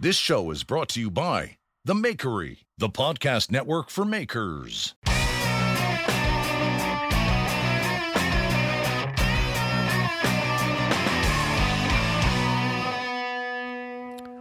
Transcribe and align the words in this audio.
This 0.00 0.16
show 0.16 0.50
is 0.50 0.64
brought 0.64 0.88
to 0.90 1.00
you 1.00 1.08
by 1.08 1.56
The 1.84 1.94
Makery, 1.94 2.64
the 2.76 2.88
podcast 2.88 3.52
network 3.52 3.90
for 3.90 4.04
makers. 4.04 4.96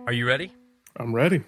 Are 0.07 0.11
you 0.11 0.27
ready? 0.27 0.51
I'm 0.97 1.13
ready. 1.13 1.43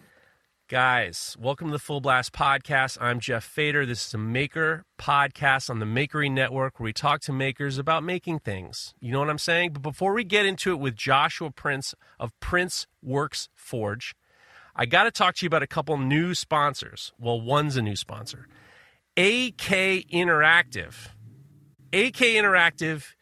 Guys, 0.68 1.38
welcome 1.40 1.68
to 1.68 1.74
the 1.74 1.78
Full 1.78 2.02
Blast 2.02 2.34
Podcast. 2.34 2.98
I'm 3.00 3.20
Jeff 3.20 3.44
Fader. 3.44 3.86
This 3.86 4.08
is 4.08 4.16
a 4.16 4.18
maker 4.18 4.84
podcast 4.98 5.70
on 5.70 5.78
the 5.78 5.86
Makery 5.86 6.32
Network 6.32 6.80
where 6.80 6.86
we 6.86 6.92
talk 6.92 7.22
to 7.22 7.32
makers 7.32 7.78
about 7.78 8.04
making 8.04 8.40
things. 8.40 8.96
You 9.00 9.12
know 9.12 9.20
what 9.20 9.30
I'm 9.30 9.38
saying? 9.38 9.74
But 9.74 9.84
before 9.84 10.14
we 10.16 10.24
get 10.24 10.48
into 10.48 10.72
it 10.72 10.80
with 10.80 10.96
Joshua 10.96 11.52
Prince 11.52 11.94
of 12.20 12.32
Prince 12.40 12.88
Works 13.04 13.48
Forge, 13.54 14.16
I 14.76 14.88
got 14.88 15.04
to 15.04 15.12
talk 15.12 15.36
to 15.36 15.46
you 15.46 15.48
about 15.48 15.62
a 15.62 15.68
couple 15.68 16.00
new 16.00 16.34
sponsors. 16.34 17.14
Well, 17.20 17.40
one's 17.40 17.78
a 17.78 17.84
new 17.84 17.95
sponsor 17.95 18.48
AK 19.18 20.08
Interactive. 20.12 21.09
AK 21.94 22.18
Interactive 22.34 23.14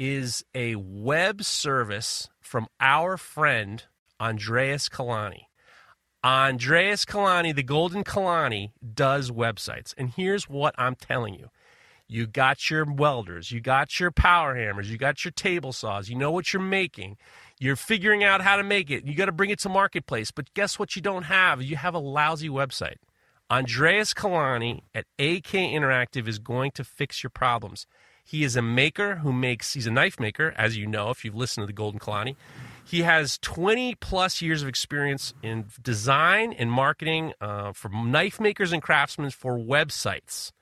is 0.00 0.44
a 0.52 0.74
web 0.74 1.44
service 1.44 2.28
from 2.40 2.66
our 2.80 3.16
friend 3.16 3.84
Andreas 4.20 4.88
Kalani. 4.88 5.47
Andreas 6.24 7.04
Kalani, 7.04 7.54
the 7.54 7.62
Golden 7.62 8.02
Kalani, 8.02 8.72
does 8.94 9.30
websites. 9.30 9.94
And 9.96 10.10
here's 10.10 10.48
what 10.48 10.74
I'm 10.76 10.96
telling 10.96 11.34
you. 11.34 11.50
You 12.08 12.26
got 12.26 12.70
your 12.70 12.84
welders, 12.90 13.52
you 13.52 13.60
got 13.60 14.00
your 14.00 14.10
power 14.10 14.54
hammers, 14.54 14.90
you 14.90 14.96
got 14.96 15.24
your 15.24 15.32
table 15.32 15.72
saws, 15.72 16.08
you 16.08 16.16
know 16.16 16.30
what 16.30 16.52
you're 16.52 16.62
making. 16.62 17.18
You're 17.60 17.76
figuring 17.76 18.24
out 18.24 18.40
how 18.40 18.56
to 18.56 18.62
make 18.62 18.90
it. 18.90 19.04
You 19.04 19.14
got 19.14 19.26
to 19.26 19.32
bring 19.32 19.50
it 19.50 19.58
to 19.60 19.68
marketplace. 19.68 20.30
But 20.30 20.54
guess 20.54 20.78
what 20.78 20.96
you 20.96 21.02
don't 21.02 21.24
have? 21.24 21.60
You 21.60 21.76
have 21.76 21.94
a 21.94 21.98
lousy 21.98 22.48
website. 22.48 22.96
Andreas 23.50 24.14
Kalani 24.14 24.82
at 24.94 25.06
AK 25.18 25.52
Interactive 25.52 26.28
is 26.28 26.38
going 26.38 26.70
to 26.72 26.84
fix 26.84 27.22
your 27.22 27.30
problems. 27.30 27.86
He 28.24 28.44
is 28.44 28.56
a 28.56 28.62
maker 28.62 29.16
who 29.16 29.32
makes, 29.32 29.74
he's 29.74 29.86
a 29.86 29.90
knife 29.90 30.20
maker, 30.20 30.54
as 30.56 30.76
you 30.76 30.86
know, 30.86 31.10
if 31.10 31.24
you've 31.24 31.34
listened 31.34 31.62
to 31.62 31.66
the 31.66 31.72
Golden 31.72 31.98
Kalani. 31.98 32.36
He 32.88 33.02
has 33.02 33.36
20 33.42 33.96
plus 33.96 34.40
years 34.40 34.62
of 34.62 34.68
experience 34.68 35.34
in 35.42 35.66
design 35.82 36.54
and 36.54 36.72
marketing 36.72 37.34
uh, 37.38 37.72
for 37.74 37.90
knife 37.90 38.40
makers 38.40 38.72
and 38.72 38.80
craftsmen 38.80 39.28
for 39.28 39.58
websites. 39.58 40.52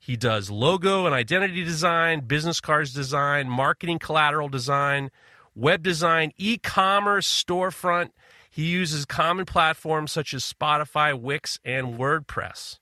He 0.00 0.16
does 0.16 0.50
logo 0.50 1.06
and 1.06 1.14
identity 1.14 1.62
design, 1.62 2.26
business 2.26 2.60
cards 2.60 2.92
design, 2.92 3.48
marketing 3.48 4.00
collateral 4.00 4.48
design, 4.48 5.12
web 5.54 5.84
design, 5.84 6.32
e 6.36 6.58
commerce, 6.58 7.28
storefront. 7.28 8.10
He 8.50 8.64
uses 8.64 9.04
common 9.04 9.44
platforms 9.44 10.10
such 10.10 10.34
as 10.34 10.42
Shopify, 10.42 11.16
Wix, 11.16 11.60
and 11.64 11.96
WordPress. 11.96 12.80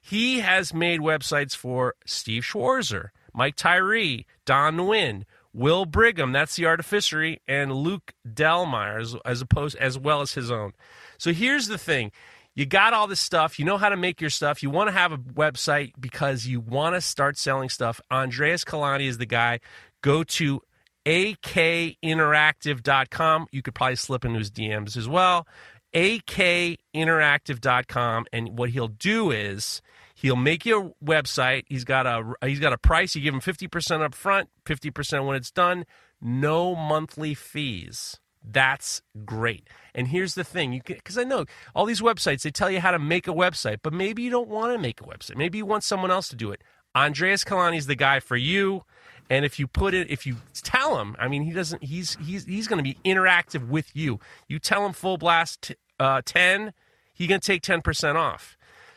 He 0.00 0.38
has 0.38 0.72
made 0.72 1.00
websites 1.00 1.54
for 1.54 1.94
Steve 2.06 2.44
Schwarzer, 2.44 3.08
Mike 3.34 3.56
Tyree, 3.56 4.24
Don 4.46 4.78
Nguyen, 4.78 5.24
Will 5.56 5.86
Brigham, 5.86 6.32
that's 6.32 6.56
the 6.56 6.66
artificery, 6.66 7.38
and 7.48 7.72
Luke 7.72 8.12
Delmeyer, 8.28 9.00
as, 9.00 9.16
as 9.24 9.40
opposed 9.40 9.74
as 9.76 9.98
well 9.98 10.20
as 10.20 10.34
his 10.34 10.50
own. 10.50 10.74
So 11.16 11.32
here's 11.32 11.66
the 11.66 11.78
thing. 11.78 12.12
You 12.54 12.66
got 12.66 12.92
all 12.92 13.06
this 13.06 13.20
stuff. 13.20 13.58
You 13.58 13.64
know 13.64 13.78
how 13.78 13.88
to 13.88 13.96
make 13.96 14.20
your 14.20 14.28
stuff. 14.28 14.62
You 14.62 14.68
want 14.68 14.88
to 14.88 14.92
have 14.92 15.12
a 15.12 15.18
website 15.18 15.92
because 15.98 16.46
you 16.46 16.60
want 16.60 16.94
to 16.94 17.00
start 17.00 17.38
selling 17.38 17.70
stuff. 17.70 18.02
Andreas 18.10 18.64
Kalani 18.64 19.06
is 19.06 19.16
the 19.16 19.24
guy. 19.24 19.60
Go 20.02 20.24
to 20.24 20.60
akinteractive.com. 21.06 23.46
You 23.50 23.62
could 23.62 23.74
probably 23.74 23.96
slip 23.96 24.26
into 24.26 24.38
his 24.38 24.50
DMs 24.50 24.98
as 24.98 25.08
well. 25.08 25.46
akinteractive.com. 25.94 28.26
And 28.30 28.58
what 28.58 28.68
he'll 28.70 28.88
do 28.88 29.30
is 29.30 29.80
he'll 30.26 30.36
make 30.36 30.66
you 30.66 30.94
a 31.00 31.04
website. 31.04 31.64
He's 31.68 31.84
got 31.84 32.06
a 32.06 32.34
he's 32.46 32.60
got 32.60 32.72
a 32.72 32.78
price. 32.78 33.14
You 33.14 33.22
give 33.22 33.32
him 33.32 33.40
50% 33.40 34.02
up 34.02 34.14
front, 34.14 34.48
50% 34.64 35.24
when 35.26 35.36
it's 35.36 35.50
done. 35.52 35.86
No 36.20 36.74
monthly 36.74 37.34
fees. 37.34 38.18
That's 38.42 39.02
great. 39.24 39.68
And 39.94 40.08
here's 40.08 40.34
the 40.34 40.44
thing, 40.44 40.72
you 40.72 40.80
because 40.84 41.16
I 41.16 41.24
know 41.24 41.46
all 41.74 41.86
these 41.86 42.00
websites 42.00 42.42
they 42.42 42.50
tell 42.50 42.70
you 42.70 42.80
how 42.80 42.90
to 42.90 42.98
make 42.98 43.28
a 43.28 43.32
website, 43.32 43.78
but 43.82 43.92
maybe 43.92 44.22
you 44.22 44.30
don't 44.30 44.48
want 44.48 44.72
to 44.72 44.78
make 44.78 45.00
a 45.00 45.04
website. 45.04 45.36
Maybe 45.36 45.58
you 45.58 45.66
want 45.66 45.84
someone 45.84 46.10
else 46.10 46.28
to 46.28 46.36
do 46.36 46.50
it. 46.50 46.62
Andreas 46.94 47.44
Kalani 47.44 47.76
is 47.76 47.86
the 47.86 47.96
guy 47.96 48.20
for 48.20 48.36
you. 48.36 48.84
And 49.28 49.44
if 49.44 49.58
you 49.58 49.66
put 49.66 49.94
it, 49.94 50.08
if 50.10 50.26
you 50.26 50.36
tell 50.62 50.98
him, 51.00 51.16
I 51.18 51.28
mean, 51.28 51.42
he 51.42 51.52
doesn't. 51.52 51.82
He's 51.82 52.16
he's 52.24 52.44
he's 52.44 52.68
going 52.68 52.78
to 52.78 52.84
be 52.84 52.98
interactive 53.04 53.68
with 53.68 53.94
you. 53.94 54.20
You 54.48 54.58
tell 54.58 54.86
him 54.86 54.92
full 54.92 55.18
blast 55.18 55.72
uh, 55.98 56.22
ten, 56.24 56.72
he's 57.12 57.28
going 57.28 57.40
to 57.40 57.46
take 57.46 57.62
ten 57.62 57.82
percent 57.82 58.16
off. 58.16 58.55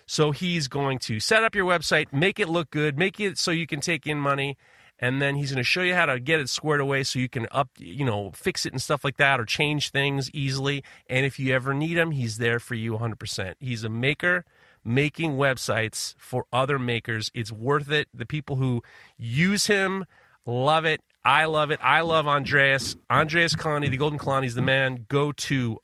So 0.09 0.31
he's 0.31 0.68
going 0.68 0.97
to 1.02 1.20
set 1.20 1.44
up 1.44 1.53
your 1.53 1.68
website, 1.68 2.12
make 2.12 2.40
it 2.40 2.50
look 2.50 2.72
good, 2.72 2.97
make 2.97 3.20
it 3.20 3.38
so 3.38 3.52
you 3.52 3.68
can 3.68 3.80
take 3.80 4.08
in 4.08 4.20
money, 4.20 4.58
and 4.97 5.22
then 5.22 5.36
he's 5.36 5.52
going 5.52 5.59
to 5.59 5.64
show 5.64 5.84
you 5.84 5.94
how 5.94 6.08
to 6.08 6.20
get 6.20 6.40
it 6.40 6.50
squared 6.50 6.81
away 6.81 7.03
so 7.03 7.20
you 7.20 7.30
can 7.30 7.46
up, 7.52 7.70
you 7.78 8.03
know, 8.03 8.31
fix 8.34 8.66
it 8.66 8.74
and 8.74 8.81
stuff 8.81 9.03
like 9.03 9.18
that, 9.18 9.40
or 9.40 9.46
change 9.46 9.92
things 9.92 10.31
easily. 10.31 10.84
And 11.08 11.28
if 11.28 11.38
you 11.38 11.53
ever 11.53 11.75
need 11.75 11.96
him, 11.96 12.09
he's 12.09 12.40
there 12.40 12.59
for 12.59 12.74
you 12.74 12.94
100%. 12.94 13.53
He's 13.59 13.84
a 13.84 13.90
maker 13.90 14.46
making 14.84 15.34
websites 15.34 16.16
for 16.18 16.46
other 16.52 16.80
makers. 16.80 17.30
It's 17.36 17.52
worth 17.52 17.92
it. 17.92 18.08
The 18.12 18.25
people 18.25 18.56
who 18.56 18.81
use 19.16 19.68
him 19.68 20.06
love 20.44 20.86
it. 20.86 21.02
I 21.24 21.46
love 21.46 21.69
it. 21.69 21.80
I 21.84 22.02
love 22.02 22.28
Andreas. 22.28 22.96
Andreas 23.12 23.53
Kalani, 23.53 23.92
the 23.92 23.98
Golden 23.98 24.18
Kalani 24.18 24.48
is 24.48 24.56
the 24.56 24.64
man. 24.64 25.06
Go 25.08 25.34
to 25.34 25.78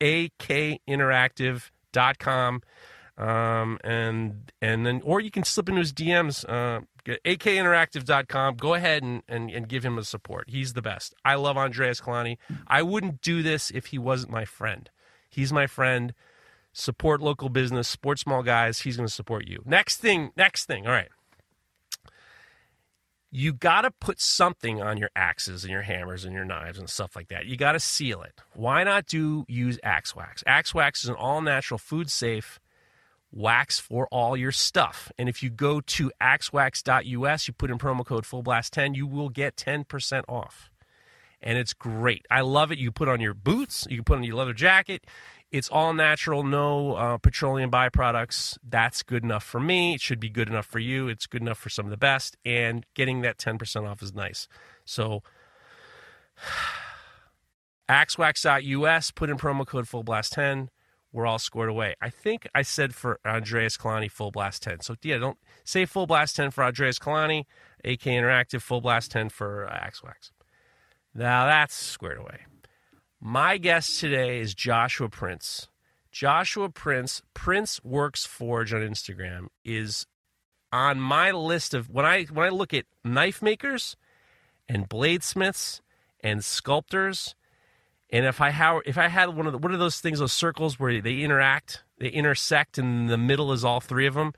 akinteractive.com. 0.00 2.62
Um, 3.18 3.78
and 3.82 4.52
and 4.62 4.86
then 4.86 5.02
or 5.04 5.20
you 5.20 5.32
can 5.32 5.42
slip 5.42 5.68
into 5.68 5.80
his 5.80 5.92
DMs, 5.92 6.48
uh, 6.48 6.82
akinteractive.com. 7.04 8.56
Go 8.56 8.74
ahead 8.74 9.02
and, 9.02 9.22
and, 9.28 9.50
and 9.50 9.68
give 9.68 9.84
him 9.84 9.98
a 9.98 10.04
support. 10.04 10.48
He's 10.48 10.74
the 10.74 10.82
best. 10.82 11.14
I 11.24 11.34
love 11.34 11.56
Andreas 11.56 12.00
Kalani. 12.00 12.38
I 12.68 12.82
wouldn't 12.82 13.20
do 13.20 13.42
this 13.42 13.70
if 13.70 13.86
he 13.86 13.98
wasn't 13.98 14.30
my 14.30 14.44
friend. 14.44 14.88
He's 15.28 15.52
my 15.52 15.66
friend 15.66 16.14
support 16.72 17.20
local 17.20 17.48
business, 17.48 17.88
support 17.88 18.20
small 18.20 18.44
guys. 18.44 18.80
He's 18.80 18.96
going 18.96 19.08
to 19.08 19.12
support 19.12 19.48
you. 19.48 19.62
Next 19.64 19.96
thing, 19.96 20.30
next 20.36 20.66
thing. 20.66 20.86
All 20.86 20.92
right. 20.92 21.08
You 23.30 23.52
got 23.52 23.82
to 23.82 23.90
put 23.90 24.20
something 24.20 24.80
on 24.80 24.96
your 24.96 25.10
axes 25.14 25.64
and 25.64 25.70
your 25.70 25.82
hammers 25.82 26.24
and 26.24 26.32
your 26.32 26.46
knives 26.46 26.78
and 26.78 26.88
stuff 26.88 27.14
like 27.14 27.28
that. 27.28 27.44
You 27.44 27.56
got 27.56 27.72
to 27.72 27.80
seal 27.80 28.22
it. 28.22 28.40
Why 28.54 28.84
not 28.84 29.06
do 29.06 29.44
use 29.48 29.78
Axe 29.82 30.16
Wax? 30.16 30.42
Axe 30.46 30.72
Wax 30.72 31.02
is 31.02 31.10
an 31.10 31.16
all 31.16 31.42
natural, 31.42 31.76
food 31.76 32.10
safe 32.10 32.58
wax 33.30 33.78
for 33.78 34.08
all 34.08 34.36
your 34.36 34.52
stuff. 34.52 35.10
And 35.18 35.28
if 35.28 35.42
you 35.42 35.50
go 35.50 35.80
to 35.80 36.10
axwax.us, 36.20 37.48
you 37.48 37.54
put 37.54 37.70
in 37.70 37.78
promo 37.78 38.04
code 38.04 38.24
FULLBLAST10, 38.24 38.94
you 38.94 39.06
will 39.06 39.28
get 39.28 39.56
10% 39.56 40.24
off. 40.28 40.70
And 41.40 41.56
it's 41.56 41.72
great. 41.72 42.26
I 42.30 42.40
love 42.40 42.72
it. 42.72 42.78
You 42.78 42.90
put 42.90 43.08
on 43.08 43.20
your 43.20 43.34
boots, 43.34 43.86
you 43.88 43.98
can 43.98 44.04
put 44.04 44.16
on 44.18 44.24
your 44.24 44.36
leather 44.36 44.54
jacket. 44.54 45.06
It's 45.50 45.68
all 45.70 45.94
natural, 45.94 46.42
no 46.42 46.94
uh, 46.94 47.16
petroleum 47.18 47.70
byproducts. 47.70 48.58
That's 48.68 49.02
good 49.02 49.24
enough 49.24 49.44
for 49.44 49.60
me. 49.60 49.94
It 49.94 50.00
should 50.00 50.20
be 50.20 50.28
good 50.28 50.48
enough 50.48 50.66
for 50.66 50.78
you. 50.78 51.08
It's 51.08 51.26
good 51.26 51.40
enough 51.40 51.56
for 51.58 51.70
some 51.70 51.86
of 51.86 51.90
the 51.90 51.96
best. 51.96 52.36
And 52.44 52.84
getting 52.94 53.22
that 53.22 53.38
10% 53.38 53.88
off 53.88 54.02
is 54.02 54.12
nice. 54.12 54.46
So, 54.84 55.22
axwax.us, 57.88 59.10
put 59.12 59.30
in 59.30 59.38
promo 59.38 59.66
code 59.66 59.86
FULLBLAST10. 59.86 60.68
We're 61.12 61.26
all 61.26 61.38
scored 61.38 61.70
away. 61.70 61.94
I 62.00 62.10
think 62.10 62.46
I 62.54 62.62
said 62.62 62.94
for 62.94 63.18
Andreas 63.24 63.76
Kalani, 63.76 64.10
full 64.10 64.30
blast 64.30 64.62
10. 64.62 64.80
So, 64.80 64.94
yeah, 65.02 65.18
don't 65.18 65.38
say 65.64 65.86
full 65.86 66.06
blast 66.06 66.36
10 66.36 66.50
for 66.50 66.62
Andreas 66.62 66.98
Kalani, 66.98 67.44
AK 67.84 68.02
Interactive, 68.02 68.60
full 68.60 68.80
blast 68.80 69.10
10 69.10 69.30
for 69.30 69.66
uh, 69.66 69.72
Axewax. 69.72 70.32
Now 71.14 71.46
that's 71.46 71.74
squared 71.74 72.18
away. 72.18 72.40
My 73.20 73.58
guest 73.58 73.98
today 73.98 74.38
is 74.38 74.54
Joshua 74.54 75.08
Prince. 75.08 75.68
Joshua 76.12 76.68
Prince, 76.68 77.22
Prince 77.34 77.82
Works 77.82 78.24
Forge 78.24 78.72
on 78.72 78.80
Instagram, 78.80 79.46
is 79.64 80.06
on 80.72 81.00
my 81.00 81.30
list 81.30 81.74
of 81.74 81.88
when 81.88 82.04
I 82.04 82.24
when 82.24 82.46
I 82.46 82.50
look 82.50 82.74
at 82.74 82.84
knife 83.04 83.42
makers 83.42 83.96
and 84.68 84.88
bladesmiths 84.88 85.80
and 86.20 86.44
sculptors, 86.44 87.34
and 88.10 88.26
if 88.26 88.40
I 88.40 88.50
how 88.50 88.80
if 88.86 88.96
I 88.96 89.08
had 89.08 89.36
one 89.36 89.46
of 89.46 89.52
the, 89.52 89.58
what 89.58 89.72
are 89.72 89.76
those 89.76 90.00
things, 90.00 90.18
those 90.18 90.32
circles 90.32 90.78
where 90.78 91.00
they 91.00 91.20
interact, 91.20 91.82
they 91.98 92.08
intersect, 92.08 92.78
and 92.78 93.08
the 93.08 93.18
middle 93.18 93.52
is 93.52 93.64
all 93.64 93.80
three 93.80 94.06
of 94.06 94.14
them. 94.14 94.32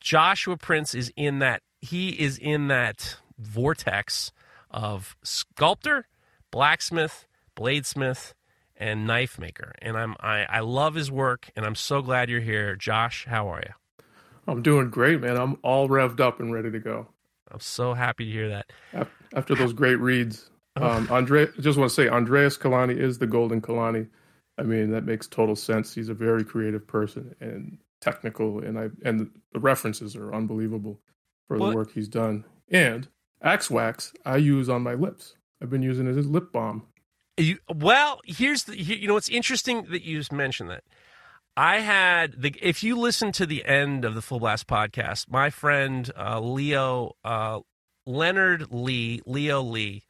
Joshua 0.00 0.56
Prince 0.56 0.94
is 0.94 1.12
in 1.16 1.38
that. 1.40 1.62
He 1.80 2.10
is 2.10 2.38
in 2.38 2.68
that 2.68 3.16
vortex 3.38 4.32
of 4.70 5.16
sculptor, 5.22 6.08
blacksmith, 6.50 7.26
bladesmith, 7.54 8.32
and 8.76 9.06
knife 9.06 9.38
maker. 9.38 9.74
And 9.80 9.96
I'm 9.96 10.16
I, 10.20 10.46
I 10.48 10.60
love 10.60 10.94
his 10.94 11.10
work, 11.10 11.50
and 11.54 11.66
I'm 11.66 11.74
so 11.74 12.00
glad 12.02 12.30
you're 12.30 12.40
here, 12.40 12.76
Josh. 12.76 13.26
How 13.28 13.48
are 13.48 13.62
you? 13.64 13.72
I'm 14.48 14.62
doing 14.62 14.90
great, 14.90 15.20
man. 15.20 15.36
I'm 15.36 15.58
all 15.62 15.88
revved 15.88 16.20
up 16.20 16.40
and 16.40 16.52
ready 16.52 16.70
to 16.70 16.78
go. 16.78 17.08
I'm 17.50 17.60
so 17.60 17.94
happy 17.94 18.24
to 18.24 18.30
hear 18.30 18.48
that. 18.48 18.66
After 19.34 19.54
those 19.54 19.72
great 19.72 19.96
reads, 19.96 20.50
um, 20.76 21.08
Andre, 21.10 21.44
I 21.46 21.60
just 21.60 21.78
want 21.78 21.90
to 21.90 21.94
say 21.94 22.08
Andreas 22.08 22.56
Kalani 22.56 22.96
is 22.96 23.18
the 23.18 23.26
golden 23.26 23.60
Kalani. 23.60 24.08
I 24.58 24.62
mean, 24.62 24.90
that 24.90 25.04
makes 25.04 25.26
total 25.26 25.56
sense. 25.56 25.94
He's 25.94 26.08
a 26.08 26.14
very 26.14 26.44
creative 26.44 26.86
person 26.86 27.34
and 27.40 27.78
technical, 28.00 28.60
and 28.60 28.78
I 28.78 28.88
and 29.04 29.30
the 29.52 29.60
references 29.60 30.16
are 30.16 30.34
unbelievable 30.34 31.00
for 31.48 31.58
the 31.58 31.64
work 31.64 31.92
he's 31.92 32.08
done. 32.08 32.44
And 32.70 33.08
Axe 33.42 33.70
Wax, 33.70 34.12
I 34.24 34.36
use 34.36 34.68
on 34.68 34.82
my 34.82 34.94
lips. 34.94 35.34
I've 35.62 35.70
been 35.70 35.82
using 35.82 36.06
it 36.06 36.16
as 36.16 36.26
lip 36.26 36.52
balm. 36.52 36.84
You, 37.38 37.58
well, 37.74 38.20
here's 38.24 38.64
the 38.64 38.80
you 38.80 39.06
know 39.08 39.16
it's 39.16 39.28
interesting 39.28 39.86
that 39.90 40.02
you 40.02 40.18
just 40.18 40.32
mentioned 40.32 40.70
that. 40.70 40.84
I 41.56 41.80
had 41.80 42.40
the 42.42 42.54
if 42.60 42.82
you 42.82 42.96
listen 42.96 43.32
to 43.32 43.46
the 43.46 43.64
end 43.64 44.04
of 44.04 44.14
the 44.14 44.22
Full 44.22 44.40
Blast 44.40 44.66
podcast, 44.66 45.30
my 45.30 45.50
friend 45.50 46.10
uh, 46.18 46.40
Leo 46.40 47.12
uh, 47.24 47.60
Leonard 48.06 48.72
Lee 48.72 49.20
Leo 49.26 49.62
Lee 49.62 50.05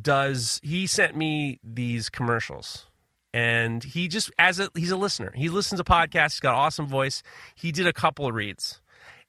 does 0.00 0.60
he 0.62 0.86
sent 0.86 1.16
me 1.16 1.58
these 1.62 2.08
commercials. 2.08 2.86
And 3.34 3.82
he 3.82 4.08
just 4.08 4.30
as 4.38 4.60
a 4.60 4.68
he's 4.74 4.90
a 4.90 4.96
listener. 4.96 5.32
He 5.34 5.48
listens 5.48 5.80
to 5.80 5.84
podcasts. 5.84 6.32
He's 6.32 6.40
got 6.40 6.52
an 6.52 6.60
awesome 6.60 6.86
voice. 6.86 7.22
He 7.54 7.72
did 7.72 7.86
a 7.86 7.92
couple 7.92 8.26
of 8.26 8.34
reads. 8.34 8.80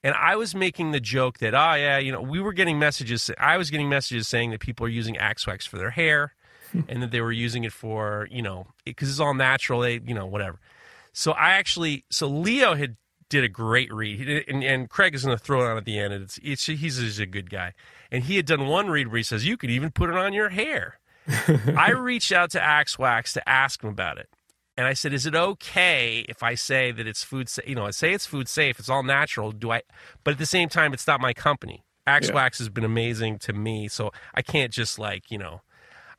And 0.02 0.14
I 0.14 0.36
was 0.36 0.54
making 0.54 0.92
the 0.92 1.00
joke 1.00 1.38
that 1.38 1.54
oh 1.54 1.74
yeah 1.74 1.96
you 1.96 2.12
know 2.12 2.20
we 2.20 2.38
were 2.38 2.52
getting 2.52 2.78
messages 2.78 3.30
I 3.38 3.56
was 3.56 3.70
getting 3.70 3.88
messages 3.88 4.28
saying 4.28 4.50
that 4.50 4.60
people 4.60 4.84
are 4.84 4.90
using 4.90 5.16
Axe 5.16 5.46
Wax 5.46 5.64
for 5.64 5.78
their 5.78 5.90
hair 5.90 6.34
and 6.88 7.02
that 7.02 7.12
they 7.12 7.22
were 7.22 7.32
using 7.32 7.64
it 7.64 7.72
for 7.72 8.28
you 8.30 8.42
know 8.42 8.66
because 8.84 9.08
it's 9.08 9.20
all 9.20 9.32
natural 9.32 9.80
they 9.80 10.00
you 10.06 10.14
know 10.14 10.26
whatever. 10.26 10.60
So 11.14 11.32
I 11.32 11.52
actually 11.52 12.04
so 12.10 12.26
Leo 12.26 12.74
had 12.74 12.96
did 13.30 13.44
a 13.44 13.48
great 13.48 13.92
read. 13.92 14.18
He 14.18 14.24
did, 14.24 14.48
and, 14.48 14.62
and 14.62 14.90
Craig 14.90 15.14
is 15.14 15.24
going 15.24 15.36
to 15.36 15.42
throw 15.42 15.64
it 15.64 15.70
on 15.70 15.76
at 15.76 15.84
the 15.84 15.98
end. 15.98 16.12
And 16.12 16.24
it's, 16.24 16.38
it's 16.42 16.66
he's, 16.66 16.98
he's 16.98 17.18
a 17.18 17.26
good 17.26 17.50
guy 17.50 17.72
and 18.14 18.24
he 18.24 18.36
had 18.36 18.46
done 18.46 18.66
one 18.66 18.88
read 18.88 19.08
where 19.08 19.18
he 19.18 19.22
says 19.22 19.46
you 19.46 19.56
could 19.56 19.70
even 19.70 19.90
put 19.90 20.08
it 20.08 20.16
on 20.16 20.32
your 20.32 20.50
hair 20.50 20.98
I 21.76 21.90
reached 21.90 22.32
out 22.32 22.50
to 22.50 22.62
Axe 22.62 22.98
Wax 22.98 23.32
to 23.34 23.48
ask 23.48 23.82
him 23.82 23.90
about 23.90 24.18
it. 24.18 24.28
And 24.76 24.86
I 24.86 24.92
said, 24.92 25.12
"Is 25.12 25.24
it 25.24 25.34
okay 25.34 26.24
if 26.28 26.42
I 26.42 26.54
say 26.54 26.90
that 26.90 27.06
it's 27.06 27.22
food 27.22 27.48
safe? 27.48 27.66
You 27.66 27.76
know, 27.76 27.86
I 27.86 27.90
say 27.90 28.12
it's 28.12 28.26
food 28.26 28.48
safe. 28.48 28.78
It's 28.78 28.88
all 28.88 29.02
natural. 29.02 29.52
Do 29.52 29.70
I? 29.70 29.82
But 30.24 30.32
at 30.32 30.38
the 30.38 30.46
same 30.46 30.68
time, 30.68 30.92
it's 30.92 31.06
not 31.06 31.20
my 31.20 31.32
company. 31.32 31.84
Axe 32.06 32.28
Yeah. 32.28 32.34
Wax 32.34 32.58
has 32.58 32.68
been 32.68 32.84
amazing 32.84 33.38
to 33.40 33.52
me, 33.52 33.88
so 33.88 34.12
I 34.34 34.42
can't 34.42 34.72
just 34.72 34.98
like 34.98 35.30
you 35.30 35.38
know, 35.38 35.62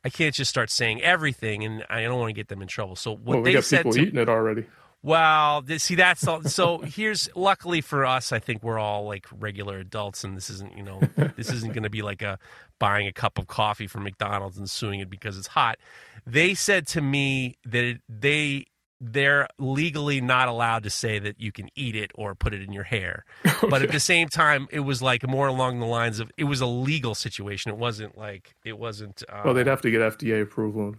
I 0.04 0.08
can't 0.08 0.34
just 0.34 0.48
start 0.48 0.70
saying 0.70 1.02
everything, 1.02 1.64
and 1.64 1.84
I 1.90 2.02
don't 2.02 2.18
want 2.18 2.30
to 2.30 2.34
get 2.34 2.48
them 2.48 2.62
in 2.62 2.68
trouble. 2.68 2.96
So 2.96 3.12
what 3.12 3.26
well, 3.26 3.38
we 3.40 3.50
they 3.50 3.52
got 3.52 3.64
said 3.64 3.78
people 3.78 3.92
to 3.92 4.00
eating 4.00 4.18
it 4.18 4.28
already. 4.28 4.64
Well, 5.06 5.62
see, 5.78 5.94
that's 5.94 6.26
all. 6.26 6.42
So 6.42 6.78
here's 6.78 7.28
luckily 7.36 7.80
for 7.80 8.04
us, 8.04 8.32
I 8.32 8.40
think 8.40 8.64
we're 8.64 8.80
all 8.80 9.04
like 9.06 9.26
regular 9.38 9.78
adults, 9.78 10.24
and 10.24 10.36
this 10.36 10.50
isn't, 10.50 10.76
you 10.76 10.82
know, 10.82 11.00
this 11.36 11.52
isn't 11.52 11.72
going 11.72 11.84
to 11.84 11.90
be 11.90 12.02
like 12.02 12.22
a 12.22 12.40
buying 12.80 13.06
a 13.06 13.12
cup 13.12 13.38
of 13.38 13.46
coffee 13.46 13.86
from 13.86 14.02
McDonald's 14.02 14.58
and 14.58 14.68
suing 14.68 14.98
it 14.98 15.08
because 15.08 15.38
it's 15.38 15.46
hot. 15.46 15.78
They 16.26 16.54
said 16.54 16.88
to 16.88 17.00
me 17.00 17.56
that 17.64 18.00
they 18.08 18.66
they're 19.00 19.46
legally 19.58 20.22
not 20.22 20.48
allowed 20.48 20.82
to 20.82 20.90
say 20.90 21.18
that 21.18 21.38
you 21.38 21.52
can 21.52 21.68
eat 21.76 21.94
it 21.94 22.10
or 22.14 22.34
put 22.34 22.54
it 22.54 22.62
in 22.62 22.72
your 22.72 22.82
hair. 22.84 23.24
But 23.68 23.82
at 23.82 23.92
the 23.92 24.00
same 24.00 24.28
time, 24.28 24.68
it 24.70 24.80
was 24.80 25.02
like 25.02 25.26
more 25.26 25.46
along 25.46 25.80
the 25.80 25.86
lines 25.86 26.18
of 26.18 26.30
it 26.36 26.44
was 26.44 26.60
a 26.60 26.66
legal 26.66 27.14
situation. 27.14 27.70
It 27.70 27.76
wasn't 27.78 28.16
like 28.18 28.54
it 28.64 28.78
wasn't. 28.78 29.22
Uh, 29.28 29.42
Well, 29.44 29.54
they'd 29.54 29.66
have 29.66 29.82
to 29.82 29.90
get 29.90 30.00
FDA 30.00 30.42
approval. 30.42 30.94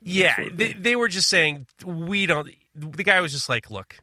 yeah, 0.00 0.36
they, 0.52 0.72
they 0.72 0.96
were 0.96 1.08
just 1.08 1.28
saying 1.28 1.66
we 1.84 2.24
don't. 2.26 2.48
The 2.74 3.04
guy 3.04 3.20
was 3.20 3.32
just 3.32 3.48
like, 3.48 3.70
"Look, 3.70 3.98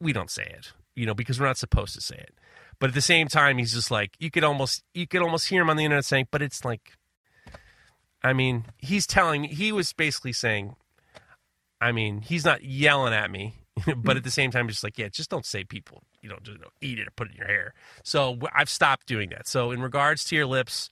we 0.00 0.12
don't 0.12 0.30
say 0.30 0.44
it, 0.44 0.72
you 0.94 1.06
know, 1.06 1.14
because 1.14 1.40
we're 1.40 1.46
not 1.46 1.58
supposed 1.58 1.94
to 1.94 2.00
say 2.00 2.16
it." 2.16 2.34
But 2.78 2.88
at 2.88 2.94
the 2.94 3.02
same 3.02 3.28
time, 3.28 3.58
he's 3.58 3.74
just 3.74 3.90
like, 3.90 4.16
you 4.18 4.30
could 4.30 4.42
almost, 4.44 4.82
you 4.94 5.06
could 5.06 5.20
almost 5.22 5.48
hear 5.48 5.60
him 5.62 5.70
on 5.70 5.76
the 5.76 5.84
internet 5.84 6.04
saying, 6.04 6.28
"But 6.30 6.42
it's 6.42 6.64
like, 6.64 6.92
I 8.22 8.32
mean, 8.32 8.64
he's 8.78 9.06
telling 9.06 9.42
me 9.42 9.48
he 9.48 9.72
was 9.72 9.92
basically 9.92 10.32
saying, 10.32 10.76
I 11.80 11.92
mean, 11.92 12.22
he's 12.22 12.44
not 12.44 12.64
yelling 12.64 13.12
at 13.14 13.30
me, 13.30 13.54
but 13.96 14.16
at 14.16 14.24
the 14.24 14.30
same 14.30 14.50
time, 14.50 14.68
just 14.68 14.84
like, 14.84 14.98
yeah, 14.98 15.08
just 15.08 15.30
don't 15.30 15.46
say 15.46 15.64
people, 15.64 16.02
you 16.22 16.28
know, 16.28 16.38
just 16.42 16.60
don't 16.60 16.72
eat 16.80 16.98
it 16.98 17.08
or 17.08 17.12
put 17.12 17.28
it 17.28 17.32
in 17.32 17.38
your 17.38 17.46
hair." 17.46 17.74
So 18.02 18.38
I've 18.54 18.70
stopped 18.70 19.06
doing 19.06 19.30
that. 19.30 19.46
So 19.46 19.70
in 19.70 19.80
regards 19.82 20.24
to 20.26 20.36
your 20.36 20.46
lips. 20.46 20.90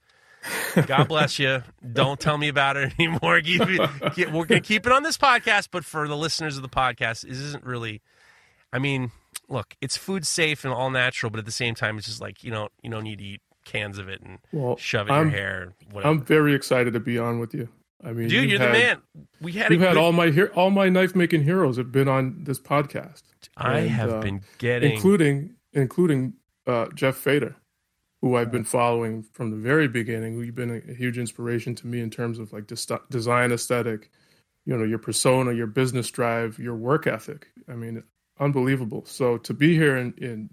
God 0.86 1.08
bless 1.08 1.38
you. 1.38 1.62
Don't 1.92 2.18
tell 2.20 2.38
me 2.38 2.48
about 2.48 2.76
it 2.76 2.92
anymore. 2.98 3.40
Keep 3.42 3.62
it- 3.62 4.14
keep- 4.14 4.28
we're 4.30 4.44
going 4.46 4.60
to 4.62 4.66
keep 4.66 4.86
it 4.86 4.92
on 4.92 5.02
this 5.02 5.18
podcast, 5.18 5.68
but 5.70 5.84
for 5.84 6.06
the 6.08 6.16
listeners 6.16 6.56
of 6.56 6.62
the 6.62 6.68
podcast, 6.68 7.22
this 7.22 7.38
isn't 7.38 7.64
really. 7.64 8.00
I 8.72 8.78
mean, 8.78 9.10
look, 9.48 9.74
it's 9.80 9.96
food 9.96 10.26
safe 10.26 10.64
and 10.64 10.72
all 10.72 10.90
natural, 10.90 11.30
but 11.30 11.38
at 11.38 11.46
the 11.46 11.52
same 11.52 11.74
time, 11.74 11.98
it's 11.98 12.06
just 12.06 12.20
like 12.20 12.44
you 12.44 12.50
know, 12.50 12.68
you 12.82 12.90
don't 12.90 13.04
need 13.04 13.18
to 13.18 13.24
eat 13.24 13.40
cans 13.64 13.98
of 13.98 14.08
it 14.08 14.20
and 14.22 14.38
Well, 14.52 14.76
shove 14.76 15.08
it 15.08 15.10
in 15.10 15.16
I'm- 15.16 15.30
your 15.30 15.38
hair. 15.38 15.72
Whatever. 15.90 16.10
I'm 16.10 16.22
very 16.24 16.54
excited 16.54 16.92
to 16.94 17.00
be 17.00 17.18
on 17.18 17.38
with 17.38 17.54
you. 17.54 17.68
I 18.04 18.12
mean, 18.12 18.28
Dude, 18.28 18.48
you're 18.48 18.60
had- 18.60 18.68
the 18.68 18.72
man. 18.78 19.02
We 19.40 19.52
had. 19.52 19.70
We've 19.70 19.80
had 19.80 19.94
good- 19.94 19.98
all 20.00 20.12
my 20.12 20.30
all 20.54 20.70
my 20.70 20.88
knife 20.88 21.16
making 21.16 21.42
heroes 21.44 21.76
have 21.78 21.90
been 21.90 22.08
on 22.08 22.44
this 22.44 22.60
podcast, 22.60 23.22
I 23.56 23.78
and, 23.80 23.90
have 23.90 24.10
uh, 24.12 24.20
been 24.20 24.42
getting. 24.58 24.92
including 24.92 25.54
including 25.72 26.34
uh, 26.66 26.86
Jeff 26.94 27.16
Fader, 27.16 27.56
who 28.20 28.36
I've 28.36 28.50
been 28.50 28.64
following 28.64 29.22
from 29.32 29.50
the 29.50 29.56
very 29.56 29.88
beginning. 29.88 30.34
who 30.34 30.42
you've 30.42 30.54
been 30.54 30.82
a, 30.88 30.94
huge 30.94 31.18
inspiration 31.18 31.74
to 31.76 31.86
me 31.86 32.00
in 32.00 32.10
terms 32.10 32.38
of 32.38 32.52
like 32.52 32.66
design 33.10 33.52
aesthetic, 33.52 34.10
you 34.66 34.76
know, 34.76 34.84
your 34.84 34.98
persona, 34.98 35.52
your 35.52 35.68
business 35.68 36.10
drive, 36.10 36.58
your 36.58 36.76
work 36.76 37.06
ethic. 37.06 37.46
I 37.68 37.74
mean, 37.74 38.02
unbelievable. 38.40 39.04
So 39.06 39.38
to 39.38 39.54
be 39.54 39.74
here 39.74 39.96
and, 39.96 40.18
and 40.18 40.50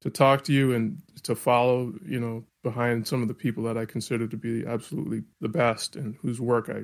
to 0.00 0.10
talk 0.10 0.44
to 0.44 0.52
you 0.52 0.74
and 0.74 1.02
to 1.24 1.34
follow, 1.34 1.92
you 2.06 2.20
know, 2.20 2.44
behind 2.62 3.06
some 3.06 3.22
of 3.22 3.28
the 3.28 3.34
people 3.34 3.64
that 3.64 3.76
I 3.76 3.84
consider 3.84 4.28
to 4.28 4.36
be 4.36 4.64
absolutely 4.66 5.24
the 5.40 5.48
best 5.48 5.96
and 5.96 6.14
whose 6.22 6.40
work 6.40 6.68
I 6.68 6.82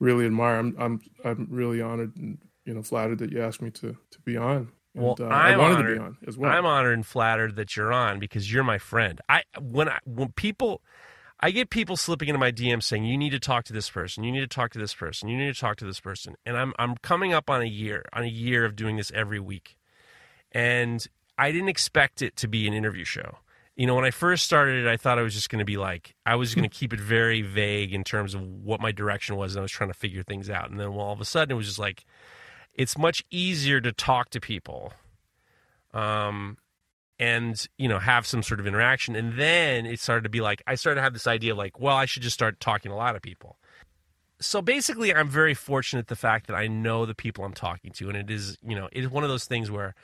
really 0.00 0.26
admire. 0.26 0.58
I'm 0.58 0.76
I'm 0.78 1.00
I'm 1.24 1.46
really 1.50 1.80
honored 1.80 2.16
and 2.16 2.38
you 2.64 2.74
know 2.74 2.82
flattered 2.82 3.18
that 3.18 3.32
you 3.32 3.42
asked 3.42 3.62
me 3.62 3.70
to 3.70 3.96
to 4.10 4.20
be 4.24 4.36
on. 4.36 4.70
And, 4.94 5.04
Well, 5.04 5.16
uh, 5.20 5.24
I 5.24 5.50
I'm 5.52 5.58
wanted 5.58 5.74
honored. 5.76 5.94
to 5.96 6.00
be 6.00 6.06
on 6.06 6.16
as 6.26 6.38
well. 6.38 6.50
I'm 6.50 6.66
honored 6.66 6.94
and 6.94 7.06
flattered 7.06 7.56
that 7.56 7.76
you're 7.76 7.92
on 7.92 8.18
because 8.18 8.52
you're 8.52 8.64
my 8.64 8.78
friend. 8.78 9.20
I 9.28 9.42
when 9.60 9.88
I 9.88 9.98
when 10.04 10.32
people 10.32 10.82
I 11.40 11.50
get 11.50 11.70
people 11.70 11.96
slipping 11.96 12.28
into 12.28 12.38
my 12.38 12.52
DM 12.52 12.82
saying 12.82 13.04
you 13.04 13.18
need 13.18 13.30
to 13.30 13.40
talk 13.40 13.64
to 13.64 13.72
this 13.72 13.90
person, 13.90 14.22
you 14.22 14.30
need 14.30 14.40
to 14.40 14.46
talk 14.46 14.70
to 14.72 14.78
this 14.78 14.94
person, 14.94 15.28
you 15.28 15.36
need 15.36 15.52
to 15.52 15.60
talk 15.60 15.76
to 15.78 15.84
this 15.84 15.98
person, 16.00 16.36
and 16.46 16.56
I'm 16.56 16.72
I'm 16.78 16.96
coming 16.96 17.32
up 17.32 17.50
on 17.50 17.62
a 17.62 17.66
year 17.66 18.04
on 18.12 18.22
a 18.22 18.28
year 18.28 18.64
of 18.64 18.76
doing 18.76 18.96
this 18.96 19.10
every 19.14 19.40
week, 19.40 19.76
and 20.52 21.06
I 21.38 21.50
didn't 21.50 21.68
expect 21.68 22.22
it 22.22 22.36
to 22.36 22.48
be 22.48 22.66
an 22.68 22.74
interview 22.74 23.04
show. 23.04 23.38
You 23.74 23.86
know, 23.86 23.94
when 23.94 24.04
I 24.04 24.10
first 24.10 24.44
started 24.44 24.84
it, 24.84 24.88
I 24.88 24.98
thought 24.98 25.18
I 25.18 25.22
was 25.22 25.32
just 25.32 25.48
going 25.48 25.60
to 25.60 25.64
be 25.64 25.78
like, 25.78 26.14
I 26.26 26.36
was 26.36 26.54
going 26.54 26.62
to 26.68 26.74
keep 26.74 26.92
it 26.92 27.00
very 27.00 27.40
vague 27.42 27.94
in 27.94 28.04
terms 28.04 28.34
of 28.34 28.42
what 28.42 28.80
my 28.80 28.92
direction 28.92 29.36
was, 29.36 29.54
and 29.54 29.60
I 29.60 29.62
was 29.62 29.72
trying 29.72 29.90
to 29.90 29.94
figure 29.98 30.22
things 30.22 30.50
out. 30.50 30.70
And 30.70 30.78
then 30.78 30.92
well, 30.94 31.06
all 31.06 31.12
of 31.12 31.20
a 31.20 31.24
sudden, 31.24 31.52
it 31.52 31.56
was 31.56 31.66
just 31.66 31.78
like, 31.78 32.04
it's 32.74 32.96
much 32.96 33.24
easier 33.30 33.80
to 33.80 33.92
talk 33.92 34.30
to 34.30 34.40
people 34.40 34.92
um, 35.92 36.56
and 37.18 37.66
you 37.78 37.88
know 37.88 37.98
have 37.98 38.26
some 38.26 38.42
sort 38.42 38.60
of 38.60 38.66
interaction. 38.66 39.14
And 39.16 39.38
then 39.38 39.86
it 39.86 40.00
started 40.00 40.22
to 40.22 40.30
be 40.30 40.40
like 40.40 40.62
i 40.66 40.74
started 40.74 40.96
to 40.96 41.02
have 41.02 41.12
this 41.12 41.26
idea 41.26 41.54
like 41.54 41.78
well 41.78 41.96
i 41.96 42.06
should 42.06 42.22
just 42.22 42.34
start 42.34 42.60
talking 42.60 42.90
to 42.90 42.94
a 42.94 42.98
lot 42.98 43.16
of 43.16 43.22
people. 43.22 43.58
So 44.40 44.62
basically 44.62 45.14
i'm 45.14 45.28
very 45.28 45.54
fortunate 45.54 46.08
the 46.08 46.16
fact 46.16 46.46
that 46.46 46.54
i 46.56 46.66
know 46.66 47.06
the 47.06 47.14
people 47.14 47.44
i'm 47.44 47.54
talking 47.54 47.92
to. 47.92 48.08
And 48.08 48.16
it 48.16 48.30
is 48.30 48.58
you 48.62 48.74
know 48.74 48.88
it 48.92 49.04
is 49.04 49.10
one 49.10 49.24
of 49.24 49.30
those 49.30 49.44
things 49.44 49.70
where 49.70 49.94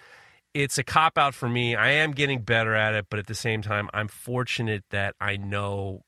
it's 0.55 0.79
a 0.79 0.85
cop 0.85 1.19
out 1.19 1.35
for 1.35 1.49
me. 1.49 1.77
I 1.77 1.91
am 1.91 2.13
getting 2.13 2.43
better 2.43 2.75
at 2.75 2.95
it 2.95 3.07
but 3.11 3.19
at 3.19 3.27
the 3.27 3.35
same 3.35 3.63
time 3.63 3.89
i'm 3.95 4.09
fortunate 4.09 4.85
that 4.91 5.15
i 5.21 5.37
know 5.37 6.05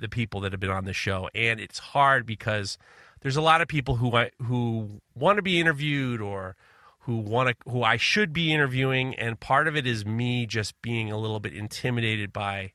the 0.00 0.08
people 0.08 0.40
that 0.40 0.52
have 0.52 0.60
been 0.60 0.70
on 0.70 0.84
the 0.84 0.92
show. 0.92 1.28
And 1.34 1.60
it's 1.60 1.78
hard 1.78 2.26
because 2.26 2.78
there's 3.24 3.36
a 3.36 3.42
lot 3.42 3.62
of 3.62 3.68
people 3.68 3.96
who 3.96 4.14
I, 4.14 4.30
who 4.42 5.00
want 5.14 5.38
to 5.38 5.42
be 5.42 5.58
interviewed 5.58 6.20
or 6.20 6.56
who 7.00 7.16
want 7.16 7.48
to 7.48 7.70
who 7.70 7.82
I 7.82 7.96
should 7.96 8.32
be 8.34 8.52
interviewing 8.52 9.14
and 9.14 9.40
part 9.40 9.66
of 9.66 9.76
it 9.76 9.86
is 9.86 10.04
me 10.06 10.46
just 10.46 10.80
being 10.82 11.10
a 11.10 11.16
little 11.16 11.40
bit 11.40 11.54
intimidated 11.54 12.32
by 12.34 12.72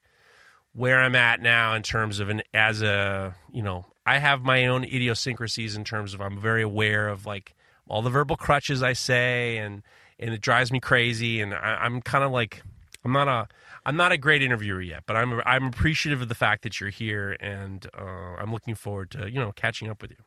where 0.74 1.00
I'm 1.00 1.16
at 1.16 1.40
now 1.40 1.76
in 1.76 1.84
terms 1.84 2.20
of 2.20 2.30
an 2.30 2.42
as 2.54 2.82
a 2.82 3.36
you 3.52 3.62
know 3.62 3.86
I 4.08 4.18
have 4.18 4.42
my 4.42 4.66
own 4.66 4.84
idiosyncrasies 4.84 5.76
in 5.76 5.84
terms 5.84 6.16
of 6.16 6.22
I'm 6.22 6.40
very 6.42 6.64
aware 6.64 7.10
of 7.10 7.28
like 7.28 7.56
all 7.88 8.02
the 8.02 8.10
verbal 8.10 8.36
crutches 8.36 8.82
I 8.82 8.94
say 8.94 9.58
and 9.58 9.84
and 10.18 10.34
it 10.34 10.42
drives 10.42 10.72
me 10.72 10.80
crazy 10.80 11.42
and 11.42 11.54
I, 11.54 11.78
I'm 11.82 12.02
kind 12.02 12.24
of 12.24 12.32
like 12.32 12.64
I'm 13.06 13.14
not 13.14 13.28
a 13.28 13.48
I'm 13.86 13.98
not 13.98 14.12
a 14.12 14.18
great 14.18 14.42
interviewer 14.42 14.82
yet 14.82 15.04
but 15.06 15.16
I'm 15.16 15.42
I'm 15.46 15.66
appreciative 15.66 16.24
of 16.24 16.28
the 16.28 16.36
fact 16.36 16.64
that 16.64 16.80
you're 16.80 16.90
here 16.90 17.38
and 17.40 17.86
uh, 17.96 18.36
I'm 18.40 18.52
looking 18.52 18.74
forward 18.74 19.12
to 19.12 19.30
you 19.30 19.40
know 19.40 19.52
catching 19.52 19.92
up 19.92 20.02
with 20.02 20.10
you. 20.10 20.18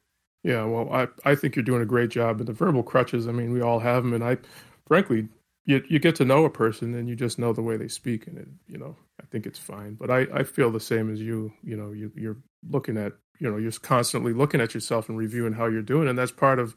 Yeah, 0.43 0.65
well, 0.65 0.93
I, 0.93 1.09
I 1.25 1.35
think 1.35 1.55
you're 1.55 1.63
doing 1.63 1.83
a 1.83 1.87
great 1.87 2.11
job. 2.11 2.41
And 2.41 2.49
the 2.49 2.53
verbal 2.53 2.83
crutches, 2.83 3.29
I 3.29 3.33
mean, 3.33 3.53
we 3.53 3.61
all 3.61 3.79
have 3.79 4.03
them. 4.03 4.13
And 4.13 4.25
I, 4.25 4.39
frankly, 4.87 5.29
you, 5.67 5.83
you 5.89 6.01
get 6.01 6.17
to 6.17 6.25
know 6.25 6.45
a 6.45 6.51
person 6.51 6.95
and 6.95 7.09
you 7.09 7.15
just 7.15 7.39
know 7.39 7.53
the 7.53 7.63
way 7.63 7.77
they 7.77 7.89
speak. 7.89 8.27
And, 8.27 8.39
it, 8.39 8.49
you 8.67 8.79
know, 8.79 8.97
I 9.21 9.27
think 9.27 9.47
it's 9.47 9.59
fine. 9.59 9.95
But 9.95 10.11
I, 10.11 10.27
I 10.35 10.43
feel 10.43 10.71
the 10.71 10.81
same 10.81 11.13
as 11.13 11.21
you. 11.21 11.53
You 11.63 11.77
know, 11.77 11.93
you, 11.93 12.11
you're 12.17 12.39
looking 12.69 12.97
at, 12.97 13.13
you 13.39 13.51
know, 13.51 13.57
you're 13.57 13.73
constantly 13.73 14.33
looking 14.33 14.61
at 14.61 14.75
yourself 14.75 15.09
and 15.09 15.17
reviewing 15.17 15.53
how 15.53 15.67
you're 15.67 15.83
doing. 15.83 16.09
And 16.09 16.19
that's 16.19 16.33
part 16.33 16.59
of, 16.59 16.75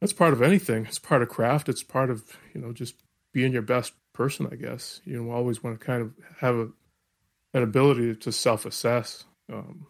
that's 0.00 0.14
part 0.14 0.32
of 0.32 0.40
anything. 0.40 0.86
It's 0.86 0.98
part 0.98 1.20
of 1.20 1.28
craft. 1.28 1.68
It's 1.68 1.82
part 1.82 2.08
of, 2.08 2.24
you 2.54 2.62
know, 2.62 2.72
just 2.72 2.94
being 3.34 3.52
your 3.52 3.62
best 3.62 3.92
person, 4.14 4.48
I 4.50 4.56
guess. 4.56 5.02
You 5.04 5.22
know, 5.22 5.30
always 5.30 5.62
want 5.62 5.78
to 5.78 5.84
kind 5.84 6.00
of 6.00 6.12
have 6.38 6.56
a, 6.56 6.68
an 7.52 7.62
ability 7.62 8.14
to 8.16 8.32
self 8.32 8.64
assess. 8.64 9.24
Um, 9.52 9.86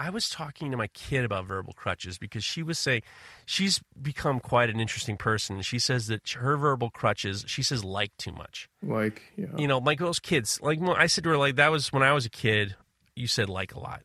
I 0.00 0.08
was 0.08 0.30
talking 0.30 0.70
to 0.70 0.78
my 0.78 0.86
kid 0.86 1.26
about 1.26 1.44
verbal 1.44 1.74
crutches 1.74 2.16
because 2.16 2.42
she 2.42 2.62
was 2.62 2.78
saying 2.78 3.02
she's 3.44 3.82
become 4.00 4.40
quite 4.40 4.70
an 4.70 4.80
interesting 4.80 5.18
person. 5.18 5.60
She 5.60 5.78
says 5.78 6.06
that 6.06 6.26
her 6.30 6.56
verbal 6.56 6.88
crutches, 6.88 7.44
she 7.46 7.62
says 7.62 7.84
like 7.84 8.16
too 8.16 8.32
much. 8.32 8.70
Like, 8.82 9.20
yeah. 9.36 9.48
You 9.58 9.68
know, 9.68 9.76
like 9.76 9.98
those 9.98 10.18
kids. 10.18 10.58
Like 10.62 10.80
I 10.80 11.06
said 11.06 11.24
to 11.24 11.30
her, 11.30 11.36
like 11.36 11.56
that 11.56 11.70
was 11.70 11.92
when 11.92 12.02
I 12.02 12.14
was 12.14 12.24
a 12.24 12.30
kid. 12.30 12.76
You 13.14 13.26
said 13.26 13.50
like 13.50 13.74
a 13.74 13.78
lot, 13.78 14.00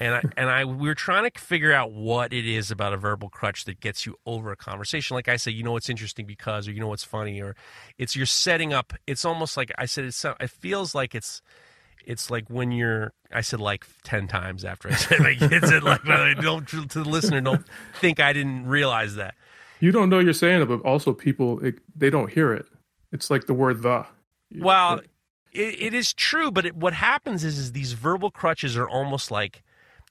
and 0.00 0.14
I 0.16 0.22
and 0.36 0.50
I 0.50 0.64
we 0.64 0.88
were 0.88 0.96
trying 0.96 1.30
to 1.30 1.40
figure 1.40 1.72
out 1.72 1.92
what 1.92 2.32
it 2.32 2.44
is 2.44 2.72
about 2.72 2.92
a 2.92 2.96
verbal 2.96 3.28
crutch 3.28 3.66
that 3.66 3.78
gets 3.78 4.04
you 4.04 4.16
over 4.26 4.50
a 4.50 4.56
conversation. 4.56 5.14
Like 5.14 5.28
I 5.28 5.36
say, 5.36 5.52
you 5.52 5.62
know 5.62 5.72
what's 5.72 5.88
interesting 5.88 6.26
because, 6.26 6.66
or 6.66 6.72
you 6.72 6.80
know 6.80 6.88
what's 6.88 7.04
funny, 7.04 7.40
or 7.40 7.54
it's 7.98 8.16
you're 8.16 8.26
setting 8.26 8.72
up. 8.72 8.94
It's 9.06 9.24
almost 9.24 9.56
like 9.56 9.70
I 9.78 9.86
said. 9.86 10.06
It's 10.06 10.24
it 10.24 10.50
feels 10.50 10.92
like 10.92 11.14
it's 11.14 11.40
it's 12.06 12.30
like 12.30 12.48
when 12.48 12.72
you're 12.72 13.12
I 13.32 13.40
said 13.40 13.60
like 13.60 13.86
ten 14.02 14.28
times 14.28 14.64
after 14.64 14.88
I 14.88 14.94
said 14.94 15.20
my 15.20 15.34
kids 15.34 15.70
it 15.70 15.82
like 15.82 16.04
don't 16.40 16.66
to 16.68 16.84
the 16.86 17.04
listener 17.04 17.40
don't 17.40 17.64
think 18.00 18.20
I 18.20 18.32
didn't 18.32 18.66
realize 18.66 19.16
that. 19.16 19.34
You 19.80 19.92
don't 19.92 20.10
know 20.10 20.18
you're 20.18 20.32
saying 20.32 20.62
it, 20.62 20.66
but 20.66 20.80
also 20.82 21.12
people 21.12 21.64
it, 21.64 21.78
they 21.96 22.10
don't 22.10 22.30
hear 22.30 22.52
it. 22.52 22.66
It's 23.12 23.30
like 23.30 23.46
the 23.46 23.54
word 23.54 23.82
the. 23.82 24.06
Well, 24.56 25.00
it, 25.52 25.82
it 25.82 25.94
is 25.94 26.12
true, 26.12 26.50
but 26.50 26.66
it, 26.66 26.76
what 26.76 26.92
happens 26.92 27.44
is 27.44 27.58
is 27.58 27.72
these 27.72 27.92
verbal 27.92 28.30
crutches 28.30 28.76
are 28.76 28.88
almost 28.88 29.30
like 29.30 29.62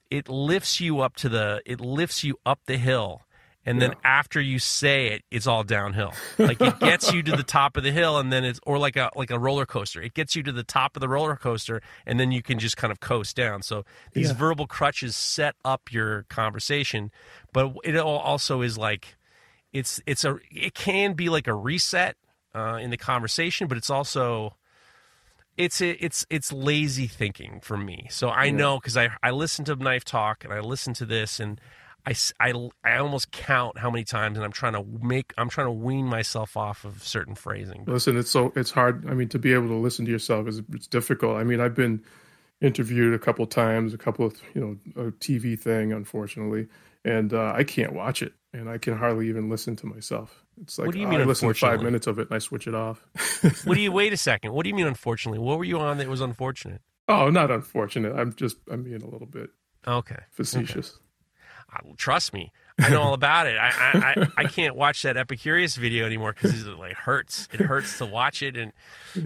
it 0.10 0.28
lifts 0.28 0.82
you 0.82 1.00
up 1.02 1.16
to 1.18 1.30
the 1.30 1.62
it 1.66 1.80
lifts 1.80 2.24
you 2.24 2.38
up 2.46 2.60
the 2.66 2.78
hill 2.78 3.22
and 3.66 3.82
then 3.82 3.92
yeah. 3.92 3.98
after 4.04 4.40
you 4.42 4.60
say 4.60 5.08
it 5.08 5.24
it's 5.32 5.48
all 5.48 5.64
downhill. 5.64 6.14
Like 6.38 6.62
it 6.62 6.80
gets 6.80 7.14
you 7.14 7.22
to 7.24 7.36
the 7.36 7.44
top 7.44 7.78
of 7.78 7.84
the 7.84 7.92
hill 7.92 8.18
and 8.18 8.32
then 8.32 8.44
it's 8.46 8.60
or 8.66 8.78
like 8.78 8.96
a 8.96 9.12
like 9.16 9.30
a 9.30 9.38
roller 9.38 9.66
coaster. 9.66 10.02
It 10.02 10.14
gets 10.14 10.36
you 10.36 10.44
to 10.44 10.52
the 10.52 10.64
top 10.64 10.96
of 10.96 11.02
the 11.02 11.10
roller 11.10 11.36
coaster 11.36 11.82
and 12.06 12.20
then 12.20 12.32
you 12.32 12.42
can 12.42 12.60
just 12.60 12.78
kind 12.78 12.92
of 12.92 13.00
coast 13.00 13.36
down. 13.36 13.62
So 13.62 13.84
these 14.14 14.30
yeah. 14.30 14.36
verbal 14.36 14.68
crutches 14.68 15.16
set 15.16 15.56
up 15.66 15.92
your 15.92 16.24
conversation 16.24 17.12
but 17.54 17.74
it 17.84 17.98
also 17.98 18.62
is 18.62 18.78
like 18.78 19.18
it's 19.74 20.02
it's 20.06 20.24
a 20.24 20.38
it 20.52 20.74
can 20.74 21.14
be 21.14 21.30
like 21.30 21.48
a 21.48 21.54
reset 21.54 22.16
uh, 22.56 22.80
in 22.82 22.90
the 22.90 22.98
conversation 22.98 23.68
but 23.68 23.78
it's 23.78 23.90
also 23.90 24.56
it's 25.58 25.82
it's 25.82 26.26
it's 26.30 26.54
lazy 26.54 27.06
thinking 27.06 27.60
for 27.62 27.78
me. 27.78 28.08
So 28.10 28.30
i 28.30 28.50
know 28.50 28.80
because 28.80 28.96
i 28.96 29.10
i 29.22 29.32
listen 29.32 29.66
to 29.66 29.76
knife 29.76 30.06
talk 30.06 30.44
and 30.44 30.54
i 30.54 30.62
listen 30.62 30.94
to 30.96 31.06
this 31.06 31.40
and 31.40 31.60
I, 32.10 32.16
I, 32.40 32.70
I 32.84 32.98
almost 32.98 33.32
count 33.32 33.78
how 33.78 33.92
many 33.92 34.04
times 34.04 34.38
and 34.38 34.44
I'm 34.44 34.52
trying 34.52 34.74
to 34.74 34.84
make 35.06 35.34
I'm 35.38 35.50
trying 35.50 35.68
to 35.68 35.72
wean 35.72 36.06
myself 36.06 36.58
off 36.58 36.84
of 36.84 37.04
certain 37.04 37.36
phrasing. 37.36 37.84
Listen, 37.86 38.18
it's 38.18 38.32
so 38.32 38.52
it's 38.56 38.72
hard. 38.72 39.08
I 39.08 39.14
mean, 39.14 39.30
to 39.30 39.40
be 39.40 39.54
able 39.54 39.68
to 39.68 39.76
listen 39.76 40.06
to 40.06 40.12
yourself 40.12 40.48
is 40.48 40.62
it's 40.74 40.88
difficult. 40.88 41.38
I 41.38 41.44
mean, 41.44 41.60
I've 41.60 41.76
been 41.76 42.04
interviewed 42.62 43.14
a 43.14 43.20
couple 43.20 43.46
times, 43.46 43.94
a 43.94 43.98
couple 43.98 44.26
of 44.26 44.42
you 44.56 44.62
know 44.96 45.04
a 45.08 45.12
TV 45.12 45.60
thing, 45.60 45.94
unfortunately, 45.94 46.68
and 47.06 47.32
uh, 47.32 47.54
I 47.56 47.64
can't 47.64 47.94
watch 47.94 48.24
it, 48.24 48.34
and 48.54 48.70
I 48.70 48.80
can 48.80 48.98
hardly 48.98 49.30
even 49.30 49.50
listen 49.50 49.76
to 49.78 49.86
myself. 49.86 50.44
It's 50.62 50.80
like 50.80 50.88
what 50.88 50.94
do 50.94 51.00
you 51.00 51.08
mean, 51.08 51.22
I 51.22 51.26
listen 51.26 51.48
to 51.48 51.54
five 51.54 51.82
minutes 51.84 52.08
of 52.08 52.18
it 52.18 52.28
and 52.28 52.36
I 52.36 52.40
switch 52.40 52.68
it 52.68 52.76
off. 52.76 53.06
what 53.64 53.76
do 53.76 53.82
you 53.82 53.92
wait 53.92 54.14
a 54.14 54.18
second? 54.18 54.54
What 54.54 54.64
do 54.64 54.70
you 54.70 54.76
mean 54.76 54.88
unfortunately? 54.88 55.40
What 55.40 55.58
were 55.58 55.64
you 55.64 55.80
on 55.80 56.00
that 56.00 56.08
was 56.08 56.22
unfortunate? 56.22 56.82
Oh, 57.08 57.30
not 57.30 57.50
unfortunate. 57.52 58.14
I'm 58.16 58.34
just 58.34 58.58
I'm 58.70 58.84
being 58.84 59.04
a 59.04 59.08
little 59.08 59.28
bit 59.28 59.52
okay 59.88 60.18
facetious. 60.32 60.96
Okay 60.96 61.04
trust 61.98 62.34
me, 62.34 62.52
I 62.80 62.90
know 62.90 63.02
all 63.02 63.14
about 63.14 63.48
it. 63.48 63.58
I, 63.58 63.70
I, 63.70 64.28
I, 64.38 64.44
can't 64.46 64.76
watch 64.76 65.02
that 65.04 65.16
Epicurious 65.16 65.78
video 65.78 66.06
anymore 66.06 66.34
because 66.34 66.66
it 66.66 66.78
like 66.78 66.94
hurts. 66.94 67.48
It 67.52 67.60
hurts 67.62 67.98
to 67.98 68.06
watch 68.06 68.42
it, 68.42 68.56
and 68.56 68.72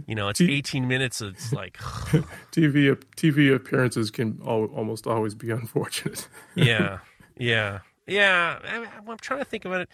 you 0.07 0.15
know 0.15 0.29
it's 0.29 0.41
18 0.41 0.87
minutes. 0.87 1.21
It's 1.21 1.53
like 1.53 1.77
TV 2.51 2.95
TV 3.15 3.53
appearances 3.53 4.09
can 4.11 4.39
almost 4.43 5.07
always 5.07 5.35
be 5.35 5.51
unfortunate. 5.51 6.27
yeah, 6.55 6.99
yeah, 7.37 7.79
yeah. 8.07 8.59
I, 8.63 9.11
am 9.11 9.17
trying 9.17 9.39
to 9.39 9.45
think 9.45 9.65
about 9.65 9.81
it. 9.81 9.89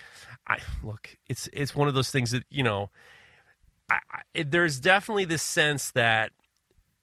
I 0.47 0.59
look, 0.83 1.17
it's 1.27 1.49
it's 1.51 1.75
one 1.75 1.87
of 1.87 1.93
those 1.93 2.11
things 2.11 2.31
that 2.31 2.43
you 2.49 2.63
know. 2.63 2.89
I, 3.91 3.99
I, 4.35 4.43
there's 4.43 4.79
definitely 4.79 5.25
this 5.25 5.41
sense 5.41 5.91
that 5.91 6.31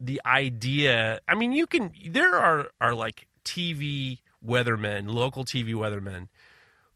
the 0.00 0.20
idea. 0.24 1.20
I 1.28 1.34
mean, 1.34 1.52
you 1.52 1.66
can. 1.66 1.92
There 2.08 2.36
are 2.36 2.68
are 2.80 2.94
like 2.94 3.26
TV 3.44 4.20
weathermen, 4.44 5.12
local 5.12 5.44
TV 5.44 5.74
weathermen, 5.74 6.28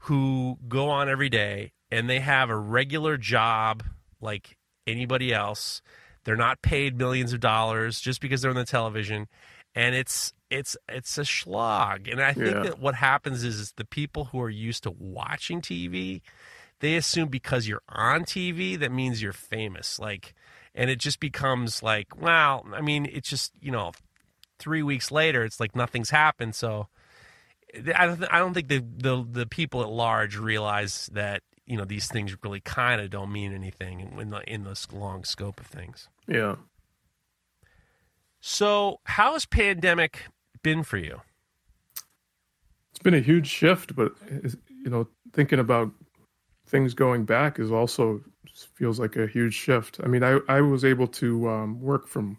who 0.05 0.59
go 0.69 0.89
on 0.89 1.09
every 1.09 1.29
day 1.29 1.73
and 1.91 2.09
they 2.09 2.21
have 2.21 2.51
a 2.51 2.57
regular 2.57 3.17
job 3.17 3.83
like 4.21 4.57
anybody 4.87 5.33
else. 5.33 5.83
They're 6.25 6.37
not 6.37 6.63
paid 6.63 6.97
millions 6.97 7.33
of 7.33 7.41
dollars 7.41 8.01
just 8.01 8.21
because 8.21 8.43
they're 8.43 8.51
on 8.51 8.57
the 8.57 8.65
television, 8.65 9.27
and 9.75 9.95
it's 9.95 10.33
it's 10.51 10.77
it's 10.89 11.17
a 11.17 11.25
slog. 11.25 12.09
And 12.09 12.21
I 12.21 12.33
think 12.33 12.55
yeah. 12.55 12.63
that 12.63 12.79
what 12.79 12.95
happens 12.95 13.43
is, 13.43 13.59
is 13.59 13.73
the 13.77 13.85
people 13.85 14.27
who 14.27 14.41
are 14.41 14.51
used 14.51 14.83
to 14.83 14.91
watching 14.91 15.61
TV, 15.61 16.21
they 16.81 16.97
assume 16.97 17.29
because 17.29 17.67
you're 17.67 17.83
on 17.89 18.25
TV 18.25 18.79
that 18.79 18.93
means 18.93 19.23
you're 19.23 19.33
famous. 19.33 19.99
Like, 19.99 20.35
and 20.75 20.91
it 20.91 20.99
just 20.99 21.21
becomes 21.21 21.83
like, 21.83 22.21
well, 22.21 22.67
I 22.73 22.83
mean, 22.83 23.07
it's 23.11 23.29
just 23.31 23.53
you 23.61 23.73
know, 23.73 23.93
three 24.59 24.83
weeks 24.83 25.11
later, 25.11 25.43
it's 25.43 25.59
like 25.59 25.75
nothing's 25.75 26.11
happened. 26.11 26.55
So 26.55 26.89
I 27.97 28.07
don't, 28.07 28.25
I 28.25 28.39
don't 28.39 28.55
think 28.55 28.69
the, 28.69 28.85
the 28.97 29.27
the 29.31 29.47
people 29.47 29.83
at 29.83 29.89
large 29.89 30.37
realize 30.37 31.09
that 31.12 31.43
you 31.67 31.77
know 31.77 31.85
these 31.85 32.09
things 32.09 32.37
really 32.43 32.61
kind 32.61 33.00
of 33.00 33.11
don't 33.11 33.33
mean 33.33 33.53
anything 33.53 34.00
in 34.19 34.31
the 34.31 34.41
in 34.53 34.65
this 34.65 34.93
long 34.93 35.25
scope 35.25 35.61
of 35.61 35.67
things. 35.67 36.09
Yeah. 36.27 36.57
So, 38.41 39.00
how 39.05 39.35
has 39.35 39.45
pandemic 39.47 40.25
been 40.62 40.83
for 40.83 40.97
you? 40.97 41.21
It's 42.91 42.99
been 43.03 43.15
a 43.15 43.21
huge 43.21 43.47
shift, 43.47 43.95
but 43.95 44.12
you 44.33 44.91
know, 44.91 45.07
thinking 45.33 45.59
about 45.59 45.91
things 46.67 46.95
going 46.95 47.25
back 47.25 47.59
is 47.59 47.71
also 47.71 48.21
feels 48.75 48.99
like 48.99 49.17
a 49.17 49.27
huge 49.27 49.55
shift. 49.55 50.00
I 50.03 50.09
mean, 50.09 50.25
I 50.25 50.41
I 50.49 50.61
was 50.61 50.85
able 50.85 51.07
to 51.07 51.49
um, 51.49 51.81
work 51.81 52.09
from 52.09 52.39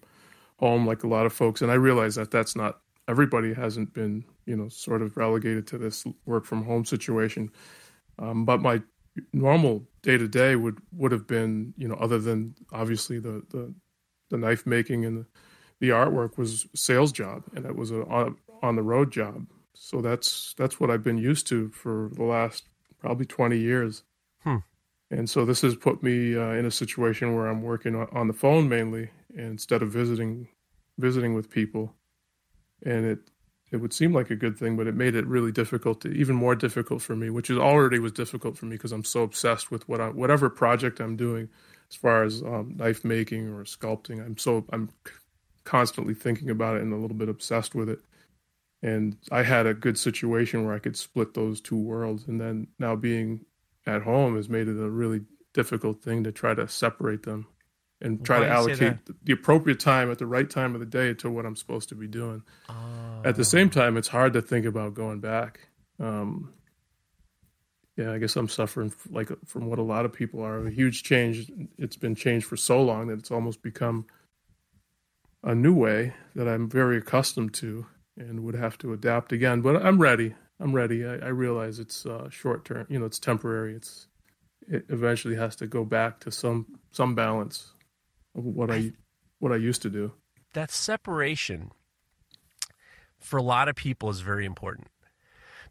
home 0.58 0.86
like 0.86 1.04
a 1.04 1.08
lot 1.08 1.26
of 1.26 1.34
folks, 1.34 1.62
and 1.62 1.72
I 1.72 1.76
realize 1.76 2.16
that 2.16 2.32
that's 2.32 2.56
not 2.56 2.81
everybody 3.12 3.54
hasn't 3.54 3.94
been 3.94 4.24
you 4.46 4.56
know 4.56 4.70
sort 4.70 5.02
of 5.02 5.18
relegated 5.18 5.68
to 5.68 5.78
this 5.78 6.06
work 6.26 6.46
from 6.46 6.64
home 6.64 6.86
situation. 6.86 7.52
Um, 8.18 8.46
but 8.46 8.62
my 8.62 8.82
normal 9.34 9.84
day 10.02 10.18
to 10.18 10.28
day 10.28 10.56
would 10.56 10.80
would 10.94 11.12
have 11.12 11.28
been 11.28 11.74
you 11.78 11.88
know 11.88 11.96
other 11.96 12.20
than 12.20 12.56
obviously 12.72 13.20
the 13.20 13.44
the, 13.50 13.74
the 14.30 14.38
knife 14.38 14.66
making 14.66 15.06
and 15.06 15.18
the, 15.18 15.26
the 15.80 15.90
artwork 15.90 16.38
was 16.38 16.68
sales 16.74 17.12
job 17.12 17.44
and 17.56 17.66
it 17.66 17.76
was 17.76 17.92
a 17.92 18.04
on, 18.06 18.38
on 18.64 18.76
the 18.76 18.84
road 18.84 19.12
job. 19.12 19.46
So 19.74 20.02
that's 20.02 20.54
that's 20.58 20.80
what 20.80 20.90
I've 20.90 21.04
been 21.04 21.18
used 21.18 21.48
to 21.48 21.70
for 21.70 22.10
the 22.14 22.24
last 22.24 22.64
probably 23.00 23.26
20 23.26 23.58
years. 23.58 24.04
Hmm. 24.44 24.58
And 25.10 25.30
so 25.30 25.44
this 25.44 25.62
has 25.62 25.76
put 25.76 26.02
me 26.02 26.38
uh, 26.38 26.52
in 26.52 26.66
a 26.66 26.72
situation 26.72 27.36
where 27.36 27.48
I'm 27.48 27.62
working 27.62 27.96
on 27.96 28.28
the 28.28 28.34
phone 28.34 28.70
mainly 28.70 29.10
instead 29.36 29.82
of 29.82 29.90
visiting 29.92 30.48
visiting 30.98 31.34
with 31.34 31.50
people 31.50 31.96
and 32.86 33.06
it 33.06 33.20
it 33.72 33.78
would 33.78 33.94
seem 33.94 34.14
like 34.14 34.30
a 34.30 34.36
good 34.36 34.58
thing, 34.58 34.76
but 34.76 34.88
it 34.88 34.96
made 34.96 35.16
it 35.16 35.26
really 35.26 35.52
difficult, 35.52 36.02
to, 36.02 36.10
even 36.10 36.36
more 36.36 36.56
difficult 36.56 37.02
for 37.02 37.16
me, 37.16 37.30
which 37.30 37.50
is 37.50 37.58
already 37.58 38.00
was 38.00 38.12
difficult 38.12 38.58
for 38.58 38.66
me 38.66 38.76
because 38.76 38.92
I'm 38.92 39.06
so 39.06 39.24
obsessed 39.24 39.72
with 39.72 39.88
what 39.88 40.02
I, 40.02 40.10
whatever 40.10 40.50
project 40.50 41.00
I'm 41.00 41.16
doing, 41.16 41.48
as 41.90 41.96
far 41.96 42.24
as 42.24 42.42
um, 42.44 42.74
knife 42.76 43.06
making 43.06 43.48
or 43.48 43.64
sculpting. 43.64 44.24
I'm 44.24 44.38
so 44.38 44.66
I'm 44.72 44.90
constantly 45.64 46.14
thinking 46.14 46.50
about 46.50 46.76
it 46.76 46.82
and 46.82 46.92
a 46.92 46.98
little 46.98 47.16
bit 47.16 47.30
obsessed 47.30 47.74
with 47.74 47.88
it. 47.88 48.00
And 48.84 49.16
I 49.32 49.44
had 49.44 49.68
a 49.68 49.74
good 49.74 49.98
situation 49.98 50.66
where 50.66 50.74
I 50.74 50.80
could 50.80 50.98
split 50.98 51.34
those 51.34 51.62
two 51.62 51.78
worlds, 51.78 52.28
and 52.28 52.42
then 52.42 52.68
now 52.78 52.96
being 52.98 53.46
at 53.88 54.02
home 54.02 54.36
has 54.36 54.50
made 54.50 54.68
it 54.68 54.80
a 54.80 54.90
really 54.90 55.22
difficult 55.54 56.02
thing 56.02 56.24
to 56.26 56.32
try 56.32 56.54
to 56.54 56.68
separate 56.68 57.24
them 57.24 57.48
and 58.02 58.26
try 58.26 58.40
Why 58.40 58.46
to 58.46 58.52
allocate 58.52 58.98
the 59.24 59.34
appropriate 59.34 59.80
time 59.80 60.12
at 60.12 60.18
the 60.18 60.26
right 60.26 60.50
time 60.50 60.74
of 60.74 60.80
the 60.80 60.86
day 60.86 61.14
to 61.16 61.30
what 61.30 61.46
I'm 61.46 61.56
supposed 61.56 61.90
to 61.90 61.96
be 61.96 62.08
doing. 62.08 62.44
Oh. 62.68 62.74
At 63.24 63.36
the 63.36 63.46
same 63.46 63.70
time, 63.70 63.98
it's 63.98 64.08
hard 64.08 64.34
to 64.34 64.42
think 64.42 64.66
about 64.66 64.94
going 64.94 65.20
back. 65.20 65.68
Um, 66.00 66.54
yeah, 67.96 68.12
I 68.12 68.18
guess 68.18 68.36
I'm 68.36 68.50
suffering 68.50 68.92
like 69.10 69.30
from 69.46 69.68
what 69.68 69.78
a 69.78 69.84
lot 69.84 70.06
of 70.06 70.14
people 70.14 70.42
are. 70.42 70.66
A 70.66 70.72
huge 70.72 71.04
change. 71.04 71.52
It's 71.78 71.98
been 71.98 72.16
changed 72.16 72.48
for 72.48 72.58
so 72.58 72.82
long 72.82 73.08
that 73.08 73.20
it's 73.20 73.32
almost 73.32 73.62
become 73.62 74.08
a 75.44 75.54
new 75.54 75.74
way 75.74 76.14
that 76.36 76.48
I'm 76.48 76.70
very 76.70 76.98
accustomed 76.98 77.54
to 77.56 77.86
and 78.18 78.44
would 78.44 78.56
have 78.56 78.78
to 78.80 78.94
adapt 78.94 79.32
again. 79.32 79.62
But 79.62 79.86
I'm 79.86 80.00
ready. 80.00 80.36
I'm 80.60 80.74
ready. 80.74 81.06
I, 81.06 81.16
I 81.16 81.28
realize 81.28 81.80
it's 81.80 82.06
uh, 82.06 82.30
short 82.30 82.66
term. 82.66 82.88
You 82.90 83.00
know, 83.00 83.06
it's 83.06 83.20
temporary. 83.20 83.76
It's 83.76 84.08
it 84.68 84.86
eventually 84.90 85.36
has 85.36 85.56
to 85.58 85.68
go 85.68 85.84
back 85.86 86.20
to 86.22 86.32
some 86.32 86.80
some 86.92 87.14
balance 87.14 87.74
what 88.34 88.72
I 88.72 88.92
what 89.40 89.52
I 89.52 89.58
used 89.58 89.82
to 89.84 89.90
do. 89.90 90.14
That 90.54 90.72
separation 90.72 91.72
for 93.18 93.38
a 93.38 93.44
lot 93.44 93.70
of 93.70 93.76
people 93.76 94.10
is 94.10 94.22
very 94.22 94.46
important 94.46 94.88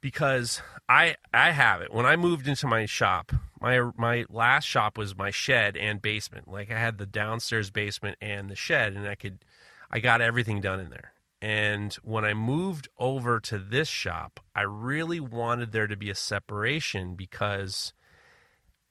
because 0.00 0.62
I 0.88 1.16
I 1.32 1.50
have 1.50 1.80
it. 1.82 1.92
When 1.92 2.06
I 2.06 2.16
moved 2.16 2.48
into 2.48 2.66
my 2.66 2.86
shop, 2.86 3.32
my 3.60 3.90
my 3.96 4.24
last 4.28 4.64
shop 4.64 4.96
was 4.96 5.16
my 5.16 5.30
shed 5.30 5.76
and 5.76 6.00
basement. 6.00 6.48
Like 6.48 6.70
I 6.70 6.78
had 6.78 6.98
the 6.98 7.06
downstairs 7.06 7.70
basement 7.70 8.16
and 8.20 8.50
the 8.50 8.56
shed 8.56 8.94
and 8.94 9.06
I 9.06 9.14
could 9.14 9.44
I 9.90 10.00
got 10.00 10.20
everything 10.20 10.60
done 10.60 10.80
in 10.80 10.90
there. 10.90 11.12
And 11.42 11.94
when 12.02 12.24
I 12.24 12.34
moved 12.34 12.88
over 12.98 13.40
to 13.40 13.58
this 13.58 13.88
shop, 13.88 14.40
I 14.54 14.62
really 14.62 15.20
wanted 15.20 15.72
there 15.72 15.86
to 15.86 15.96
be 15.96 16.10
a 16.10 16.14
separation 16.14 17.14
because 17.14 17.94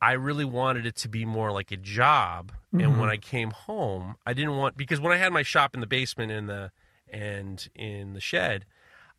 I 0.01 0.13
really 0.13 0.45
wanted 0.45 0.85
it 0.85 0.95
to 0.97 1.09
be 1.09 1.25
more 1.25 1.51
like 1.51 1.71
a 1.71 1.77
job. 1.77 2.53
Mm-hmm. 2.73 2.79
And 2.85 2.99
when 2.99 3.09
I 3.09 3.17
came 3.17 3.51
home, 3.51 4.15
I 4.25 4.33
didn't 4.33 4.57
want 4.57 4.77
because 4.77 4.99
when 5.01 5.11
I 5.11 5.17
had 5.17 5.33
my 5.33 5.43
shop 5.43 5.73
in 5.73 5.81
the 5.81 5.87
basement 5.87 6.31
in 6.31 6.47
the 6.47 6.71
and 7.11 7.67
in 7.75 8.13
the 8.13 8.21
shed, 8.21 8.65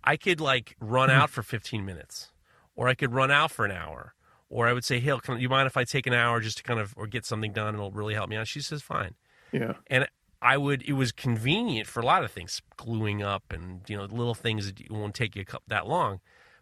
I 0.03 0.17
could 0.17 0.41
like 0.41 0.77
run 0.81 1.09
mm-hmm. 1.09 1.21
out 1.21 1.31
for 1.31 1.43
15 1.43 1.85
minutes 1.85 2.33
or 2.77 2.89
I 2.89 2.95
could 2.95 3.13
run 3.13 3.31
out 3.31 3.51
for 3.51 3.65
an 3.65 3.73
hour. 3.73 4.15
Or 4.49 4.67
I 4.67 4.73
would 4.73 4.85
say, 4.85 4.99
"Hey, 4.99 5.17
can 5.23 5.39
you 5.39 5.49
mind 5.49 5.69
if 5.69 5.77
I 5.77 5.85
take 5.85 6.09
an 6.09 6.13
hour 6.13 6.41
just 6.41 6.57
to 6.57 6.63
kind 6.65 6.81
of 6.81 6.93
or 6.97 7.07
get 7.07 7.25
something 7.25 7.53
done? 7.53 7.75
It'll 7.75 7.93
really 7.93 8.15
help 8.15 8.29
me 8.29 8.37
out." 8.37 8.49
She 8.49 8.61
says, 8.61 8.83
"Fine." 8.83 9.15
Yeah. 9.53 9.75
And 9.87 10.09
I 10.43 10.57
would. 10.57 10.83
It 10.83 10.95
was 10.95 11.13
convenient 11.13 11.87
for 11.87 12.01
a 12.01 12.05
lot 12.05 12.25
of 12.25 12.33
things, 12.33 12.61
gluing 12.77 13.23
up 13.23 13.45
and 13.53 13.83
you 13.87 13.97
know 13.97 14.05
little 14.05 14.35
things 14.35 14.67
that 14.67 14.91
won't 14.91 15.15
take 15.15 15.37
you 15.37 15.45
that 15.69 15.87
long. 15.87 16.21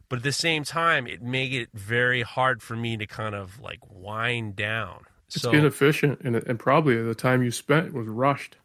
But 0.09 0.19
at 0.19 0.23
the 0.23 0.33
same 0.33 0.65
time, 0.65 1.07
it 1.07 1.23
made 1.23 1.53
it 1.53 1.69
very 1.75 2.23
hard 2.23 2.63
for 2.63 2.75
me 2.75 2.97
to 2.97 3.07
kind 3.07 3.35
of 3.35 3.61
like 3.61 3.81
wind 3.91 4.57
down. 4.57 5.05
It's 5.27 5.43
so, 5.43 5.51
inefficient, 5.51 6.21
and 6.23 6.37
and 6.37 6.59
probably 6.59 7.03
the 7.03 7.15
time 7.15 7.43
you 7.43 7.51
spent 7.51 7.93
was 7.93 8.07
rushed. 8.07 8.57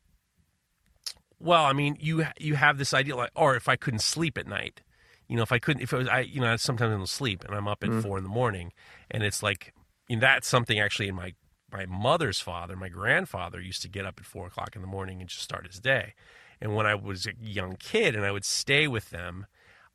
Well, 1.40 1.66
I 1.66 1.74
mean, 1.74 1.98
you 2.00 2.26
you 2.40 2.56
have 2.56 2.78
this 2.78 2.94
idea 2.94 3.18
like, 3.18 3.32
or 3.36 3.56
if 3.56 3.68
I 3.68 3.76
couldn't 3.76 4.00
sleep 4.00 4.38
at 4.38 4.48
night, 4.48 4.82
you 5.28 5.36
know, 5.36 5.44
if 5.44 5.52
I 5.52 5.60
couldn't, 5.60 5.84
if 5.84 5.92
it 5.92 5.98
was, 5.98 6.08
I, 6.08 6.22
you 6.22 6.40
know, 6.40 6.56
sometimes 6.56 6.94
I 6.94 6.98
don't 6.98 7.10
sleep 7.10 7.44
and 7.44 7.54
I'm 7.54 7.68
up 7.68 7.84
at 7.84 7.90
mm. 7.90 8.02
four 8.02 8.18
in 8.18 8.24
the 8.24 8.30
morning, 8.30 8.72
and 9.12 9.24
it's 9.24 9.44
like, 9.44 9.74
you 10.08 10.16
know, 10.16 10.22
that's 10.22 10.48
something 10.48 10.80
actually 10.80 11.10
in 11.10 11.16
my 11.16 11.34
my 11.74 11.86
mother's 11.86 12.40
father, 12.40 12.76
my 12.76 12.88
grandfather 12.88 13.60
used 13.60 13.82
to 13.82 13.90
get 13.90 14.06
up 14.06 14.20
at 14.20 14.26
four 14.26 14.48
o'clock 14.48 14.76
in 14.76 14.82
the 14.82 14.88
morning 14.88 15.20
and 15.20 15.30
just 15.30 15.42
start 15.42 15.66
his 15.66 15.80
day. 15.80 16.14
And 16.62 16.76
when 16.76 16.86
I 16.86 16.96
was 16.96 17.26
a 17.26 17.34
young 17.42 17.76
kid 17.76 18.16
and 18.16 18.24
I 18.24 18.32
would 18.32 18.46
stay 18.46 18.88
with 18.88 19.10
them, 19.10 19.48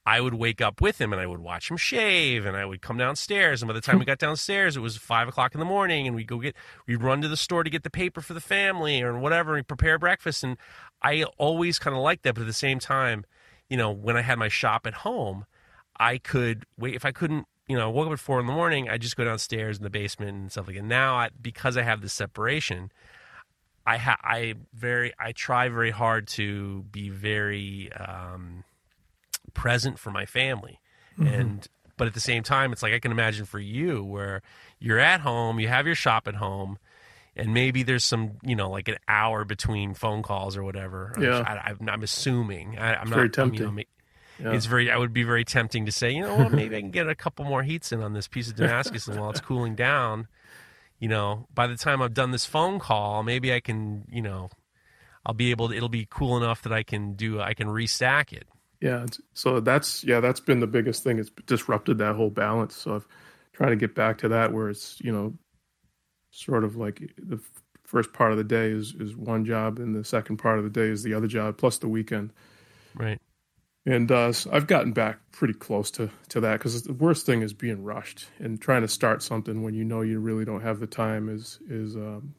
I 0.07 0.21
would 0.21 0.35
wake 0.35 0.61
up 0.61 0.81
with 0.81 1.01
him 1.01 1.13
and 1.13 1.21
I 1.21 1.27
would 1.27 1.41
watch 1.41 1.71
him 1.71 1.77
shave 1.77 2.47
and 2.47 2.57
I 2.57 2.65
would 2.65 2.81
come 2.81 2.97
downstairs. 2.97 3.61
And 3.61 3.69
by 3.69 3.75
the 3.75 3.81
time 3.81 3.99
we 3.99 4.05
got 4.07 4.19
downstairs, 4.19 4.77
it 4.77 4.81
was 4.81 4.97
five 4.97 5.29
o'clock 5.29 5.55
in 5.55 5.59
the 5.59 5.67
morning 5.67 6.07
and 6.07 6.17
we'd 6.17 6.27
go 6.27 6.39
get, 6.39 6.57
we'd 6.87 7.03
run 7.03 7.21
to 7.21 7.29
the 7.29 7.37
store 7.37 7.63
to 7.63 7.71
get 7.71 7.83
the 7.83 7.91
paper 7.91 8.21
for 8.21 8.33
the 8.33 8.41
family 8.41 9.03
or 9.03 9.19
whatever 9.19 9.57
and 9.57 9.69
prepare 9.69 9.99
breakfast. 9.99 10.43
And 10.43 10.57
I 11.03 11.25
always 11.37 11.79
kind 11.79 11.95
of 11.95 12.03
liked 12.03 12.23
that. 12.23 12.35
But 12.35 12.43
at 12.43 12.47
the 12.47 12.53
same 12.55 12.79
time, 12.79 13.25
you 13.69 13.77
know, 13.77 13.91
when 13.91 14.17
I 14.17 14.23
had 14.23 14.39
my 14.39 14.49
shop 14.49 14.87
at 14.87 14.95
home, 14.95 15.45
I 15.99 16.19
could 16.19 16.65
wait 16.79 16.95
if 16.95 17.05
I 17.05 17.13
couldn't. 17.13 17.47
You 17.67 17.77
know, 17.77 17.91
I 17.91 17.93
woke 17.93 18.07
up 18.07 18.15
at 18.15 18.19
four 18.19 18.41
in 18.41 18.47
the 18.47 18.53
morning. 18.53 18.89
I 18.89 18.97
just 18.97 19.15
go 19.15 19.25
downstairs 19.25 19.77
in 19.77 19.83
the 19.83 19.91
basement 19.91 20.31
and 20.31 20.51
stuff 20.51 20.69
like 20.69 20.77
that. 20.77 20.85
Now, 20.85 21.17
I, 21.17 21.29
because 21.39 21.77
I 21.77 21.83
have 21.83 22.01
this 22.01 22.15
separation, 22.15 22.91
I 23.87 23.99
ha- 23.99 24.21
I 24.23 24.55
very 24.73 25.13
I 25.19 25.33
try 25.33 25.69
very 25.69 25.91
hard 25.91 26.29
to 26.29 26.85
be 26.91 27.11
very 27.11 27.93
um, 27.93 28.65
present 29.59 29.99
for 29.99 30.11
my 30.11 30.25
family, 30.25 30.81
mm-hmm. 31.19 31.27
and 31.27 31.69
but 31.97 32.07
at 32.07 32.15
the 32.15 32.21
same 32.21 32.43
time, 32.43 32.73
it's 32.73 32.83
like 32.83 32.93
I 32.93 33.01
can 33.01 33.11
imagine 33.11 33.45
for 33.45 33.59
you 33.59 34.05
where 34.05 34.41
you're 34.79 35.01
at 35.01 35.21
home, 35.21 35.59
you 35.59 35.69
have 35.69 35.85
your 35.85 35.97
shop 35.97 36.29
at 36.29 36.37
home, 36.37 36.79
and 37.37 37.53
maybe 37.53 37.83
there's 37.83 38.05
some 38.05 38.39
you 38.43 38.57
know 38.57 38.71
like 38.71 38.89
an 38.89 38.97
hour 39.09 39.45
between 39.45 39.95
phone 39.95 40.23
calls 40.23 40.57
or 40.57 40.63
whatever. 40.63 41.13
Yeah, 41.21 41.41
I, 41.41 41.75
am 41.93 42.03
assuming. 42.03 42.79
I, 42.79 43.01
am 43.01 43.11
not 43.11 43.17
very 43.17 43.31
tempting. 43.31 43.61
You 43.61 43.73
know, 43.73 43.83
yeah. 44.41 44.53
It's 44.53 44.67
very. 44.67 44.91
I 44.91 44.97
would 44.97 45.13
be 45.13 45.25
very 45.25 45.45
tempting 45.45 45.87
to 45.87 45.93
say, 45.93 46.13
you 46.13 46.23
know, 46.23 46.37
well, 46.37 46.51
maybe 46.51 46.77
I 46.77 46.81
can 46.81 46.93
get 46.93 47.09
a 47.09 47.15
couple 47.15 47.45
more 47.45 47.65
heats 47.65 47.91
in 47.91 48.03
on 48.03 48.13
this 48.13 48.29
piece 48.29 48.49
of 48.49 48.57
Damascus, 48.57 49.09
and 49.09 49.19
while 49.19 49.31
it's 49.31 49.41
cooling 49.41 49.75
down, 49.75 50.29
you 51.01 51.09
know, 51.09 51.49
by 51.53 51.67
the 51.67 51.77
time 51.77 52.01
I've 52.01 52.15
done 52.15 52.31
this 52.31 52.45
phone 52.45 52.79
call, 52.79 53.25
maybe 53.25 53.53
I 53.53 53.59
can, 53.59 54.05
you 54.11 54.23
know, 54.23 54.51
I'll 55.27 55.35
be 55.35 55.51
able. 55.51 55.69
to 55.69 55.77
It'll 55.77 55.89
be 55.89 56.07
cool 56.09 56.37
enough 56.37 56.63
that 56.63 56.73
I 56.73 56.85
can 56.85 57.15
do. 57.15 57.41
I 57.41 57.55
can 57.55 57.67
restack 57.67 58.33
it. 58.33 58.47
Yeah. 58.81 59.07
So 59.35 59.61
that's 59.61 60.05
yeah. 60.05 60.21
That's 60.21 60.41
been 60.41 60.61
the 60.61 60.67
biggest 60.67 61.03
thing. 61.03 61.19
It's 61.19 61.31
disrupted 61.47 61.99
that 61.99 62.17
whole 62.17 62.31
balance. 62.31 62.77
So 62.77 62.95
I've 62.97 63.09
tried 63.53 63.71
to 63.71 63.77
get 63.77 63.95
back 63.95 64.19
to 64.19 64.29
that 64.29 64.53
where 64.53 64.69
it's 64.69 65.01
you 65.01 65.13
know, 65.13 65.35
sort 66.31 66.65
of 66.65 66.77
like 66.77 67.13
the 67.19 67.41
first 67.85 68.13
part 68.13 68.33
of 68.33 68.39
the 68.39 68.45
day 68.45 68.71
is 68.71 68.95
is 68.95 69.17
one 69.17 69.45
job, 69.45 69.79
and 69.79 69.95
the 69.95 70.05
second 70.05 70.37
part 70.37 70.59
of 70.59 70.65
the 70.65 70.71
day 70.71 70.89
is 70.89 71.03
the 71.03 71.15
other 71.15 71.27
job, 71.27 71.57
plus 71.59 71.79
the 71.79 71.89
weekend. 71.89 72.33
Right 72.95 73.19
and 73.89 74.13
uh, 74.13 74.33
so 74.33 74.51
I've 74.53 74.67
gotten 74.67 74.93
back 74.93 75.19
pretty 75.33 75.55
close 75.55 75.91
to 75.93 76.11
to 76.29 76.41
that 76.41 76.59
because 76.59 76.83
the 76.83 76.93
worst 76.93 77.25
thing 77.25 77.41
is 77.41 77.55
being 77.55 77.83
rushed 77.83 78.27
and 78.39 78.61
trying 78.61 78.83
to 78.83 78.89
start 78.89 79.23
something 79.23 79.63
when 79.63 79.73
you 79.73 79.83
know 79.83 80.03
you 80.03 80.21
really 80.21 80.45
don't 80.45 80.61
have 80.61 80.79
the 80.79 80.87
time 80.87 81.31
is 81.31 81.59
is 81.71 81.97
um, 81.97 82.35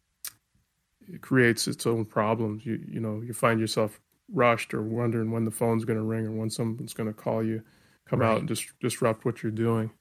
it 1.12 1.22
creates 1.22 1.68
its 1.68 1.88
own 1.88 2.06
problems. 2.06 2.66
You 2.68 2.80
you 2.88 3.00
know 3.00 3.22
you 3.22 3.34
find 3.34 3.60
yourself 3.60 4.00
rushed 4.32 4.74
or 4.74 4.82
wondering 4.82 5.32
when 5.32 5.46
the 5.46 5.52
phone's 5.52 5.86
going 5.86 6.00
to 6.00 6.04
ring 6.04 6.26
or 6.26 6.32
when 6.32 6.50
someone's 6.50 6.94
going 6.94 7.08
to 7.08 7.14
call 7.14 7.44
you, 7.44 7.64
come 8.08 8.20
right. 8.20 8.32
out 8.32 8.40
and 8.40 8.48
dis- 8.48 8.72
disrupt 8.82 9.26
what 9.26 9.44
you're 9.44 9.52
doing. 9.52 9.92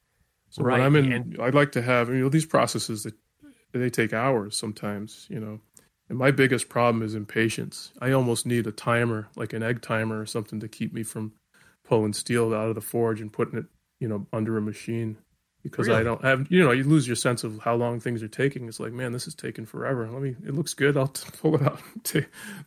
So 0.51 0.62
right. 0.62 0.79
when 0.79 0.83
I'm 0.83 0.97
in, 0.97 1.12
and- 1.12 1.38
I'd 1.41 1.55
like 1.55 1.73
to 1.73 1.83
have 1.83 2.09
you 2.09 2.23
know 2.23 2.29
these 2.29 2.47
processes 2.47 3.03
that 3.03 3.14
they 3.73 3.91
take 3.91 4.12
hours 4.12 4.57
sometimes. 4.57 5.27
You 5.29 5.41
know, 5.41 5.61
and 6.09 6.19
my 6.19 6.31
biggest 6.31 6.69
problem 6.69 7.03
is 7.03 7.14
impatience. 7.14 7.93
I 8.01 8.12
almost 8.12 8.47
need 8.47 8.67
a 8.67 8.73
timer, 8.73 9.29
like 9.37 9.53
an 9.53 9.62
egg 9.62 9.83
timer 9.83 10.21
or 10.21 10.27
something, 10.27 10.61
to 10.61 10.69
keep 10.69 10.93
me 10.93 11.03
from 11.03 11.33
pulling 11.85 12.12
steel 12.12 12.55
out 12.55 12.69
of 12.69 12.75
the 12.75 12.81
forge 12.81 13.21
and 13.21 13.33
putting 13.33 13.59
it, 13.59 13.67
you 14.01 14.09
know, 14.09 14.27
under 14.33 14.57
a 14.57 14.62
machine. 14.62 15.19
Because 15.62 15.88
oh, 15.88 15.92
really? 15.92 16.01
I 16.01 16.05
don't 16.05 16.25
have, 16.25 16.47
you 16.51 16.64
know, 16.64 16.71
you 16.71 16.85
lose 16.85 17.07
your 17.07 17.16
sense 17.16 17.44
of 17.44 17.59
how 17.59 17.75
long 17.75 18.01
things 18.01 18.23
are 18.23 18.29
taking. 18.29 18.68
It's 18.68 18.79
like, 18.79 18.92
man, 18.92 19.12
this 19.12 19.27
is 19.27 19.35
taking 19.35 19.66
forever. 19.66 20.09
Let 20.09 20.23
me. 20.23 20.37
It 20.47 20.55
looks 20.55 20.73
good. 20.73 20.97
I'll 20.97 21.09
pull 21.40 21.57
it 21.57 21.62
out. 21.62 21.81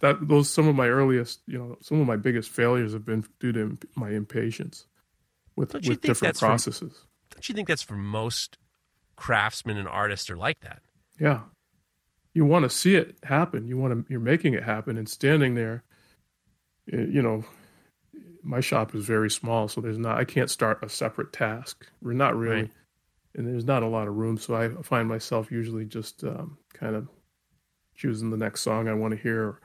that 0.02 0.18
those 0.22 0.50
some 0.50 0.68
of 0.68 0.76
my 0.76 0.88
earliest, 0.88 1.42
you 1.48 1.58
know, 1.58 1.78
some 1.82 2.02
of 2.02 2.08
my 2.08 2.18
biggest 2.18 2.50
failures 2.50 2.94
have 2.94 3.06
been 3.06 3.26
due 3.40 3.54
to 3.54 3.78
my 3.96 4.10
impatience 4.10 4.86
with 5.56 5.74
with 5.74 6.02
different 6.02 6.38
processes. 6.38 6.94
For, 7.30 7.36
don't 7.36 7.50
you 7.50 7.56
think 7.56 7.68
that's 7.68 7.82
for 7.82 7.96
most 7.96 8.58
craftsmen 9.16 9.78
and 9.78 9.88
artists 9.88 10.30
are 10.30 10.38
like 10.38 10.60
that? 10.62 10.82
Yeah, 11.20 11.42
you 12.34 12.46
want 12.46 12.64
to 12.64 12.70
see 12.70 12.96
it 12.96 13.16
happen. 13.24 13.68
You 13.68 13.78
want 13.78 13.94
to 13.94 14.12
you're 14.12 14.20
making 14.20 14.54
it 14.54 14.64
happen 14.64 14.98
and 14.98 15.08
standing 15.08 15.56
there. 15.56 15.84
You 16.88 17.22
know, 17.22 17.46
my 18.44 18.60
shop 18.60 18.96
is 18.96 19.06
very 19.06 19.30
small, 19.30 19.68
so 19.68 19.82
there's 19.82 19.98
not 19.98 20.18
I 20.18 20.26
can't 20.26 20.50
start 20.50 20.84
a 20.84 20.90
separate 20.90 21.34
task. 21.34 21.86
We're 22.02 22.14
not 22.14 22.36
really, 22.36 22.64
right. 22.64 22.72
And 23.36 23.48
there's 23.48 23.66
not 23.66 23.84
a 23.84 23.88
lot 23.88 24.08
of 24.08 24.16
room. 24.16 24.38
So 24.38 24.56
I 24.56 24.70
find 24.84 25.08
myself 25.08 25.52
usually 25.52 25.86
just 25.86 26.24
um, 26.24 26.58
kind 26.74 26.96
of 26.96 27.08
choosing 27.96 28.30
the 28.30 28.38
next 28.38 28.62
song 28.62 28.88
I 28.88 28.94
want 28.94 29.16
to 29.16 29.22
hear, 29.22 29.42
or, 29.44 29.62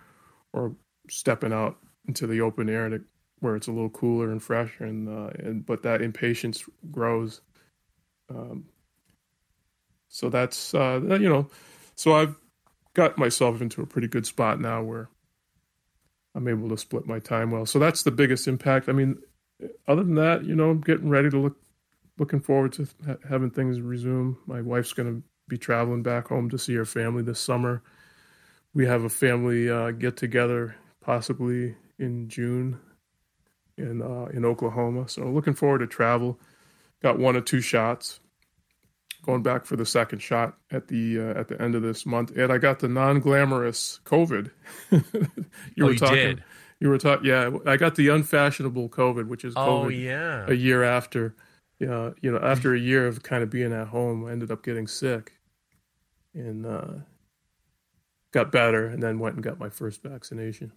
or 0.53 0.77
stepping 1.09 1.53
out 1.53 1.77
into 2.07 2.27
the 2.27 2.41
open 2.41 2.69
air 2.69 2.89
to, 2.89 3.01
where 3.41 3.57
it's 3.57 3.69
a 3.69 3.73
little 3.73 3.91
cooler 3.91 4.31
and 4.31 4.43
fresher. 4.43 4.85
And 4.85 5.09
uh, 5.09 5.31
and 5.39 5.65
but 5.65 5.83
that 5.83 6.03
impatience 6.03 6.65
grows. 6.91 7.41
Um, 8.29 8.67
so 10.09 10.29
that's 10.29 10.75
uh, 10.75 11.01
you 11.03 11.29
know, 11.29 11.49
so 11.95 12.15
I've 12.15 12.37
got 12.95 13.19
myself 13.19 13.61
into 13.61 13.83
a 13.83 13.87
pretty 13.87 14.09
good 14.09 14.27
spot 14.27 14.61
now 14.61 14.83
where 14.83 15.11
I'm 16.35 16.49
able 16.49 16.69
to 16.69 16.79
split 16.79 17.07
my 17.07 17.19
time 17.19 17.51
well. 17.51 17.67
So 17.67 17.79
that's 17.79 18.03
the 18.03 18.11
biggest 18.11 18.47
impact. 18.47 18.89
I 18.89 18.93
mean, 18.93 19.19
other 19.89 20.03
than 20.03 20.17
that, 20.17 20.45
you 20.45 20.55
know, 20.55 20.71
I'm 20.71 20.81
getting 20.81 21.09
ready 21.09 21.31
to 21.31 21.39
look, 21.39 21.57
looking 22.19 22.41
forward 22.41 22.73
to 22.75 22.89
ha- 23.07 23.17
having 23.29 23.51
things 23.51 23.81
resume. 23.81 24.37
My 24.47 24.61
wife's 24.61 24.93
going 24.93 25.15
to 25.15 25.23
be 25.49 25.59
traveling 25.59 26.03
back 26.03 26.29
home 26.29 26.51
to 26.51 26.59
see 26.59 26.75
her 26.75 26.85
family 26.85 27.23
this 27.23 27.41
summer. 27.41 27.83
We 28.75 28.87
have 28.87 29.05
a 29.05 29.09
family 29.09 29.71
uh, 29.71 29.93
get 29.93 30.17
together 30.17 30.77
possibly 31.01 31.77
in 31.99 32.29
June 32.29 32.79
in 33.79 34.03
uh, 34.03 34.27
in 34.33 34.45
Oklahoma. 34.45 35.09
So 35.09 35.25
looking 35.25 35.55
forward 35.55 35.79
to 35.79 35.87
travel. 35.87 36.39
Got 37.03 37.19
one 37.19 37.37
or 37.37 37.43
two 37.43 37.61
shots 37.61 38.21
going 39.25 39.43
back 39.43 39.67
for 39.67 39.77
the 39.77 39.85
second 39.85 40.21
shot 40.21 40.57
at 40.71 40.89
the 40.89 41.21
uh, 41.21 41.41
at 41.41 41.49
the 41.49 41.61
end 41.61 41.75
of 41.75 41.83
this 41.83 42.07
month, 42.07 42.37
and 42.37 42.53
I 42.53 42.59
got 42.59 42.79
the 42.79 42.89
non-glamorous 42.89 44.01
COVID. 44.05 44.51
you 44.91 45.03
oh, 45.81 45.87
were 45.87 45.95
talking. 45.95 46.17
You, 46.19 46.39
you 46.81 46.89
were 46.89 46.99
talking. 46.99 47.27
Yeah, 47.27 47.51
I 47.67 47.77
got 47.77 47.97
the 47.97 48.09
unfashionable 48.09 48.89
COVID, 48.89 49.27
which 49.27 49.45
is 49.45 49.55
oh, 49.57 49.61
COVID 49.61 49.85
oh, 49.85 49.89
yeah. 49.89 50.47
a 50.49 50.55
year 50.55 50.83
after. 50.83 51.35
Yeah, 51.79 52.11
you 52.23 52.33
know, 52.33 52.39
after 52.39 52.75
a 52.75 52.79
year 52.79 53.07
of 53.07 53.23
kind 53.23 53.43
of 53.43 53.51
being 53.51 53.73
at 53.73 53.89
home, 53.89 54.25
I 54.25 54.33
ended 54.33 54.51
up 54.51 54.63
getting 54.65 54.87
sick, 54.87 55.33
and 56.33 56.65
uh, 56.65 56.93
got 58.33 58.51
better, 58.51 58.87
and 58.87 59.03
then 59.03 59.19
went 59.19 59.35
and 59.35 59.45
got 59.45 59.59
my 59.59 59.69
first 59.69 60.03
vaccination. 60.03 60.73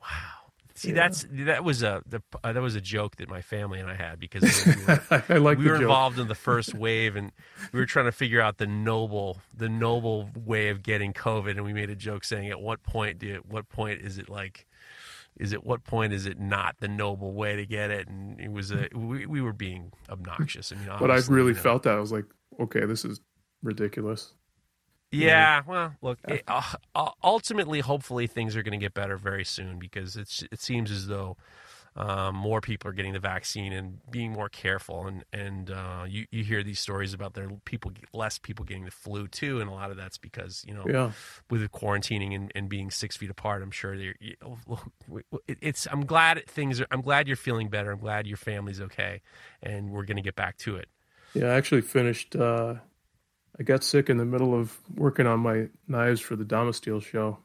Wow. 0.00 0.46
See, 0.76 0.88
yeah. 0.88 0.94
that's 0.94 1.26
that 1.30 1.64
was 1.64 1.82
a 1.82 2.02
the, 2.06 2.22
uh, 2.44 2.52
that 2.52 2.60
was 2.60 2.74
a 2.74 2.82
joke 2.82 3.16
that 3.16 3.30
my 3.30 3.40
family 3.40 3.80
and 3.80 3.90
I 3.90 3.94
had 3.94 4.20
because 4.20 4.42
we 4.66 4.84
were, 4.84 5.02
I 5.30 5.38
like 5.38 5.56
we 5.56 5.64
were 5.64 5.76
joke. 5.76 5.82
involved 5.82 6.18
in 6.18 6.28
the 6.28 6.34
first 6.34 6.74
wave 6.74 7.16
and 7.16 7.32
we 7.72 7.80
were 7.80 7.86
trying 7.86 8.04
to 8.04 8.12
figure 8.12 8.42
out 8.42 8.58
the 8.58 8.66
noble 8.66 9.40
the 9.56 9.70
noble 9.70 10.28
way 10.44 10.68
of 10.68 10.82
getting 10.82 11.14
COVID, 11.14 11.52
and 11.52 11.64
we 11.64 11.72
made 11.72 11.88
a 11.88 11.96
joke 11.96 12.24
saying, 12.24 12.50
"At 12.50 12.60
what 12.60 12.82
point 12.82 13.18
do 13.18 13.26
you, 13.26 13.42
what 13.48 13.70
point 13.70 14.02
is 14.02 14.18
it 14.18 14.28
like?" 14.28 14.66
Is 15.38 15.52
at 15.52 15.64
what 15.64 15.84
point 15.84 16.12
is 16.12 16.26
it 16.26 16.40
not 16.40 16.76
the 16.80 16.88
noble 16.88 17.34
way 17.34 17.56
to 17.56 17.66
get 17.66 17.90
it? 17.90 18.08
And 18.08 18.40
it 18.40 18.50
was 18.50 18.70
a 18.70 18.88
we, 18.94 19.26
we 19.26 19.40
were 19.40 19.52
being 19.52 19.92
obnoxious. 20.08 20.72
I 20.72 20.76
mean, 20.76 20.88
but 20.98 21.10
I 21.10 21.16
really 21.28 21.48
you 21.48 21.54
know, 21.54 21.60
felt 21.60 21.82
that 21.84 21.94
I 21.94 22.00
was 22.00 22.12
like, 22.12 22.24
okay, 22.60 22.86
this 22.86 23.04
is 23.04 23.20
ridiculous. 23.62 24.32
Yeah, 25.12 25.62
well, 25.66 25.94
look, 26.02 26.18
it, 26.26 26.42
uh, 26.48 26.62
uh, 26.94 27.10
ultimately, 27.22 27.80
hopefully, 27.80 28.26
things 28.26 28.56
are 28.56 28.62
going 28.62 28.78
to 28.78 28.84
get 28.84 28.92
better 28.92 29.16
very 29.16 29.44
soon 29.44 29.78
because 29.78 30.16
it's 30.16 30.44
it 30.50 30.60
seems 30.60 30.90
as 30.90 31.06
though 31.06 31.36
um, 31.96 32.34
more 32.36 32.60
people 32.60 32.90
are 32.90 32.92
getting 32.92 33.14
the 33.14 33.18
vaccine 33.18 33.72
and 33.72 33.98
being 34.10 34.32
more 34.32 34.48
careful. 34.50 35.06
And 35.06 35.24
and 35.32 35.70
uh, 35.70 36.04
you 36.06 36.26
you 36.30 36.44
hear 36.44 36.62
these 36.62 36.78
stories 36.78 37.14
about 37.14 37.34
there 37.34 37.48
people 37.64 37.92
less 38.12 38.38
people 38.38 38.64
getting 38.64 38.84
the 38.84 38.90
flu 38.90 39.26
too, 39.28 39.60
and 39.60 39.70
a 39.70 39.72
lot 39.72 39.90
of 39.90 39.96
that's 39.96 40.18
because 40.18 40.62
you 40.68 40.74
know 40.74 40.84
Yeah. 40.86 41.12
with 41.50 41.62
the 41.62 41.68
quarantining 41.68 42.34
and, 42.34 42.52
and 42.54 42.68
being 42.68 42.90
six 42.90 43.16
feet 43.16 43.30
apart. 43.30 43.62
I'm 43.62 43.70
sure 43.70 43.96
they're- 43.96 44.16
you 44.20 44.34
it- 45.48 45.58
it's. 45.62 45.86
I'm 45.90 46.04
glad 46.04 46.46
things 46.46 46.80
are. 46.80 46.86
I'm 46.90 47.00
glad 47.00 47.26
you're 47.28 47.36
feeling 47.36 47.68
better. 47.68 47.90
I'm 47.90 47.98
glad 48.00 48.26
your 48.26 48.36
family's 48.36 48.80
okay, 48.80 49.22
and 49.62 49.90
we're 49.90 50.04
going 50.04 50.16
to 50.18 50.22
get 50.22 50.36
back 50.36 50.58
to 50.58 50.76
it. 50.76 50.88
Yeah, 51.34 51.46
I 51.46 51.54
actually 51.54 51.80
finished. 51.82 52.36
Uh, 52.36 52.74
I 53.58 53.62
got 53.62 53.82
sick 53.82 54.10
in 54.10 54.18
the 54.18 54.24
middle 54.26 54.54
of 54.54 54.76
working 54.94 55.26
on 55.26 55.40
my 55.40 55.68
knives 55.88 56.20
for 56.20 56.36
the 56.36 56.44
Damasteel 56.44 57.02
show, 57.02 57.38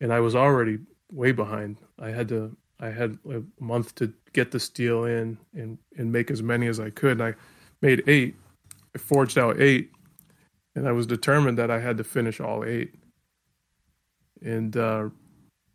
and 0.00 0.10
I 0.12 0.20
was 0.20 0.34
already 0.34 0.78
way 1.12 1.32
behind. 1.32 1.76
I 1.98 2.10
had 2.10 2.28
to. 2.28 2.56
I 2.80 2.90
had 2.90 3.18
a 3.30 3.42
month 3.58 3.94
to 3.96 4.12
get 4.32 4.50
the 4.50 4.60
steel 4.60 5.04
in 5.04 5.38
and 5.54 5.78
and 5.96 6.12
make 6.12 6.30
as 6.30 6.42
many 6.42 6.66
as 6.66 6.78
I 6.78 6.90
could. 6.90 7.12
And 7.12 7.22
I 7.22 7.34
made 7.80 8.02
eight. 8.06 8.36
I 8.94 8.98
forged 8.98 9.38
out 9.38 9.60
eight, 9.60 9.90
and 10.74 10.86
I 10.86 10.92
was 10.92 11.06
determined 11.06 11.58
that 11.58 11.70
I 11.70 11.80
had 11.80 11.98
to 11.98 12.04
finish 12.04 12.40
all 12.40 12.64
eight. 12.64 12.94
And 14.42 14.76
uh, 14.76 15.08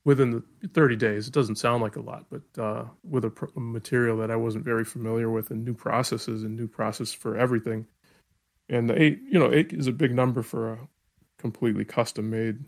within 0.04 0.32
the 0.32 0.68
30 0.68 0.96
days, 0.96 1.28
it 1.28 1.34
doesn't 1.34 1.58
sound 1.58 1.82
like 1.82 1.96
a 1.96 2.02
lot, 2.02 2.26
but 2.30 2.62
uh, 2.62 2.86
with 3.04 3.26
a, 3.26 3.32
material 3.56 4.18
that 4.18 4.32
I 4.32 4.36
wasn't 4.36 4.66
very 4.66 4.86
familiar 4.86 5.30
with 5.30 5.52
and 5.52 5.64
new 5.64 5.74
processes 5.74 6.44
and 6.44 6.56
new 6.56 6.68
process 6.68 7.12
for 7.14 7.38
everything. 7.38 7.86
And 8.70 8.90
the 8.90 9.02
eight, 9.02 9.20
you 9.30 9.40
know, 9.40 9.52
eight 9.52 9.74
is 9.74 9.88
a 9.88 9.92
big 9.92 10.14
number 10.14 10.42
for 10.42 10.74
a 10.74 10.80
completely 11.38 11.86
custom 11.86 12.30
made 12.30 12.64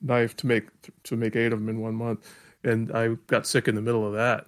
knife 0.00 0.34
to 0.34 0.46
make 0.46 0.66
to 1.02 1.16
make 1.16 1.36
eight 1.36 1.52
of 1.52 1.58
them 1.58 1.68
in 1.68 1.80
one 1.80 1.94
month. 1.94 2.26
And 2.62 2.92
I 2.92 3.08
got 3.26 3.46
sick 3.46 3.68
in 3.68 3.74
the 3.74 3.80
middle 3.82 4.06
of 4.06 4.12
that, 4.14 4.46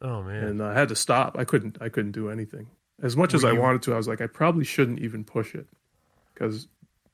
Oh 0.00 0.22
man, 0.22 0.44
and 0.44 0.62
I 0.62 0.74
had 0.74 0.88
to 0.88 0.96
stop. 0.96 1.36
I 1.38 1.44
couldn't. 1.44 1.78
I 1.80 1.88
couldn't 1.88 2.12
do 2.12 2.28
anything. 2.28 2.66
As 3.02 3.16
much 3.16 3.34
as 3.34 3.42
Were 3.44 3.50
I 3.50 3.52
you- 3.52 3.60
wanted 3.60 3.82
to, 3.82 3.94
I 3.94 3.96
was 3.96 4.08
like, 4.08 4.20
I 4.20 4.26
probably 4.26 4.64
shouldn't 4.64 4.98
even 5.00 5.22
push 5.24 5.54
it 5.54 5.66
because 6.34 6.66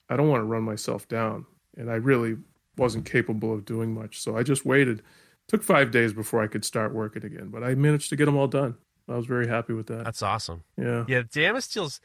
I 0.08 0.16
don't 0.16 0.28
want 0.28 0.40
to 0.40 0.44
run 0.46 0.62
myself 0.62 1.06
down, 1.08 1.44
and 1.76 1.90
I 1.90 1.94
really 1.96 2.36
wasn't 2.78 3.04
capable 3.04 3.52
of 3.52 3.64
doing 3.66 3.92
much. 3.92 4.20
So 4.20 4.36
I 4.38 4.42
just 4.42 4.64
waited. 4.64 5.02
Took 5.48 5.62
five 5.62 5.90
days 5.90 6.12
before 6.12 6.42
I 6.42 6.46
could 6.46 6.64
start 6.64 6.92
working 6.94 7.24
again, 7.24 7.48
but 7.48 7.62
I 7.64 7.74
managed 7.74 8.10
to 8.10 8.16
get 8.16 8.26
them 8.26 8.36
all 8.36 8.48
done. 8.48 8.76
I 9.08 9.16
was 9.16 9.24
very 9.26 9.48
happy 9.48 9.72
with 9.72 9.86
that. 9.86 10.04
that's 10.04 10.22
awesome. 10.22 10.62
Yeah, 10.76 11.04
Yeah, 11.08 11.22
Damasteel's. 11.30 12.00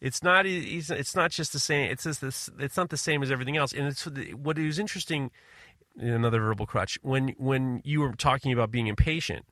It's 0.00 0.22
not. 0.22 0.46
It's 0.46 1.16
not 1.16 1.30
just 1.32 1.52
the 1.52 1.58
same. 1.58 1.90
It's 1.90 2.04
just 2.04 2.20
this. 2.20 2.48
It's 2.60 2.76
not 2.76 2.90
the 2.90 2.96
same 2.96 3.22
as 3.24 3.30
everything 3.32 3.56
else. 3.56 3.72
And 3.72 3.86
it's 3.88 4.04
what 4.34 4.56
is 4.58 4.78
interesting. 4.78 5.30
Another 5.98 6.40
verbal 6.40 6.66
crutch. 6.66 6.98
When 7.02 7.30
when 7.38 7.80
you 7.84 8.00
were 8.00 8.12
talking 8.12 8.52
about 8.52 8.70
being 8.70 8.86
impatient, 8.86 9.46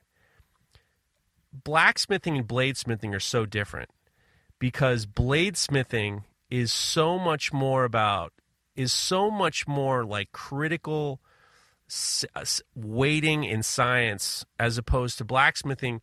blacksmithing 1.53 2.37
and 2.37 2.47
bladesmithing 2.47 3.15
are 3.15 3.21
so 3.21 3.47
different 3.47 3.91
because 4.59 5.07
bladesmithing 5.07 6.23
is 6.51 6.73
so 6.73 7.19
much 7.19 7.53
more 7.53 7.85
about 7.85 8.33
is 8.77 8.93
so 8.93 9.31
much 9.31 9.67
more 9.67 10.05
like 10.05 10.31
critical 10.33 11.21
waiting 12.75 13.45
in 13.45 13.63
science 13.63 14.45
as 14.59 14.77
opposed 14.79 15.19
to 15.19 15.25
blacksmithing. 15.25 16.01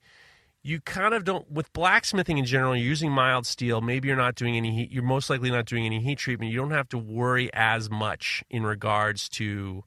You 0.62 0.80
kind 0.82 1.14
of 1.14 1.24
don't 1.24 1.50
with 1.52 1.72
blacksmithing 1.74 2.38
in 2.38 2.46
general 2.46 2.76
you're 2.76 2.86
using 2.86 3.12
mild 3.12 3.46
steel. 3.46 3.80
Maybe 3.82 4.08
you're 4.08 4.18
not 4.18 4.36
doing 4.36 4.58
any 4.58 4.74
heat 4.76 4.92
you're 4.92 5.04
most 5.04 5.30
likely 5.30 5.52
not 5.52 5.66
doing 5.66 5.86
any 5.86 6.02
heat 6.02 6.18
treatment. 6.18 6.52
You 6.52 6.58
don't 6.58 6.72
have 6.72 6.90
to 6.90 6.98
worry 6.98 7.50
as 7.54 7.90
much 7.90 8.44
in 8.50 8.64
regards 8.64 9.30
to 9.30 9.84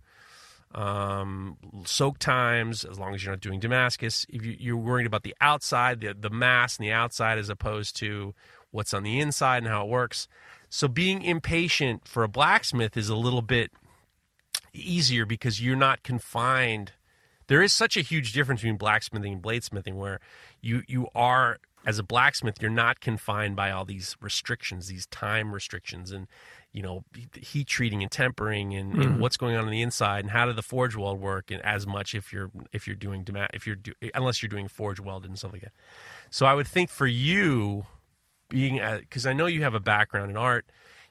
um, 0.76 1.56
soak 1.86 2.18
times 2.18 2.84
as 2.84 2.98
long 2.98 3.14
as 3.14 3.24
you're 3.24 3.32
not 3.32 3.40
doing 3.40 3.58
damascus. 3.58 4.26
If 4.28 4.44
you, 4.44 4.56
you're 4.58 4.76
worried 4.76 5.06
about 5.06 5.22
the 5.22 5.34
outside 5.40 6.00
the, 6.00 6.14
the 6.14 6.30
mass 6.30 6.76
and 6.76 6.86
the 6.86 6.92
outside 6.92 7.38
as 7.38 7.48
opposed 7.48 7.96
to 7.96 8.34
what's 8.70 8.92
on 8.92 9.02
the 9.02 9.18
inside 9.18 9.58
and 9.58 9.68
how 9.68 9.84
it 9.84 9.88
works. 9.88 10.28
So 10.68 10.86
being 10.86 11.22
impatient 11.22 12.06
for 12.06 12.22
a 12.22 12.28
blacksmith 12.28 12.96
is 12.96 13.08
a 13.08 13.16
little 13.16 13.40
bit 13.40 13.70
easier 14.74 15.24
because 15.24 15.62
you're 15.62 15.76
not 15.76 16.02
confined. 16.02 16.92
There 17.46 17.62
is 17.62 17.72
such 17.72 17.96
a 17.96 18.02
huge 18.02 18.34
difference 18.34 18.60
between 18.60 18.76
blacksmithing 18.76 19.32
and 19.32 19.42
bladesmithing 19.42 19.94
where 19.94 20.20
you 20.60 20.82
you 20.86 21.08
are 21.14 21.58
as 21.86 21.98
a 21.98 22.02
blacksmith 22.02 22.60
you're 22.60 22.70
not 22.70 23.00
confined 23.00 23.54
by 23.54 23.70
all 23.70 23.84
these 23.84 24.16
restrictions 24.20 24.88
these 24.88 25.06
time 25.06 25.54
restrictions. 25.54 26.10
And 26.10 26.26
you 26.76 26.82
know 26.82 27.02
heat 27.40 27.66
treating 27.66 28.02
and 28.02 28.12
tempering 28.12 28.74
and, 28.74 28.94
and 29.02 29.18
what's 29.18 29.38
going 29.38 29.56
on 29.56 29.64
on 29.64 29.70
the 29.70 29.80
inside 29.80 30.20
and 30.20 30.30
how 30.30 30.44
did 30.44 30.56
the 30.56 30.62
forge 30.62 30.94
weld 30.94 31.18
work 31.18 31.50
and 31.50 31.64
as 31.64 31.86
much 31.86 32.14
if 32.14 32.34
you're 32.34 32.50
if 32.70 32.86
you're 32.86 32.94
doing 32.94 33.26
if 33.54 33.66
you're 33.66 33.76
do, 33.76 33.92
unless 34.14 34.42
you're 34.42 34.50
doing 34.50 34.68
forge 34.68 35.00
welded 35.00 35.30
and 35.30 35.38
stuff 35.38 35.52
like 35.52 35.62
that 35.62 35.72
so 36.28 36.44
i 36.44 36.52
would 36.52 36.66
think 36.66 36.90
for 36.90 37.06
you 37.06 37.86
being 38.50 38.78
because 39.00 39.24
i 39.24 39.32
know 39.32 39.46
you 39.46 39.62
have 39.62 39.74
a 39.74 39.80
background 39.80 40.30
in 40.30 40.36
art 40.36 40.66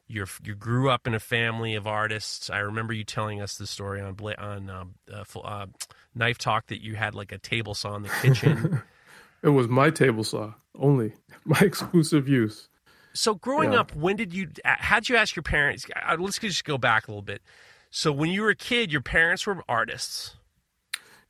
you're, 0.07 0.27
you 0.43 0.53
grew 0.53 0.91
up 0.91 1.07
in 1.07 1.15
a 1.15 1.19
family 1.19 1.73
of 1.73 1.87
artists. 1.87 2.51
I 2.51 2.59
remember 2.59 2.93
you 2.93 3.03
telling 3.03 3.41
us 3.41 3.57
the 3.57 3.65
story 3.65 4.01
on 4.01 4.15
on 4.37 4.69
uh, 4.69 4.85
uh, 5.11 5.39
uh, 5.39 5.65
Knife 6.13 6.37
Talk 6.37 6.67
that 6.67 6.83
you 6.83 6.95
had 6.95 7.15
like 7.15 7.31
a 7.31 7.39
table 7.39 7.73
saw 7.73 7.95
in 7.95 8.03
the 8.03 8.11
kitchen. 8.21 8.83
it 9.41 9.49
was 9.49 9.67
my 9.67 9.89
table 9.89 10.23
saw 10.23 10.53
only, 10.75 11.13
my 11.43 11.59
exclusive 11.59 12.27
use. 12.29 12.69
So 13.15 13.33
growing 13.33 13.73
Yeah. 13.73 13.79
up, 13.79 13.95
when 13.95 14.15
did 14.15 14.33
you? 14.33 14.49
How'd 14.63 15.09
you 15.09 15.15
ask 15.15 15.35
your 15.35 15.43
parents? 15.43 15.87
Let's 16.19 16.37
just 16.37 16.63
go 16.65 16.77
back 16.77 17.07
a 17.07 17.11
little 17.11 17.21
bit. 17.23 17.41
So 17.89 18.11
when 18.11 18.29
you 18.29 18.41
were 18.43 18.49
a 18.49 18.55
kid, 18.55 18.91
your 18.91 19.01
parents 19.01 19.47
were 19.47 19.63
artists. 19.67 20.35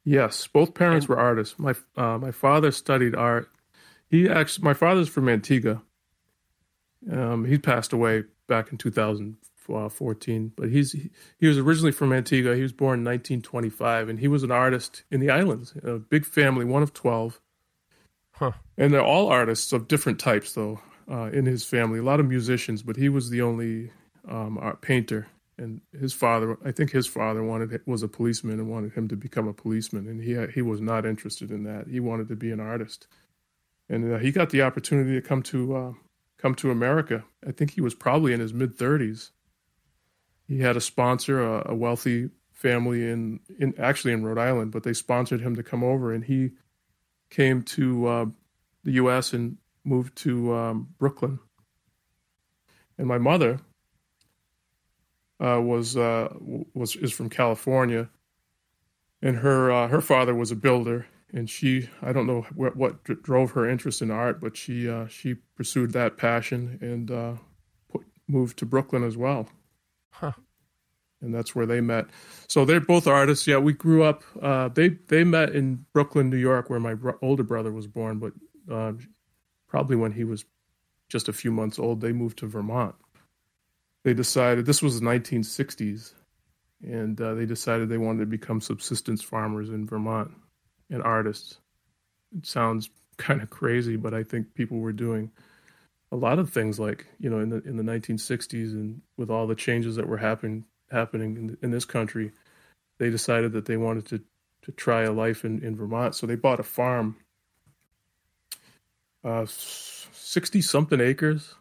Yes, 0.04 0.45
both 0.48 0.74
parents 0.74 1.08
were 1.08 1.17
artists. 1.17 1.58
My 1.58 1.74
uh, 1.95 2.17
my 2.17 2.32
father 2.32 2.71
studied 2.71 3.15
art. 3.15 3.50
He 4.10 4.30
actually, 4.30 4.63
my 4.65 4.74
father's 4.74 5.10
from 5.10 5.30
Antigua. 5.30 5.82
Um, 7.12 7.45
he 7.45 7.58
passed 7.58 7.93
away 7.93 8.24
back 8.48 8.71
in 8.71 8.78
2014, 8.78 10.52
but 10.56 10.69
he's 10.69 10.91
he, 10.91 11.10
he 11.39 11.48
was 11.48 11.58
originally 11.58 11.91
from 11.91 12.13
Antigua. 12.13 12.56
He 12.56 12.62
was 12.62 12.74
born 12.74 13.00
in 13.00 13.06
1925, 13.06 14.10
and 14.10 14.19
he 14.19 14.28
was 14.28 14.43
an 14.43 14.52
artist 14.52 15.04
in 15.12 15.19
the 15.19 15.30
islands. 15.30 15.74
A 15.84 15.93
big 16.00 16.26
family, 16.26 16.65
one 16.65 16.84
of 16.84 16.93
12, 16.93 17.41
Huh. 18.34 18.52
and 18.78 18.93
they're 18.93 19.04
all 19.04 19.28
artists 19.30 19.71
of 19.74 19.88
different 19.88 20.19
types, 20.19 20.54
though. 20.54 20.80
Uh, 21.10 21.30
in 21.32 21.46
his 21.46 21.63
family, 21.63 22.00
a 22.00 22.04
lot 22.04 22.20
of 22.20 22.26
musicians, 22.26 22.82
but 22.82 22.96
he 22.96 23.10
was 23.10 23.30
the 23.30 23.41
only 23.41 23.91
um, 24.28 24.58
art 24.58 24.82
painter. 24.82 25.28
And 25.58 25.82
his 25.98 26.13
father, 26.13 26.58
I 26.65 26.72
think 26.72 26.91
his 26.91 27.08
father 27.08 27.44
wanted 27.44 27.80
was 27.86 28.04
a 28.04 28.08
policeman 28.08 28.60
and 28.60 28.70
wanted 28.70 28.94
him 28.94 29.08
to 29.10 29.15
become 29.15 29.48
a 29.48 29.54
policeman, 29.54 30.08
and 30.08 30.22
he 30.22 30.36
he 30.54 30.62
was 30.62 30.82
not 30.82 31.06
interested 31.06 31.50
in 31.52 31.63
that. 31.63 31.88
He 31.88 32.00
wanted 32.00 32.28
to 32.28 32.36
be 32.36 32.52
an 32.52 32.60
artist, 32.60 33.08
and 33.88 34.13
uh, 34.13 34.18
he 34.18 34.32
got 34.32 34.50
the 34.50 34.63
opportunity 34.63 35.13
to 35.13 35.22
come 35.22 35.41
to 35.44 35.76
uh, 35.76 35.94
come 36.38 36.56
to 36.56 36.72
America. 36.72 37.24
I 37.48 37.52
think 37.52 37.72
he 37.72 37.82
was 37.82 37.96
probably 37.96 38.34
in 38.34 38.41
his 38.41 38.54
mid 38.54 38.76
thirties. 38.76 39.32
He 40.46 40.60
had 40.60 40.76
a 40.76 40.82
sponsor, 40.82 41.41
a, 41.41 41.72
a 41.72 41.76
wealthy 41.76 42.32
family 42.52 43.10
in 43.10 43.39
in 43.58 43.76
actually 43.80 44.12
in 44.12 44.26
Rhode 44.26 44.39
Island, 44.39 44.72
but 44.72 44.84
they 44.84 44.94
sponsored 44.94 45.39
him 45.39 45.56
to 45.56 45.63
come 45.63 45.84
over, 45.84 46.12
and 46.12 46.26
he 46.26 46.52
came 47.30 47.63
to 47.63 48.08
uh, 48.08 48.26
the 48.84 48.94
U.S. 48.94 49.32
and 49.32 49.58
moved 49.86 50.15
to 50.17 50.54
um, 50.54 50.89
Brooklyn. 50.98 51.39
And 52.98 53.08
my 53.08 53.17
mother 53.17 53.60
uh, 55.39 55.62
was 55.62 55.98
uh, 55.98 56.34
was 56.74 56.95
is 56.95 57.12
from 57.12 57.30
California, 57.30 58.10
and 59.21 59.38
her 59.38 59.71
uh, 59.71 59.88
her 59.88 60.02
father 60.02 60.34
was 60.34 60.52
a 60.52 60.56
builder, 60.56 61.08
and 61.34 61.50
she 61.50 61.89
I 62.02 62.13
don't 62.13 62.28
know 62.28 62.45
what, 62.56 62.76
what 62.76 63.04
dr- 63.04 63.21
drove 63.21 63.52
her 63.52 63.69
interest 63.69 64.02
in 64.02 64.12
art, 64.12 64.39
but 64.39 64.56
she 64.56 64.89
uh, 64.89 65.08
she 65.08 65.36
pursued 65.56 65.91
that 65.91 66.17
passion 66.17 66.78
and 66.82 67.12
uh, 67.12 67.34
put, 67.91 68.06
moved 68.28 68.58
to 68.60 68.65
Brooklyn 68.65 69.04
as 69.04 69.17
well. 69.17 69.50
Huh. 70.12 70.32
And 71.21 71.34
that's 71.34 71.56
where 71.56 71.65
they 71.65 71.82
met. 71.82 72.06
So 72.48 72.65
they're 72.65 72.80
both 72.80 73.08
artists. 73.08 73.48
Yeah, 73.48 73.58
we 73.58 73.74
grew 73.74 74.04
up. 74.04 74.24
Uh, 74.41 74.69
they 74.69 74.89
they 74.89 75.24
met 75.26 75.54
in 75.54 75.86
Brooklyn, 75.91 76.30
New 76.30 76.38
York, 76.38 76.69
where 76.69 76.80
my 76.80 76.93
bro- 76.93 77.17
older 77.21 77.43
brother 77.43 77.71
was 77.74 77.88
born. 77.88 78.19
But 78.19 78.34
uh, 78.71 78.93
probably 79.67 79.95
when 79.95 80.12
he 80.12 80.23
was 80.23 80.45
just 81.10 81.28
a 81.28 81.34
few 81.34 81.51
months 81.51 81.80
old, 81.80 82.01
they 82.01 82.12
moved 82.12 82.39
to 82.39 82.47
Vermont. 82.47 82.95
They 84.04 84.13
decided 84.13 84.65
this 84.65 84.82
was 84.82 84.99
the 84.99 85.06
1960s, 85.06 86.13
and 86.84 87.19
uh, 87.19 87.34
they 87.34 87.45
decided 87.45 87.89
they 87.89 87.97
wanted 87.97 88.19
to 88.19 88.25
become 88.25 88.62
subsistence 88.62 89.21
farmers 89.21 89.69
in 89.69 89.88
Vermont 89.88 90.32
and 90.89 91.01
artists. 91.01 91.58
It 92.38 92.45
sounds 92.45 92.89
kind 93.17 93.41
of 93.41 93.49
crazy, 93.49 93.95
but 93.95 94.13
I 94.13 94.23
think 94.23 94.54
people 94.54 94.80
were 94.80 94.93
doing 94.93 95.32
a 96.12 96.15
lot 96.15 96.39
of 96.39 96.51
things 96.51 96.80
like 96.80 97.08
you 97.19 97.30
know 97.30 97.39
in 97.39 97.49
the 97.49 97.62
in 97.63 97.78
the 97.78 97.84
1960s 97.84 98.73
and 98.73 99.01
with 99.17 99.30
all 99.32 99.47
the 99.47 99.56
changes 99.56 99.95
that 99.95 100.08
were 100.08 100.17
happening 100.17 100.65
happening 100.91 101.36
in, 101.36 101.58
in 101.62 101.71
this 101.71 101.86
country, 101.86 102.32
they 102.99 103.10
decided 103.10 103.54
that 103.54 103.65
they 103.65 103.78
wanted 103.78 104.06
to 104.08 104.21
to 104.63 104.71
try 104.71 105.04
a 105.04 105.12
life 105.12 105.45
in, 105.45 105.63
in 105.63 105.75
Vermont. 105.75 106.15
So 106.15 106.25
they 106.25 106.36
bought 106.36 106.60
a 106.60 106.63
farm, 106.63 107.17
uh, 109.26 109.46
sixty 109.48 110.62
something 110.62 111.02
acres 111.02 111.56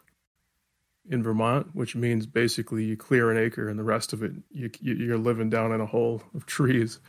in 1.10 1.22
Vermont, 1.22 1.68
which 1.74 1.96
means 1.96 2.26
basically 2.26 2.84
you 2.84 2.96
clear 2.96 3.30
an 3.30 3.38
acre 3.38 3.68
and 3.68 3.78
the 3.78 3.84
rest 3.84 4.12
of 4.12 4.22
it 4.22 4.32
you, 4.50 4.70
you 4.80 4.94
you're 4.94 5.18
living 5.18 5.50
down 5.50 5.72
in 5.72 5.80
a 5.80 5.86
hole 5.86 6.22
of 6.34 6.46
trees. 6.46 7.00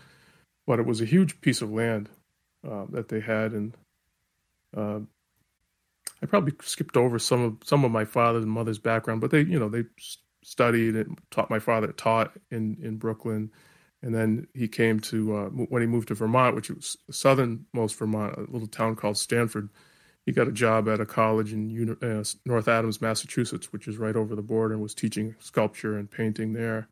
but 0.67 0.79
it 0.79 0.85
was 0.85 1.01
a 1.01 1.05
huge 1.05 1.41
piece 1.41 1.61
of 1.61 1.71
land 1.71 2.09
uh, 2.69 2.85
that 2.89 3.09
they 3.09 3.19
had, 3.19 3.51
and 3.53 3.75
uh, 4.75 4.99
I 6.21 6.25
probably 6.25 6.53
skipped 6.63 6.97
over 6.97 7.19
some 7.19 7.41
of 7.41 7.57
some 7.63 7.85
of 7.85 7.91
my 7.91 8.05
father's 8.05 8.43
and 8.43 8.51
mother's 8.51 8.79
background, 8.79 9.21
but 9.21 9.31
they, 9.31 9.41
you 9.41 9.59
know, 9.59 9.69
they 9.69 9.85
studied 10.43 10.95
and 10.95 11.19
taught. 11.31 11.49
My 11.49 11.59
father 11.59 11.87
taught 11.91 12.33
in 12.49 12.77
in 12.81 12.97
Brooklyn, 12.97 13.51
and 14.01 14.13
then 14.15 14.47
he 14.53 14.67
came 14.67 14.99
to 15.01 15.35
uh, 15.35 15.45
when 15.49 15.81
he 15.81 15.87
moved 15.87 16.07
to 16.09 16.15
Vermont, 16.15 16.55
which 16.55 16.69
was 16.69 16.97
southernmost 17.11 17.95
Vermont, 17.97 18.37
a 18.37 18.51
little 18.51 18.67
town 18.67 18.95
called 18.95 19.17
Stamford. 19.17 19.69
He 20.25 20.31
got 20.31 20.47
a 20.47 20.51
job 20.51 20.89
at 20.89 20.99
a 20.99 21.05
college 21.05 21.53
in 21.53 21.97
uh, 22.01 22.23
North 22.45 22.67
Adams, 22.67 22.99
Massachusetts, 22.99 23.71
which 23.71 23.87
is 23.87 23.97
right 23.97 24.15
over 24.15 24.35
the 24.35 24.41
border, 24.41 24.73
and 24.73 24.81
was 24.81 24.95
teaching 24.95 25.35
sculpture 25.39 25.97
and 25.97 26.09
painting 26.09 26.53
there. 26.53 26.87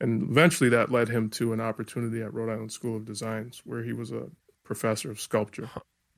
And 0.00 0.22
eventually, 0.22 0.70
that 0.70 0.90
led 0.90 1.08
him 1.08 1.28
to 1.30 1.52
an 1.52 1.60
opportunity 1.60 2.22
at 2.22 2.32
Rhode 2.32 2.50
Island 2.50 2.72
School 2.72 2.96
of 2.96 3.04
Designs, 3.04 3.62
where 3.64 3.82
he 3.82 3.92
was 3.92 4.10
a 4.10 4.30
professor 4.64 5.10
of 5.10 5.20
sculpture 5.20 5.68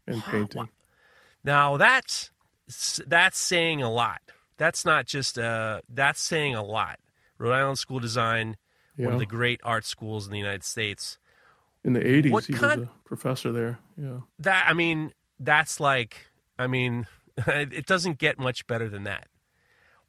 and 0.07 0.23
painting. 0.23 0.69
Now 1.43 1.77
that's 1.77 2.31
that's 3.07 3.39
saying 3.39 3.83
a 3.83 3.91
lot. 3.91 4.21
That's 4.57 4.85
not 4.85 5.07
just 5.07 5.39
uh 5.39 5.81
that's 5.89 6.21
saying 6.21 6.55
a 6.55 6.63
lot. 6.63 6.99
Rhode 7.37 7.53
Island 7.53 7.79
School 7.79 7.97
of 7.99 8.03
Design, 8.03 8.57
yeah. 8.97 9.07
one 9.07 9.15
of 9.15 9.21
the 9.21 9.27
great 9.27 9.61
art 9.65 9.85
schools 9.85 10.27
in 10.27 10.33
the 10.33 10.39
United 10.39 10.65
States. 10.65 11.19
In 11.85 11.93
the 11.93 12.07
eighties, 12.07 12.47
he 12.47 12.55
kind, 12.55 12.81
was 12.81 12.89
a 12.89 13.09
professor 13.09 13.53
there. 13.53 13.79
Yeah. 13.97 14.21
That 14.39 14.67
I 14.69 14.73
mean, 14.73 15.13
that's 15.41 15.81
like 15.81 16.29
I 16.59 16.67
mean, 16.67 17.07
it 17.47 17.87
doesn't 17.87 18.19
get 18.19 18.39
much 18.39 18.67
better 18.67 18.89
than 18.89 19.05
that. 19.05 19.29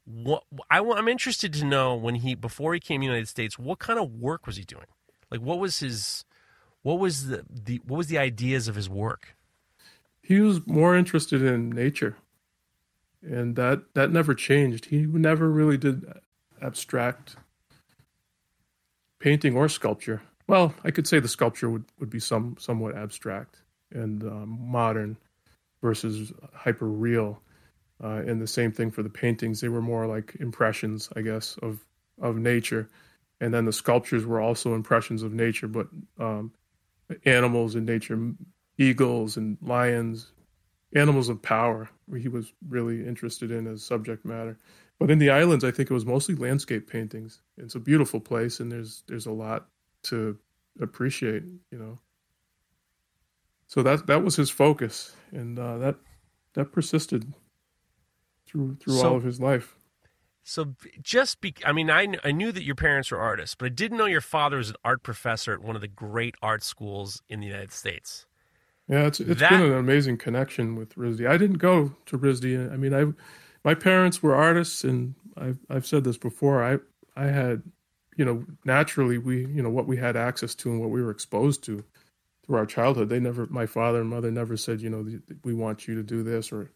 What 0.04 0.44
I, 0.70 0.78
I'm 0.78 1.08
interested 1.08 1.52
to 1.54 1.64
know 1.64 1.94
when 1.96 2.16
he 2.16 2.34
before 2.34 2.74
he 2.74 2.80
came 2.80 3.00
to 3.00 3.06
the 3.06 3.12
United 3.12 3.28
States, 3.28 3.58
what 3.58 3.80
kind 3.80 3.98
of 3.98 4.12
work 4.12 4.46
was 4.46 4.56
he 4.56 4.62
doing? 4.62 4.86
Like, 5.30 5.40
what 5.40 5.58
was 5.58 5.80
his, 5.80 6.24
what 6.82 7.00
was 7.00 7.26
the, 7.26 7.44
the 7.50 7.80
what 7.84 7.96
was 7.96 8.06
the 8.06 8.18
ideas 8.18 8.68
of 8.68 8.76
his 8.76 8.88
work? 8.88 9.34
He 10.22 10.40
was 10.40 10.64
more 10.66 10.96
interested 10.96 11.42
in 11.42 11.70
nature 11.70 12.16
and 13.22 13.56
that 13.56 13.94
that 13.94 14.10
never 14.10 14.34
changed. 14.34 14.86
He 14.86 14.98
never 14.98 15.50
really 15.50 15.76
did 15.76 16.04
abstract 16.62 17.36
painting 19.18 19.56
or 19.56 19.68
sculpture. 19.68 20.22
Well, 20.46 20.74
I 20.84 20.90
could 20.90 21.08
say 21.08 21.18
the 21.18 21.28
sculpture 21.28 21.68
would, 21.68 21.84
would 21.98 22.10
be 22.10 22.20
some 22.20 22.56
somewhat 22.58 22.96
abstract 22.96 23.62
and 23.90 24.22
um, 24.22 24.58
modern 24.60 25.16
versus 25.82 26.32
hyper 26.54 26.88
real. 26.88 27.40
Uh, 28.02 28.22
and 28.26 28.40
the 28.40 28.46
same 28.46 28.72
thing 28.72 28.90
for 28.90 29.02
the 29.02 29.08
paintings; 29.08 29.60
they 29.60 29.68
were 29.68 29.82
more 29.82 30.06
like 30.06 30.36
impressions, 30.40 31.08
I 31.16 31.22
guess, 31.22 31.58
of 31.62 31.80
of 32.20 32.36
nature. 32.36 32.88
And 33.40 33.52
then 33.52 33.64
the 33.64 33.72
sculptures 33.72 34.24
were 34.24 34.40
also 34.40 34.74
impressions 34.74 35.22
of 35.22 35.32
nature, 35.32 35.68
but 35.68 35.88
um, 36.18 36.52
animals 37.26 37.74
in 37.74 37.84
nature, 37.84 38.32
eagles 38.78 39.36
and 39.36 39.58
lions, 39.60 40.32
animals 40.94 41.28
of 41.28 41.42
power 41.42 41.88
he 42.16 42.28
was 42.28 42.52
really 42.68 43.06
interested 43.06 43.50
in 43.50 43.66
as 43.66 43.82
subject 43.82 44.24
matter 44.24 44.56
but 44.98 45.10
in 45.10 45.18
the 45.18 45.30
islands 45.30 45.64
i 45.64 45.70
think 45.70 45.90
it 45.90 45.94
was 45.94 46.06
mostly 46.06 46.34
landscape 46.34 46.88
paintings 46.88 47.42
it's 47.58 47.74
a 47.74 47.80
beautiful 47.80 48.20
place 48.20 48.60
and 48.60 48.70
there's 48.70 49.02
there's 49.08 49.26
a 49.26 49.32
lot 49.32 49.66
to 50.02 50.38
appreciate 50.80 51.42
you 51.70 51.78
know 51.78 51.98
so 53.66 53.82
that 53.82 54.06
that 54.06 54.22
was 54.22 54.36
his 54.36 54.50
focus 54.50 55.14
and 55.32 55.58
uh, 55.58 55.78
that 55.78 55.96
that 56.54 56.72
persisted 56.72 57.32
through 58.46 58.76
through 58.76 58.94
so, 58.94 59.08
all 59.08 59.16
of 59.16 59.24
his 59.24 59.40
life 59.40 59.76
so 60.42 60.74
just 61.02 61.40
be 61.40 61.54
i 61.64 61.72
mean 61.72 61.90
I, 61.90 62.06
I 62.24 62.32
knew 62.32 62.52
that 62.52 62.62
your 62.62 62.74
parents 62.74 63.10
were 63.10 63.18
artists 63.18 63.54
but 63.54 63.66
i 63.66 63.68
didn't 63.68 63.98
know 63.98 64.06
your 64.06 64.20
father 64.20 64.56
was 64.56 64.70
an 64.70 64.76
art 64.84 65.02
professor 65.02 65.52
at 65.52 65.62
one 65.62 65.74
of 65.74 65.82
the 65.82 65.88
great 65.88 66.34
art 66.42 66.62
schools 66.62 67.22
in 67.28 67.40
the 67.40 67.46
united 67.46 67.72
states 67.72 68.26
yeah, 68.88 69.06
it's 69.06 69.20
it's 69.20 69.40
that, 69.40 69.50
been 69.50 69.62
an 69.62 69.72
amazing 69.72 70.18
connection 70.18 70.76
with 70.76 70.94
RISD. 70.94 71.28
I 71.28 71.36
didn't 71.36 71.58
go 71.58 71.92
to 72.06 72.18
RISD. 72.18 72.72
I 72.72 72.76
mean, 72.76 72.94
I 72.94 73.12
my 73.64 73.74
parents 73.74 74.22
were 74.22 74.34
artists, 74.34 74.84
and 74.84 75.14
I've 75.36 75.58
I've 75.68 75.86
said 75.86 76.04
this 76.04 76.16
before. 76.16 76.62
I 76.62 76.78
I 77.20 77.26
had, 77.26 77.62
you 78.16 78.24
know, 78.24 78.44
naturally 78.64 79.18
we 79.18 79.46
you 79.46 79.62
know 79.62 79.70
what 79.70 79.88
we 79.88 79.96
had 79.96 80.16
access 80.16 80.54
to 80.56 80.70
and 80.70 80.80
what 80.80 80.90
we 80.90 81.02
were 81.02 81.10
exposed 81.10 81.64
to 81.64 81.84
through 82.46 82.56
our 82.56 82.66
childhood. 82.66 83.08
They 83.08 83.20
never, 83.20 83.46
my 83.46 83.66
father 83.66 84.00
and 84.00 84.10
mother 84.10 84.30
never 84.30 84.56
said, 84.56 84.80
you 84.80 84.90
know, 84.90 85.06
we 85.44 85.54
want 85.54 85.88
you 85.88 85.94
to 85.96 86.02
do 86.02 86.22
this 86.22 86.52
or 86.52 86.70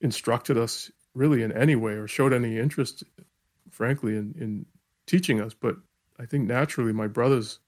instructed 0.00 0.56
us 0.56 0.90
really 1.14 1.42
in 1.42 1.52
any 1.52 1.76
way 1.76 1.92
or 1.92 2.06
showed 2.06 2.32
any 2.32 2.58
interest, 2.58 3.02
frankly, 3.70 4.16
in 4.16 4.34
in 4.38 4.66
teaching 5.06 5.40
us. 5.40 5.54
But 5.54 5.76
I 6.18 6.26
think 6.26 6.46
naturally, 6.46 6.92
my 6.92 7.06
brothers, 7.06 7.58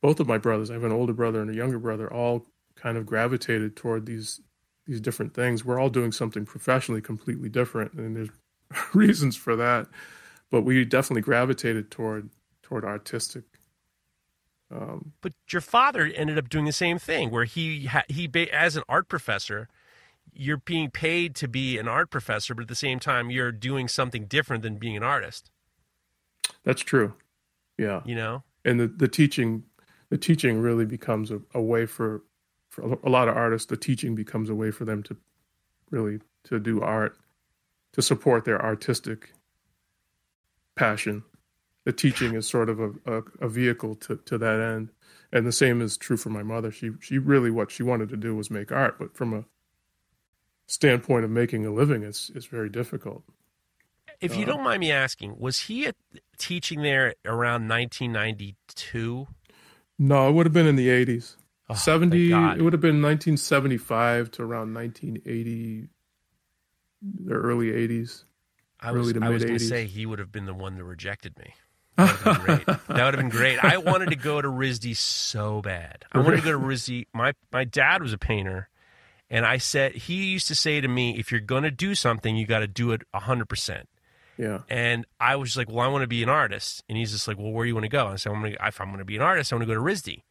both 0.00 0.20
of 0.20 0.26
my 0.26 0.38
brothers, 0.38 0.70
I 0.70 0.74
have 0.74 0.84
an 0.84 0.92
older 0.92 1.12
brother 1.12 1.40
and 1.40 1.50
a 1.50 1.54
younger 1.54 1.78
brother, 1.78 2.12
all 2.12 2.46
kind 2.74 2.96
of 2.98 3.06
gravitated 3.06 3.76
toward 3.76 4.06
these 4.06 4.40
these 4.86 5.00
different 5.00 5.34
things. 5.34 5.64
We're 5.64 5.80
all 5.80 5.90
doing 5.90 6.12
something 6.12 6.44
professionally 6.44 7.00
completely 7.00 7.48
different, 7.48 7.92
and 7.92 8.16
there's 8.16 8.30
reasons 8.94 9.36
for 9.36 9.56
that. 9.56 9.86
But 10.50 10.62
we 10.62 10.84
definitely 10.84 11.22
gravitated 11.22 11.90
toward 11.90 12.30
toward 12.62 12.84
artistic. 12.84 13.44
Um, 14.70 15.12
but 15.20 15.32
your 15.50 15.60
father 15.60 16.10
ended 16.14 16.38
up 16.38 16.48
doing 16.48 16.64
the 16.64 16.72
same 16.72 16.98
thing, 16.98 17.30
where 17.30 17.44
he 17.44 17.88
he 18.08 18.28
as 18.52 18.76
an 18.76 18.82
art 18.88 19.08
professor, 19.08 19.68
you're 20.32 20.56
being 20.56 20.90
paid 20.90 21.34
to 21.36 21.48
be 21.48 21.78
an 21.78 21.86
art 21.86 22.10
professor, 22.10 22.54
but 22.54 22.62
at 22.62 22.68
the 22.68 22.74
same 22.74 22.98
time, 22.98 23.30
you're 23.30 23.52
doing 23.52 23.86
something 23.86 24.26
different 24.26 24.62
than 24.62 24.76
being 24.76 24.96
an 24.96 25.02
artist. 25.02 25.50
That's 26.64 26.82
true. 26.82 27.14
Yeah, 27.78 28.00
you 28.04 28.14
know, 28.14 28.42
and 28.64 28.80
the 28.80 28.88
the 28.88 29.08
teaching 29.08 29.64
the 30.10 30.18
teaching 30.18 30.60
really 30.60 30.84
becomes 30.84 31.30
a, 31.30 31.40
a 31.54 31.60
way 31.60 31.86
for 31.86 32.22
for 32.68 32.98
a 33.02 33.08
lot 33.08 33.28
of 33.28 33.36
artists, 33.36 33.68
the 33.68 33.76
teaching 33.76 34.14
becomes 34.14 34.50
a 34.50 34.54
way 34.54 34.70
for 34.70 34.84
them 34.84 35.02
to 35.04 35.16
really 35.90 36.20
to 36.44 36.58
do 36.58 36.80
art, 36.80 37.16
to 37.92 38.02
support 38.02 38.44
their 38.44 38.62
artistic 38.62 39.32
passion. 40.74 41.24
The 41.86 41.92
teaching 41.92 42.34
is 42.34 42.48
sort 42.48 42.68
of 42.68 42.80
a, 42.80 42.90
a, 43.06 43.22
a 43.42 43.48
vehicle 43.48 43.94
to, 43.94 44.16
to 44.16 44.36
that 44.38 44.60
end. 44.60 44.90
And 45.32 45.46
the 45.46 45.52
same 45.52 45.80
is 45.80 45.96
true 45.96 46.16
for 46.16 46.30
my 46.30 46.42
mother. 46.42 46.72
She 46.72 46.90
she 47.00 47.18
really 47.18 47.50
what 47.50 47.70
she 47.70 47.84
wanted 47.84 48.08
to 48.08 48.16
do 48.16 48.34
was 48.34 48.50
make 48.50 48.72
art, 48.72 48.98
but 48.98 49.16
from 49.16 49.32
a 49.32 49.44
standpoint 50.66 51.24
of 51.24 51.30
making 51.30 51.64
a 51.64 51.72
living, 51.72 52.02
it's 52.02 52.28
it's 52.34 52.46
very 52.46 52.68
difficult. 52.68 53.22
If 54.20 54.34
you 54.36 54.42
uh, 54.42 54.46
don't 54.46 54.64
mind 54.64 54.80
me 54.80 54.90
asking, 54.90 55.38
was 55.38 55.60
he 55.60 55.88
teaching 56.38 56.82
there 56.82 57.14
around 57.24 57.68
1992? 57.68 59.28
No, 59.98 60.28
it 60.28 60.32
would 60.32 60.46
have 60.46 60.52
been 60.52 60.66
in 60.66 60.76
the 60.76 60.88
80s. 60.88 61.36
Oh, 61.68 61.74
70 61.74 62.32
it 62.32 62.62
would 62.62 62.72
have 62.72 62.82
been 62.82 63.02
1975 63.02 64.30
to 64.32 64.42
around 64.42 64.74
1980 64.74 65.88
the 67.02 67.34
early 67.34 67.70
80s 67.70 68.24
I 68.80 68.92
was, 68.92 69.16
I 69.16 69.28
was 69.30 69.44
going 69.44 69.58
to 69.58 69.64
say 69.64 69.86
he 69.86 70.06
would 70.06 70.18
have 70.18 70.30
been 70.30 70.46
the 70.46 70.54
one 70.54 70.76
that 70.76 70.84
rejected 70.84 71.38
me. 71.38 71.54
That 71.96 72.24
would 72.24 72.46
have 72.46 72.46
been 72.46 72.64
great. 72.64 72.66
that 72.88 72.88
would 72.88 72.98
have 72.98 73.16
been 73.16 73.28
great. 73.28 73.64
I 73.64 73.78
wanted 73.78 74.10
to 74.10 74.16
go 74.16 74.40
to 74.40 74.48
RISD 74.48 74.96
so 74.96 75.62
bad. 75.62 76.04
I 76.12 76.18
wanted 76.18 76.36
to 76.38 76.42
go 76.42 76.52
to 76.52 76.58
RISD. 76.58 77.06
My 77.12 77.34
my 77.52 77.64
dad 77.64 78.02
was 78.02 78.12
a 78.12 78.18
painter, 78.18 78.68
and 79.30 79.46
I 79.46 79.58
said 79.58 79.94
he 79.94 80.26
used 80.26 80.48
to 80.48 80.54
say 80.54 80.80
to 80.80 80.88
me, 80.88 81.18
"If 81.18 81.30
you're 81.30 81.40
going 81.40 81.64
to 81.64 81.70
do 81.70 81.94
something, 81.94 82.36
you 82.36 82.46
got 82.46 82.60
to 82.60 82.68
do 82.68 82.92
it 82.92 83.02
hundred 83.14 83.48
percent." 83.48 83.88
Yeah. 84.38 84.60
And 84.68 85.06
I 85.18 85.36
was 85.36 85.50
just 85.50 85.56
like, 85.56 85.70
"Well, 85.70 85.80
I 85.80 85.88
want 85.88 86.02
to 86.02 86.08
be 86.08 86.22
an 86.22 86.28
artist," 86.28 86.84
and 86.88 86.98
he's 86.98 87.12
just 87.12 87.26
like, 87.26 87.38
"Well, 87.38 87.52
where 87.52 87.64
do 87.64 87.68
you 87.68 87.74
want 87.74 87.84
to 87.84 87.90
go?" 87.90 88.04
And 88.04 88.12
I 88.14 88.16
said, 88.16 88.32
"I'm 88.32 88.40
going 88.40 88.52
to 88.52 88.66
if 88.66 88.80
I'm 88.80 88.88
going 88.88 88.98
to 88.98 89.04
be 89.04 89.16
an 89.16 89.22
artist, 89.22 89.52
I 89.52 89.56
want 89.56 89.68
to 89.68 89.74
go 89.74 89.74
to 89.74 89.80
RISD." 89.80 90.22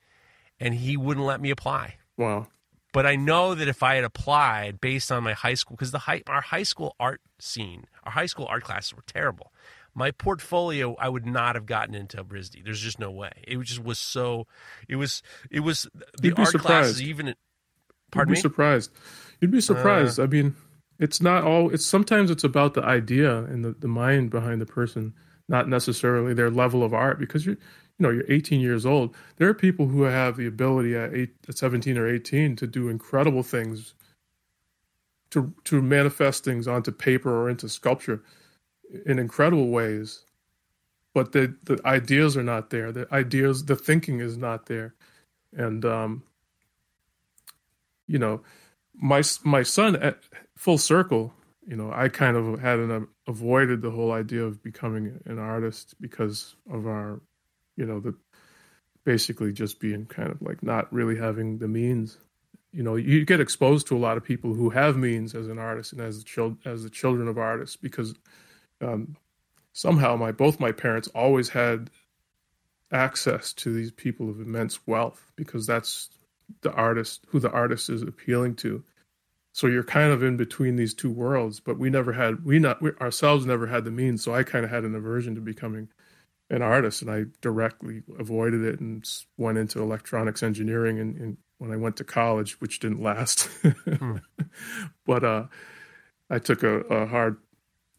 and 0.59 0.73
he 0.73 0.97
wouldn't 0.97 1.25
let 1.25 1.41
me 1.41 1.49
apply. 1.49 1.95
Wow. 2.17 2.47
But 2.93 3.05
I 3.05 3.15
know 3.15 3.55
that 3.55 3.67
if 3.67 3.83
I 3.83 3.95
had 3.95 4.05
applied 4.05 4.79
based 4.79 5.11
on 5.11 5.23
my 5.23 5.33
high 5.33 5.55
school, 5.55 5.75
because 5.75 5.91
the 5.91 5.99
high, 5.99 6.23
our 6.27 6.41
high 6.41 6.63
school 6.63 6.95
art 6.99 7.21
scene, 7.39 7.85
our 8.03 8.13
high 8.13 8.25
school 8.25 8.47
art 8.49 8.63
classes 8.63 8.95
were 8.95 9.03
terrible. 9.05 9.51
My 9.95 10.11
portfolio, 10.11 10.95
I 10.99 11.07
would 11.07 11.25
not 11.25 11.55
have 11.55 11.65
gotten 11.65 11.95
into 11.95 12.21
RISD. 12.21 12.65
There's 12.65 12.81
just 12.81 12.99
no 12.99 13.11
way. 13.11 13.31
It 13.47 13.57
just 13.61 13.81
was 13.83 13.97
so. 13.97 14.45
It 14.89 14.97
was. 14.97 15.23
It 15.49 15.61
was 15.61 15.87
the 16.21 16.33
art 16.33 16.49
surprised. 16.49 16.65
classes. 16.65 17.01
Even. 17.01 17.33
Pardon 18.11 18.31
You'd 18.31 18.35
be 18.35 18.37
me? 18.37 18.41
surprised. 18.41 18.91
You'd 19.39 19.51
be 19.51 19.61
surprised. 19.61 20.19
Uh, 20.19 20.23
I 20.23 20.27
mean, 20.27 20.55
it's 20.99 21.21
not 21.21 21.45
all. 21.45 21.73
It's 21.73 21.85
sometimes 21.85 22.29
it's 22.29 22.43
about 22.43 22.73
the 22.73 22.83
idea 22.83 23.45
and 23.45 23.63
the, 23.63 23.71
the 23.71 23.87
mind 23.87 24.31
behind 24.31 24.59
the 24.59 24.65
person, 24.65 25.13
not 25.47 25.69
necessarily 25.69 26.33
their 26.33 26.51
level 26.51 26.83
of 26.83 26.93
art. 26.93 27.17
Because 27.17 27.45
you're 27.45 27.57
you 27.97 28.03
know 28.03 28.09
you're 28.09 28.29
18 28.29 28.59
years 28.59 28.85
old 28.85 29.15
there 29.37 29.47
are 29.47 29.53
people 29.53 29.87
who 29.87 30.03
have 30.03 30.35
the 30.37 30.47
ability 30.47 30.95
at, 30.95 31.13
eight, 31.13 31.33
at 31.47 31.57
17 31.57 31.97
or 31.97 32.07
18 32.07 32.55
to 32.57 32.67
do 32.67 32.89
incredible 32.89 33.43
things 33.43 33.93
to 35.31 35.53
to 35.63 35.81
manifest 35.81 36.43
things 36.43 36.67
onto 36.67 36.91
paper 36.91 37.33
or 37.33 37.49
into 37.49 37.69
sculpture 37.69 38.21
in 39.05 39.19
incredible 39.19 39.69
ways 39.69 40.23
but 41.13 41.31
the 41.31 41.55
the 41.63 41.79
ideas 41.85 42.35
are 42.35 42.43
not 42.43 42.69
there 42.69 42.91
the 42.91 43.07
ideas 43.13 43.65
the 43.65 43.75
thinking 43.75 44.19
is 44.19 44.37
not 44.37 44.65
there 44.65 44.93
and 45.53 45.85
um 45.85 46.23
you 48.07 48.19
know 48.19 48.41
my 48.93 49.21
my 49.43 49.63
son 49.63 49.95
at 49.97 50.19
full 50.57 50.77
circle 50.77 51.33
you 51.67 51.75
know 51.75 51.91
i 51.93 52.07
kind 52.07 52.37
of 52.37 52.59
had 52.59 52.79
an, 52.79 53.07
avoided 53.27 53.81
the 53.81 53.91
whole 53.91 54.11
idea 54.11 54.43
of 54.43 54.61
becoming 54.61 55.19
an 55.25 55.39
artist 55.39 55.95
because 55.99 56.55
of 56.69 56.85
our 56.87 57.21
you 57.75 57.85
know 57.85 57.99
the 57.99 58.15
basically 59.05 59.53
just 59.53 59.79
being 59.79 60.05
kind 60.07 60.29
of 60.29 60.41
like 60.41 60.61
not 60.61 60.91
really 60.91 61.15
having 61.15 61.59
the 61.59 61.67
means. 61.67 62.17
You 62.71 62.83
know, 62.83 62.95
you 62.95 63.23
get 63.23 63.39
exposed 63.39 63.87
to 63.87 63.95
a 63.95 63.99
lot 63.99 64.17
of 64.17 64.23
people 64.23 64.53
who 64.53 64.71
have 64.71 64.97
means 64.97 65.33
as 65.33 65.47
an 65.47 65.59
artist 65.59 65.93
and 65.93 66.01
as 66.01 66.17
the 66.17 66.25
child 66.25 66.57
as 66.65 66.83
the 66.83 66.89
children 66.89 67.29
of 67.29 67.37
artists 67.37 67.77
because 67.77 68.15
um, 68.81 69.15
somehow 69.73 70.15
my 70.15 70.31
both 70.31 70.59
my 70.59 70.71
parents 70.71 71.07
always 71.09 71.49
had 71.49 71.89
access 72.91 73.53
to 73.53 73.73
these 73.73 73.91
people 73.91 74.29
of 74.29 74.39
immense 74.39 74.79
wealth 74.87 75.31
because 75.35 75.67
that's 75.67 76.09
the 76.61 76.71
artist 76.71 77.25
who 77.27 77.39
the 77.39 77.51
artist 77.51 77.89
is 77.89 78.01
appealing 78.01 78.55
to 78.55 78.83
so 79.51 79.67
you're 79.67 79.83
kind 79.83 80.11
of 80.11 80.21
in 80.23 80.37
between 80.37 80.75
these 80.75 80.93
two 80.93 81.11
worlds 81.11 81.59
but 81.59 81.77
we 81.77 81.89
never 81.89 82.13
had 82.13 82.45
we 82.45 82.59
not 82.59 82.81
we 82.81 82.91
ourselves 83.01 83.45
never 83.45 83.67
had 83.67 83.83
the 83.83 83.91
means 83.91 84.23
so 84.23 84.33
i 84.33 84.43
kind 84.43 84.63
of 84.63 84.71
had 84.71 84.83
an 84.83 84.95
aversion 84.95 85.35
to 85.35 85.41
becoming 85.41 85.89
an 86.49 86.61
artist 86.61 87.01
and 87.01 87.11
i 87.11 87.25
directly 87.41 88.03
avoided 88.19 88.63
it 88.63 88.79
and 88.79 89.09
went 89.37 89.57
into 89.57 89.81
electronics 89.81 90.43
engineering 90.43 90.99
and, 90.99 91.17
and 91.17 91.37
when 91.57 91.71
i 91.71 91.75
went 91.75 91.97
to 91.97 92.03
college 92.03 92.61
which 92.61 92.79
didn't 92.79 93.01
last 93.01 93.43
hmm. 93.99 94.17
but 95.05 95.23
uh, 95.23 95.43
i 96.29 96.37
took 96.37 96.63
a, 96.63 96.81
a 96.81 97.07
hard 97.07 97.37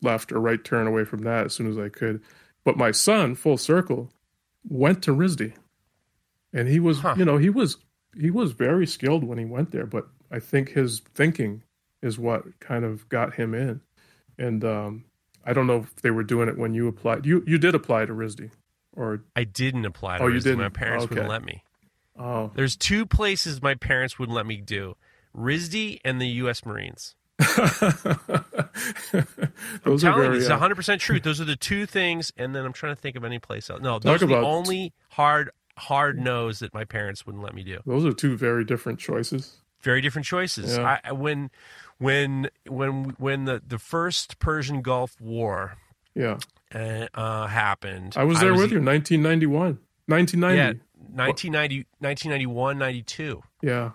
left 0.07 0.33
or 0.33 0.41
right 0.41 0.65
turn 0.65 0.87
away 0.87 1.05
from 1.05 1.23
that 1.23 1.47
as 1.47 1.55
soon 1.55 1.69
as 1.69 1.79
i 1.79 1.89
could 1.89 2.21
but 2.65 2.77
my 2.77 2.91
son 2.91 3.35
full 3.37 3.57
circle 3.57 4.11
went 4.69 5.03
to 5.05 5.15
RISD, 5.15 5.55
and 6.53 6.69
he 6.69 6.81
was, 6.81 7.01
huh. 7.01 7.15
you 7.17 7.25
know, 7.25 7.39
he 7.39 7.51
was 7.51 7.79
he 8.19 8.31
was 8.31 8.53
very 8.53 8.87
skilled 8.87 9.25
when 9.25 9.39
he 9.39 9.45
went 9.45 9.71
there. 9.71 9.87
But 9.87 10.09
I 10.31 10.41
think 10.41 10.71
his 10.71 11.01
thinking 11.15 11.63
is 12.03 12.19
what 12.19 12.59
kind 12.61 12.85
of 12.85 13.09
got 13.09 13.35
him 13.35 13.55
in. 13.55 13.81
And 14.39 14.65
um, 14.65 15.05
I 15.45 15.53
don't 15.53 15.67
know 15.67 15.79
if 15.79 15.97
they 15.97 16.11
were 16.11 16.25
doing 16.25 16.49
it 16.49 16.59
when 16.59 16.75
you 16.75 16.89
applied. 16.89 17.27
You 17.27 17.45
you 17.47 17.59
did 17.59 17.75
apply 17.75 18.07
to 18.07 18.13
RISD, 18.13 18.51
or 18.95 19.23
I 19.35 19.45
didn't 19.45 19.85
apply. 19.85 20.19
To 20.19 20.25
oh, 20.25 20.27
RISD. 20.27 20.35
you 20.35 20.41
didn't. 20.41 20.59
My 20.59 20.69
parents 20.69 21.05
okay. 21.05 21.15
wouldn't 21.15 21.31
let 21.31 21.45
me. 21.45 21.63
Oh, 22.19 22.51
there's 22.55 22.77
two 22.77 23.07
places 23.07 23.63
my 23.63 23.75
parents 23.75 24.19
wouldn't 24.19 24.35
let 24.35 24.47
me 24.47 24.57
do: 24.57 24.97
RISD 25.37 26.01
and 26.05 26.21
the 26.21 26.29
U.S. 26.29 26.67
Marines. 26.67 27.15
I'm 27.39 27.49
telling 29.85 30.01
very, 30.01 30.37
you, 30.37 30.41
it's 30.41 30.49
100 30.49 30.75
percent 30.75 31.01
truth. 31.01 31.23
Those 31.23 31.41
are 31.41 31.45
the 31.45 31.57
two 31.57 31.85
things, 31.85 32.33
and 32.37 32.55
then 32.55 32.65
I'm 32.65 32.73
trying 32.73 32.95
to 32.95 33.01
think 33.01 33.17
of 33.17 33.25
any 33.25 33.39
place 33.39 33.69
else. 33.69 33.83
No, 33.83 33.99
those 33.99 34.23
are 34.23 34.27
the 34.27 34.39
only 34.39 34.95
hard 35.11 35.51
hard 35.77 36.19
nose 36.19 36.61
that 36.61 36.73
my 36.73 36.85
parents 36.85 37.27
wouldn't 37.27 37.45
let 37.45 37.55
me 37.55 37.63
do. 37.63 37.81
Those 37.85 38.07
are 38.07 38.13
two 38.13 38.37
very 38.37 38.65
different 38.65 38.99
choices. 38.99 39.57
Very 39.83 40.01
different 40.01 40.27
choices. 40.27 40.79
Yeah. 40.79 40.99
I, 41.05 41.13
when 41.13 41.51
when 41.99 42.49
when 42.67 43.15
when 43.19 43.45
the 43.45 43.63
the 43.67 43.79
first 43.79 44.39
Persian 44.39 44.81
Gulf 44.81 45.21
War 45.21 45.77
yeah 46.15 46.39
uh, 46.75 47.07
uh, 47.15 47.47
happened, 47.47 48.15
I 48.17 48.25
was 48.25 48.41
there 48.41 48.53
with 48.53 48.73
you. 48.73 48.81
1991, 48.81 49.79
1990. 50.07 50.57
Yeah, 50.57 50.73
1990, 51.15 51.87
1991, 52.01 52.79
92. 52.79 53.43
Yeah. 53.63 53.91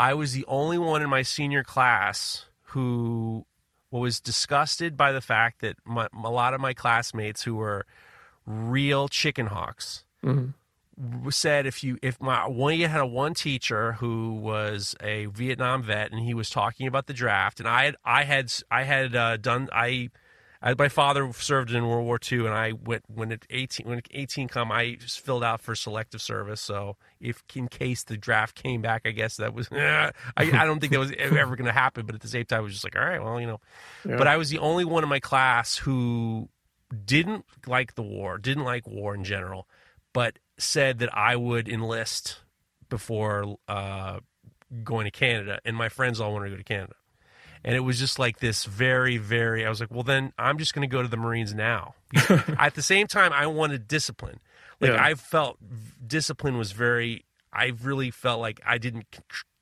I 0.00 0.14
was 0.14 0.32
the 0.32 0.46
only 0.48 0.78
one 0.78 1.02
in 1.02 1.10
my 1.10 1.20
senior 1.20 1.62
class 1.62 2.46
who 2.68 3.44
was 3.90 4.18
disgusted 4.18 4.96
by 4.96 5.12
the 5.12 5.20
fact 5.20 5.60
that 5.60 5.76
my, 5.84 6.08
a 6.24 6.30
lot 6.30 6.54
of 6.54 6.60
my 6.60 6.72
classmates 6.72 7.42
who 7.42 7.56
were 7.56 7.84
real 8.46 9.08
chicken 9.08 9.48
hawks 9.48 10.04
mm-hmm. 10.24 11.28
said 11.28 11.66
if 11.66 11.84
you 11.84 11.98
if 12.00 12.18
my 12.18 12.48
one 12.48 12.78
you 12.78 12.88
had 12.88 13.02
a 13.02 13.06
one 13.06 13.34
teacher 13.34 13.92
who 13.92 14.32
was 14.32 14.96
a 15.02 15.26
Vietnam 15.26 15.82
vet 15.82 16.10
and 16.12 16.20
he 16.22 16.32
was 16.32 16.48
talking 16.48 16.86
about 16.86 17.06
the 17.06 17.12
draft 17.12 17.60
and 17.60 17.68
I 17.68 17.84
had 17.84 17.96
I 18.02 18.24
had 18.24 18.52
I 18.70 18.84
had 18.84 19.14
uh, 19.14 19.36
done 19.36 19.68
I 19.70 20.08
I, 20.62 20.74
my 20.74 20.88
father 20.88 21.32
served 21.32 21.72
in 21.72 21.86
World 21.86 22.04
War 22.04 22.18
II, 22.30 22.40
and 22.40 22.54
I 22.54 22.72
went 22.72 23.04
when 23.08 23.32
it 23.32 23.46
eighteen 23.48 23.88
when 23.88 24.02
eighteen 24.10 24.46
come, 24.46 24.70
I 24.70 24.98
filled 25.00 25.42
out 25.42 25.62
for 25.62 25.74
selective 25.74 26.20
service. 26.20 26.60
So 26.60 26.96
if 27.18 27.42
in 27.54 27.68
case 27.68 28.02
the 28.02 28.18
draft 28.18 28.62
came 28.62 28.82
back, 28.82 29.02
I 29.06 29.12
guess 29.12 29.38
that 29.38 29.54
was 29.54 29.68
I, 29.72 30.12
I 30.36 30.64
don't 30.66 30.78
think 30.78 30.92
that 30.92 30.98
was 30.98 31.12
ever 31.18 31.56
going 31.56 31.66
to 31.66 31.72
happen. 31.72 32.04
But 32.04 32.14
at 32.14 32.20
the 32.20 32.28
same 32.28 32.44
time, 32.44 32.58
I 32.58 32.62
was 32.62 32.72
just 32.72 32.84
like, 32.84 32.96
all 32.96 33.04
right, 33.04 33.22
well, 33.22 33.40
you 33.40 33.46
know. 33.46 33.60
Yeah. 34.06 34.16
But 34.16 34.26
I 34.26 34.36
was 34.36 34.50
the 34.50 34.58
only 34.58 34.84
one 34.84 35.02
in 35.02 35.08
my 35.08 35.20
class 35.20 35.76
who 35.76 36.50
didn't 37.04 37.46
like 37.66 37.94
the 37.94 38.02
war, 38.02 38.36
didn't 38.36 38.64
like 38.64 38.86
war 38.86 39.14
in 39.14 39.24
general, 39.24 39.66
but 40.12 40.38
said 40.58 40.98
that 40.98 41.16
I 41.16 41.36
would 41.36 41.68
enlist 41.68 42.40
before 42.90 43.56
uh, 43.66 44.20
going 44.84 45.06
to 45.06 45.10
Canada, 45.10 45.60
and 45.64 45.74
my 45.74 45.88
friends 45.88 46.20
all 46.20 46.34
wanted 46.34 46.46
to 46.46 46.50
go 46.50 46.56
to 46.58 46.64
Canada 46.64 46.94
and 47.64 47.74
it 47.74 47.80
was 47.80 47.98
just 47.98 48.18
like 48.18 48.38
this 48.38 48.64
very 48.64 49.16
very 49.16 49.64
i 49.64 49.68
was 49.68 49.80
like 49.80 49.90
well 49.90 50.02
then 50.02 50.32
i'm 50.38 50.58
just 50.58 50.74
going 50.74 50.88
to 50.88 50.92
go 50.92 51.02
to 51.02 51.08
the 51.08 51.16
marines 51.16 51.54
now. 51.54 51.94
At 52.58 52.74
the 52.74 52.82
same 52.82 53.06
time 53.06 53.32
i 53.32 53.46
wanted 53.46 53.88
discipline. 53.88 54.40
Like 54.80 54.92
yeah. 54.92 55.04
i 55.04 55.14
felt 55.14 55.58
discipline 56.06 56.56
was 56.56 56.72
very 56.72 57.24
i 57.52 57.72
really 57.82 58.10
felt 58.10 58.40
like 58.40 58.60
i 58.66 58.78
didn't 58.78 59.06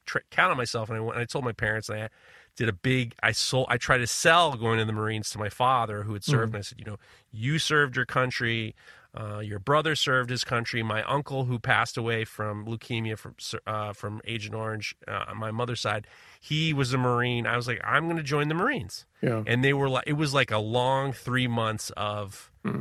tr- 0.07 0.19
count 0.31 0.51
on 0.51 0.57
myself. 0.57 0.89
And 0.89 0.99
I, 0.99 1.01
went, 1.01 1.15
and 1.15 1.23
I 1.23 1.25
told 1.27 1.45
my 1.45 1.53
parents 1.53 1.89
and 1.89 2.05
i 2.05 2.09
did 2.57 2.69
a 2.69 2.73
big 2.73 3.15
i 3.23 3.33
sold 3.33 3.67
i 3.69 3.77
tried 3.77 3.99
to 3.99 4.07
sell 4.07 4.55
going 4.55 4.79
to 4.79 4.85
the 4.85 4.93
marines 4.93 5.31
to 5.31 5.39
my 5.39 5.49
father 5.49 6.03
who 6.03 6.13
had 6.13 6.25
served. 6.25 6.49
Mm-hmm. 6.49 6.57
and 6.57 6.57
i 6.57 6.63
said 6.63 6.79
you 6.79 6.85
know 6.85 6.99
you 7.31 7.59
served 7.59 7.95
your 7.95 8.07
country 8.07 8.75
uh, 9.15 9.39
your 9.39 9.59
brother 9.59 9.95
served 9.95 10.31
his 10.31 10.45
country. 10.45 10.83
My 10.83 11.03
uncle, 11.05 11.45
who 11.45 11.59
passed 11.59 11.97
away 11.97 12.25
from 12.25 12.67
leukemia 12.67 13.19
from 13.19 13.35
uh, 13.67 13.93
from 13.93 14.21
Agent 14.27 14.55
Orange, 14.55 14.95
uh, 15.07 15.25
on 15.29 15.39
my 15.39 15.51
mother's 15.51 15.81
side, 15.81 16.07
he 16.41 16.73
was 16.73 16.93
a 16.93 16.99
Marine. 16.99 17.47
I 17.47 17.57
was 17.57 17.67
like, 17.67 17.81
I'm 17.85 18.05
going 18.05 18.19
to 18.19 18.23
join 18.23 18.49
the 18.49 18.55
Marines. 18.55 19.07
Yeah. 19.23 19.43
And 19.47 19.65
they 19.65 19.73
were 19.73 19.89
like, 19.89 20.05
it 20.07 20.13
was 20.13 20.35
like 20.35 20.51
a 20.51 20.59
long 20.59 21.13
three 21.13 21.47
months 21.49 21.91
of. 21.97 22.51
Hmm. 22.65 22.81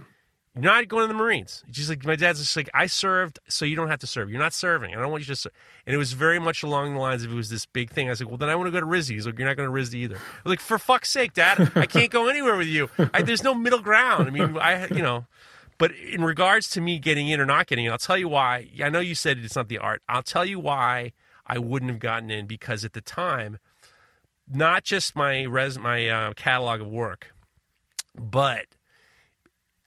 You're 0.60 0.74
not 0.74 0.88
going 0.88 1.04
to 1.04 1.08
the 1.08 1.14
Marines. 1.14 1.64
Just 1.70 1.88
like 1.88 2.04
my 2.04 2.16
dad's 2.16 2.40
just 2.40 2.56
like, 2.58 2.68
I 2.74 2.88
served, 2.88 3.38
so 3.48 3.64
you 3.64 3.76
don't 3.76 3.90
have 3.90 4.00
to 4.00 4.08
serve. 4.08 4.32
You're 4.32 4.40
not 4.40 4.54
serving. 4.54 4.96
I 4.96 5.00
don't 5.00 5.12
want 5.12 5.22
you 5.22 5.28
to 5.28 5.36
serve. 5.36 5.52
And 5.86 5.94
it 5.94 5.98
was 6.00 6.14
very 6.14 6.40
much 6.40 6.64
along 6.64 6.96
the 6.96 7.00
lines 7.00 7.24
of 7.24 7.32
it 7.32 7.36
was 7.36 7.52
this 7.52 7.68
big 7.68 7.92
thing. 7.92 8.08
I 8.08 8.10
was 8.10 8.20
like, 8.20 8.30
well, 8.30 8.40
then 8.40 8.50
I 8.50 8.56
want 8.56 8.66
to 8.66 8.72
go 8.72 8.80
to 8.80 8.86
RISD. 8.88 9.12
He's 9.12 9.28
like, 9.28 9.38
you're 9.38 9.48
not 9.48 9.56
going 9.56 9.70
to 9.70 9.74
RISD 9.74 9.94
either. 9.94 10.16
I 10.16 10.20
was 10.44 10.50
like, 10.50 10.60
for 10.60 10.80
fuck's 10.80 11.12
sake, 11.12 11.34
Dad, 11.34 11.72
I 11.76 11.86
can't 11.86 12.10
go 12.10 12.28
anywhere 12.28 12.58
with 12.58 12.66
you. 12.66 12.90
I, 13.14 13.22
there's 13.22 13.44
no 13.44 13.54
middle 13.54 13.82
ground. 13.82 14.28
I 14.28 14.32
mean, 14.32 14.58
I, 14.58 14.88
you 14.88 15.04
know, 15.04 15.28
but 15.78 15.92
in 15.92 16.24
regards 16.24 16.70
to 16.70 16.82
me 16.82 17.00
getting 17.00 17.28
in 17.28 17.40
or 17.40 17.46
not 17.46 17.68
getting 17.68 17.86
in, 17.86 17.92
I'll 17.92 17.98
tell 17.98 18.18
you 18.18 18.28
why. 18.28 18.68
I 18.84 18.90
know 18.90 19.00
you 19.00 19.16
said 19.16 19.38
it's 19.40 19.56
not 19.56 19.68
the 19.68 19.78
art. 19.78 20.02
I'll 20.10 20.24
tell 20.24 20.46
you 20.46 20.60
why 20.60 21.14
I 21.46 21.60
wouldn't 21.60 21.92
have 21.92 22.00
gotten 22.00 22.32
in 22.32 22.48
because 22.48 22.84
at 22.84 22.94
the 22.94 23.02
time, 23.02 23.60
not 24.52 24.84
just 24.84 25.16
my 25.16 25.44
res 25.44 25.78
my 25.78 26.08
uh, 26.08 26.34
catalog 26.34 26.82
of 26.82 26.88
work, 26.88 27.34
but 28.16 28.66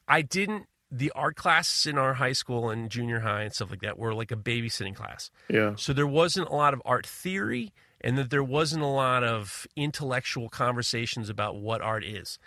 I 0.06 0.22
didn't. 0.22 0.66
The 0.92 1.12
art 1.14 1.36
classes 1.36 1.86
in 1.86 1.98
our 1.98 2.14
high 2.14 2.32
school 2.32 2.68
and 2.68 2.90
junior 2.90 3.20
high 3.20 3.42
and 3.42 3.52
stuff 3.52 3.70
like 3.70 3.80
that 3.82 3.96
were 3.96 4.12
like 4.12 4.32
a 4.32 4.36
babysitting 4.36 4.96
class. 4.96 5.30
Yeah. 5.48 5.74
So 5.76 5.92
there 5.92 6.06
wasn't 6.06 6.48
a 6.48 6.52
lot 6.52 6.74
of 6.74 6.82
art 6.84 7.06
theory, 7.06 7.72
and 8.00 8.18
that 8.18 8.30
there 8.30 8.42
wasn't 8.42 8.82
a 8.82 8.88
lot 8.88 9.22
of 9.22 9.68
intellectual 9.76 10.48
conversations 10.48 11.28
about 11.28 11.56
what 11.56 11.80
art 11.80 12.04
is. 12.04 12.38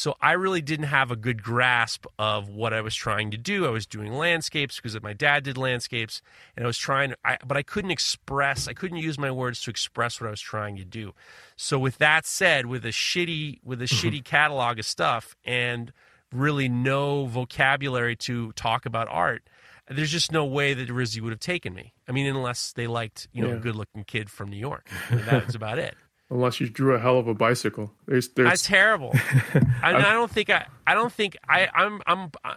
So 0.00 0.16
I 0.18 0.32
really 0.32 0.62
didn't 0.62 0.86
have 0.86 1.10
a 1.10 1.14
good 1.14 1.42
grasp 1.42 2.06
of 2.18 2.48
what 2.48 2.72
I 2.72 2.80
was 2.80 2.94
trying 2.94 3.30
to 3.32 3.36
do. 3.36 3.66
I 3.66 3.68
was 3.68 3.84
doing 3.84 4.14
landscapes 4.14 4.76
because 4.76 4.98
my 5.02 5.12
dad 5.12 5.44
did 5.44 5.58
landscapes, 5.58 6.22
and 6.56 6.64
I 6.64 6.66
was 6.66 6.78
trying, 6.78 7.12
I, 7.22 7.36
but 7.46 7.58
I 7.58 7.62
couldn't 7.62 7.90
express. 7.90 8.66
I 8.66 8.72
couldn't 8.72 8.96
use 8.96 9.18
my 9.18 9.30
words 9.30 9.60
to 9.64 9.70
express 9.70 10.18
what 10.18 10.28
I 10.28 10.30
was 10.30 10.40
trying 10.40 10.78
to 10.78 10.86
do. 10.86 11.12
So 11.54 11.78
with 11.78 11.98
that 11.98 12.24
said, 12.24 12.64
with 12.64 12.86
a 12.86 12.92
shitty 12.92 13.58
with 13.62 13.82
a 13.82 13.84
mm-hmm. 13.84 14.08
shitty 14.08 14.24
catalog 14.24 14.78
of 14.78 14.86
stuff 14.86 15.36
and 15.44 15.92
really 16.32 16.70
no 16.70 17.26
vocabulary 17.26 18.16
to 18.16 18.52
talk 18.52 18.86
about 18.86 19.06
art, 19.10 19.50
there's 19.86 20.10
just 20.10 20.32
no 20.32 20.46
way 20.46 20.72
that 20.72 20.88
RISD 20.88 21.20
would 21.20 21.32
have 21.32 21.40
taken 21.40 21.74
me. 21.74 21.92
I 22.08 22.12
mean, 22.12 22.26
unless 22.26 22.72
they 22.72 22.86
liked 22.86 23.28
you 23.34 23.42
know 23.42 23.50
yeah. 23.50 23.56
a 23.56 23.60
good 23.60 23.76
looking 23.76 24.04
kid 24.04 24.30
from 24.30 24.48
New 24.48 24.56
York. 24.56 24.88
I 25.10 25.16
mean, 25.16 25.26
that 25.26 25.44
was 25.44 25.54
about 25.54 25.78
it 25.78 25.94
unless 26.30 26.60
you 26.60 26.68
drew 26.68 26.94
a 26.94 26.98
hell 26.98 27.18
of 27.18 27.26
a 27.26 27.34
bicycle. 27.34 27.92
There's, 28.06 28.28
there's... 28.28 28.48
That's 28.48 28.66
terrible. 28.66 29.12
I, 29.82 29.94
I, 29.94 30.12
don't 30.12 30.30
think 30.30 30.50
I. 30.50 30.66
I 30.86 30.94
don't 30.94 31.12
think 31.12 31.36
I. 31.48 31.68
I'm. 31.74 32.00
I'm. 32.06 32.30
Uh, 32.44 32.54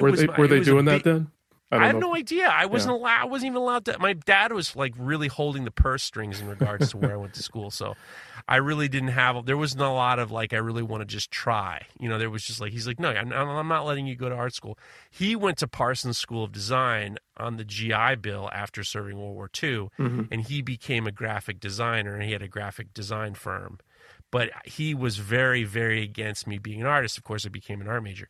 were 0.00 0.10
was, 0.10 0.20
they, 0.20 0.26
were 0.26 0.48
they 0.48 0.60
doing 0.60 0.84
that 0.86 1.04
then? 1.04 1.30
I, 1.70 1.78
I 1.78 1.86
have 1.88 1.96
no 1.96 2.14
idea. 2.14 2.46
I 2.46 2.66
wasn't 2.66 2.94
yeah. 2.94 3.00
allowed. 3.00 3.22
I 3.22 3.24
wasn't 3.24 3.46
even 3.50 3.56
allowed 3.56 3.84
to. 3.86 3.98
My 3.98 4.12
dad 4.12 4.52
was 4.52 4.76
like 4.76 4.94
really 4.96 5.28
holding 5.28 5.64
the 5.64 5.70
purse 5.70 6.04
strings 6.04 6.40
in 6.40 6.48
regards 6.48 6.90
to 6.90 6.96
where 6.96 7.12
I 7.12 7.16
went 7.16 7.34
to 7.34 7.42
school. 7.42 7.70
So 7.70 7.96
I 8.48 8.56
really 8.56 8.88
didn't 8.88 9.08
have. 9.08 9.44
There 9.44 9.56
wasn't 9.56 9.82
a 9.82 9.90
lot 9.90 10.18
of 10.18 10.30
like 10.30 10.52
I 10.52 10.58
really 10.58 10.82
want 10.82 11.00
to 11.00 11.04
just 11.04 11.30
try. 11.30 11.86
You 11.98 12.08
know, 12.08 12.18
there 12.18 12.30
was 12.30 12.44
just 12.44 12.60
like 12.60 12.72
he's 12.72 12.86
like, 12.86 13.00
no, 13.00 13.10
I'm, 13.10 13.32
I'm 13.32 13.68
not 13.68 13.86
letting 13.86 14.06
you 14.06 14.14
go 14.14 14.28
to 14.28 14.34
art 14.34 14.54
school. 14.54 14.78
He 15.10 15.34
went 15.34 15.58
to 15.58 15.68
Parsons 15.68 16.16
School 16.16 16.44
of 16.44 16.52
Design 16.52 17.18
on 17.36 17.56
the 17.56 17.64
GI 17.64 18.16
Bill 18.20 18.48
after 18.52 18.84
serving 18.84 19.18
World 19.18 19.34
War 19.34 19.50
II, 19.62 19.88
mm-hmm. 19.98 20.22
and 20.30 20.42
he 20.42 20.62
became 20.62 21.06
a 21.06 21.12
graphic 21.12 21.58
designer 21.58 22.14
and 22.14 22.22
he 22.22 22.32
had 22.32 22.42
a 22.42 22.48
graphic 22.48 22.94
design 22.94 23.34
firm. 23.34 23.78
But 24.30 24.50
he 24.64 24.94
was 24.94 25.18
very, 25.18 25.64
very 25.64 26.02
against 26.02 26.46
me 26.46 26.58
being 26.58 26.80
an 26.80 26.86
artist. 26.86 27.18
Of 27.18 27.24
course, 27.24 27.46
I 27.46 27.48
became 27.48 27.80
an 27.80 27.88
art 27.88 28.02
major. 28.02 28.28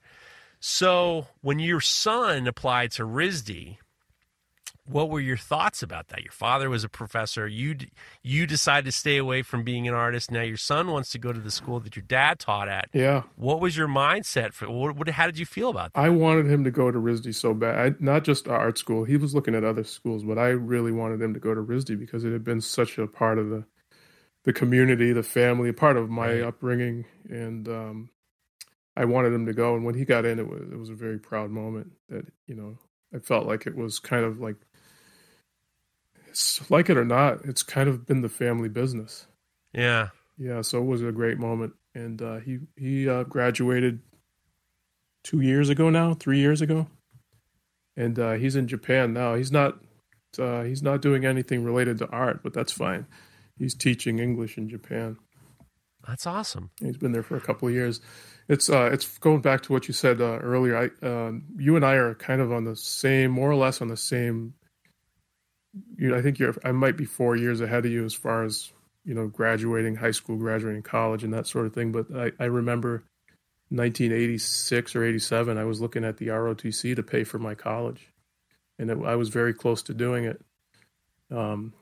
So 0.60 1.26
when 1.42 1.58
your 1.58 1.80
son 1.80 2.46
applied 2.46 2.92
to 2.92 3.04
RISD, 3.04 3.78
what 4.88 5.10
were 5.10 5.20
your 5.20 5.36
thoughts 5.36 5.82
about 5.82 6.08
that? 6.08 6.22
Your 6.22 6.32
father 6.32 6.70
was 6.70 6.84
a 6.84 6.88
professor. 6.88 7.46
You 7.46 7.76
you 8.22 8.46
decided 8.46 8.84
to 8.86 8.92
stay 8.92 9.16
away 9.16 9.42
from 9.42 9.64
being 9.64 9.86
an 9.88 9.94
artist. 9.94 10.30
Now 10.30 10.42
your 10.42 10.56
son 10.56 10.88
wants 10.90 11.10
to 11.10 11.18
go 11.18 11.32
to 11.32 11.40
the 11.40 11.50
school 11.50 11.80
that 11.80 11.96
your 11.96 12.04
dad 12.06 12.38
taught 12.38 12.68
at. 12.68 12.88
Yeah. 12.92 13.22
What 13.36 13.60
was 13.60 13.76
your 13.76 13.88
mindset 13.88 14.52
for? 14.52 14.70
What, 14.70 14.96
what 14.96 15.08
how 15.08 15.26
did 15.26 15.38
you 15.38 15.46
feel 15.46 15.70
about 15.70 15.92
that? 15.92 16.00
I 16.00 16.08
wanted 16.08 16.46
him 16.46 16.64
to 16.64 16.70
go 16.70 16.90
to 16.90 16.98
RISD 16.98 17.34
so 17.34 17.54
bad. 17.54 17.78
I, 17.78 17.94
not 17.98 18.24
just 18.24 18.48
art 18.48 18.78
school. 18.78 19.04
He 19.04 19.16
was 19.16 19.34
looking 19.34 19.54
at 19.54 19.64
other 19.64 19.84
schools, 19.84 20.22
but 20.24 20.38
I 20.38 20.48
really 20.48 20.92
wanted 20.92 21.20
him 21.20 21.34
to 21.34 21.40
go 21.40 21.54
to 21.54 21.60
RISD 21.62 21.98
because 21.98 22.24
it 22.24 22.32
had 22.32 22.44
been 22.44 22.60
such 22.60 22.98
a 22.98 23.06
part 23.06 23.38
of 23.38 23.50
the 23.50 23.64
the 24.44 24.52
community, 24.52 25.12
the 25.12 25.24
family, 25.24 25.72
part 25.72 25.96
of 25.96 26.08
my 26.08 26.28
Right. 26.34 26.42
upbringing, 26.42 27.04
and 27.28 27.68
um, 27.68 28.10
I 28.96 29.04
wanted 29.04 29.32
him 29.32 29.44
to 29.46 29.52
go. 29.52 29.74
And 29.74 29.84
when 29.84 29.96
he 29.96 30.04
got 30.04 30.24
in, 30.24 30.38
it 30.38 30.48
was 30.48 30.62
it 30.70 30.78
was 30.78 30.88
a 30.88 30.94
very 30.94 31.18
proud 31.18 31.50
moment. 31.50 31.90
That 32.08 32.26
you 32.46 32.54
know, 32.54 32.78
I 33.12 33.18
felt 33.18 33.46
like 33.46 33.66
it 33.66 33.74
was 33.76 33.98
kind 33.98 34.24
of 34.24 34.38
like, 34.40 34.54
it's, 36.36 36.70
like 36.70 36.90
it 36.90 36.98
or 36.98 37.04
not, 37.04 37.46
it's 37.46 37.62
kind 37.62 37.88
of 37.88 38.04
been 38.04 38.20
the 38.20 38.28
family 38.28 38.68
business. 38.68 39.26
Yeah. 39.72 40.08
Yeah, 40.36 40.60
so 40.60 40.82
it 40.82 40.84
was 40.84 41.02
a 41.02 41.10
great 41.12 41.38
moment, 41.38 41.72
and 41.94 42.20
uh, 42.20 42.40
he 42.40 42.58
he 42.76 43.08
uh, 43.08 43.22
graduated 43.22 44.00
two 45.24 45.40
years 45.40 45.70
ago 45.70 45.88
now, 45.88 46.12
three 46.12 46.38
years 46.40 46.60
ago, 46.60 46.88
and 47.96 48.18
uh, 48.18 48.32
he's 48.32 48.54
in 48.54 48.68
Japan 48.68 49.14
now. 49.14 49.34
He's 49.34 49.50
not 49.50 49.78
uh, 50.38 50.64
he's 50.64 50.82
not 50.82 51.00
doing 51.00 51.24
anything 51.24 51.64
related 51.64 51.96
to 51.98 52.08
art, 52.08 52.42
but 52.42 52.52
that's 52.52 52.70
fine. 52.70 53.06
He's 53.58 53.74
teaching 53.74 54.18
English 54.18 54.58
in 54.58 54.68
Japan. 54.68 55.16
That's 56.06 56.26
awesome. 56.26 56.70
He's 56.82 56.98
been 56.98 57.12
there 57.12 57.22
for 57.22 57.38
a 57.38 57.40
couple 57.40 57.68
of 57.68 57.72
years. 57.72 58.02
It's 58.46 58.68
uh, 58.68 58.90
it's 58.92 59.16
going 59.16 59.40
back 59.40 59.62
to 59.62 59.72
what 59.72 59.88
you 59.88 59.94
said 59.94 60.20
uh, 60.20 60.38
earlier. 60.42 60.76
I, 60.76 61.06
uh, 61.06 61.32
you 61.56 61.76
and 61.76 61.84
I 61.84 61.94
are 61.94 62.14
kind 62.14 62.42
of 62.42 62.52
on 62.52 62.64
the 62.64 62.76
same, 62.76 63.30
more 63.30 63.50
or 63.50 63.56
less 63.56 63.80
on 63.80 63.88
the 63.88 63.96
same. 63.96 64.52
You 65.96 66.10
know, 66.10 66.16
I 66.16 66.22
think 66.22 66.38
you're. 66.38 66.54
I 66.64 66.72
might 66.72 66.96
be 66.96 67.04
four 67.04 67.36
years 67.36 67.60
ahead 67.60 67.84
of 67.84 67.92
you 67.92 68.04
as 68.04 68.14
far 68.14 68.44
as 68.44 68.72
you 69.06 69.14
know, 69.14 69.28
graduating 69.28 69.94
high 69.94 70.10
school, 70.10 70.36
graduating 70.36 70.82
college, 70.82 71.22
and 71.22 71.32
that 71.32 71.46
sort 71.46 71.64
of 71.64 71.72
thing. 71.72 71.92
But 71.92 72.06
I, 72.14 72.32
I 72.40 72.46
remember 72.46 73.04
1986 73.68 74.96
or 74.96 75.04
87. 75.04 75.56
I 75.56 75.64
was 75.64 75.80
looking 75.80 76.04
at 76.04 76.18
the 76.18 76.26
ROTC 76.26 76.96
to 76.96 77.02
pay 77.02 77.22
for 77.22 77.38
my 77.38 77.54
college, 77.54 78.12
and 78.78 78.90
it, 78.90 78.98
I 79.04 79.14
was 79.14 79.28
very 79.28 79.54
close 79.54 79.80
to 79.84 79.94
doing 79.94 80.24
it. 80.24 80.44
Um, 81.30 81.72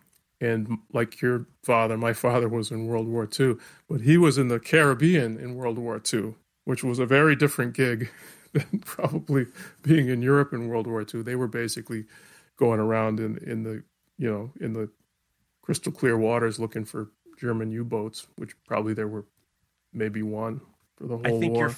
and 0.40 0.78
like 0.92 1.22
your 1.22 1.46
father, 1.62 1.96
my 1.96 2.12
father 2.24 2.48
was 2.48 2.70
in 2.70 2.86
World 2.86 3.08
War 3.08 3.26
II, 3.40 3.56
but 3.88 4.02
he 4.02 4.18
was 4.18 4.36
in 4.36 4.48
the 4.48 4.60
Caribbean 4.60 5.38
in 5.38 5.54
World 5.54 5.78
War 5.78 6.00
II, 6.12 6.34
which 6.66 6.84
was 6.84 6.98
a 6.98 7.06
very 7.06 7.34
different 7.34 7.72
gig 7.72 8.10
than 8.52 8.82
probably 8.84 9.46
being 9.82 10.08
in 10.08 10.20
Europe 10.20 10.52
in 10.52 10.68
World 10.68 10.86
War 10.86 11.06
II. 11.12 11.22
They 11.22 11.36
were 11.36 11.48
basically 11.48 12.04
going 12.56 12.80
around 12.80 13.20
in, 13.20 13.38
in 13.38 13.62
the 13.62 13.82
you 14.18 14.30
know 14.30 14.52
in 14.60 14.72
the 14.72 14.90
crystal 15.62 15.92
clear 15.92 16.16
waters 16.16 16.58
looking 16.58 16.84
for 16.84 17.10
German 17.38 17.70
U-boats, 17.70 18.26
which 18.36 18.54
probably 18.66 18.94
there 18.94 19.08
were 19.08 19.24
maybe 19.92 20.22
one 20.22 20.60
for 20.96 21.06
the 21.06 21.16
whole 21.16 21.26
I 21.26 21.30
think 21.30 21.54
war. 21.54 21.68
your 21.68 21.74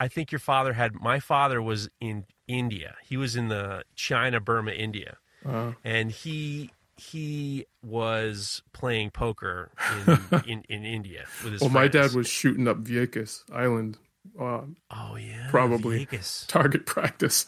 I 0.00 0.08
think 0.08 0.30
your 0.30 0.38
father 0.38 0.72
had 0.74 0.94
my 0.94 1.20
father 1.20 1.60
was 1.62 1.88
in 2.00 2.24
India. 2.46 2.96
He 3.04 3.16
was 3.16 3.36
in 3.36 3.48
the 3.48 3.82
China, 3.94 4.40
Burma, 4.40 4.72
India. 4.72 5.18
Uh, 5.46 5.72
And 5.84 6.10
he 6.10 6.70
he 6.96 7.64
was 7.82 8.62
playing 8.72 9.10
poker 9.10 9.70
in 10.08 10.18
in, 10.46 10.64
in 10.68 10.84
India 10.84 11.26
with 11.44 11.52
his 11.52 11.60
well, 11.62 11.70
my 11.70 11.86
dad 11.88 12.12
was 12.12 12.28
shooting 12.28 12.66
up 12.66 12.82
Vieques 12.82 13.44
Island 13.52 13.98
uh, 14.38 14.62
Oh 14.90 15.16
yeah. 15.16 15.46
probably. 15.48 16.06
Vieques. 16.06 16.46
target 16.48 16.86
practice. 16.94 17.46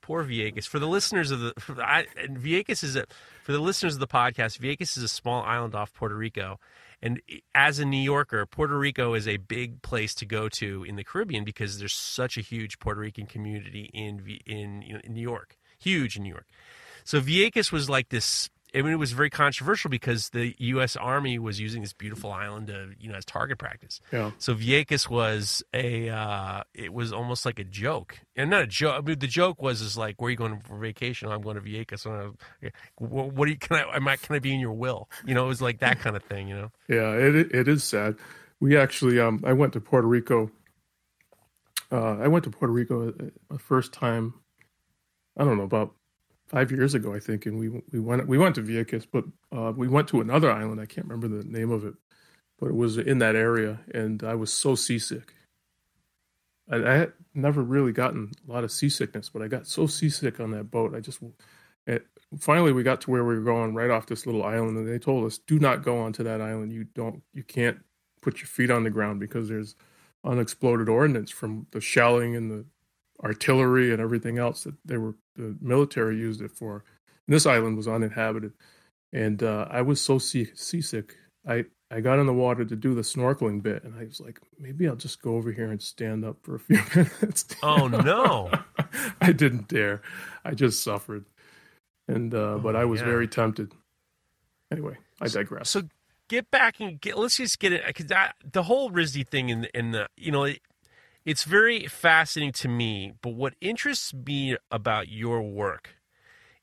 Poor 0.00 0.24
Vieques. 0.24 0.66
For 0.66 0.78
the 0.78 0.86
listeners 0.86 1.30
of 1.30 1.40
the, 1.40 1.54
I, 1.78 2.06
and 2.16 2.38
Vieques 2.38 2.82
is 2.82 2.96
a 2.96 3.04
for 3.42 3.52
the 3.52 3.58
listeners 3.58 3.94
of 3.94 4.00
the 4.00 4.06
podcast. 4.06 4.58
Vieques 4.58 4.96
is 4.96 5.02
a 5.02 5.08
small 5.08 5.42
island 5.42 5.74
off 5.74 5.92
Puerto 5.92 6.14
Rico, 6.14 6.58
and 7.02 7.20
as 7.54 7.78
a 7.78 7.84
New 7.84 8.00
Yorker, 8.00 8.44
Puerto 8.46 8.78
Rico 8.78 9.14
is 9.14 9.28
a 9.28 9.36
big 9.36 9.82
place 9.82 10.14
to 10.16 10.26
go 10.26 10.48
to 10.50 10.84
in 10.84 10.96
the 10.96 11.04
Caribbean 11.04 11.44
because 11.44 11.78
there's 11.78 11.94
such 11.94 12.36
a 12.36 12.40
huge 12.40 12.78
Puerto 12.78 13.00
Rican 13.00 13.26
community 13.26 13.90
in 13.92 14.24
in, 14.46 14.82
in 14.82 15.12
New 15.12 15.22
York, 15.22 15.56
huge 15.78 16.16
in 16.16 16.22
New 16.22 16.30
York. 16.30 16.46
So 17.04 17.20
Vieques 17.20 17.70
was 17.70 17.88
like 17.88 18.08
this. 18.08 18.50
I 18.74 18.82
mean, 18.82 18.92
it 18.92 18.98
was 18.98 19.12
very 19.12 19.30
controversial 19.30 19.90
because 19.90 20.30
the 20.30 20.54
U.S. 20.58 20.96
Army 20.96 21.38
was 21.38 21.60
using 21.60 21.82
this 21.82 21.92
beautiful 21.92 22.32
island 22.32 22.66
to, 22.66 22.90
you 22.98 23.08
know, 23.08 23.16
as 23.16 23.24
target 23.24 23.58
practice. 23.58 24.00
Yeah. 24.12 24.32
So 24.38 24.54
Vieques 24.54 25.08
was 25.08 25.62
a, 25.72 26.08
uh, 26.08 26.62
it 26.74 26.92
was 26.92 27.12
almost 27.12 27.46
like 27.46 27.58
a 27.58 27.64
joke, 27.64 28.18
and 28.34 28.50
not 28.50 28.62
a 28.62 28.66
joke. 28.66 28.96
I 28.98 29.00
mean, 29.00 29.18
the 29.18 29.26
joke 29.26 29.62
was 29.62 29.80
is 29.80 29.96
like, 29.96 30.20
where 30.20 30.28
are 30.28 30.30
you 30.30 30.36
going 30.36 30.60
for 30.60 30.78
vacation? 30.78 31.30
I'm 31.30 31.42
going 31.42 31.56
to 31.56 31.62
Vieques. 31.62 32.06
I 32.06 32.70
what, 32.98 33.32
what 33.32 33.46
do 33.46 33.52
you? 33.52 33.58
Can 33.58 33.76
I? 33.76 33.96
Am 33.96 34.06
I? 34.06 34.16
Can 34.16 34.36
I 34.36 34.38
be 34.38 34.52
in 34.52 34.60
your 34.60 34.72
will? 34.72 35.08
You 35.24 35.34
know, 35.34 35.44
it 35.44 35.48
was 35.48 35.62
like 35.62 35.80
that 35.80 36.00
kind 36.00 36.16
of 36.16 36.22
thing. 36.24 36.48
You 36.48 36.56
know. 36.56 36.72
Yeah, 36.88 37.12
it 37.12 37.34
it 37.54 37.68
is 37.68 37.84
sad. 37.84 38.16
We 38.60 38.76
actually, 38.76 39.20
um, 39.20 39.42
I 39.44 39.52
went 39.52 39.72
to 39.74 39.80
Puerto 39.80 40.06
Rico. 40.06 40.50
Uh, 41.92 42.16
I 42.18 42.28
went 42.28 42.44
to 42.44 42.50
Puerto 42.50 42.72
Rico 42.72 43.12
the 43.50 43.58
first 43.58 43.92
time. 43.92 44.34
I 45.36 45.44
don't 45.44 45.58
know 45.58 45.64
about 45.64 45.94
five 46.46 46.70
years 46.70 46.94
ago, 46.94 47.14
I 47.14 47.18
think, 47.18 47.46
and 47.46 47.58
we 47.58 47.68
we 47.68 48.00
went 48.00 48.26
we 48.26 48.38
went 48.38 48.54
to 48.56 48.62
Vieques, 48.62 49.06
but 49.10 49.24
uh, 49.56 49.72
we 49.76 49.88
went 49.88 50.08
to 50.08 50.20
another 50.20 50.50
island. 50.50 50.80
I 50.80 50.86
can't 50.86 51.06
remember 51.06 51.28
the 51.28 51.44
name 51.44 51.70
of 51.70 51.84
it, 51.84 51.94
but 52.58 52.68
it 52.68 52.74
was 52.74 52.98
in 52.98 53.18
that 53.18 53.36
area, 53.36 53.80
and 53.92 54.22
I 54.22 54.34
was 54.34 54.52
so 54.52 54.74
seasick. 54.74 55.34
I, 56.70 56.76
I 56.76 56.94
had 56.94 57.12
never 57.34 57.62
really 57.62 57.92
gotten 57.92 58.32
a 58.48 58.52
lot 58.52 58.64
of 58.64 58.72
seasickness, 58.72 59.28
but 59.28 59.42
I 59.42 59.48
got 59.48 59.66
so 59.66 59.86
seasick 59.86 60.40
on 60.40 60.52
that 60.52 60.70
boat. 60.70 60.94
I 60.94 61.00
just 61.00 61.20
it, 61.86 62.06
finally 62.38 62.72
we 62.72 62.82
got 62.82 63.00
to 63.02 63.10
where 63.10 63.24
we 63.24 63.34
were 63.36 63.44
going 63.44 63.74
right 63.74 63.90
off 63.90 64.06
this 64.06 64.26
little 64.26 64.44
island, 64.44 64.76
and 64.76 64.88
they 64.88 64.98
told 64.98 65.24
us, 65.26 65.38
"Do 65.38 65.58
not 65.58 65.82
go 65.82 65.98
onto 65.98 66.22
that 66.24 66.40
island. 66.40 66.72
You 66.72 66.84
don't, 66.84 67.22
you 67.34 67.42
can't 67.42 67.78
put 68.22 68.38
your 68.38 68.48
feet 68.48 68.70
on 68.70 68.84
the 68.84 68.90
ground 68.90 69.20
because 69.20 69.48
there's 69.48 69.76
unexploded 70.24 70.88
ordnance 70.88 71.30
from 71.30 71.66
the 71.70 71.80
shelling 71.80 72.34
and 72.34 72.50
the 72.50 72.64
artillery 73.22 73.92
and 73.92 74.00
everything 74.00 74.38
else 74.38 74.64
that 74.64 74.74
they 74.84 74.96
were 74.96 75.14
the 75.36 75.56
military 75.60 76.16
used 76.16 76.40
it 76.42 76.50
for. 76.52 76.84
And 77.26 77.34
this 77.34 77.46
island 77.46 77.76
was 77.76 77.88
uninhabited, 77.88 78.52
and 79.12 79.42
uh, 79.42 79.66
I 79.70 79.82
was 79.82 80.00
so 80.00 80.18
sea- 80.18 80.50
seasick. 80.54 81.16
I 81.48 81.64
I 81.90 82.00
got 82.00 82.18
in 82.18 82.26
the 82.26 82.32
water 82.32 82.64
to 82.64 82.76
do 82.76 82.94
the 82.94 83.02
snorkeling 83.02 83.62
bit, 83.62 83.84
and 83.84 83.94
I 83.98 84.04
was 84.04 84.20
like, 84.20 84.40
maybe 84.58 84.88
I'll 84.88 84.96
just 84.96 85.22
go 85.22 85.36
over 85.36 85.52
here 85.52 85.70
and 85.70 85.80
stand 85.82 86.24
up 86.24 86.36
for 86.42 86.56
a 86.56 86.58
few 86.60 86.80
minutes. 86.94 87.46
Oh 87.62 87.88
no! 87.88 88.50
I 89.20 89.32
didn't 89.32 89.68
dare. 89.68 90.02
I 90.44 90.54
just 90.54 90.82
suffered, 90.82 91.24
and 92.08 92.34
uh, 92.34 92.58
but 92.58 92.76
Oh, 92.76 92.80
I 92.80 92.84
was 92.84 93.00
yeah. 93.00 93.06
very 93.06 93.28
tempted. 93.28 93.72
Anyway, 94.72 94.96
I 95.20 95.28
digress. 95.28 95.70
So 95.70 95.82
get 96.28 96.50
back 96.50 96.80
and 96.80 97.00
get. 97.00 97.18
Let's 97.18 97.36
just 97.36 97.58
get 97.58 97.72
it 97.72 97.82
because 97.86 98.06
the 98.52 98.62
whole 98.64 98.90
RISD 98.90 99.28
thing 99.28 99.48
in 99.48 99.64
in 99.74 99.90
the 99.92 100.08
you 100.16 100.30
know. 100.32 100.52
It, 101.26 101.30
it's 101.30 101.44
very 101.44 101.86
fascinating 101.86 102.52
to 102.52 102.68
me, 102.68 103.12
but 103.20 103.34
what 103.34 103.54
interests 103.60 104.14
me 104.14 104.56
about 104.70 105.08
your 105.08 105.42
work 105.42 105.96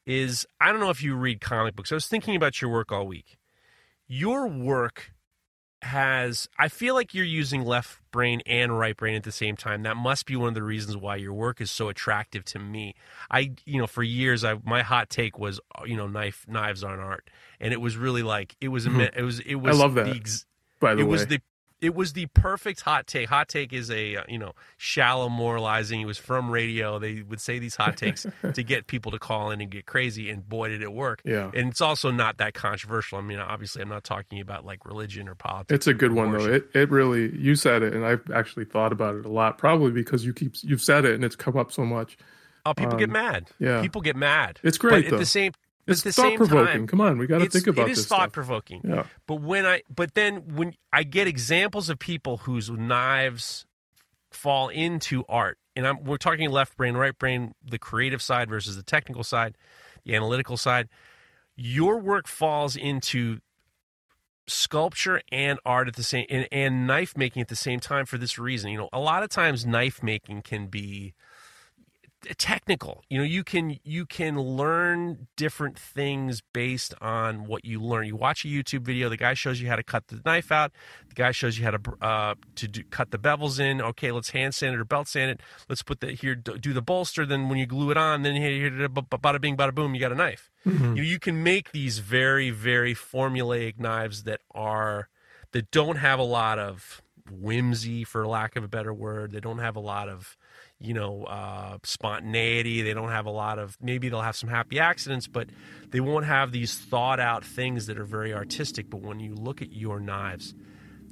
is 0.06 0.46
I 0.60 0.72
don't 0.72 0.80
know 0.80 0.90
if 0.90 1.04
you 1.04 1.16
read 1.16 1.42
comic 1.42 1.76
books. 1.76 1.92
I 1.92 1.96
was 1.96 2.08
thinking 2.08 2.36
about 2.36 2.62
your 2.62 2.72
work 2.72 2.92
all 2.92 3.06
week. 3.06 3.38
Your 4.08 4.48
work 4.48 5.14
has 5.84 6.48
I 6.58 6.70
feel 6.70 6.96
like 6.96 7.14
you're 7.14 7.26
using 7.26 7.64
left 7.66 8.00
brain 8.12 8.42
and 8.46 8.78
right 8.78 8.96
brain 8.96 9.16
at 9.16 9.24
the 9.24 9.32
same 9.32 9.56
time. 9.56 9.84
That 9.84 9.98
must 9.98 10.26
be 10.26 10.36
one 10.36 10.50
of 10.50 10.54
the 10.54 10.64
reasons 10.64 10.96
why 10.96 11.18
your 11.18 11.34
work 11.34 11.60
is 11.60 11.72
so 11.72 11.90
attractive 11.90 12.46
to 12.46 12.60
me. 12.60 12.96
I 13.30 13.52
you 13.66 13.80
know, 13.80 13.88
for 13.88 14.04
years 14.04 14.44
I 14.44 14.56
my 14.64 14.82
hot 14.82 15.10
take 15.10 15.38
was 15.38 15.60
uh, 15.78 15.84
you 15.86 15.98
know, 15.98 16.08
knife 16.08 16.46
knives 16.48 16.84
aren't 16.84 17.02
art. 17.02 17.30
And 17.60 17.74
it 17.74 17.82
was 17.82 17.98
really 17.98 18.24
like 18.24 18.56
it 18.62 18.70
was 18.70 18.88
mm-hmm. 18.88 19.02
a 19.02 19.10
it 19.16 19.24
was 19.24 19.40
it 19.42 19.56
was 19.56 19.78
I 19.78 19.82
love 19.82 19.96
that. 19.96 20.06
the 20.06 20.16
ex- 20.16 20.46
By 20.80 20.96
the 20.96 20.98
way. 20.98 21.02
it 21.02 21.06
way, 21.06 21.12
was 21.12 21.28
the 21.28 21.42
it 21.84 21.94
was 21.94 22.14
the 22.14 22.28
perfect 22.28 22.82
hot 22.82 23.08
take. 23.08 23.28
Hot 23.28 23.50
take 23.50 23.74
is 23.74 23.92
a 23.92 24.16
uh, 24.16 24.24
you 24.30 24.40
know 24.40 24.54
shallow 24.78 25.28
moralizing. 25.28 26.00
It 26.00 26.06
was 26.06 26.18
from 26.18 26.50
radio. 26.50 26.98
They 26.98 27.22
would 27.22 27.42
say 27.42 27.60
these 27.60 27.76
hot 27.76 27.98
takes 27.98 28.26
to 28.54 28.64
get 28.64 28.88
people 28.88 29.12
to 29.12 29.20
call 29.20 29.52
in 29.52 29.60
and 29.60 29.70
get 29.70 29.86
crazy, 29.86 30.30
and 30.30 30.48
boy 30.48 30.70
did 30.70 30.82
it 30.82 30.94
work. 30.94 31.22
yeah, 31.26 31.52
And 31.54 31.70
it's 31.70 31.82
also 31.82 32.10
not 32.10 32.38
that 32.38 32.54
controversial. 32.54 33.18
I 33.18 33.22
mean, 33.22 33.40
obviously, 33.40 33.82
I'm 33.82 33.90
not 33.90 34.06
talking 34.06 34.40
about 34.40 34.66
like 34.66 34.86
religion 34.86 35.28
or 35.28 35.36
politics. 35.36 35.76
it's 35.76 35.88
a 35.88 35.94
good 35.94 36.14
one 36.14 36.32
though. 36.32 36.46
It 36.46 36.70
it 36.74 36.90
really 36.90 37.36
you 37.38 37.56
said 37.56 37.84
it, 37.84 37.94
and 37.94 38.06
I've 38.06 38.24
actually 38.32 38.66
thought 38.66 38.94
about 38.94 39.16
it 39.16 39.26
a 39.26 39.30
lot. 39.30 39.58
Probably 39.58 39.92
because 39.92 40.26
you 40.26 40.34
keep 40.34 40.56
you've 40.62 40.82
said 40.82 41.04
it, 41.04 41.16
and 41.16 41.26
it's 41.26 41.36
come 41.36 41.58
up 41.58 41.72
so 41.72 41.86
much. 41.86 42.18
Oh, 42.66 42.74
people 42.74 42.98
get 42.98 43.10
um, 43.10 43.14
mad. 43.14 43.50
yeah. 43.60 43.82
people 43.82 44.00
get 44.00 44.16
mad. 44.16 44.60
It's 44.64 44.78
great 44.78 45.04
but 45.04 45.10
though. 45.10 45.16
at 45.18 45.20
the 45.20 45.26
same, 45.26 45.52
it's 45.88 46.02
the 46.02 46.12
thought 46.12 46.24
same 46.24 46.38
provoking. 46.38 46.68
time, 46.68 46.88
Come 46.88 47.02
on, 47.02 47.18
we 47.18 47.28
got 47.28 47.40
to 47.40 47.50
think 47.50 47.68
about 47.68 47.88
this. 47.88 47.98
it 47.98 48.02
is 48.02 48.08
thought 48.08 48.32
provoking. 48.32 48.82
Yeah, 48.84 49.06
But 49.28 49.42
when 49.42 49.66
I, 49.66 49.84
but 49.94 50.14
then 50.14 50.56
when 50.56 50.74
I 50.92 51.04
get 51.04 51.28
examples 51.28 51.90
of 51.90 52.00
people 52.00 52.38
whose 52.38 52.70
knives 52.70 53.66
fall 54.32 54.70
into 54.70 55.24
art, 55.28 55.58
and 55.76 55.88
I'm 55.88 56.04
we're 56.04 56.18
talking 56.18 56.50
left 56.50 56.78
brain, 56.78 56.96
right 56.96 57.18
brain, 57.18 57.54
the 57.64 57.80
creative 57.80 58.22
side 58.22 58.50
versus 58.50 58.76
the 58.76 58.84
technical 58.84 59.24
side, 59.24 59.58
the 60.06 60.16
analytical 60.16 60.58
side. 60.58 60.88
Your 61.56 62.00
work 62.00 62.28
falls 62.28 62.76
into 62.76 63.40
sculpture 64.48 65.22
and 65.32 65.60
art 65.66 65.88
at 65.88 65.96
the 65.96 66.04
same 66.04 66.26
and, 66.30 66.48
and 66.52 66.86
knife 66.86 67.16
making 67.16 67.42
at 67.42 67.48
the 67.48 67.56
same 67.56 67.80
time 67.80 68.06
for 68.06 68.18
this 68.18 68.38
reason. 68.38 68.72
You 68.72 68.78
know, 68.78 68.90
a 68.92 69.00
lot 69.00 69.24
of 69.24 69.30
times 69.30 69.66
knife 69.66 70.04
making 70.04 70.42
can 70.42 70.68
be 70.68 71.14
technical. 72.38 73.04
You 73.10 73.18
know, 73.18 73.24
you 73.24 73.44
can 73.44 73.78
you 73.84 74.06
can 74.06 74.40
learn 74.40 75.28
different 75.36 75.78
things 75.78 76.42
based 76.54 76.94
on 77.02 77.46
what 77.46 77.66
you 77.66 77.82
learn. 77.82 78.08
You 78.08 78.16
watch 78.16 78.46
a 78.46 78.48
YouTube 78.48 78.82
video, 78.82 79.10
the 79.10 79.18
guy 79.18 79.34
shows 79.34 79.62
you 79.62 79.68
how 79.68 79.76
to 79.76 79.84
cut 79.84 80.08
the 80.08 80.22
knife 80.26 80.52
out. 80.52 80.72
The 81.10 81.16
guy 81.16 81.32
shows 81.32 81.58
you 81.58 81.66
how 81.66 81.72
to 81.72 81.80
uh, 82.02 82.36
to 82.56 82.68
do, 82.68 82.84
cut 82.84 83.12
the 83.12 83.20
bevels 83.20 83.60
in. 83.60 83.82
Okay, 83.82 84.12
let's 84.12 84.32
hand 84.32 84.56
sand 84.56 84.76
it 84.76 84.80
or 84.80 84.86
belt 84.86 85.08
sand 85.08 85.32
it. 85.32 85.42
Let's 85.70 85.84
put 85.84 86.00
the 86.00 86.12
here 86.12 86.36
do 86.36 86.74
the 86.74 86.82
bolster. 86.82 87.26
Then 87.26 87.50
when 87.50 87.58
you 87.58 87.66
glue 87.66 87.92
it 87.92 87.98
on, 87.98 88.24
then 88.24 88.36
here, 88.36 88.70
here 88.70 88.90
bada 88.90 89.42
bing 89.42 89.58
bada 89.58 89.74
boom, 89.74 89.94
you 89.94 90.00
got 90.00 90.12
a 90.12 90.16
knife. 90.16 90.52
Mm-hmm. 90.66 90.98
You, 90.98 91.04
you 91.04 91.20
can 91.20 91.44
make 91.44 91.72
these 91.72 92.00
very 92.00 92.50
very 92.50 92.96
formulaic 92.96 93.80
knives 93.80 94.24
that 94.24 94.42
are 94.52 95.10
that 95.52 95.72
don't 95.72 95.98
have 95.98 96.20
a 96.20 96.24
lot 96.24 96.60
of 96.60 97.02
whimsy, 97.30 98.04
for 98.04 98.28
lack 98.28 98.56
of 98.56 98.64
a 98.64 98.68
better 98.68 98.94
word. 98.94 99.32
They 99.32 99.40
don't 99.40 99.60
have 99.60 99.76
a 99.76 99.80
lot 99.80 100.10
of 100.10 100.38
you 100.84 100.94
know 100.94 101.24
uh, 101.24 101.78
spontaneity. 101.84 102.82
They 102.82 102.94
don't 102.94 103.10
have 103.10 103.26
a 103.26 103.32
lot 103.32 103.60
of 103.60 103.78
maybe 103.82 104.10
they'll 104.10 104.22
have 104.22 104.36
some 104.36 104.50
happy 104.50 104.80
accidents, 104.80 105.28
but 105.28 105.50
they 105.90 106.00
won't 106.00 106.26
have 106.26 106.52
these 106.52 106.78
thought 106.78 107.20
out 107.20 107.44
things 107.44 107.88
that 107.88 107.98
are 107.98 108.06
very 108.06 108.34
artistic. 108.34 108.90
But 108.90 109.02
when 109.02 109.20
you 109.20 109.34
look 109.36 109.62
at 109.62 109.72
your 109.72 110.00
knives, 110.00 110.54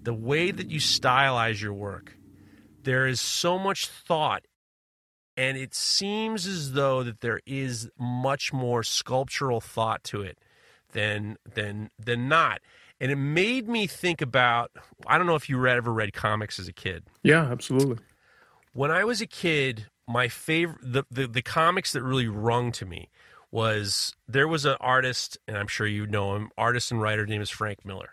the 0.04 0.14
way 0.14 0.52
that 0.52 0.70
you 0.70 0.80
stylize 0.80 1.62
your 1.62 1.74
work, 1.74 2.18
there 2.84 3.08
is 3.08 3.22
so 3.22 3.58
much 3.58 3.88
thought 3.88 4.44
and 5.38 5.58
it 5.58 5.74
seems 5.74 6.46
as 6.46 6.74
though 6.74 7.04
that 7.04 7.22
there 7.22 7.40
is 7.46 7.90
much 7.98 8.52
more 8.52 8.84
sculptural 8.84 9.62
thought 9.62 10.04
to 10.04 10.22
it 10.22 10.38
than 10.94 11.38
than 11.56 11.90
than 11.98 12.28
not 12.28 12.62
and 13.00 13.12
it 13.12 13.16
made 13.16 13.68
me 13.68 13.88
think 13.88 14.22
about 14.22 14.72
i 15.08 15.18
don't 15.18 15.28
know 15.28 15.36
if 15.36 15.50
you 15.50 15.58
read 15.58 15.78
ever 15.78 15.92
read 15.92 16.14
comics 16.14 16.60
as 16.60 16.68
a 16.68 16.74
kid 16.74 17.04
yeah 17.24 17.44
absolutely 17.44 17.98
when 18.74 18.92
I 18.92 19.04
was 19.04 19.22
a 19.22 19.28
kid, 19.28 19.88
my 20.08 20.28
favorite 20.28 20.80
the, 20.82 21.04
the, 21.10 21.28
the 21.28 21.42
comics 21.42 21.94
that 21.94 22.04
really 22.04 22.28
rung 22.28 22.72
to 22.74 22.86
me 22.86 23.10
was 23.52 24.16
there 24.28 24.48
was 24.48 24.66
an 24.66 24.78
artist, 24.80 25.38
and 25.48 25.58
I'm 25.58 25.68
sure 25.68 25.86
you 25.86 26.08
know 26.08 26.36
him, 26.36 26.52
artist 26.58 26.92
and 26.92 27.02
writer 27.02 27.26
name 27.26 27.42
is 27.42 27.50
Frank 27.50 27.86
Miller. 27.86 28.12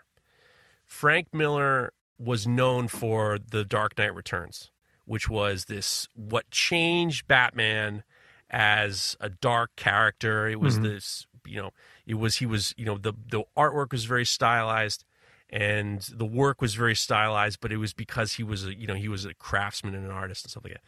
Frank 0.85 1.33
Miller 1.33 1.93
was 2.17 2.45
known 2.45 2.87
for 2.87 3.39
The 3.39 3.63
Dark 3.63 3.97
Knight 3.97 4.13
Returns, 4.13 4.71
which 5.05 5.29
was 5.29 5.65
this 5.65 6.07
what 6.13 6.51
changed 6.51 7.27
Batman 7.27 8.03
as 8.49 9.15
a 9.21 9.29
dark 9.29 9.71
character. 9.77 10.47
It 10.47 10.59
was 10.59 10.75
mm-hmm. 10.75 10.83
this, 10.83 11.27
you 11.45 11.61
know, 11.61 11.71
it 12.05 12.15
was 12.15 12.37
he 12.37 12.45
was, 12.45 12.73
you 12.75 12.85
know, 12.85 12.97
the 12.97 13.13
the 13.29 13.43
artwork 13.57 13.91
was 13.91 14.05
very 14.05 14.25
stylized 14.25 15.05
and 15.49 16.01
the 16.13 16.25
work 16.25 16.61
was 16.61 16.75
very 16.75 16.95
stylized, 16.95 17.59
but 17.59 17.71
it 17.71 17.77
was 17.77 17.93
because 17.93 18.33
he 18.33 18.43
was 18.43 18.65
a 18.65 18.77
you 18.77 18.87
know 18.87 18.95
he 18.95 19.07
was 19.07 19.25
a 19.25 19.33
craftsman 19.33 19.95
and 19.95 20.05
an 20.05 20.11
artist 20.11 20.45
and 20.45 20.51
stuff 20.51 20.63
like 20.63 20.73
that. 20.73 20.83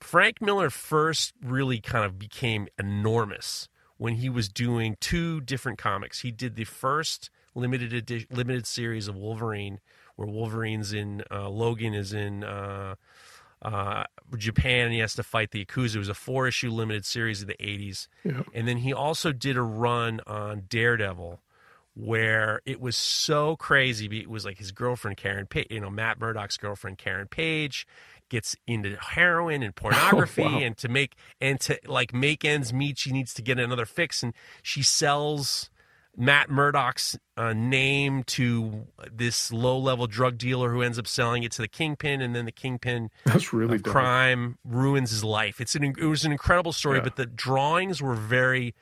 Frank 0.00 0.40
Miller 0.40 0.70
first 0.70 1.32
really 1.42 1.80
kind 1.80 2.04
of 2.04 2.18
became 2.18 2.68
enormous 2.78 3.68
when 3.98 4.16
he 4.16 4.28
was 4.28 4.48
doing 4.48 4.96
two 5.00 5.40
different 5.40 5.78
comics. 5.78 6.20
He 6.20 6.32
did 6.32 6.56
the 6.56 6.64
first 6.64 7.30
limited 7.54 7.92
edition, 7.92 8.26
limited 8.30 8.66
series 8.66 9.06
of 9.06 9.14
Wolverine, 9.14 9.78
where 10.16 10.28
Wolverine's 10.28 10.92
in 10.92 11.22
uh, 11.30 11.48
Logan 11.48 11.94
is 11.94 12.12
in 12.12 12.42
uh, 12.42 12.96
uh, 13.62 14.04
Japan 14.36 14.86
and 14.86 14.92
he 14.92 14.98
has 14.98 15.14
to 15.14 15.22
fight 15.22 15.52
the 15.52 15.64
Yakuza. 15.64 15.96
It 15.96 15.98
was 15.98 16.08
a 16.08 16.14
four 16.14 16.48
issue 16.48 16.70
limited 16.70 17.04
series 17.04 17.42
of 17.42 17.48
the 17.48 17.54
80s. 17.54 18.08
Yeah. 18.24 18.42
And 18.52 18.66
then 18.66 18.78
he 18.78 18.92
also 18.92 19.32
did 19.32 19.56
a 19.56 19.62
run 19.62 20.20
on 20.26 20.64
Daredevil 20.68 21.40
where 21.94 22.60
it 22.64 22.80
was 22.80 22.96
so 22.96 23.56
crazy. 23.56 24.06
It 24.20 24.30
was 24.30 24.44
like 24.44 24.58
his 24.58 24.72
girlfriend 24.72 25.16
Karen, 25.16 25.46
Page, 25.46 25.66
you 25.70 25.80
know, 25.80 25.90
Matt 25.90 26.20
Murdock's 26.20 26.56
girlfriend 26.56 26.98
Karen 26.98 27.28
Page 27.28 27.86
gets 28.28 28.56
into 28.66 28.96
heroin 28.96 29.62
and 29.62 29.74
pornography, 29.76 30.42
oh, 30.42 30.52
wow. 30.52 30.58
and 30.58 30.76
to 30.78 30.88
make 30.88 31.14
and 31.40 31.60
to 31.60 31.78
like 31.86 32.14
make 32.14 32.44
ends 32.44 32.72
meet, 32.72 32.98
she 32.98 33.12
needs 33.12 33.34
to 33.34 33.42
get 33.42 33.58
another 33.58 33.86
fix, 33.86 34.22
and 34.22 34.32
she 34.62 34.82
sells 34.82 35.70
Matt 36.16 36.50
Murdock's 36.50 37.18
uh, 37.36 37.52
name 37.54 38.22
to 38.24 38.86
this 39.10 39.50
low-level 39.50 40.06
drug 40.06 40.36
dealer 40.36 40.70
who 40.70 40.82
ends 40.82 40.98
up 40.98 41.06
selling 41.06 41.42
it 41.42 41.52
to 41.52 41.62
the 41.62 41.68
kingpin, 41.68 42.20
and 42.20 42.34
then 42.34 42.46
the 42.46 42.52
kingpin 42.52 43.10
that's 43.24 43.52
really 43.52 43.78
crime 43.78 44.58
ruins 44.64 45.10
his 45.10 45.24
life. 45.24 45.60
It's 45.60 45.74
an 45.74 45.84
it 45.84 46.06
was 46.06 46.24
an 46.24 46.32
incredible 46.32 46.72
story, 46.72 46.98
yeah. 46.98 47.04
but 47.04 47.16
the 47.16 47.26
drawings 47.26 48.00
were 48.00 48.14
very 48.14 48.74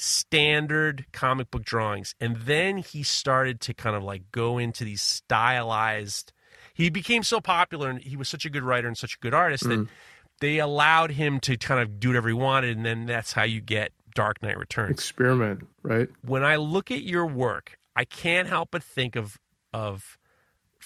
standard 0.00 1.06
comic 1.12 1.50
book 1.50 1.64
drawings. 1.64 2.14
And 2.20 2.36
then 2.36 2.78
he 2.78 3.02
started 3.02 3.60
to 3.62 3.74
kind 3.74 3.96
of 3.96 4.02
like 4.02 4.30
go 4.32 4.58
into 4.58 4.84
these 4.84 5.02
stylized. 5.02 6.32
He 6.74 6.90
became 6.90 7.22
so 7.22 7.40
popular 7.40 7.90
and 7.90 8.00
he 8.00 8.16
was 8.16 8.28
such 8.28 8.44
a 8.44 8.50
good 8.50 8.62
writer 8.62 8.86
and 8.86 8.96
such 8.96 9.14
a 9.14 9.18
good 9.18 9.34
artist 9.34 9.64
mm. 9.64 9.68
that 9.68 9.88
they 10.40 10.58
allowed 10.58 11.12
him 11.12 11.40
to 11.40 11.56
kind 11.56 11.80
of 11.80 11.98
do 11.98 12.08
whatever 12.10 12.28
he 12.28 12.34
wanted. 12.34 12.76
And 12.76 12.86
then 12.86 13.06
that's 13.06 13.32
how 13.32 13.42
you 13.42 13.60
get 13.60 13.92
Dark 14.14 14.42
Knight 14.42 14.58
Returns. 14.58 14.92
Experiment, 14.92 15.66
right? 15.82 16.08
When 16.24 16.44
I 16.44 16.56
look 16.56 16.90
at 16.90 17.02
your 17.02 17.26
work, 17.26 17.78
I 17.96 18.04
can't 18.04 18.48
help 18.48 18.70
but 18.70 18.82
think 18.82 19.16
of 19.16 19.38
of 19.72 20.18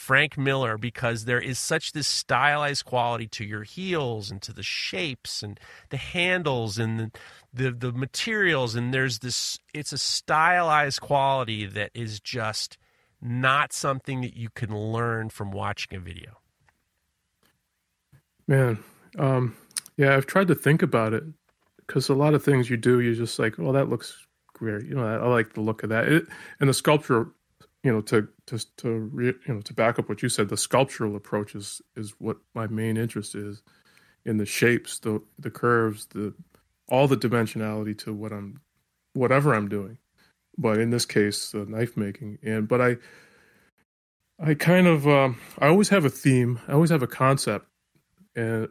Frank 0.03 0.37
Miller 0.37 0.77
because 0.77 1.27
there 1.27 1.41
is 1.41 1.61
such 1.61 1.93
this 1.93 2.09
stylized 2.09 2.85
quality 2.85 3.29
to 3.29 3.45
your 3.45 3.63
heels 3.63 4.33
and 4.33 4.43
to 4.43 4.53
the 4.53 4.63
shapes 4.63 5.45
and 5.45 5.61
the 5.91 5.97
handles 5.97 6.77
and 6.77 6.99
the, 6.99 7.11
the, 7.55 7.71
the 7.71 7.93
materials 7.93 8.75
and 8.75 8.93
there's 8.93 9.21
this 9.21 9.61
it's 9.73 9.93
a 9.93 9.99
stylized 9.99 11.01
quality 11.01 11.67
that 11.67 11.93
is 11.95 12.19
just 12.19 12.79
not 13.21 13.73
something 13.73 14.23
that 14.23 14.37
you 14.37 14.49
can 14.51 14.77
learn 14.77 15.29
from 15.29 15.53
watching 15.53 15.97
a 15.97 16.01
video. 16.01 16.39
Man, 18.49 18.83
um, 19.21 19.57
yeah, 19.97 20.17
I've 20.17 20.27
tried 20.27 20.49
to 20.49 20.57
think 20.57 20.83
about 20.83 21.15
it 21.15 21.23
because 21.87 22.09
a 22.09 22.15
lot 22.15 22.35
of 22.35 22.43
things 22.43 22.69
you 22.69 22.77
do, 22.77 22.99
you're 22.99 23.15
just 23.15 23.39
like, 23.39 23.57
well, 23.57 23.73
that 23.73 23.89
looks 23.89 24.27
great. 24.53 24.85
You 24.85 24.97
know, 24.97 25.07
I, 25.07 25.25
I 25.25 25.29
like 25.29 25.55
the 25.55 25.61
look 25.61 25.85
of 25.85 25.91
that. 25.91 26.09
It, 26.09 26.27
and 26.59 26.69
the 26.69 26.75
sculpture 26.75 27.29
you 27.83 27.93
know, 27.93 28.01
to 28.03 28.29
to 28.47 28.59
to 28.77 28.91
re, 28.91 29.27
you 29.27 29.55
know 29.55 29.61
to 29.61 29.75
back 29.75 29.99
up 29.99 30.09
what 30.09 30.23
you 30.23 30.29
said, 30.29 30.49
the 30.49 30.57
sculptural 30.57 31.17
approach 31.17 31.55
is 31.55 31.83
is 31.97 32.15
what 32.19 32.39
my 32.55 32.67
main 32.67 32.97
interest 32.97 33.35
is 33.35 33.63
in 34.25 34.37
the 34.37 34.47
shapes, 34.47 34.99
the 35.01 35.21
the 35.39 35.51
curves, 35.51 36.07
the 36.07 36.35
all 36.89 37.09
the 37.09 37.17
dimensionality 37.17 37.97
to 37.99 38.13
what 38.13 38.33
I'm 38.33 38.61
whatever 39.15 39.55
I'm 39.55 39.69
doing. 39.69 39.99
But 40.59 40.79
in 40.79 40.91
this 40.91 41.07
case, 41.07 41.55
uh, 41.55 41.65
knife 41.67 41.97
making, 41.97 42.39
and 42.43 42.69
but 42.69 42.81
I 42.81 42.97
I 44.39 44.55
kind 44.55 44.87
of 44.87 45.09
um, 45.09 45.41
I 45.59 45.67
always 45.67 45.89
have 45.89 46.05
a 46.05 46.11
theme, 46.11 46.61
I 46.69 46.73
always 46.73 46.91
have 46.91 47.03
a 47.03 47.09
concept, 47.09 47.67
and 48.37 48.69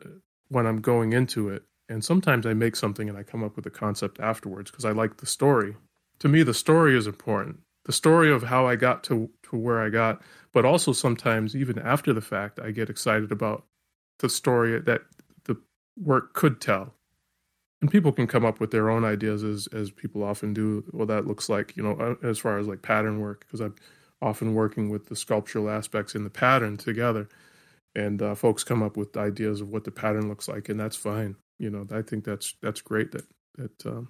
when 0.48 0.66
I'm 0.66 0.80
going 0.80 1.12
into 1.12 1.50
it, 1.50 1.64
and 1.90 2.04
sometimes 2.04 2.46
I 2.46 2.54
make 2.54 2.78
something 2.78 3.10
and 3.10 3.18
I 3.18 3.24
come 3.24 3.44
up 3.44 3.58
with 3.58 3.66
a 3.66 3.72
concept 3.72 4.22
afterwards 4.22 4.72
because 4.72 4.86
I 4.86 4.92
like 4.92 5.18
the 5.18 5.26
story. 5.26 5.76
To 6.20 6.30
me, 6.30 6.44
the 6.44 6.54
story 6.54 6.96
is 6.96 7.08
important 7.08 7.60
the 7.86 7.92
story 7.94 8.32
of 8.32 8.44
how 8.44 8.68
I 8.68 8.76
got 8.76 9.04
to, 9.06 9.30
to 9.44 9.56
where 9.56 9.82
I 9.82 9.90
got, 9.90 10.22
but 10.54 10.66
also 10.66 10.94
sometimes 10.94 11.56
even 11.56 11.80
after 11.80 12.14
the 12.14 12.22
fact, 12.22 12.60
I 12.60 12.72
get 12.72 12.90
excited 12.90 13.32
about 13.32 13.66
the 14.20 14.30
story 14.30 14.80
that 14.80 15.02
the 15.46 15.58
work 15.98 16.34
could 16.34 16.62
tell. 16.62 16.94
And 17.82 17.90
people 17.90 18.12
can 18.12 18.28
come 18.28 18.46
up 18.46 18.60
with 18.60 18.70
their 18.70 18.92
own 18.92 19.04
ideas 19.04 19.44
as 19.44 19.68
as 19.74 19.90
people 19.90 20.22
often 20.22 20.54
do. 20.54 20.84
Well, 20.92 21.08
that 21.08 21.26
looks 21.26 21.50
like 21.50 21.76
you 21.76 21.82
know, 21.82 21.94
uh, 21.94 22.28
as 22.28 22.38
far 22.38 22.60
as 22.60 22.68
like 22.68 22.84
pattern 22.84 23.20
work, 23.20 23.40
because 23.40 23.60
I'm 23.60 23.74
often 24.22 24.54
working 24.54 24.90
with 24.90 25.08
the 25.08 25.16
sculptural 25.16 25.68
aspects 25.68 26.14
in 26.14 26.24
the 26.24 26.30
pattern 26.30 26.78
together, 26.78 27.28
and 27.96 28.22
uh, 28.22 28.36
folks 28.36 28.64
come 28.64 28.84
up 28.84 28.98
with 28.98 29.18
ideas 29.18 29.62
of 29.62 29.72
what 29.72 29.84
the 29.84 29.90
pattern 29.90 30.30
looks 30.30 30.48
like, 30.48 30.70
and 30.70 30.80
that's 30.80 30.96
fine. 30.96 31.36
You 31.58 31.72
know, 31.72 31.88
I 31.92 32.04
think 32.04 32.24
that's 32.24 32.54
that's 32.62 32.82
great 32.82 33.14
that 33.14 33.26
that 33.58 33.86
um, 33.88 34.10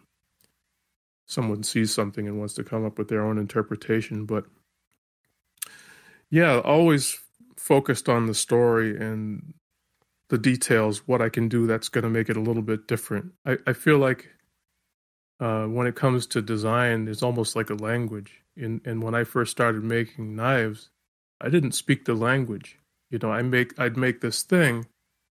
someone 1.32 1.64
sees 1.64 1.94
something 1.94 2.28
and 2.28 2.38
wants 2.38 2.54
to 2.56 2.64
come 2.64 2.86
up 2.86 2.98
with 2.98 3.08
their 3.08 3.26
own 3.26 3.38
interpretation. 3.38 4.26
But 4.26 4.46
yeah, 6.30 6.60
always 6.60 7.20
focused 7.56 8.10
on 8.10 8.26
the 8.26 8.34
story 8.34 8.98
and 8.98 9.54
the 10.30 10.38
details, 10.38 11.08
what 11.08 11.22
I 11.22 11.30
can 11.30 11.48
do 11.48 11.68
that's 11.68 11.90
going 11.90 12.04
to 12.04 12.10
make 12.10 12.30
it 12.30 12.38
a 12.38 12.42
little 12.42 12.62
bit 12.62 12.88
different. 12.88 13.34
I, 13.46 13.58
I 13.68 13.74
feel 13.74 13.98
like 13.98 14.30
uh, 15.40 15.66
when 15.66 15.88
it 15.88 15.96
comes 15.96 16.28
to 16.28 16.42
design, 16.42 17.08
it's 17.08 17.24
almost 17.24 17.56
like 17.56 17.70
a 17.70 17.76
language. 17.76 18.42
And, 18.56 18.82
and 18.86 19.02
when 19.02 19.16
I 19.16 19.24
first 19.24 19.52
started 19.52 19.84
making 19.84 20.36
knives, 20.36 20.90
I 21.40 21.50
didn't 21.50 21.72
speak 21.74 22.06
the 22.06 22.14
language. 22.14 22.78
You 23.10 23.20
know, 23.20 23.32
I 23.32 23.42
make 23.42 23.78
I'd 23.80 23.98
make 23.98 24.22
this 24.22 24.44
thing. 24.44 24.86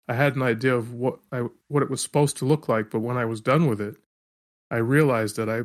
I 0.08 0.16
had 0.16 0.36
an 0.36 0.41
idea 0.41 0.76
of 0.76 0.93
what 0.93 1.20
I 1.32 1.45
what 1.68 1.84
it 1.84 1.89
was 1.89 2.02
supposed 2.02 2.38
to 2.38 2.45
look 2.45 2.68
like, 2.68 2.89
but 2.89 3.00
when 3.00 3.16
I 3.16 3.26
was 3.26 3.39
done 3.39 3.68
with 3.68 3.80
it, 3.80 3.95
I 4.72 4.78
realized 4.78 5.36
that 5.38 5.49
I 5.49 5.61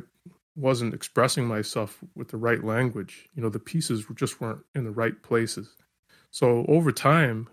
wasn't 0.55 0.93
expressing 0.93 1.45
myself 1.45 1.99
with 2.15 2.29
the 2.29 2.37
right 2.37 2.63
language. 2.63 3.27
You 3.35 3.43
know, 3.43 3.49
the 3.49 3.59
pieces 3.59 4.05
just 4.15 4.39
weren't 4.39 4.63
in 4.73 4.85
the 4.85 4.91
right 4.91 5.21
places. 5.21 5.75
So 6.31 6.65
over 6.67 6.91
time, 6.91 7.49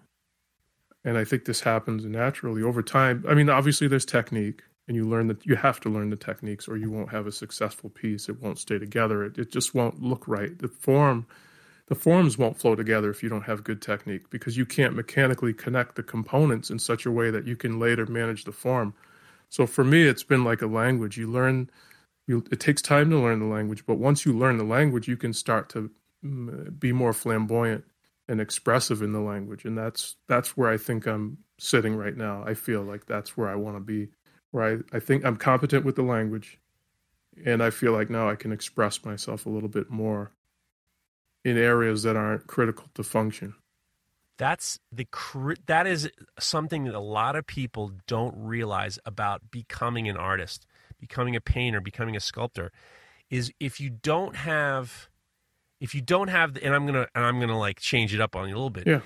and 1.04 1.18
I 1.18 1.24
think 1.24 1.44
this 1.44 1.60
happens 1.60 2.04
naturally 2.04 2.62
over 2.62 2.82
time. 2.82 3.24
I 3.28 3.34
mean, 3.34 3.48
obviously 3.48 3.88
there's 3.88 4.04
technique, 4.04 4.62
and 4.86 4.96
you 4.96 5.04
learn 5.04 5.26
that 5.28 5.44
you 5.44 5.56
have 5.56 5.80
to 5.80 5.88
learn 5.88 6.10
the 6.10 6.16
techniques, 6.16 6.68
or 6.68 6.76
you 6.76 6.90
won't 6.90 7.10
have 7.10 7.26
a 7.26 7.32
successful 7.32 7.90
piece. 7.90 8.28
It 8.28 8.40
won't 8.40 8.58
stay 8.58 8.78
together. 8.78 9.24
It, 9.24 9.38
it 9.38 9.52
just 9.52 9.74
won't 9.74 10.02
look 10.02 10.26
right. 10.28 10.56
The 10.58 10.68
form, 10.68 11.26
the 11.86 11.94
forms 11.94 12.38
won't 12.38 12.58
flow 12.58 12.76
together 12.76 13.10
if 13.10 13.22
you 13.22 13.28
don't 13.28 13.42
have 13.42 13.64
good 13.64 13.82
technique, 13.82 14.30
because 14.30 14.56
you 14.56 14.64
can't 14.64 14.94
mechanically 14.94 15.52
connect 15.52 15.96
the 15.96 16.02
components 16.02 16.70
in 16.70 16.78
such 16.78 17.04
a 17.04 17.10
way 17.10 17.30
that 17.30 17.46
you 17.46 17.56
can 17.56 17.78
later 17.80 18.06
manage 18.06 18.44
the 18.44 18.52
form 18.52 18.94
So 19.52 19.66
for 19.66 19.84
me, 19.84 20.04
it's 20.04 20.22
been 20.22 20.44
like 20.44 20.62
a 20.62 20.66
language. 20.66 21.18
You 21.18 21.30
learn, 21.30 21.68
you 22.26 22.42
it 22.50 22.58
takes 22.58 22.80
time 22.80 23.10
to 23.10 23.18
learn 23.18 23.38
the 23.38 23.44
language, 23.44 23.84
but 23.84 23.98
once 23.98 24.24
you 24.24 24.32
learn 24.32 24.56
the 24.56 24.64
language, 24.64 25.08
you 25.08 25.16
can 25.18 25.34
start 25.34 25.68
to 25.70 25.90
mm, 26.24 26.80
be 26.80 26.90
more 26.90 27.12
flamboyant 27.12 27.84
and 28.26 28.40
expressive 28.40 29.02
in 29.02 29.12
the 29.12 29.20
language, 29.20 29.66
and 29.66 29.76
that's 29.76 30.16
that's 30.26 30.56
where 30.56 30.70
I 30.70 30.78
think 30.78 31.06
I'm 31.06 31.36
sitting 31.58 31.94
right 31.94 32.16
now. 32.16 32.42
I 32.46 32.54
feel 32.54 32.82
like 32.82 33.04
that's 33.04 33.36
where 33.36 33.50
I 33.50 33.54
want 33.56 33.76
to 33.76 33.80
be, 33.80 34.08
where 34.52 34.64
I, 34.64 34.96
I 34.96 35.00
think 35.00 35.22
I'm 35.22 35.36
competent 35.36 35.84
with 35.84 35.96
the 35.96 36.02
language, 36.02 36.58
and 37.44 37.62
I 37.62 37.68
feel 37.68 37.92
like 37.92 38.08
now 38.08 38.30
I 38.30 38.36
can 38.36 38.52
express 38.52 39.04
myself 39.04 39.44
a 39.44 39.50
little 39.50 39.68
bit 39.68 39.90
more 39.90 40.32
in 41.44 41.58
areas 41.58 42.04
that 42.04 42.16
aren't 42.16 42.46
critical 42.46 42.86
to 42.94 43.02
function. 43.02 43.52
That's 44.42 44.80
the 44.90 45.06
that 45.66 45.86
is 45.86 46.10
something 46.40 46.82
that 46.86 46.96
a 46.96 47.00
lot 47.00 47.36
of 47.36 47.46
people 47.46 47.92
don't 48.08 48.34
realize 48.36 48.98
about 49.06 49.52
becoming 49.52 50.08
an 50.08 50.16
artist, 50.16 50.66
becoming 50.98 51.36
a 51.36 51.40
painter, 51.40 51.80
becoming 51.80 52.16
a 52.16 52.20
sculptor 52.20 52.72
is 53.30 53.52
if 53.60 53.80
you 53.80 53.88
don't 53.88 54.34
have 54.34 55.08
if 55.80 55.94
you 55.94 56.00
don't 56.00 56.26
have 56.26 56.54
the, 56.54 56.64
and 56.64 56.74
I'm 56.74 56.86
going 56.86 56.94
to 56.94 57.08
and 57.14 57.24
I'm 57.24 57.36
going 57.36 57.50
to 57.50 57.56
like 57.56 57.78
change 57.78 58.12
it 58.12 58.20
up 58.20 58.34
on 58.34 58.48
you 58.48 58.54
a 58.54 58.56
little 58.56 58.70
bit. 58.70 58.84
Yeah. 58.84 59.02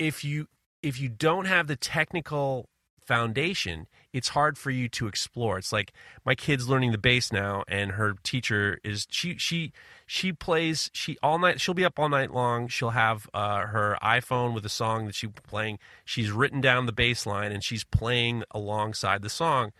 If 0.00 0.24
you 0.24 0.48
if 0.82 1.00
you 1.00 1.08
don't 1.08 1.44
have 1.44 1.68
the 1.68 1.76
technical 1.76 2.68
foundation, 3.10 3.88
it's 4.12 4.28
hard 4.28 4.56
for 4.56 4.70
you 4.70 4.88
to 4.88 5.08
explore. 5.08 5.58
It's 5.58 5.72
like 5.72 5.92
my 6.24 6.36
kid's 6.36 6.68
learning 6.68 6.92
the 6.92 6.98
bass 6.98 7.32
now, 7.32 7.64
and 7.66 7.92
her 7.92 8.14
teacher 8.22 8.78
is 8.84 9.08
she 9.10 9.36
she 9.36 9.72
she 10.06 10.32
plays 10.32 10.90
she 10.92 11.18
all 11.20 11.40
night. 11.40 11.60
She'll 11.60 11.74
be 11.74 11.84
up 11.84 11.98
all 11.98 12.08
night 12.08 12.32
long. 12.32 12.68
She'll 12.68 12.90
have 12.90 13.28
uh, 13.34 13.66
her 13.66 13.98
iPhone 14.00 14.54
with 14.54 14.64
a 14.64 14.68
song 14.68 15.06
that 15.06 15.16
she's 15.16 15.30
playing. 15.42 15.80
She's 16.04 16.30
written 16.30 16.60
down 16.60 16.86
the 16.86 16.92
bass 16.92 17.26
line 17.26 17.50
and 17.50 17.64
she's 17.64 17.82
playing 17.82 18.44
alongside 18.52 19.22
the 19.22 19.28
song. 19.28 19.72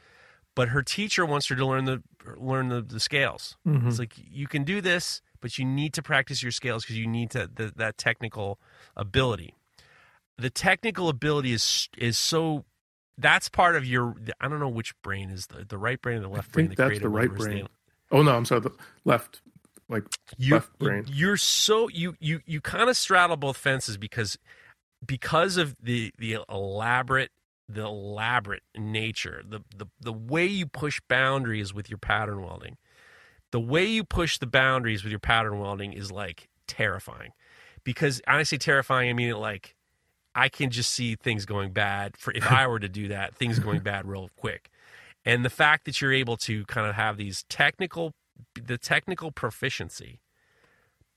But 0.56 0.70
her 0.70 0.82
teacher 0.82 1.24
wants 1.24 1.46
her 1.46 1.54
to 1.54 1.64
learn 1.64 1.84
the 1.84 2.02
learn 2.36 2.68
the, 2.68 2.82
the 2.82 2.98
scales. 2.98 3.56
Mm-hmm. 3.64 3.86
It's 3.86 4.00
like 4.00 4.14
you 4.16 4.48
can 4.48 4.64
do 4.64 4.80
this, 4.80 5.22
but 5.40 5.56
you 5.56 5.64
need 5.64 5.94
to 5.94 6.02
practice 6.02 6.42
your 6.42 6.52
scales 6.52 6.82
because 6.82 6.98
you 6.98 7.06
need 7.06 7.30
to 7.30 7.48
the, 7.54 7.72
that 7.76 7.96
technical 7.96 8.58
ability. 8.96 9.54
The 10.36 10.50
technical 10.50 11.08
ability 11.08 11.52
is 11.52 11.88
is 11.96 12.18
so 12.18 12.64
that's 13.20 13.48
part 13.48 13.76
of 13.76 13.84
your. 13.84 14.14
I 14.40 14.48
don't 14.48 14.60
know 14.60 14.68
which 14.68 14.94
brain 15.02 15.30
is 15.30 15.46
the 15.46 15.64
the 15.64 15.78
right 15.78 16.00
brain 16.00 16.18
or 16.18 16.20
the 16.20 16.28
left 16.28 16.52
brain. 16.52 16.66
I 16.66 16.68
think 16.68 16.76
the 16.76 16.88
that's 16.88 17.00
the 17.00 17.08
right 17.08 17.32
brain. 17.32 17.68
Oh 18.10 18.22
no, 18.22 18.36
I'm 18.36 18.44
sorry, 18.44 18.62
the 18.62 18.72
left, 19.04 19.42
like 19.88 20.04
you, 20.36 20.54
left 20.54 20.78
brain. 20.78 21.04
You're 21.08 21.36
so 21.36 21.88
you 21.88 22.16
you 22.20 22.40
you 22.46 22.60
kind 22.60 22.90
of 22.90 22.96
straddle 22.96 23.36
both 23.36 23.56
fences 23.56 23.96
because 23.96 24.36
because 25.04 25.56
of 25.56 25.76
the 25.82 26.12
the 26.18 26.38
elaborate 26.48 27.30
the 27.68 27.82
elaborate 27.82 28.62
nature 28.76 29.42
the 29.48 29.60
the 29.76 29.86
the 30.00 30.12
way 30.12 30.44
you 30.44 30.66
push 30.66 31.00
boundaries 31.08 31.72
with 31.72 31.88
your 31.88 31.98
pattern 31.98 32.42
welding 32.42 32.76
the 33.52 33.60
way 33.60 33.84
you 33.84 34.04
push 34.04 34.38
the 34.38 34.46
boundaries 34.46 35.04
with 35.04 35.10
your 35.10 35.20
pattern 35.20 35.58
welding 35.60 35.92
is 35.92 36.10
like 36.10 36.48
terrifying 36.66 37.32
because 37.84 38.20
I 38.26 38.42
say 38.42 38.56
terrifying 38.56 39.08
I 39.08 39.12
mean 39.12 39.28
it 39.28 39.36
like 39.36 39.76
I 40.40 40.48
can 40.48 40.70
just 40.70 40.90
see 40.92 41.16
things 41.16 41.44
going 41.44 41.72
bad 41.72 42.16
for 42.16 42.32
if 42.32 42.50
I 42.50 42.66
were 42.66 42.78
to 42.78 42.88
do 42.88 43.08
that, 43.08 43.34
things 43.34 43.58
going 43.58 43.80
bad 43.92 44.06
real 44.06 44.30
quick. 44.36 44.70
And 45.24 45.44
the 45.44 45.50
fact 45.50 45.84
that 45.84 46.00
you're 46.00 46.14
able 46.14 46.38
to 46.38 46.64
kind 46.64 46.86
of 46.86 46.94
have 46.94 47.18
these 47.18 47.44
technical 47.50 48.14
the 48.54 48.78
technical 48.78 49.30
proficiency 49.30 50.18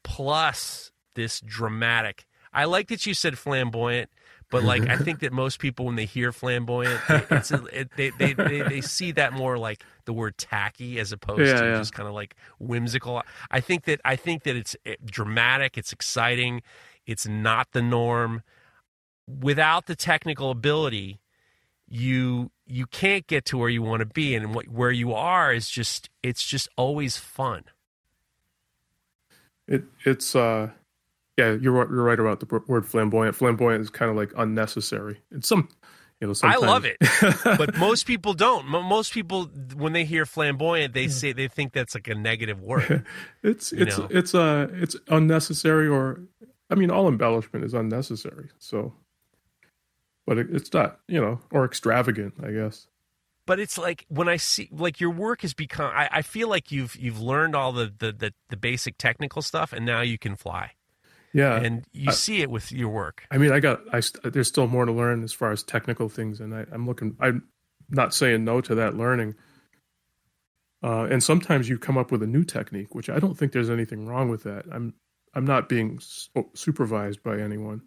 plus 0.03 0.91
this 1.15 1.39
dramatic 1.39 2.25
I 2.53 2.65
like 2.65 2.89
that 2.89 3.05
you 3.05 3.13
said 3.13 3.37
flamboyant, 3.37 4.09
but 4.51 4.63
like 4.63 4.87
I 4.87 4.97
think 4.97 5.21
that 5.21 5.33
most 5.43 5.59
people 5.59 5.85
when 5.85 5.95
they 5.95 6.05
hear 6.05 6.31
flamboyant, 6.31 6.99
it's 7.09 7.51
a, 7.51 7.63
it, 7.71 7.91
they, 7.95 8.11
they, 8.11 8.33
they 8.33 8.61
they 8.61 8.81
see 8.81 9.11
that 9.13 9.33
more 9.33 9.57
like 9.57 9.83
the 10.05 10.13
word 10.13 10.37
tacky 10.37 10.99
as 10.99 11.11
opposed 11.11 11.47
yeah, 11.47 11.61
to 11.61 11.65
yeah. 11.65 11.77
just 11.77 11.93
kind 11.93 12.07
of 12.07 12.13
like 12.13 12.35
whimsical. 12.59 13.23
I 13.49 13.59
think 13.59 13.85
that 13.85 14.01
I 14.05 14.15
think 14.15 14.43
that 14.43 14.55
it's 14.55 14.75
dramatic, 15.03 15.77
it's 15.77 15.91
exciting, 15.91 16.61
it's 17.07 17.27
not 17.27 17.71
the 17.71 17.81
norm 17.81 18.43
without 19.27 19.87
the 19.87 19.95
technical 19.95 20.51
ability, 20.51 21.19
you 21.87 22.51
you 22.65 22.85
can't 22.85 23.27
get 23.27 23.45
to 23.45 23.57
where 23.57 23.69
you 23.69 23.81
want 23.81 23.99
to 23.99 24.05
be, 24.05 24.35
and 24.35 24.55
what, 24.55 24.67
where 24.67 24.91
you 24.91 25.13
are 25.13 25.53
is 25.53 25.69
just 25.69 26.09
it's 26.21 26.43
just 26.43 26.67
always 26.77 27.17
fun. 27.17 27.65
It 29.67 29.83
it's 30.05 30.35
uh 30.35 30.71
yeah 31.37 31.51
you're 31.51 31.75
you're 31.75 32.03
right 32.03 32.19
about 32.19 32.39
the 32.39 32.61
word 32.67 32.85
flamboyant. 32.85 33.35
Flamboyant 33.35 33.81
is 33.81 33.89
kind 33.89 34.09
of 34.09 34.17
like 34.17 34.31
unnecessary. 34.35 35.21
And 35.31 35.43
some 35.43 35.69
you 36.19 36.27
know. 36.27 36.33
I 36.43 36.55
love 36.55 36.85
it, 36.85 36.97
but 37.43 37.75
most 37.77 38.05
people 38.05 38.33
don't. 38.33 38.65
Most 38.65 39.13
people 39.13 39.45
when 39.75 39.93
they 39.93 40.05
hear 40.05 40.25
flamboyant, 40.25 40.93
they 40.93 41.09
say 41.09 41.33
they 41.33 41.49
think 41.49 41.73
that's 41.73 41.95
like 41.95 42.07
a 42.07 42.15
negative 42.15 42.61
word. 42.61 43.05
it's 43.43 43.73
it's 43.73 43.97
know? 43.97 44.07
it's 44.09 44.33
uh 44.33 44.67
it's 44.71 44.95
unnecessary 45.09 45.87
or 45.87 46.21
I 46.69 46.75
mean 46.75 46.91
all 46.91 47.07
embellishment 47.07 47.65
is 47.65 47.73
unnecessary. 47.73 48.49
So 48.57 48.93
but 50.25 50.37
it, 50.37 50.47
it's 50.51 50.73
not, 50.73 50.99
you 51.07 51.19
know, 51.19 51.39
or 51.51 51.65
extravagant, 51.65 52.35
I 52.43 52.51
guess. 52.51 52.87
But 53.45 53.59
it's 53.59 53.77
like 53.77 54.05
when 54.07 54.29
I 54.29 54.37
see 54.37 54.69
like 54.71 55.01
your 55.01 55.09
work 55.09 55.41
has 55.41 55.53
become. 55.53 55.91
I, 55.93 56.07
I 56.11 56.21
feel 56.21 56.47
like 56.47 56.71
you've 56.71 56.95
you've 56.95 57.19
learned 57.19 57.55
all 57.55 57.73
the, 57.73 57.93
the, 57.97 58.11
the 58.13 58.33
the 58.49 58.57
basic 58.57 58.97
technical 58.97 59.41
stuff, 59.41 59.73
and 59.73 59.85
now 59.85 60.01
you 60.01 60.17
can 60.17 60.35
fly. 60.35 60.71
Yeah, 61.33 61.59
and 61.59 61.83
you 61.91 62.09
I, 62.09 62.13
see 62.13 62.41
it 62.41 62.49
with 62.49 62.71
your 62.71 62.89
work. 62.89 63.25
I 63.31 63.37
mean, 63.37 63.51
I 63.51 63.59
got. 63.59 63.81
I 63.91 64.01
there's 64.23 64.47
still 64.47 64.67
more 64.67 64.85
to 64.85 64.93
learn 64.93 65.23
as 65.23 65.33
far 65.33 65.51
as 65.51 65.61
technical 65.61 66.07
things, 66.07 66.39
and 66.39 66.55
I, 66.55 66.65
I'm 66.71 66.87
looking. 66.87 67.17
I'm 67.19 67.49
not 67.89 68.13
saying 68.13 68.45
no 68.45 68.61
to 68.61 68.75
that 68.75 68.95
learning. 68.95 69.35
Uh, 70.81 71.07
and 71.09 71.23
sometimes 71.23 71.67
you 71.67 71.77
come 71.77 71.97
up 71.97 72.11
with 72.11 72.23
a 72.23 72.27
new 72.27 72.43
technique, 72.43 72.93
which 72.95 73.09
I 73.09 73.19
don't 73.19 73.37
think 73.37 73.51
there's 73.51 73.69
anything 73.69 74.05
wrong 74.05 74.29
with 74.29 74.43
that. 74.43 74.65
I'm 74.71 74.93
I'm 75.33 75.45
not 75.45 75.67
being 75.67 75.99
supervised 76.53 77.23
by 77.23 77.39
anyone 77.39 77.81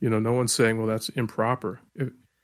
you 0.00 0.10
know 0.10 0.18
no 0.18 0.32
one's 0.32 0.52
saying 0.52 0.78
well 0.78 0.86
that's 0.86 1.08
improper. 1.10 1.80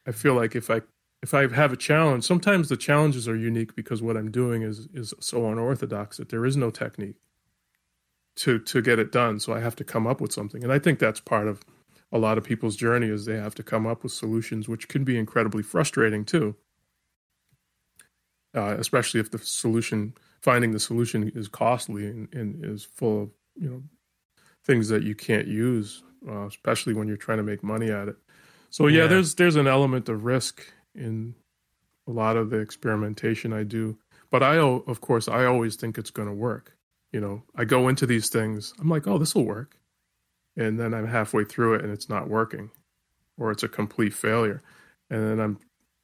I 0.07 0.13
feel 0.13 0.35
like 0.35 0.57
if 0.57 0.71
i 0.71 0.81
if 1.23 1.35
i 1.35 1.47
have 1.49 1.73
a 1.73 1.77
challenge 1.77 2.25
sometimes 2.25 2.69
the 2.69 2.77
challenges 2.77 3.29
are 3.29 3.37
unique 3.37 3.77
because 3.77 4.03
what 4.03 4.17
i'm 4.17 4.31
doing 4.31 4.63
is 4.63 4.89
is 4.93 5.15
so 5.21 5.49
unorthodox 5.49 6.17
that 6.17 6.29
there 6.31 6.45
is 6.45 6.57
no 6.57 6.71
technique 6.71 7.17
to 8.37 8.59
to 8.59 8.83
get 8.83 8.99
it 8.99 9.13
done. 9.13 9.39
So 9.41 9.53
i 9.53 9.61
have 9.61 9.77
to 9.77 9.85
come 9.85 10.07
up 10.07 10.21
with 10.21 10.33
something. 10.33 10.63
And 10.63 10.73
i 10.73 10.79
think 10.79 10.99
that's 10.99 11.21
part 11.21 11.47
of 11.47 11.63
a 12.11 12.19
lot 12.19 12.37
of 12.37 12.45
people's 12.45 12.77
journey 12.77 13.09
is 13.09 13.25
they 13.25 13.37
have 13.37 13.55
to 13.55 13.63
come 13.63 13.87
up 13.87 14.03
with 14.03 14.13
solutions 14.13 14.69
which 14.69 14.89
can 14.89 15.05
be 15.05 15.19
incredibly 15.19 15.63
frustrating 15.63 16.25
too. 16.25 16.57
Uh, 18.55 18.77
especially 18.79 19.19
if 19.19 19.31
the 19.31 19.39
solution 19.39 20.15
finding 20.43 20.73
the 20.73 20.81
solution 20.81 21.31
is 21.35 21.49
costly 21.49 22.07
and, 22.07 22.29
and 22.35 22.65
is 22.65 22.85
full 22.85 23.23
of 23.23 23.31
you 23.57 23.69
know 23.69 23.83
things 24.65 24.89
that 24.89 25.03
you 25.03 25.15
can't 25.15 25.47
use 25.47 26.03
uh, 26.29 26.47
especially 26.47 26.95
when 26.95 27.09
you're 27.09 27.17
trying 27.17 27.39
to 27.39 27.45
make 27.45 27.63
money 27.63 27.91
at 27.91 28.09
it. 28.09 28.17
So 28.71 28.87
yeah, 28.87 29.03
yeah, 29.03 29.07
there's 29.09 29.35
there's 29.35 29.57
an 29.57 29.67
element 29.67 30.09
of 30.09 30.25
risk 30.25 30.63
in 30.95 31.35
a 32.07 32.11
lot 32.11 32.37
of 32.37 32.51
the 32.51 32.59
experimentation 32.59 33.53
I 33.53 33.65
do, 33.65 33.99
but 34.31 34.43
I 34.43 34.59
of 34.59 35.01
course 35.01 35.29
I 35.29 35.45
always 35.45 35.77
think 35.77 35.99
it's 35.99 36.11
going 36.11 36.29
to 36.29 36.35
work. 36.35 36.77
You 37.13 37.21
know, 37.21 37.43
I 37.55 37.65
go 37.65 37.89
into 37.89 38.07
these 38.07 38.31
things, 38.31 38.73
I'm 38.81 38.89
like, 38.89 39.07
oh, 39.07 39.19
this 39.19 39.35
will 39.35 39.45
work, 39.45 39.79
and 40.57 40.81
then 40.81 40.95
I'm 40.95 41.07
halfway 41.07 41.45
through 41.45 41.75
it 41.75 41.83
and 41.83 41.93
it's 41.93 42.09
not 42.09 42.29
working, 42.29 42.71
or 43.37 43.51
it's 43.51 43.63
a 43.63 43.69
complete 43.69 44.15
failure, 44.15 44.63
and 45.11 45.23
then 45.23 45.39
I'm 45.39 45.59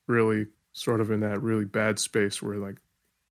really 0.06 0.46
sort 0.72 1.00
of 1.00 1.10
in 1.10 1.20
that 1.20 1.42
really 1.42 1.64
bad 1.64 1.98
space 1.98 2.42
where 2.42 2.56
like 2.56 2.76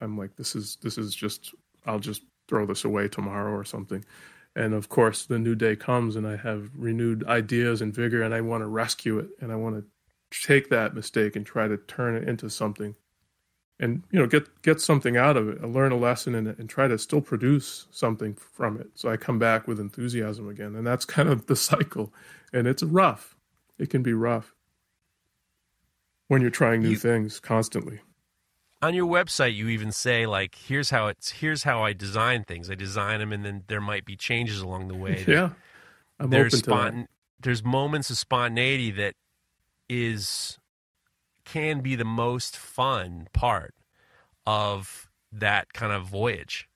I'm 0.01 0.17
like, 0.17 0.35
this 0.35 0.55
is 0.55 0.77
this 0.81 0.97
is 0.97 1.13
just 1.13 1.53
I'll 1.85 1.99
just 1.99 2.23
throw 2.47 2.65
this 2.65 2.85
away 2.85 3.07
tomorrow 3.07 3.51
or 3.51 3.63
something 3.65 4.03
and 4.58 4.74
of 4.74 4.89
course 4.89 5.26
the 5.26 5.39
new 5.39 5.55
day 5.55 5.76
comes 5.76 6.16
and 6.16 6.28
i 6.28 6.36
have 6.36 6.70
renewed 6.76 7.24
ideas 7.28 7.82
and 7.82 7.93
vigor 7.93 8.22
and 8.22 8.34
i 8.34 8.41
want 8.41 8.62
to 8.62 8.68
rescue 8.68 9.20
it. 9.20 9.30
And 9.39 9.51
i 9.51 9.55
want 9.55 9.76
to 9.76 9.86
take 10.45 10.70
that 10.70 10.93
mistake 10.93 11.36
and 11.36 11.45
try 11.45 11.68
to 11.68 11.78
turn 11.78 12.16
it 12.16 12.28
into 12.28 12.49
something 12.49 12.95
and 13.80 14.03
you 14.12 14.20
know 14.20 14.28
get 14.28 14.62
get 14.62 14.82
something 14.82 15.16
out 15.18 15.38
of 15.38 15.47
it 15.47 15.64
learn 15.64 15.91
a 15.91 15.97
lesson 15.97 16.36
and, 16.36 16.47
and 16.47 16.70
try 16.70 16.88
to 16.88 16.97
still 16.97 17.22
produce 17.22 17.88
something 17.91 18.34
from 18.34 18.80
it. 18.80 18.89
So 18.95 19.10
i 19.10 19.18
come 19.18 19.39
back 19.39 19.68
with 19.68 19.80
enthusiasm 19.80 20.49
again. 20.49 20.76
And 20.76 20.86
that's 20.86 21.05
kind 21.18 21.30
of 21.30 21.45
the 21.45 21.55
cycle. 21.55 22.14
And 22.51 22.68
it's 22.68 22.84
rough. 22.84 23.36
It 23.78 23.89
can 23.89 24.01
be 24.01 24.14
rough 24.14 24.55
when 26.28 26.41
you're 26.41 26.49
trying 26.49 26.82
new 26.82 26.89
you, 26.89 26.97
things 26.97 27.39
constantly 27.39 28.01
on 28.82 28.93
your 28.93 29.07
website 29.07 29.55
you 29.55 29.69
even 29.69 29.91
say 29.91 30.25
like 30.25 30.55
here's 30.55 30.89
how 30.89 31.07
it's 31.07 31.32
here's 31.32 31.63
how 31.63 31.84
I 31.84 31.93
design 31.93 32.43
things. 32.43 32.69
I 32.69 32.75
design 32.75 33.19
them 33.19 33.34
and 33.34 33.43
then 33.43 33.63
there 33.67 33.82
might 33.82 34.05
be 34.05 34.15
changes 34.15 34.61
along 34.61 34.88
the 34.88 34.95
way. 34.95 35.23
yeah. 35.28 35.51
I'm 36.19 36.30
there's 36.30 36.53
open 36.53 36.73
spont- 36.73 36.91
to 36.91 36.97
that. 36.97 37.09
there's 37.41 37.63
moments 37.63 38.09
of 38.09 38.17
spontaneity 38.17 38.91
that 38.91 39.15
is 39.89 40.57
can 41.45 41.82
be 41.82 41.95
the 41.95 42.05
most 42.05 42.57
fun 42.57 43.28
part 43.34 43.73
of 44.45 45.09
that 45.32 45.73
kind 45.73 45.93
of 45.93 46.05
voyage. 46.05 46.67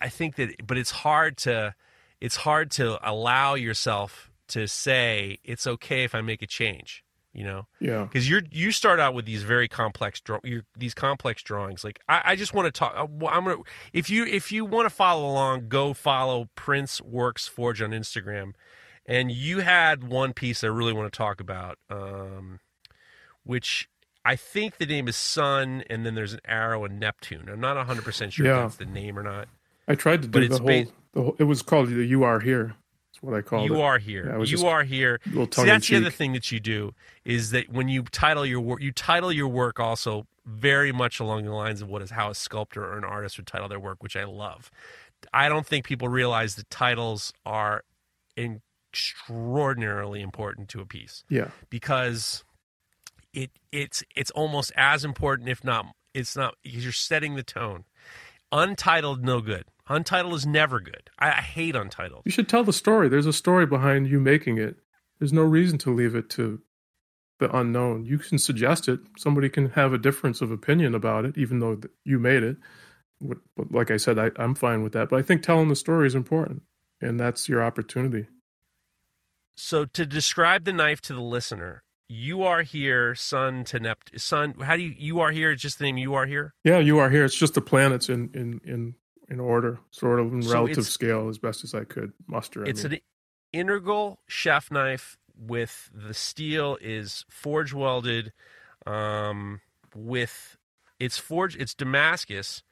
I 0.00 0.08
think 0.08 0.36
that 0.36 0.66
but 0.66 0.76
it's 0.76 0.90
hard 0.90 1.36
to 1.38 1.74
it's 2.20 2.36
hard 2.36 2.70
to 2.72 2.98
allow 3.08 3.54
yourself 3.54 4.30
to 4.48 4.66
say 4.66 5.38
it's 5.44 5.66
okay 5.66 6.04
if 6.04 6.14
I 6.14 6.20
make 6.20 6.42
a 6.42 6.46
change 6.46 7.04
You 7.36 7.44
know, 7.44 7.66
Yeah. 7.80 8.04
because 8.04 8.28
you're 8.30 8.40
you 8.50 8.72
start 8.72 8.98
out 8.98 9.12
with 9.12 9.26
these 9.26 9.42
very 9.42 9.68
complex 9.68 10.20
draw 10.22 10.38
these 10.74 10.94
complex 10.94 11.42
drawings. 11.42 11.84
Like 11.84 12.00
I, 12.08 12.22
I 12.32 12.36
just 12.36 12.54
want 12.54 12.64
to 12.66 12.72
talk. 12.72 12.94
I'm 12.96 13.44
gonna 13.44 13.56
if 13.92 14.08
you 14.08 14.24
if 14.24 14.50
you 14.50 14.64
want 14.64 14.88
to 14.88 14.94
follow 14.94 15.28
along, 15.30 15.68
go 15.68 15.92
follow 15.92 16.48
Prince 16.54 17.02
Works 17.02 17.46
Forge 17.46 17.82
on 17.82 17.90
Instagram. 17.90 18.52
And 19.04 19.30
you 19.30 19.60
had 19.60 20.02
one 20.08 20.32
piece 20.32 20.64
I 20.64 20.68
really 20.68 20.94
want 20.94 21.12
to 21.12 21.16
talk 21.16 21.38
about, 21.40 21.78
um, 21.90 22.58
which 23.44 23.88
I 24.24 24.34
think 24.34 24.78
the 24.78 24.86
name 24.86 25.06
is 25.06 25.14
Sun, 25.16 25.84
and 25.88 26.04
then 26.04 26.14
there's 26.14 26.32
an 26.32 26.40
arrow 26.44 26.84
and 26.84 26.98
Neptune. 26.98 27.48
I'm 27.48 27.60
not 27.60 27.76
100 27.76 28.02
percent 28.04 28.32
sure 28.32 28.46
Yeah. 28.46 28.56
if 28.56 28.62
that's 28.62 28.76
the 28.76 28.86
name 28.86 29.18
or 29.18 29.22
not. 29.22 29.48
I 29.86 29.94
tried 29.94 30.22
to 30.22 30.28
But 30.28 30.40
do 30.40 30.48
the 30.48 30.54
it's 30.54 30.58
whole, 30.58 30.66
ba- 30.84 30.90
the 31.12 31.22
whole. 31.22 31.36
It 31.38 31.44
was 31.44 31.62
called 31.62 31.88
the 31.90 32.02
"You 32.04 32.24
Are 32.24 32.40
Here." 32.40 32.74
That's 33.16 33.22
what 33.22 33.34
I 33.34 33.42
called 33.42 33.68
you 33.68 33.76
it. 33.76 33.80
are 33.82 33.98
here. 33.98 34.26
Yeah, 34.26 34.34
I 34.34 34.38
was 34.38 34.52
you 34.52 34.66
are 34.66 34.84
here. 34.84 35.20
See, 35.24 35.64
that's 35.64 35.88
the 35.88 35.96
other 35.96 36.10
thing 36.10 36.32
that 36.34 36.52
you 36.52 36.60
do 36.60 36.92
is 37.24 37.50
that 37.50 37.70
when 37.70 37.88
you 37.88 38.02
title 38.02 38.44
your 38.44 38.60
work, 38.60 38.82
you 38.82 38.92
title 38.92 39.32
your 39.32 39.48
work 39.48 39.80
also 39.80 40.26
very 40.44 40.92
much 40.92 41.18
along 41.18 41.44
the 41.44 41.52
lines 41.52 41.82
of 41.82 41.88
what 41.88 42.02
is 42.02 42.10
how 42.10 42.30
a 42.30 42.34
sculptor 42.34 42.84
or 42.84 42.98
an 42.98 43.04
artist 43.04 43.36
would 43.38 43.46
title 43.46 43.68
their 43.68 43.80
work, 43.80 44.02
which 44.02 44.16
I 44.16 44.24
love. 44.24 44.70
I 45.32 45.48
don't 45.48 45.66
think 45.66 45.86
people 45.86 46.08
realize 46.08 46.56
that 46.56 46.68
titles 46.70 47.32
are 47.44 47.84
extraordinarily 48.36 50.20
important 50.20 50.68
to 50.70 50.80
a 50.80 50.86
piece 50.86 51.24
Yeah. 51.28 51.48
because 51.70 52.44
it 53.32 53.50
it's 53.72 54.02
it's 54.14 54.30
almost 54.32 54.72
as 54.76 55.04
important, 55.04 55.48
if 55.48 55.64
not 55.64 55.86
it's 56.14 56.36
not 56.36 56.54
because 56.62 56.84
you're 56.84 56.92
setting 56.92 57.34
the 57.34 57.42
tone. 57.42 57.84
Untitled, 58.52 59.24
no 59.24 59.40
good. 59.40 59.64
Untitled 59.88 60.34
is 60.34 60.46
never 60.46 60.80
good. 60.80 61.10
I, 61.18 61.28
I 61.28 61.40
hate 61.40 61.76
untitled. 61.76 62.22
You 62.24 62.32
should 62.32 62.48
tell 62.48 62.64
the 62.64 62.72
story. 62.72 63.08
There's 63.08 63.26
a 63.26 63.32
story 63.32 63.66
behind 63.66 64.08
you 64.08 64.20
making 64.20 64.58
it. 64.58 64.76
There's 65.18 65.32
no 65.32 65.42
reason 65.42 65.78
to 65.78 65.94
leave 65.94 66.14
it 66.14 66.28
to 66.30 66.60
the 67.38 67.54
unknown. 67.56 68.04
You 68.04 68.18
can 68.18 68.38
suggest 68.38 68.88
it. 68.88 69.00
Somebody 69.16 69.48
can 69.48 69.70
have 69.70 69.92
a 69.92 69.98
difference 69.98 70.40
of 70.40 70.50
opinion 70.50 70.94
about 70.94 71.24
it, 71.24 71.38
even 71.38 71.60
though 71.60 71.80
you 72.04 72.18
made 72.18 72.42
it. 72.42 72.56
But 73.20 73.38
like 73.70 73.90
I 73.90 73.96
said, 73.96 74.18
I, 74.18 74.30
I'm 74.36 74.54
fine 74.54 74.82
with 74.82 74.92
that. 74.92 75.08
But 75.08 75.18
I 75.18 75.22
think 75.22 75.42
telling 75.42 75.68
the 75.68 75.76
story 75.76 76.06
is 76.06 76.14
important, 76.14 76.62
and 77.00 77.18
that's 77.18 77.48
your 77.48 77.62
opportunity. 77.62 78.26
So 79.56 79.86
to 79.86 80.04
describe 80.04 80.64
the 80.64 80.72
knife 80.72 81.00
to 81.02 81.14
the 81.14 81.22
listener, 81.22 81.82
you 82.08 82.42
are 82.42 82.62
here, 82.62 83.14
sun 83.14 83.64
to 83.64 83.80
Nept, 83.80 84.20
sun. 84.20 84.54
How 84.60 84.76
do 84.76 84.82
you? 84.82 84.94
You 84.96 85.20
are 85.20 85.30
here. 85.30 85.50
It's 85.50 85.62
just 85.62 85.78
the 85.78 85.84
name. 85.84 85.96
You 85.96 86.14
are 86.14 86.26
here. 86.26 86.54
Yeah, 86.62 86.78
you 86.78 86.98
are 86.98 87.08
here. 87.08 87.24
It's 87.24 87.36
just 87.36 87.54
the 87.54 87.62
planets 87.62 88.08
in 88.08 88.30
in 88.34 88.60
in 88.64 88.94
in 89.28 89.40
order, 89.40 89.78
sort 89.90 90.20
of 90.20 90.32
in 90.32 90.42
So 90.42 90.52
relative 90.52 90.86
scale, 90.86 91.28
as 91.28 91.38
best 91.38 91.64
as 91.64 91.74
I 91.74 91.84
could 91.84 92.12
muster. 92.26 92.64
I 92.64 92.68
It's 92.68 92.84
mean. 92.84 92.94
an 92.94 93.00
integral 93.52 94.20
chef 94.26 94.70
knife 94.70 95.18
with 95.38 95.90
the 95.92 96.14
steel 96.14 96.78
is 96.80 97.24
forge 97.28 97.72
welded, 97.72 98.32
um, 98.86 99.60
with 99.94 100.56
it's 100.98 101.18
forged. 101.18 101.60
It's 101.60 101.74
Damascus, 101.74 102.62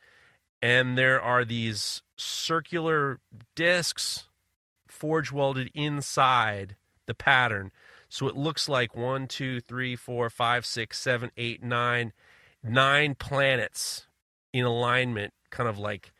and 0.63 0.97
there 0.97 1.21
are 1.21 1.45
these 1.45 2.03
circular 2.17 3.21
discs 3.55 4.29
forge 4.87 5.33
welded 5.33 5.71
inside 5.75 6.77
the 7.07 7.15
pattern. 7.15 7.73
So 8.09 8.29
it 8.29 8.37
looks 8.37 8.69
like 8.69 8.95
one, 8.97 9.27
two, 9.27 9.61
three, 9.61 9.97
four, 9.97 10.31
five, 10.31 10.65
six, 10.65 11.01
seven, 11.01 11.33
eight, 11.37 11.63
nine, 11.63 12.13
nine 12.63 13.17
planets 13.17 14.07
in 14.53 14.65
alignment, 14.65 15.35
kind 15.51 15.69
of 15.69 15.79
like 15.79 16.13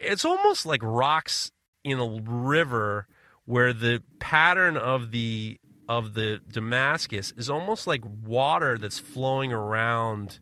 it's 0.00 0.24
almost 0.24 0.66
like 0.66 0.80
rocks 0.82 1.50
in 1.84 1.98
a 1.98 2.20
river 2.22 3.06
where 3.44 3.72
the 3.72 4.02
pattern 4.18 4.76
of 4.76 5.10
the 5.10 5.58
of 5.88 6.14
the 6.14 6.40
Damascus 6.50 7.32
is 7.36 7.48
almost 7.48 7.86
like 7.86 8.02
water 8.24 8.76
that's 8.76 8.98
flowing 8.98 9.52
around 9.52 10.40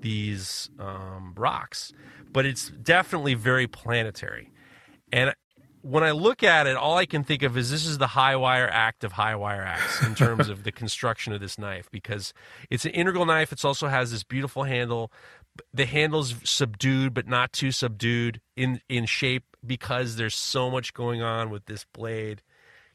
these 0.00 0.70
um, 0.78 1.34
rocks, 1.36 1.92
but 2.32 2.46
it's 2.46 2.68
definitely 2.68 3.34
very 3.34 3.66
planetary. 3.66 4.52
And 5.12 5.34
when 5.82 6.02
I 6.02 6.12
look 6.12 6.42
at 6.42 6.66
it, 6.66 6.76
all 6.76 6.96
I 6.96 7.06
can 7.06 7.24
think 7.24 7.42
of 7.42 7.58
is 7.58 7.70
this 7.70 7.84
is 7.84 7.98
the 7.98 8.06
high 8.08 8.36
wire 8.36 8.68
act 8.68 9.04
of 9.04 9.12
high 9.12 9.34
wire 9.34 9.62
acts 9.62 10.02
in 10.02 10.14
terms 10.14 10.48
of 10.48 10.64
the 10.64 10.72
construction 10.80 11.32
of 11.32 11.40
this 11.40 11.58
knife 11.58 11.90
because 11.90 12.32
it's 12.70 12.86
an 12.86 12.92
integral 12.92 13.26
knife. 13.26 13.52
It 13.52 13.64
also 13.64 13.88
has 13.88 14.10
this 14.10 14.22
beautiful 14.24 14.62
handle. 14.62 15.12
The 15.72 15.86
handle's 15.86 16.34
subdued, 16.44 17.14
but 17.14 17.26
not 17.26 17.52
too 17.52 17.72
subdued 17.72 18.40
in 18.56 18.80
in 18.88 19.06
shape 19.06 19.44
because 19.66 20.16
there's 20.16 20.34
so 20.34 20.70
much 20.70 20.94
going 20.94 21.22
on 21.22 21.50
with 21.50 21.66
this 21.66 21.84
blade. 21.92 22.42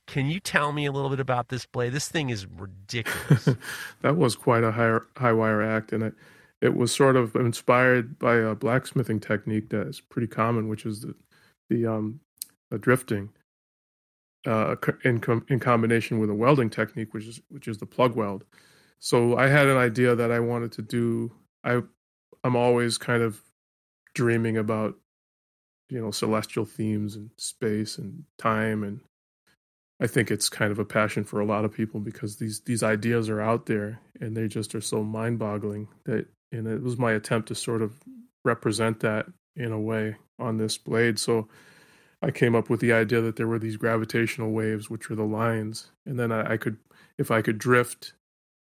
Can 0.08 0.28
you 0.28 0.40
tell 0.40 0.72
me 0.72 0.86
a 0.86 0.92
little 0.92 1.10
bit 1.10 1.20
about 1.20 1.50
this 1.50 1.66
blade? 1.66 1.94
This 1.94 2.08
thing 2.08 2.30
is 2.30 2.48
ridiculous. 2.48 3.50
that 4.02 4.18
was 4.18 4.36
quite 4.36 4.64
a 4.64 4.72
high 4.72 4.98
high 5.18 5.34
wire 5.34 5.62
act, 5.62 5.92
and 5.92 6.04
it 6.04 6.14
it 6.62 6.76
was 6.76 6.94
sort 6.94 7.16
of 7.16 7.36
inspired 7.36 8.20
by 8.20 8.36
a 8.36 8.56
blacksmithing 8.56 9.20
technique 9.20 9.70
that 9.70 9.88
is 9.88 10.02
pretty 10.02 10.28
common, 10.28 10.68
which 10.68 10.86
is 10.86 11.02
the 11.02 11.16
the 11.70 11.86
um 11.86 12.20
the 12.72 12.78
drifting, 12.78 13.30
uh, 14.46 14.76
in 15.04 15.20
com- 15.20 15.46
in 15.50 15.60
combination 15.60 16.20
with 16.20 16.30
a 16.30 16.36
welding 16.36 16.70
technique, 16.70 17.14
which 17.14 17.26
is 17.26 17.42
which 17.50 17.68
is 17.68 17.78
the 17.78 17.86
plug 17.86 18.16
weld. 18.16 18.44
So 19.00 19.38
I 19.38 19.48
had 19.48 19.68
an 19.68 19.78
idea 19.78 20.16
that 20.16 20.32
I 20.32 20.40
wanted 20.40 20.72
to 20.74 20.82
do. 20.82 21.32
I 21.64 21.82
I'm 22.44 22.56
always 22.56 22.98
kind 22.98 23.24
of 23.24 23.42
dreaming 24.14 24.58
about 24.58 24.96
you 25.90 26.00
know 26.00 26.12
celestial 26.12 26.66
themes 26.66 27.16
and 27.16 27.30
space 27.38 27.98
and 27.98 28.24
time 28.38 28.84
and 28.84 29.02
I 30.02 30.08
think 30.08 30.32
it's 30.32 30.50
kind 30.50 30.72
of 30.72 30.80
a 30.80 30.86
passion 30.86 31.26
for 31.26 31.42
a 31.42 31.46
lot 31.46 31.66
of 31.66 31.74
people 31.74 32.00
because 32.00 32.38
these 32.38 32.62
these 32.62 32.84
ideas 32.84 33.30
are 33.30 33.42
out 33.42 33.66
there 33.66 34.00
and 34.22 34.36
they 34.36 34.48
just 34.48 34.74
are 34.76 34.82
so 34.82 35.04
mind-boggling 35.04 35.88
that 36.06 36.28
and 36.52 36.68
it 36.68 36.82
was 36.82 36.98
my 36.98 37.12
attempt 37.12 37.48
to 37.50 37.56
sort 37.56 37.82
of 37.82 37.94
represent 38.44 39.02
that 39.02 39.28
in 39.56 39.72
a 39.72 39.80
way 39.80 40.16
on 40.40 40.58
this 40.58 40.78
blade. 40.78 41.20
So 41.20 41.48
I 42.22 42.32
came 42.32 42.56
up 42.56 42.70
with 42.70 42.80
the 42.80 42.94
idea 42.94 43.22
that 43.22 43.36
there 43.36 43.48
were 43.48 43.60
these 43.60 43.78
gravitational 43.78 44.52
waves, 44.52 44.90
which 44.90 45.10
are 45.12 45.16
the 45.16 45.24
lines, 45.24 45.92
and 46.06 46.20
then 46.20 46.32
I, 46.32 46.54
I 46.54 46.58
could, 46.58 46.78
if 47.18 47.32
I 47.32 47.42
could 47.42 47.58
drift, 47.58 48.14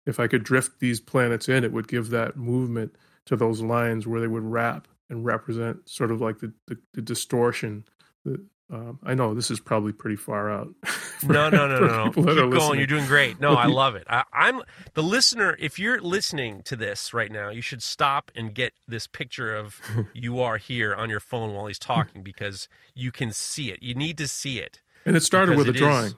if 0.06 0.20
I 0.20 0.26
could 0.26 0.44
drift 0.44 0.80
these 0.80 1.00
planets 1.00 1.48
in, 1.48 1.64
it 1.64 1.72
would 1.72 1.88
give 1.88 2.10
that 2.10 2.36
movement 2.36 2.94
to 3.28 3.36
those 3.36 3.60
lines 3.62 4.06
where 4.06 4.20
they 4.20 4.26
would 4.26 4.42
wrap 4.44 4.88
and 5.08 5.24
represent 5.24 5.88
sort 5.88 6.10
of 6.10 6.20
like 6.20 6.38
the 6.40 6.52
the, 6.66 6.76
the 6.94 7.02
distortion. 7.02 7.84
The, 8.24 8.44
um, 8.70 8.98
I 9.02 9.14
know 9.14 9.32
this 9.32 9.50
is 9.50 9.60
probably 9.60 9.92
pretty 9.92 10.16
far 10.16 10.50
out. 10.50 10.68
for- 10.84 11.32
no, 11.32 11.48
no, 11.48 11.66
no, 11.66 11.80
no, 11.80 12.04
no. 12.04 12.12
Keep 12.12 12.24
going. 12.26 12.50
listening. 12.50 12.78
You're 12.78 12.86
doing 12.86 13.06
great. 13.06 13.40
No, 13.40 13.54
I 13.54 13.64
love 13.82 13.94
it. 13.94 14.04
I, 14.10 14.24
I'm 14.32 14.60
the 14.92 15.02
listener. 15.02 15.56
If 15.58 15.78
you're 15.78 16.00
listening 16.02 16.60
to 16.64 16.76
this 16.76 17.14
right 17.14 17.32
now, 17.32 17.48
you 17.48 17.62
should 17.62 17.82
stop 17.82 18.30
and 18.34 18.52
get 18.54 18.74
this 18.86 19.06
picture 19.06 19.56
of 19.56 19.80
you 20.12 20.40
are 20.40 20.58
here 20.58 20.94
on 20.94 21.08
your 21.08 21.20
phone 21.20 21.54
while 21.54 21.66
he's 21.66 21.78
talking 21.78 22.22
because 22.22 22.68
you 22.94 23.10
can 23.10 23.32
see 23.32 23.70
it. 23.70 23.82
You 23.82 23.94
need 23.94 24.18
to 24.18 24.28
see 24.28 24.58
it. 24.58 24.82
And 25.06 25.16
it 25.16 25.22
started 25.22 25.56
with 25.56 25.68
a 25.68 25.72
drawing. 25.72 26.12
I- 26.12 26.16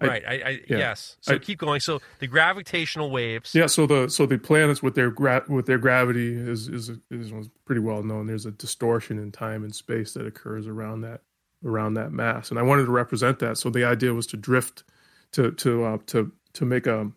right. 0.00 0.22
I, 0.26 0.32
I 0.34 0.50
yeah. 0.68 0.78
yes. 0.78 1.16
So 1.20 1.34
I- 1.34 1.38
keep 1.38 1.58
going. 1.58 1.80
So 1.80 2.00
the 2.18 2.26
gravitational 2.26 3.10
waves. 3.10 3.54
Yeah, 3.54 3.66
so 3.66 3.86
the 3.86 4.08
so 4.08 4.26
the 4.26 4.38
planets 4.38 4.82
with 4.82 4.94
their 4.94 5.10
gra- 5.10 5.44
with 5.48 5.66
their 5.66 5.78
gravity 5.78 6.34
is 6.34 6.68
is 6.68 6.90
is 7.10 7.32
pretty 7.64 7.80
well 7.80 8.02
known. 8.02 8.26
There's 8.26 8.46
a 8.46 8.50
distortion 8.50 9.18
in 9.18 9.32
time 9.32 9.64
and 9.64 9.74
space 9.74 10.12
that 10.14 10.26
occurs 10.26 10.66
around 10.66 11.00
that 11.02 11.22
around 11.64 11.94
that 11.94 12.12
mass, 12.12 12.50
and 12.50 12.58
I 12.58 12.62
wanted 12.62 12.84
to 12.84 12.92
represent 12.92 13.38
that. 13.40 13.58
So 13.58 13.70
the 13.70 13.84
idea 13.84 14.12
was 14.14 14.26
to 14.28 14.36
drift 14.36 14.84
to 15.32 15.52
to 15.52 15.84
uh, 15.84 15.98
to 16.06 16.32
to 16.54 16.64
make 16.64 16.86
a 16.86 17.10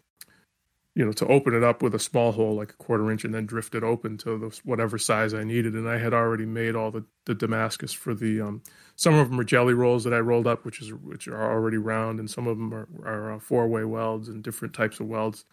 you 0.95 1.05
know 1.05 1.11
to 1.11 1.27
open 1.27 1.53
it 1.53 1.63
up 1.63 1.81
with 1.81 1.93
a 1.93 1.99
small 1.99 2.31
hole 2.31 2.55
like 2.55 2.71
a 2.71 2.83
quarter 2.83 3.09
inch 3.11 3.23
and 3.23 3.33
then 3.33 3.45
drift 3.45 3.75
it 3.75 3.83
open 3.83 4.17
to 4.17 4.37
the, 4.37 4.59
whatever 4.63 4.97
size 4.97 5.33
I 5.33 5.43
needed. 5.43 5.73
And 5.73 5.87
I 5.87 5.97
had 5.97 6.13
already 6.13 6.45
made 6.45 6.75
all 6.75 6.91
the 6.91 7.05
the 7.25 7.35
Damascus 7.35 7.93
for 7.93 8.13
the 8.13 8.41
um, 8.41 8.63
some 8.95 9.13
of 9.13 9.29
them 9.29 9.39
are 9.39 9.45
jelly 9.45 9.73
rolls 9.73 10.03
that 10.03 10.13
I 10.13 10.19
rolled 10.19 10.47
up, 10.47 10.65
which 10.65 10.81
is 10.81 10.91
which 10.93 11.27
are 11.27 11.51
already 11.51 11.77
round, 11.77 12.19
and 12.19 12.29
some 12.29 12.47
of 12.47 12.57
them 12.57 12.73
are, 12.73 12.87
are 13.05 13.33
uh, 13.33 13.39
four 13.39 13.67
way 13.67 13.83
welds 13.83 14.27
and 14.27 14.43
different 14.43 14.73
types 14.73 14.99
of 14.99 15.07
welds 15.07 15.45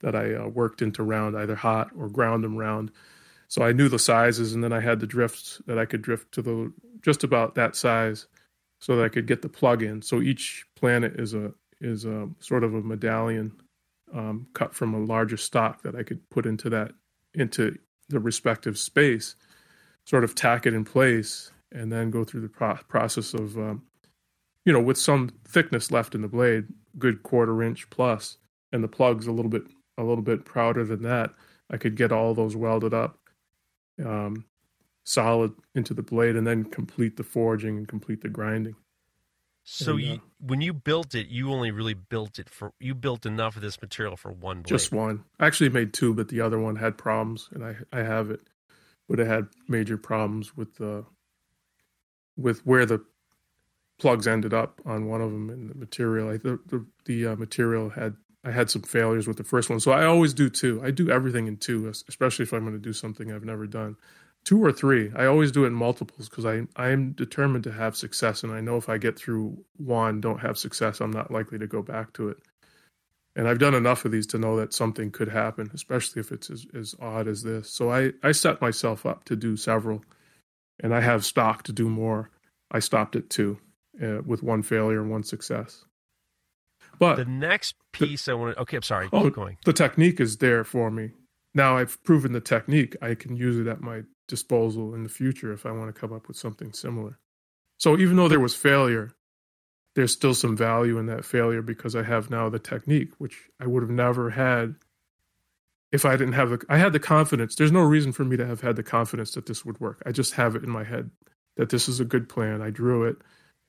that 0.00 0.14
I 0.14 0.34
uh, 0.34 0.48
worked 0.48 0.82
into 0.82 1.02
round, 1.02 1.36
either 1.36 1.56
hot 1.56 1.90
or 1.98 2.08
ground 2.08 2.44
them 2.44 2.56
round. 2.56 2.90
So 3.48 3.62
I 3.62 3.72
knew 3.72 3.88
the 3.88 3.98
sizes, 3.98 4.54
and 4.54 4.62
then 4.62 4.72
I 4.72 4.80
had 4.80 5.00
the 5.00 5.06
drifts 5.06 5.62
that 5.66 5.78
I 5.78 5.86
could 5.86 6.02
drift 6.02 6.32
to 6.32 6.42
the 6.42 6.72
just 7.02 7.24
about 7.24 7.54
that 7.54 7.74
size, 7.74 8.26
so 8.80 8.96
that 8.96 9.04
I 9.04 9.08
could 9.08 9.26
get 9.26 9.42
the 9.42 9.48
plug 9.48 9.82
in. 9.82 10.02
So 10.02 10.20
each 10.20 10.66
planet 10.76 11.18
is 11.18 11.34
a 11.34 11.52
is 11.80 12.04
a 12.04 12.28
sort 12.40 12.64
of 12.64 12.74
a 12.74 12.82
medallion 12.82 13.52
um, 14.14 14.46
cut 14.54 14.74
from 14.74 14.94
a 14.94 15.00
larger 15.00 15.36
stock 15.36 15.82
that 15.82 15.94
I 15.94 16.02
could 16.02 16.28
put 16.30 16.46
into 16.46 16.70
that 16.70 16.92
into 17.34 17.76
the 18.08 18.20
respective 18.20 18.78
space, 18.78 19.34
sort 20.06 20.24
of 20.24 20.34
tack 20.34 20.66
it 20.66 20.74
in 20.74 20.84
place, 20.84 21.50
and 21.72 21.90
then 21.92 22.10
go 22.10 22.24
through 22.24 22.42
the 22.42 22.48
pro- 22.48 22.78
process 22.88 23.34
of 23.34 23.58
um, 23.58 23.82
you 24.64 24.72
know 24.72 24.80
with 24.80 24.96
some 24.96 25.30
thickness 25.46 25.90
left 25.90 26.14
in 26.14 26.22
the 26.22 26.28
blade, 26.28 26.66
good 26.98 27.22
quarter 27.24 27.62
inch 27.62 27.90
plus, 27.90 28.38
and 28.72 28.82
the 28.84 28.88
plugs 28.88 29.26
a 29.26 29.32
little 29.32 29.50
bit 29.50 29.64
a 29.98 30.04
little 30.04 30.22
bit 30.22 30.44
prouder 30.44 30.84
than 30.84 31.02
that. 31.02 31.30
I 31.70 31.76
could 31.76 31.96
get 31.96 32.12
all 32.12 32.34
those 32.34 32.54
welded 32.56 32.94
up, 32.94 33.18
um, 34.04 34.44
solid 35.04 35.52
into 35.74 35.92
the 35.92 36.02
blade, 36.02 36.36
and 36.36 36.46
then 36.46 36.64
complete 36.64 37.16
the 37.16 37.24
forging 37.24 37.76
and 37.78 37.88
complete 37.88 38.20
the 38.20 38.28
grinding. 38.28 38.76
So 39.64 39.92
And, 39.92 40.00
you, 40.00 40.20
when 40.40 40.60
you 40.60 40.74
built 40.74 41.14
it, 41.14 41.28
you 41.28 41.50
only 41.50 41.70
really 41.70 41.94
built 41.94 42.38
it 42.38 42.50
for 42.50 42.72
you 42.78 42.94
built 42.94 43.24
enough 43.24 43.56
of 43.56 43.62
this 43.62 43.80
material 43.80 44.16
for 44.16 44.30
one 44.30 44.58
blade. 44.58 44.66
Just 44.66 44.92
one. 44.92 45.24
I 45.40 45.46
actually 45.46 45.70
made 45.70 45.94
two, 45.94 46.12
but 46.12 46.28
the 46.28 46.42
other 46.42 46.58
one 46.58 46.76
had 46.76 46.98
problems, 46.98 47.48
and 47.52 47.64
I 47.64 47.76
I 47.90 48.02
have 48.02 48.30
it, 48.30 48.40
but 49.08 49.18
it 49.18 49.26
had 49.26 49.48
major 49.66 49.96
problems 49.96 50.54
with 50.54 50.74
the 50.76 51.06
with 52.36 52.64
where 52.66 52.84
the 52.84 53.02
plugs 53.98 54.26
ended 54.26 54.52
up 54.52 54.82
on 54.84 55.06
one 55.06 55.22
of 55.22 55.32
them 55.32 55.48
and 55.48 55.70
the 55.70 55.74
material. 55.74 56.28
I 56.28 56.36
the 56.36 56.60
the, 56.66 56.86
the 57.06 57.26
uh, 57.28 57.36
material 57.36 57.88
had 57.88 58.16
I 58.44 58.50
had 58.50 58.68
some 58.68 58.82
failures 58.82 59.26
with 59.26 59.38
the 59.38 59.44
first 59.44 59.70
one, 59.70 59.80
so 59.80 59.92
I 59.92 60.04
always 60.04 60.34
do 60.34 60.50
two. 60.50 60.82
I 60.84 60.90
do 60.90 61.10
everything 61.10 61.46
in 61.46 61.56
two, 61.56 61.88
especially 61.88 62.42
if 62.42 62.52
I'm 62.52 62.60
going 62.60 62.74
to 62.74 62.78
do 62.78 62.92
something 62.92 63.32
I've 63.32 63.44
never 63.44 63.66
done. 63.66 63.96
Two 64.44 64.62
or 64.62 64.72
three. 64.72 65.10
I 65.16 65.24
always 65.24 65.50
do 65.52 65.64
it 65.64 65.68
in 65.68 65.74
multiples 65.74 66.28
because 66.28 66.44
I 66.44 66.66
I 66.76 66.90
am 66.90 67.12
determined 67.12 67.64
to 67.64 67.72
have 67.72 67.96
success, 67.96 68.42
and 68.42 68.52
I 68.52 68.60
know 68.60 68.76
if 68.76 68.88
I 68.88 68.98
get 68.98 69.18
through 69.18 69.64
one, 69.78 70.20
don't 70.20 70.40
have 70.40 70.58
success, 70.58 71.00
I'm 71.00 71.10
not 71.10 71.30
likely 71.30 71.58
to 71.58 71.66
go 71.66 71.82
back 71.82 72.12
to 72.14 72.28
it. 72.28 72.38
And 73.36 73.48
I've 73.48 73.58
done 73.58 73.74
enough 73.74 74.04
of 74.04 74.12
these 74.12 74.28
to 74.28 74.38
know 74.38 74.56
that 74.58 74.72
something 74.72 75.10
could 75.10 75.28
happen, 75.28 75.68
especially 75.74 76.20
if 76.20 76.30
it's 76.30 76.50
as, 76.50 76.66
as 76.72 76.94
odd 77.00 77.26
as 77.26 77.42
this. 77.42 77.68
So 77.68 77.90
I, 77.90 78.12
I 78.22 78.30
set 78.30 78.60
myself 78.60 79.04
up 79.06 79.24
to 79.24 79.34
do 79.34 79.56
several, 79.56 80.04
and 80.78 80.94
I 80.94 81.00
have 81.00 81.24
stock 81.24 81.64
to 81.64 81.72
do 81.72 81.88
more. 81.88 82.30
I 82.70 82.78
stopped 82.78 83.16
at 83.16 83.30
two 83.30 83.58
uh, 84.00 84.20
with 84.24 84.42
one 84.42 84.62
failure 84.62 85.00
and 85.00 85.10
one 85.10 85.24
success. 85.24 85.84
But 86.98 87.16
the 87.16 87.24
next 87.24 87.74
piece 87.92 88.28
I 88.28 88.34
want 88.34 88.54
to. 88.54 88.62
Okay, 88.62 88.76
I'm 88.76 88.82
sorry. 88.82 89.08
Oh, 89.12 89.24
Keep 89.24 89.34
going. 89.34 89.56
the 89.64 89.72
technique 89.72 90.20
is 90.20 90.36
there 90.36 90.62
for 90.62 90.90
me. 90.90 91.10
Now 91.54 91.76
I've 91.76 92.02
proven 92.02 92.32
the 92.32 92.40
technique. 92.40 92.96
I 93.00 93.14
can 93.14 93.36
use 93.36 93.58
it 93.58 93.66
at 93.66 93.80
my 93.80 94.02
disposal 94.26 94.94
in 94.94 95.02
the 95.02 95.08
future 95.08 95.52
if 95.52 95.66
I 95.66 95.70
want 95.70 95.94
to 95.94 95.98
come 96.00 96.12
up 96.12 96.28
with 96.28 96.36
something 96.36 96.72
similar. 96.72 97.18
So 97.78 97.98
even 97.98 98.16
though 98.16 98.28
there 98.28 98.40
was 98.40 98.54
failure, 98.54 99.12
there's 99.94 100.12
still 100.12 100.34
some 100.34 100.56
value 100.56 100.98
in 100.98 101.06
that 101.06 101.24
failure 101.24 101.62
because 101.62 101.94
I 101.94 102.02
have 102.02 102.30
now 102.30 102.48
the 102.48 102.58
technique, 102.58 103.12
which 103.18 103.48
I 103.60 103.66
would 103.66 103.82
have 103.82 103.90
never 103.90 104.30
had 104.30 104.76
if 105.92 106.04
I 106.04 106.16
didn't 106.16 106.32
have 106.32 106.50
the. 106.50 106.64
I 106.68 106.78
had 106.78 106.92
the 106.92 106.98
confidence. 106.98 107.54
There's 107.54 107.70
no 107.70 107.82
reason 107.82 108.12
for 108.12 108.24
me 108.24 108.36
to 108.36 108.46
have 108.46 108.60
had 108.60 108.76
the 108.76 108.82
confidence 108.82 109.32
that 109.32 109.46
this 109.46 109.64
would 109.64 109.80
work. 109.80 110.02
I 110.04 110.10
just 110.10 110.34
have 110.34 110.56
it 110.56 110.64
in 110.64 110.70
my 110.70 110.82
head 110.82 111.10
that 111.56 111.70
this 111.70 111.88
is 111.88 112.00
a 112.00 112.04
good 112.04 112.28
plan. 112.28 112.60
I 112.60 112.70
drew 112.70 113.04
it. 113.04 113.16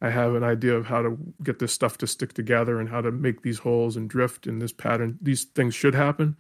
I 0.02 0.10
have 0.10 0.34
an 0.36 0.44
idea 0.44 0.74
of 0.74 0.88
how 0.88 1.04
to 1.04 1.18
get 1.44 1.60
this 1.60 1.72
stuff 1.72 1.98
to 2.00 2.08
stick 2.08 2.34
together 2.34 2.80
and 2.80 2.90
how 2.90 3.02
to 3.02 3.12
make 3.12 3.44
these 3.44 3.60
holes 3.60 3.96
and 3.96 4.10
drift 4.10 4.48
in 4.48 4.60
this 4.60 4.74
pattern. 4.74 5.18
These 5.22 5.46
things 5.46 5.76
should 5.76 5.96
happen, 5.96 6.36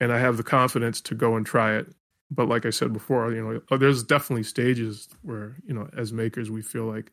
and 0.00 0.12
I 0.12 0.18
have 0.18 0.36
the 0.36 0.42
confidence 0.42 1.00
to 1.02 1.14
go 1.14 1.36
and 1.36 1.44
try 1.46 1.76
it. 1.76 1.86
But 2.30 2.48
like 2.48 2.66
I 2.66 2.70
said 2.70 2.92
before, 2.92 3.32
you 3.32 3.42
know, 3.42 3.60
uh, 3.70 3.76
there's 3.76 4.02
definitely 4.02 4.42
stages 4.42 5.08
where 5.22 5.56
you 5.66 5.74
know, 5.74 5.88
as 5.96 6.12
makers, 6.12 6.50
we 6.50 6.62
feel 6.62 6.84
like 6.84 7.12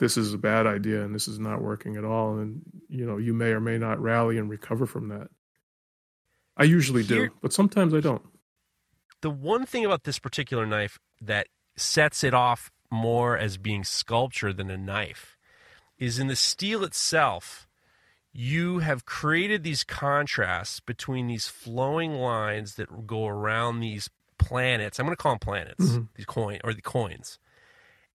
this 0.00 0.16
is 0.16 0.34
a 0.34 0.38
bad 0.38 0.66
idea 0.66 1.02
and 1.04 1.14
this 1.14 1.28
is 1.28 1.38
not 1.38 1.62
working 1.62 1.96
at 1.96 2.04
all, 2.04 2.38
and 2.38 2.62
you 2.88 3.06
know, 3.06 3.16
you 3.16 3.32
may 3.32 3.50
or 3.50 3.60
may 3.60 3.78
not 3.78 4.00
rally 4.00 4.38
and 4.38 4.50
recover 4.50 4.86
from 4.86 5.08
that. 5.08 5.28
I 6.56 6.64
usually 6.64 7.02
Here- 7.04 7.28
do, 7.28 7.34
but 7.42 7.52
sometimes 7.52 7.94
I 7.94 8.00
don't. 8.00 8.22
the 9.22 9.30
one 9.30 9.64
thing 9.66 9.84
about 9.84 10.04
this 10.04 10.18
particular 10.18 10.66
knife 10.66 10.98
that 11.20 11.46
sets 11.76 12.22
it 12.22 12.34
off 12.34 12.70
more 12.90 13.38
as 13.38 13.56
being 13.56 13.82
sculpture 13.84 14.52
than 14.52 14.70
a 14.70 14.76
knife 14.76 15.36
is 15.98 16.18
in 16.18 16.26
the 16.26 16.36
steel 16.36 16.84
itself 16.84 17.63
you 18.36 18.80
have 18.80 19.06
created 19.06 19.62
these 19.62 19.84
contrasts 19.84 20.80
between 20.80 21.28
these 21.28 21.46
flowing 21.46 22.14
lines 22.14 22.74
that 22.74 23.06
go 23.06 23.26
around 23.26 23.78
these 23.80 24.10
planets 24.38 24.98
i'm 24.98 25.06
going 25.06 25.16
to 25.16 25.22
call 25.22 25.32
them 25.32 25.38
planets 25.38 25.80
Mhm. 25.84 26.08
these 26.16 26.26
coin 26.26 26.58
or 26.64 26.74
the 26.74 26.82
coins 26.82 27.38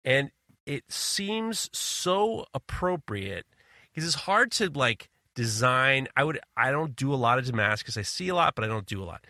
and 0.03 0.31
it 0.65 0.83
seems 0.91 1.69
so 1.73 2.45
appropriate 2.53 3.45
because 3.89 4.05
it's 4.05 4.23
hard 4.25 4.51
to 4.51 4.69
like 4.69 5.09
design 5.35 6.07
i 6.17 6.23
would 6.23 6.39
i 6.57 6.69
don't 6.69 6.95
do 6.95 7.13
a 7.13 7.15
lot 7.15 7.39
of 7.39 7.45
damascus 7.45 7.95
i 7.97 8.01
see 8.01 8.27
a 8.27 8.35
lot 8.35 8.53
but 8.55 8.63
i 8.65 8.67
don't 8.67 8.85
do 8.85 9.01
a 9.01 9.05
lot 9.05 9.25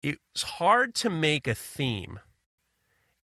it's 0.00 0.42
hard 0.42 0.94
to 0.94 1.10
make 1.10 1.48
a 1.48 1.56
theme. 1.56 2.20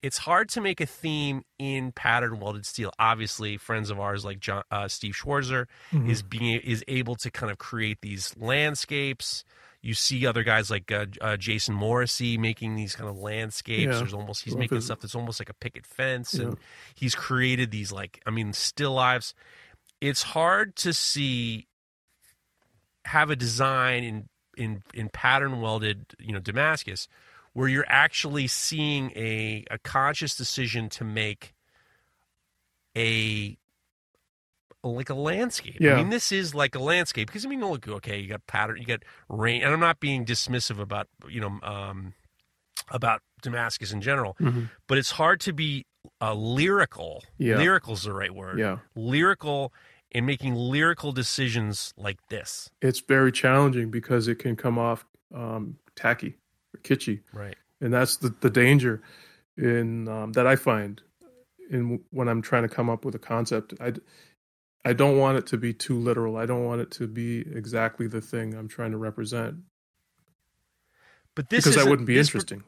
It's 0.02 0.18
hard 0.18 0.48
to 0.50 0.60
make 0.60 0.80
a 0.80 0.86
theme 0.86 1.44
in 1.60 1.92
pattern 1.92 2.40
welded 2.40 2.66
steel. 2.66 2.92
Obviously, 2.98 3.56
friends 3.56 3.88
of 3.88 4.00
ours 4.00 4.24
like 4.24 4.40
John, 4.40 4.64
uh, 4.70 4.88
Steve 4.88 5.14
Schwarzer 5.14 5.66
Mhm. 5.92 6.10
is 6.10 6.22
being 6.22 6.60
is 6.60 6.82
able 6.88 7.14
to 7.16 7.30
kind 7.30 7.52
of 7.52 7.58
create 7.58 8.00
these 8.02 8.34
landscapes. 8.36 9.44
You 9.80 9.94
see 9.94 10.26
other 10.26 10.42
guys 10.44 10.70
like 10.70 10.90
uh, 10.92 11.06
uh, 11.20 11.36
Jason 11.36 11.74
Morrissey 11.74 12.36
making 12.38 12.74
these 12.76 12.94
kind 12.96 13.08
of 13.08 13.16
landscapes. 13.16 13.92
Yeah. 13.92 13.98
There's 13.98 14.12
almost 14.14 14.42
he's 14.44 14.54
Love 14.54 14.60
making 14.60 14.80
stuff 14.80 15.00
that's 15.00 15.14
almost 15.14 15.40
like 15.40 15.48
a 15.50 15.54
picket 15.54 15.86
fence, 15.86 16.34
Yeah. 16.34 16.46
and 16.46 16.58
he's 16.94 17.14
created 17.14 17.70
these 17.70 17.92
like 17.92 18.20
I 18.26 18.30
mean 18.30 18.52
still 18.52 18.92
lives. 18.94 19.34
It's 20.00 20.22
hard 20.22 20.74
to 20.76 20.92
see 20.92 21.68
have 23.06 23.30
a 23.30 23.36
design 23.36 24.04
in 24.04 24.28
in 24.56 24.82
in 24.94 25.08
pattern 25.08 25.60
welded 25.60 26.06
you 26.18 26.32
know 26.32 26.38
Damascus 26.40 27.08
where 27.54 27.68
you're 27.68 27.84
actually 27.88 28.46
seeing 28.46 29.10
a 29.16 29.64
a 29.70 29.78
conscious 29.78 30.34
decision 30.36 30.88
to 30.90 31.04
make 31.04 31.54
a 32.96 33.56
like 34.84 35.10
a 35.10 35.14
landscape. 35.14 35.76
Yeah. 35.80 35.92
I 35.94 35.96
mean, 35.98 36.10
this 36.10 36.32
is 36.32 36.54
like 36.54 36.74
a 36.74 36.80
landscape 36.80 37.28
because 37.28 37.46
I 37.46 37.48
mean, 37.48 37.60
look, 37.60 37.86
okay, 37.86 38.18
you 38.18 38.28
got 38.28 38.46
pattern, 38.46 38.78
you 38.78 38.84
got 38.86 39.04
rain, 39.28 39.62
and 39.62 39.72
I'm 39.72 39.80
not 39.80 40.00
being 40.00 40.24
dismissive 40.24 40.80
about 40.80 41.08
you 41.28 41.40
know 41.40 41.58
um, 41.62 42.14
about 42.90 43.20
Damascus 43.42 43.92
in 43.92 44.00
general, 44.00 44.36
Mhm. 44.40 44.70
but 44.88 44.98
it's 44.98 45.12
hard 45.12 45.40
to 45.40 45.52
be 45.52 45.86
uh, 46.20 46.34
lyrical. 46.34 47.22
Yeah. 47.38 47.58
Lyrical's 47.58 48.02
the 48.02 48.12
right 48.12 48.34
word. 48.34 48.58
Yeah. 48.58 48.78
Lyrical 48.96 49.72
in 50.10 50.26
making 50.26 50.54
lyrical 50.54 51.12
decisions 51.12 51.94
like 51.96 52.18
this. 52.28 52.68
It's 52.82 53.00
very 53.00 53.32
challenging 53.32 53.90
because 53.90 54.26
it 54.28 54.34
can 54.36 54.56
come 54.56 54.78
off 54.78 55.06
um, 55.34 55.76
tacky 55.94 56.36
kitschy. 56.78 57.20
Right. 57.32 57.56
and 57.80 57.92
that's 57.92 58.16
the, 58.16 58.34
the 58.40 58.50
danger 58.50 59.02
in 59.56 60.08
um, 60.08 60.32
that 60.32 60.46
I 60.46 60.56
find 60.56 61.00
in 61.70 62.00
when 62.10 62.28
I'm 62.28 62.42
trying 62.42 62.62
to 62.62 62.68
come 62.68 62.88
up 62.90 63.04
with 63.04 63.14
a 63.14 63.18
concept. 63.18 63.74
I 63.80 63.92
I 64.84 64.92
don't 64.92 65.16
want 65.18 65.38
it 65.38 65.46
to 65.48 65.56
be 65.58 65.72
too 65.72 65.96
literal. 65.98 66.36
I 66.36 66.44
don't 66.46 66.64
want 66.64 66.80
it 66.80 66.90
to 66.92 67.06
be 67.06 67.40
exactly 67.54 68.06
the 68.08 68.20
thing 68.20 68.54
I'm 68.54 68.66
trying 68.68 68.90
to 68.92 68.96
represent 68.98 69.56
But 71.34 71.48
this 71.50 71.64
because 71.64 71.76
that 71.82 71.88
wouldn't 71.88 72.06
be 72.06 72.14
this 72.14 72.28
interesting. 72.28 72.64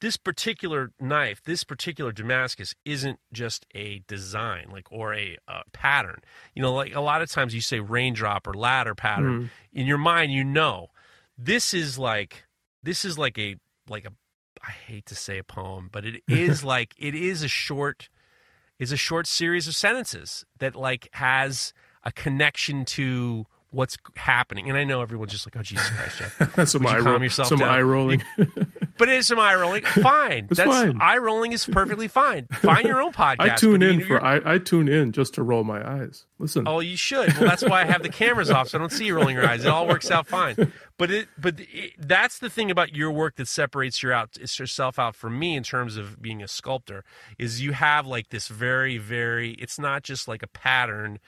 this 0.00 0.16
particular 0.16 0.92
knife, 1.00 1.42
this 1.44 1.64
particular 1.64 2.12
Damascus, 2.12 2.74
isn't 2.84 3.18
just 3.32 3.66
a 3.74 4.02
design, 4.06 4.68
like 4.70 4.90
or 4.92 5.14
a 5.14 5.38
uh, 5.48 5.62
pattern. 5.72 6.20
You 6.54 6.62
know, 6.62 6.74
like 6.74 6.94
a 6.94 7.00
lot 7.00 7.22
of 7.22 7.30
times 7.30 7.54
you 7.54 7.60
say 7.60 7.80
raindrop 7.80 8.46
or 8.46 8.54
ladder 8.54 8.94
pattern. 8.94 9.44
Mhm. 9.44 9.50
In 9.80 9.86
your 9.86 9.98
mind, 9.98 10.32
you 10.32 10.44
know, 10.44 10.88
this 11.38 11.72
is 11.72 11.98
like 11.98 12.44
this 12.82 13.04
is 13.04 13.18
like 13.18 13.38
a 13.38 13.56
like 13.88 14.04
a. 14.04 14.12
I 14.64 14.70
hate 14.70 15.06
to 15.06 15.16
say 15.16 15.38
a 15.38 15.44
poem, 15.44 15.88
but 15.90 16.04
it 16.04 16.22
is 16.28 16.62
like 16.62 16.94
it 16.98 17.14
is 17.14 17.42
a 17.42 17.48
short, 17.48 18.08
is 18.78 18.92
a 18.92 18.96
short 18.96 19.26
series 19.26 19.66
of 19.66 19.74
sentences 19.74 20.44
that 20.58 20.76
like 20.76 21.08
has 21.14 21.72
a 22.04 22.12
connection 22.12 22.84
to 22.84 23.46
what's 23.72 23.96
happening. 24.16 24.68
And 24.68 24.78
I 24.78 24.84
know 24.84 25.02
everyone's 25.02 25.32
just 25.32 25.46
like, 25.46 25.56
oh 25.56 25.62
Jesus 25.62 25.88
Christ, 25.90 26.18
Jeff. 26.18 26.68
some 26.68 26.86
eye, 26.86 26.98
roll, 26.98 27.28
some 27.28 27.58
down? 27.58 27.68
eye 27.68 27.82
rolling. 27.82 28.22
But 28.98 29.08
it 29.08 29.16
is 29.16 29.26
some 29.26 29.40
eye 29.40 29.54
rolling. 29.56 29.82
Fine. 30.02 30.48
That's 30.48 30.60
fine. 30.60 30.98
eye 31.00 31.16
rolling 31.16 31.52
is 31.52 31.64
perfectly 31.64 32.06
fine. 32.08 32.46
Find 32.52 32.86
your 32.86 33.02
own 33.02 33.12
podcast. 33.12 33.40
I 33.40 33.56
tune 33.56 33.82
in 33.82 34.04
for 34.04 34.22
I, 34.22 34.40
I 34.44 34.58
tune 34.58 34.86
in 34.86 35.10
just 35.12 35.34
to 35.34 35.42
roll 35.42 35.64
my 35.64 35.84
eyes. 35.84 36.26
Listen, 36.38 36.68
Oh, 36.68 36.80
you 36.80 36.96
should. 36.96 37.32
Well, 37.32 37.48
that's 37.48 37.64
why 37.64 37.82
I 37.82 37.84
have 37.86 38.02
the 38.02 38.08
cameras 38.10 38.50
off, 38.50 38.68
so 38.68 38.78
I 38.78 38.80
don't 38.80 38.92
see 38.92 39.06
you 39.06 39.16
rolling 39.16 39.34
your 39.34 39.46
eyes. 39.46 39.64
It 39.64 39.68
all 39.68 39.88
works 39.88 40.10
out 40.10 40.26
fine. 40.26 40.72
But 40.98 41.10
it, 41.10 41.28
but 41.36 41.58
it, 41.58 41.94
that's 41.98 42.38
the 42.38 42.50
thing 42.50 42.70
about 42.70 42.94
your 42.94 43.10
work 43.10 43.36
that 43.36 43.48
separates 43.48 44.02
your 44.02 44.12
out, 44.12 44.36
it's 44.40 44.56
yourself 44.58 44.98
out 44.98 45.16
from 45.16 45.36
me 45.38 45.56
in 45.56 45.62
terms 45.64 45.96
of 45.96 46.20
being 46.22 46.42
a 46.42 46.46
sculptor. 46.46 47.02
Is 47.38 47.60
you 47.60 47.72
have 47.72 48.06
like 48.06 48.28
this 48.28 48.46
very, 48.48 48.98
very. 48.98 49.52
It's 49.52 49.78
not 49.80 50.02
just 50.04 50.28
like 50.28 50.42
a 50.44 50.48
pattern. 50.48 51.18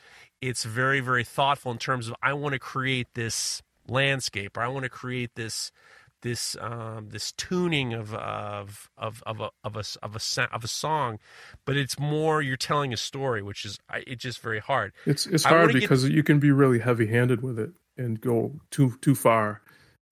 It's 0.48 0.64
very, 0.64 1.00
very 1.00 1.24
thoughtful 1.24 1.72
in 1.72 1.78
terms 1.78 2.08
of 2.08 2.14
I 2.22 2.32
want 2.34 2.52
to 2.52 2.58
create 2.58 3.08
this 3.14 3.62
landscape, 3.88 4.56
or 4.56 4.62
I 4.62 4.68
want 4.68 4.84
to 4.84 4.90
create 4.90 5.30
this 5.36 5.72
this 6.20 6.56
um, 6.60 7.08
this 7.10 7.32
tuning 7.32 7.92
of 7.94 8.14
of 8.14 8.90
of 8.98 9.22
of 9.26 9.40
a 9.40 9.50
of 9.62 9.76
a 9.76 9.84
of 10.02 10.16
a 10.16 10.54
of 10.54 10.64
a 10.64 10.68
song, 10.68 11.18
but 11.64 11.76
it's 11.76 11.98
more 11.98 12.42
you're 12.42 12.56
telling 12.56 12.92
a 12.92 12.96
story, 12.96 13.42
which 13.42 13.64
is 13.64 13.78
I- 13.88 14.04
it's 14.06 14.22
just 14.22 14.40
very 14.40 14.58
hard. 14.60 14.92
it's 15.06 15.26
it's 15.26 15.44
hard 15.44 15.60
wanna 15.68 15.72
get- 15.74 15.82
because 15.82 16.08
you 16.08 16.22
can 16.22 16.38
be 16.40 16.50
really 16.50 16.78
heavy 16.78 17.06
handed 17.06 17.42
with 17.42 17.58
it 17.58 17.70
and 17.96 18.20
go 18.20 18.60
too 18.70 18.96
too 19.00 19.14
far. 19.14 19.62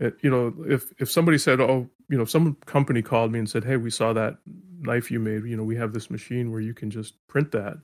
It, 0.00 0.16
you 0.22 0.30
know, 0.30 0.54
if 0.66 0.92
if 0.98 1.10
somebody 1.10 1.38
said, 1.38 1.60
"Oh, 1.60 1.90
you 2.08 2.16
know," 2.18 2.24
some 2.24 2.56
company 2.66 3.02
called 3.02 3.32
me 3.32 3.38
and 3.38 3.48
said, 3.48 3.64
"Hey, 3.64 3.76
we 3.76 3.90
saw 3.90 4.12
that 4.14 4.38
knife 4.80 5.10
you 5.10 5.20
made. 5.20 5.44
You 5.44 5.56
know, 5.56 5.64
we 5.64 5.76
have 5.76 5.92
this 5.92 6.10
machine 6.10 6.50
where 6.50 6.60
you 6.60 6.74
can 6.74 6.90
just 6.90 7.14
print 7.28 7.52
that, 7.52 7.76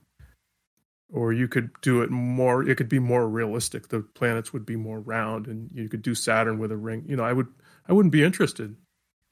or 1.11 1.33
you 1.33 1.47
could 1.47 1.69
do 1.81 2.01
it 2.01 2.09
more. 2.11 2.67
It 2.67 2.75
could 2.77 2.89
be 2.89 2.99
more 2.99 3.27
realistic. 3.27 3.87
The 3.89 4.01
planets 4.01 4.53
would 4.53 4.65
be 4.65 4.75
more 4.75 4.99
round, 4.99 5.47
and 5.47 5.69
you 5.73 5.89
could 5.89 6.01
do 6.01 6.13
Saturn 6.15 6.59
with 6.59 6.71
a 6.71 6.77
ring. 6.77 7.03
You 7.07 7.15
know, 7.15 7.23
I 7.23 7.33
would 7.33 7.47
I 7.87 7.93
wouldn't 7.93 8.11
be 8.11 8.23
interested 8.23 8.75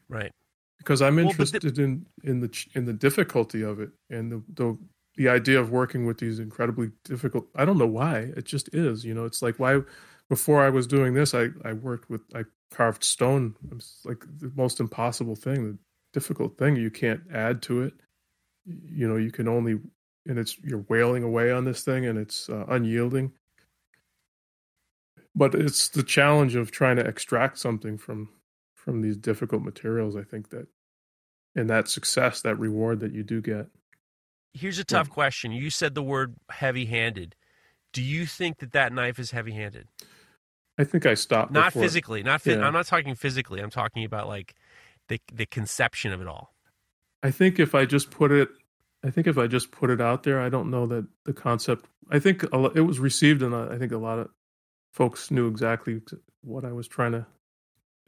Right. 0.09 0.31
because 0.79 1.01
I'm 1.01 1.15
Well, 1.17 1.25
the- 1.25 1.29
interested 1.31 1.77
in 1.79 2.05
in 2.23 2.39
the 2.39 2.65
in 2.73 2.85
the 2.85 2.93
difficulty 2.93 3.61
of 3.61 3.79
it 3.79 3.91
and 4.09 4.31
the 4.31 4.43
the 4.53 4.77
the 5.15 5.29
idea 5.29 5.59
of 5.59 5.71
working 5.71 6.05
with 6.05 6.19
these 6.19 6.39
incredibly 6.39 6.91
difficult. 7.03 7.47
I 7.55 7.65
don't 7.65 7.77
know 7.79 7.87
why 7.87 8.19
it 8.35 8.45
just 8.45 8.73
is. 8.73 9.03
You 9.05 9.13
know, 9.15 9.25
it's 9.25 9.41
like 9.41 9.57
why 9.59 9.81
before 10.29 10.61
I 10.63 10.69
was 10.69 10.87
doing 10.87 11.13
this, 11.13 11.33
I 11.33 11.49
I 11.63 11.73
worked 11.73 12.09
with 12.09 12.21
I 12.35 12.45
carved 12.71 13.03
stone. 13.03 13.55
It's 13.71 14.01
like 14.05 14.23
the 14.39 14.51
most 14.55 14.79
impossible 14.79 15.35
thing, 15.35 15.63
the 15.71 15.77
difficult 16.13 16.57
thing. 16.57 16.75
You 16.75 16.89
can't 16.91 17.21
add 17.31 17.61
to 17.63 17.81
it. 17.83 17.93
You 18.65 19.07
know, 19.07 19.15
you 19.15 19.31
can 19.31 19.47
only 19.47 19.79
and 20.27 20.37
it's 20.37 20.57
you're 20.63 20.85
wailing 20.89 21.23
away 21.23 21.51
on 21.51 21.65
this 21.65 21.81
thing 21.83 22.05
and 22.05 22.19
it's 22.19 22.49
uh, 22.49 22.65
unyielding 22.67 23.31
but 25.35 25.53
it's 25.55 25.89
the 25.89 26.03
challenge 26.03 26.55
of 26.55 26.71
trying 26.71 26.95
to 26.97 27.05
extract 27.05 27.57
something 27.57 27.97
from 27.97 28.29
from 28.75 29.01
these 29.01 29.17
difficult 29.17 29.63
materials 29.63 30.15
i 30.15 30.23
think 30.23 30.49
that 30.49 30.67
and 31.55 31.69
that 31.69 31.87
success 31.87 32.41
that 32.41 32.59
reward 32.59 32.99
that 32.99 33.13
you 33.13 33.23
do 33.23 33.41
get 33.41 33.67
here's 34.53 34.79
a 34.79 34.83
tough 34.83 35.07
yeah. 35.07 35.13
question 35.13 35.51
you 35.51 35.69
said 35.69 35.95
the 35.95 36.03
word 36.03 36.35
heavy 36.49 36.85
handed 36.85 37.35
do 37.93 38.03
you 38.03 38.25
think 38.25 38.59
that 38.59 38.73
that 38.73 38.91
knife 38.91 39.17
is 39.19 39.31
heavy 39.31 39.53
handed 39.53 39.87
i 40.77 40.83
think 40.83 41.05
i 41.05 41.13
stopped 41.13 41.51
not 41.51 41.67
before. 41.73 41.83
physically 41.83 42.21
not 42.21 42.45
yeah. 42.45 42.61
i'm 42.61 42.73
not 42.73 42.85
talking 42.85 43.15
physically 43.15 43.61
i'm 43.61 43.69
talking 43.69 44.03
about 44.03 44.27
like 44.27 44.53
the 45.07 45.19
the 45.33 45.45
conception 45.45 46.11
of 46.11 46.21
it 46.21 46.27
all 46.27 46.53
i 47.23 47.31
think 47.31 47.59
if 47.59 47.73
i 47.73 47.85
just 47.85 48.11
put 48.11 48.31
it 48.31 48.49
I 49.05 49.11
think 49.11 49.27
if 49.27 49.37
I 49.37 49.47
just 49.47 49.71
put 49.71 49.89
it 49.89 50.01
out 50.01 50.23
there, 50.23 50.41
I 50.41 50.49
don't 50.49 50.71
know 50.71 50.87
that 50.87 51.05
the 51.25 51.33
concept. 51.33 51.85
I 52.09 52.19
think 52.19 52.43
it 52.43 52.85
was 52.85 52.99
received, 52.99 53.41
and 53.41 53.55
I 53.55 53.77
think 53.77 53.91
a 53.91 53.97
lot 53.97 54.19
of 54.19 54.29
folks 54.93 55.29
knew 55.29 55.47
exactly 55.47 56.01
what 56.41 56.65
I 56.65 56.71
was 56.71 56.87
trying 56.87 57.11
to 57.11 57.25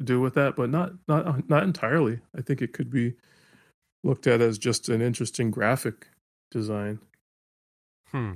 do 0.04 0.20
with 0.20 0.34
that, 0.36 0.56
but 0.56 0.70
not 0.70 0.94
not 1.08 1.50
not 1.50 1.64
entirely. 1.64 2.20
I 2.38 2.42
think 2.42 2.62
it 2.62 2.74
could 2.74 2.90
be 2.90 3.16
looked 4.04 4.28
at 4.28 4.42
as 4.42 4.58
just 4.58 4.90
an 4.90 5.02
interesting 5.02 5.52
graphic 5.52 6.08
design. 6.52 7.00
Hmm. 8.08 8.34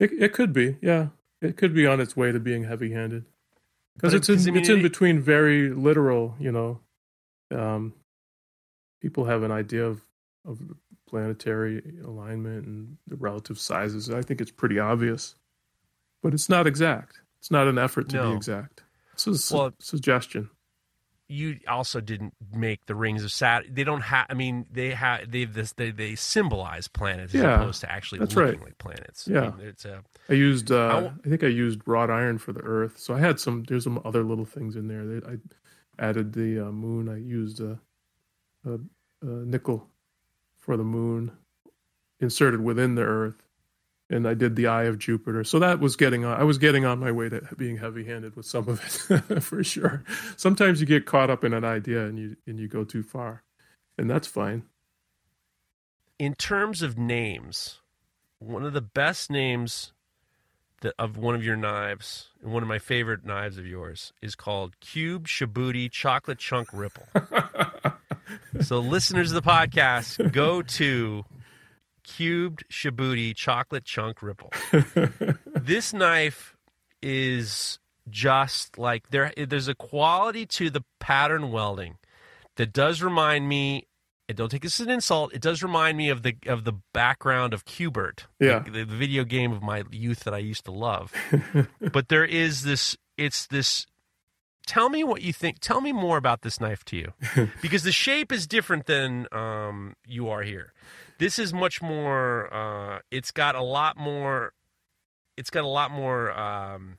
It 0.00 0.12
it 0.12 0.32
could 0.32 0.52
be, 0.52 0.76
yeah. 0.80 1.08
It 1.40 1.56
could 1.56 1.74
be 1.74 1.86
on 1.86 2.00
its 2.00 2.16
way 2.16 2.32
to 2.32 2.40
being 2.40 2.64
heavy-handed 2.64 3.24
because 3.94 4.14
it's 4.14 4.28
in, 4.28 4.56
it's 4.56 4.68
in 4.68 4.82
between 4.82 5.20
very 5.20 5.70
literal. 5.70 6.34
You 6.40 6.52
know, 6.52 6.80
um, 7.50 7.94
people 9.00 9.24
have 9.24 9.42
an 9.42 9.52
idea 9.52 9.84
of 9.84 10.00
of 10.44 10.60
planetary 11.08 11.82
alignment 12.04 12.66
and 12.66 12.96
the 13.06 13.16
relative 13.16 13.58
sizes. 13.58 14.10
I 14.10 14.22
think 14.22 14.40
it's 14.40 14.50
pretty 14.50 14.78
obvious, 14.78 15.34
but 16.22 16.34
it's 16.34 16.48
not 16.48 16.66
exact. 16.66 17.20
It's 17.38 17.50
not 17.50 17.66
an 17.66 17.78
effort 17.78 18.08
to 18.10 18.16
no. 18.16 18.30
be 18.30 18.36
exact. 18.36 18.82
It's 19.14 19.26
a 19.26 19.30
well, 19.56 19.70
su- 19.70 19.96
suggestion. 19.96 20.50
You 21.30 21.58
also 21.68 22.00
didn't 22.00 22.34
make 22.54 22.86
the 22.86 22.94
rings 22.94 23.22
of 23.22 23.30
Saturn. 23.30 23.74
They 23.74 23.84
don't 23.84 24.00
have. 24.00 24.26
I 24.30 24.34
mean, 24.34 24.64
they 24.70 24.90
have. 24.90 25.30
They 25.30 25.40
have 25.40 25.52
this. 25.52 25.72
They, 25.72 25.90
they 25.90 26.14
symbolize 26.14 26.88
planets 26.88 27.34
yeah, 27.34 27.40
as 27.40 27.60
opposed 27.60 27.80
to 27.82 27.92
actually 27.92 28.20
looking 28.20 28.38
right. 28.38 28.62
like 28.62 28.78
planets. 28.78 29.28
Yeah, 29.28 29.40
I 29.40 29.56
mean, 29.56 29.66
it's 29.66 29.84
a. 29.84 30.02
I 30.30 30.34
used. 30.34 30.72
Uh, 30.72 30.88
I, 30.88 31.26
I 31.26 31.28
think 31.28 31.44
I 31.44 31.48
used 31.48 31.80
wrought 31.86 32.10
iron 32.10 32.38
for 32.38 32.52
the 32.52 32.60
Earth. 32.60 32.98
So 32.98 33.14
I 33.14 33.18
had 33.18 33.40
some. 33.40 33.64
There's 33.64 33.84
some 33.84 34.00
other 34.06 34.24
little 34.24 34.46
things 34.46 34.74
in 34.74 34.88
there. 34.88 35.20
I 35.30 35.36
added 36.02 36.32
the 36.32 36.66
uh, 36.66 36.72
moon. 36.72 37.10
I 37.10 37.18
used 37.18 37.60
a, 37.60 37.78
a, 38.64 38.78
a 39.20 39.26
nickel 39.44 39.86
for 40.58 40.76
the 40.76 40.84
moon 40.84 41.32
inserted 42.20 42.60
within 42.60 42.94
the 42.94 43.02
earth 43.02 43.42
and 44.10 44.26
I 44.26 44.34
did 44.34 44.56
the 44.56 44.66
eye 44.66 44.84
of 44.84 44.98
Jupiter. 44.98 45.44
So 45.44 45.58
that 45.58 45.80
was 45.80 45.96
getting 45.96 46.24
on 46.24 46.40
I 46.40 46.44
was 46.44 46.58
getting 46.58 46.84
on 46.84 46.98
my 46.98 47.12
way 47.12 47.28
to 47.28 47.42
being 47.56 47.76
heavy-handed 47.76 48.36
with 48.36 48.46
some 48.46 48.68
of 48.68 48.80
it 49.10 49.42
for 49.42 49.62
sure. 49.62 50.04
Sometimes 50.36 50.80
you 50.80 50.86
get 50.86 51.06
caught 51.06 51.30
up 51.30 51.44
in 51.44 51.52
an 51.52 51.64
idea 51.64 52.06
and 52.06 52.18
you 52.18 52.36
and 52.46 52.58
you 52.58 52.68
go 52.68 52.84
too 52.84 53.02
far. 53.02 53.42
And 53.96 54.08
that's 54.08 54.28
fine. 54.28 54.62
In 56.18 56.34
terms 56.34 56.82
of 56.82 56.96
names, 56.96 57.80
one 58.38 58.64
of 58.64 58.72
the 58.72 58.80
best 58.80 59.30
names 59.30 59.92
that, 60.80 60.94
of 60.98 61.16
one 61.16 61.34
of 61.34 61.44
your 61.44 61.56
knives, 61.56 62.28
and 62.42 62.52
one 62.52 62.62
of 62.62 62.68
my 62.68 62.78
favorite 62.78 63.24
knives 63.24 63.58
of 63.58 63.66
yours, 63.66 64.12
is 64.22 64.34
called 64.34 64.78
Cube 64.80 65.26
Shabuti 65.26 65.90
Chocolate 65.90 66.38
Chunk 66.38 66.68
Ripple. 66.72 67.06
so, 68.60 68.80
listeners 68.80 69.32
of 69.32 69.42
the 69.42 69.48
podcast, 69.48 70.32
go 70.32 70.62
to 70.62 71.24
cubed 72.04 72.64
shabuti 72.70 73.34
chocolate 73.34 73.84
chunk 73.84 74.22
ripple. 74.22 74.52
this 75.54 75.92
knife 75.92 76.56
is 77.02 77.78
just 78.10 78.78
like 78.78 79.10
there. 79.10 79.32
There's 79.36 79.68
a 79.68 79.74
quality 79.74 80.46
to 80.46 80.70
the 80.70 80.82
pattern 80.98 81.52
welding 81.52 81.98
that 82.56 82.72
does 82.72 83.02
remind 83.02 83.48
me. 83.48 83.84
And 84.28 84.36
don't 84.36 84.50
take 84.50 84.60
this 84.60 84.78
as 84.78 84.86
an 84.86 84.92
insult. 84.92 85.32
It 85.32 85.40
does 85.40 85.62
remind 85.62 85.96
me 85.96 86.10
of 86.10 86.22
the 86.22 86.36
of 86.46 86.64
the 86.64 86.74
background 86.92 87.54
of 87.54 87.64
Q*bert, 87.64 88.26
yeah, 88.38 88.58
the, 88.58 88.84
the 88.84 88.84
video 88.84 89.24
game 89.24 89.52
of 89.52 89.62
my 89.62 89.84
youth 89.90 90.24
that 90.24 90.34
I 90.34 90.38
used 90.38 90.66
to 90.66 90.70
love. 90.70 91.14
but 91.92 92.08
there 92.08 92.26
is 92.26 92.62
this. 92.62 92.94
It's 93.16 93.46
this 93.46 93.86
tell 94.68 94.90
me 94.90 95.02
what 95.02 95.22
you 95.22 95.32
think. 95.32 95.58
Tell 95.58 95.80
me 95.80 95.92
more 95.92 96.18
about 96.18 96.42
this 96.42 96.60
knife 96.60 96.84
to 96.84 96.96
you, 96.96 97.12
because 97.62 97.82
the 97.82 97.90
shape 97.90 98.30
is 98.30 98.46
different 98.46 98.86
than 98.86 99.26
um, 99.32 99.96
you 100.06 100.28
are 100.28 100.42
here. 100.42 100.72
This 101.18 101.38
is 101.38 101.52
much 101.52 101.82
more. 101.82 102.52
Uh, 102.54 103.00
it's 103.10 103.32
got 103.32 103.56
a 103.56 103.62
lot 103.62 103.96
more. 103.96 104.52
It's 105.36 105.50
got 105.50 105.64
a 105.64 105.68
lot 105.68 105.90
more 105.90 106.38
um, 106.38 106.98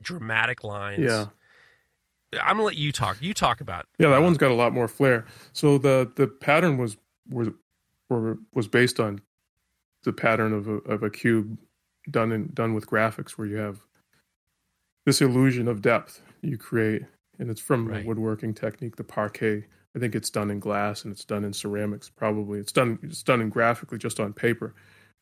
dramatic 0.00 0.64
lines. 0.64 1.00
Yeah. 1.00 1.26
I'm 2.42 2.56
gonna 2.56 2.64
let 2.64 2.76
you 2.76 2.92
talk. 2.92 3.18
You 3.20 3.34
talk 3.34 3.60
about. 3.60 3.86
Yeah, 3.98 4.08
that 4.08 4.18
uh, 4.18 4.22
one's 4.22 4.38
got 4.38 4.50
a 4.50 4.54
lot 4.54 4.72
more 4.72 4.88
flair. 4.88 5.26
So 5.52 5.76
the 5.78 6.10
the 6.16 6.26
pattern 6.26 6.78
was 6.78 6.96
was 7.28 7.48
was 8.08 8.68
based 8.68 9.00
on 9.00 9.20
the 10.04 10.12
pattern 10.12 10.52
of 10.52 10.68
a, 10.68 10.74
of 10.90 11.02
a 11.02 11.10
cube 11.10 11.58
done 12.10 12.32
in 12.32 12.50
done 12.54 12.74
with 12.74 12.86
graphics, 12.86 13.32
where 13.32 13.46
you 13.46 13.56
have 13.56 13.80
this 15.06 15.20
illusion 15.20 15.68
of 15.68 15.82
depth 15.82 16.22
you 16.44 16.58
create, 16.58 17.02
and 17.38 17.50
it's 17.50 17.60
from 17.60 17.88
right. 17.88 18.04
a 18.04 18.06
woodworking 18.06 18.54
technique, 18.54 18.96
the 18.96 19.04
parquet. 19.04 19.64
I 19.96 20.00
think 20.00 20.14
it's 20.14 20.30
done 20.30 20.50
in 20.50 20.58
glass 20.58 21.04
and 21.04 21.12
it's 21.12 21.24
done 21.24 21.44
in 21.44 21.52
ceramics. 21.52 22.10
Probably 22.10 22.58
it's 22.58 22.72
done 22.72 22.98
it's 23.02 23.22
done 23.22 23.40
in 23.40 23.48
graphically 23.48 23.98
just 23.98 24.18
on 24.18 24.32
paper, 24.32 24.74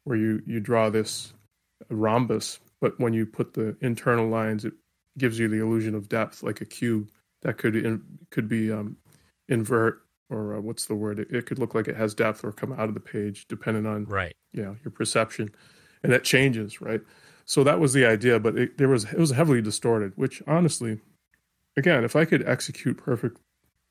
where 0.05 0.17
you 0.17 0.43
you 0.47 0.61
draw 0.61 0.89
this 0.91 1.35
rhombus, 1.91 2.61
but 2.81 2.99
when 2.99 3.13
you 3.13 3.27
put 3.27 3.55
the 3.55 3.77
internal 3.81 4.29
lines, 4.29 4.65
it 4.65 4.73
gives 5.19 5.39
you 5.39 5.49
the 5.49 5.61
illusion 5.61 5.95
of 5.95 6.09
depth, 6.09 6.43
like 6.43 6.61
a 6.61 6.65
cube 6.65 7.09
that 7.43 7.59
could 7.59 7.77
in, 7.77 8.03
could 8.31 8.49
be 8.49 8.73
um, 8.73 8.97
invert 9.49 10.03
or 10.31 10.57
uh, 10.57 10.61
what's 10.61 10.87
the 10.87 10.95
word? 10.95 11.19
It, 11.19 11.31
it, 11.31 11.47
could 11.47 11.59
look 11.59 11.75
like 11.75 11.89
it 11.89 11.97
has 11.97 12.15
depth 12.15 12.43
or 12.43 12.53
come 12.53 12.73
out 12.73 12.89
of 12.89 12.95
the 12.95 13.01
page, 13.01 13.47
depending 13.49 13.87
on 13.87 14.07
right, 14.07 14.35
yeah, 14.53 14.75
your 14.83 14.91
perception, 14.91 15.51
and 16.03 16.13
that 16.13 16.25
changes, 16.25 16.81
right? 16.81 17.01
So 17.45 17.65
that 17.65 17.81
was 17.81 17.93
the 17.93 18.07
idea, 18.07 18.41
but 18.41 18.57
it, 18.57 18.79
there 18.79 18.89
was 18.89 19.05
it 19.05 19.19
was 19.19 19.33
heavily 19.33 19.61
distorted, 19.61 20.13
which 20.17 20.43
honestly 20.47 21.01
again, 21.77 22.05
if 22.05 22.17
I 22.17 22.25
could 22.25 22.47
execute 22.47 22.97
perfect 22.97 23.39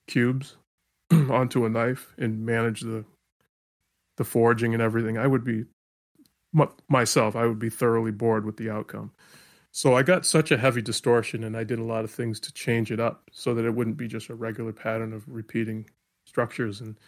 cubes 0.07 0.57
onto 1.11 1.65
a 1.65 1.69
knife 1.69 2.13
and 2.17 2.45
manage 2.45 2.81
the 2.81 3.05
the 4.17 4.23
forging 4.23 4.73
and 4.73 4.83
everything, 4.83 5.17
I 5.17 5.27
would 5.27 5.43
be 5.43 5.65
myself. 6.89 7.35
I 7.35 7.45
would 7.45 7.59
be 7.59 7.69
thoroughly 7.69 8.11
bored 8.11 8.45
with 8.45 8.57
the 8.57 8.69
outcome. 8.69 9.11
So 9.71 9.95
I 9.95 10.03
got 10.03 10.25
such 10.25 10.51
a 10.51 10.57
heavy 10.57 10.81
distortion, 10.81 11.45
and 11.45 11.55
I 11.55 11.63
did 11.63 11.79
a 11.79 11.83
lot 11.83 12.03
of 12.03 12.11
things 12.11 12.39
to 12.41 12.53
change 12.53 12.91
it 12.91 12.99
up 12.99 13.29
so 13.31 13.53
that 13.53 13.65
it 13.65 13.73
wouldn't 13.73 13.97
be 13.97 14.07
just 14.07 14.29
a 14.29 14.35
regular 14.35 14.73
pattern 14.73 15.13
of 15.13 15.23
repeating 15.27 15.89
structures. 16.25 16.81
And 16.81 16.99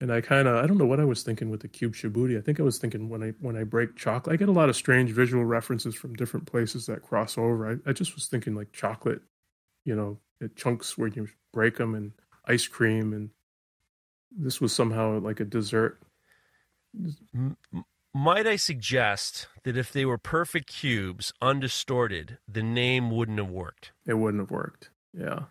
and 0.00 0.12
I 0.12 0.20
kind 0.20 0.48
of 0.48 0.62
I 0.62 0.66
don't 0.66 0.78
know 0.78 0.86
what 0.86 1.00
I 1.00 1.04
was 1.04 1.22
thinking 1.22 1.50
with 1.50 1.60
the 1.60 1.68
cube 1.68 1.94
shabuti. 1.94 2.38
I 2.38 2.40
think 2.40 2.60
I 2.60 2.62
was 2.62 2.78
thinking 2.78 3.08
when 3.08 3.22
I 3.22 3.34
when 3.40 3.56
I 3.56 3.64
break 3.64 3.96
chocolate, 3.96 4.32
I 4.32 4.36
get 4.36 4.48
a 4.48 4.52
lot 4.52 4.70
of 4.70 4.76
strange 4.76 5.10
visual 5.10 5.44
references 5.44 5.94
from 5.94 6.14
different 6.14 6.46
places 6.46 6.86
that 6.86 7.02
cross 7.02 7.36
over. 7.36 7.70
I, 7.70 7.90
I 7.90 7.92
just 7.92 8.14
was 8.14 8.26
thinking 8.26 8.54
like 8.54 8.72
chocolate 8.72 9.20
you 9.88 9.96
know, 9.96 10.18
chunks 10.54 10.98
where 10.98 11.08
you 11.08 11.28
break 11.50 11.78
them 11.78 11.94
and 11.94 12.12
ice 12.44 12.66
cream. 12.66 13.14
And 13.14 13.30
this 14.30 14.60
was 14.60 14.74
somehow 14.74 15.18
like 15.18 15.40
a 15.40 15.44
dessert. 15.44 15.98
might 18.12 18.46
I 18.46 18.56
suggest 18.56 19.48
that 19.62 19.78
if 19.78 19.90
they 19.90 20.04
were 20.04 20.18
perfect 20.18 20.68
cubes, 20.68 21.32
undistorted, 21.40 22.36
the 22.46 22.62
name 22.62 23.10
wouldn't 23.10 23.38
have 23.38 23.50
worked? 23.50 23.92
It 24.06 24.14
wouldn't 24.14 24.42
have 24.42 24.50
worked. 24.50 24.90
Yeah. 25.18 25.44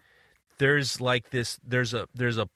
There's 0.60 1.02
like 1.02 1.32
this. 1.32 1.60
There's 1.66 1.96
a. 1.96 2.08
There's 2.14 2.38
a. 2.38 2.48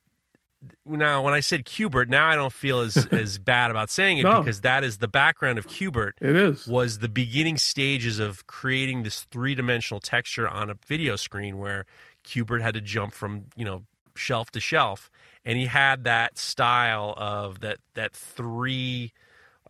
Now, 0.85 1.23
when 1.23 1.33
I 1.33 1.39
said 1.39 1.65
Q*bert, 1.65 2.09
now 2.09 2.27
I 2.27 2.35
don't 2.35 2.53
feel 2.53 2.81
as 2.81 2.95
as 3.11 3.37
bad 3.37 3.71
about 3.71 3.89
saying 3.89 4.19
it 4.19 4.23
no. 4.23 4.41
because 4.41 4.61
that 4.61 4.83
is 4.83 4.97
the 4.97 5.07
background 5.07 5.57
of 5.57 5.67
Q*bert. 5.67 6.17
It 6.21 6.35
is 6.35 6.67
was 6.67 6.99
the 6.99 7.09
beginning 7.09 7.57
stages 7.57 8.19
of 8.19 8.45
creating 8.47 9.03
this 9.03 9.23
three 9.31 9.55
dimensional 9.55 9.99
texture 9.99 10.47
on 10.47 10.69
a 10.69 10.75
video 10.85 11.15
screen 11.15 11.57
where 11.57 11.85
Q*bert 12.23 12.61
had 12.61 12.73
to 12.75 12.81
jump 12.81 13.13
from 13.13 13.45
you 13.55 13.65
know 13.65 13.83
shelf 14.15 14.51
to 14.51 14.59
shelf, 14.59 15.09
and 15.45 15.57
he 15.57 15.65
had 15.65 16.03
that 16.03 16.37
style 16.37 17.13
of 17.17 17.61
that 17.61 17.77
that 17.95 18.13
three. 18.13 19.13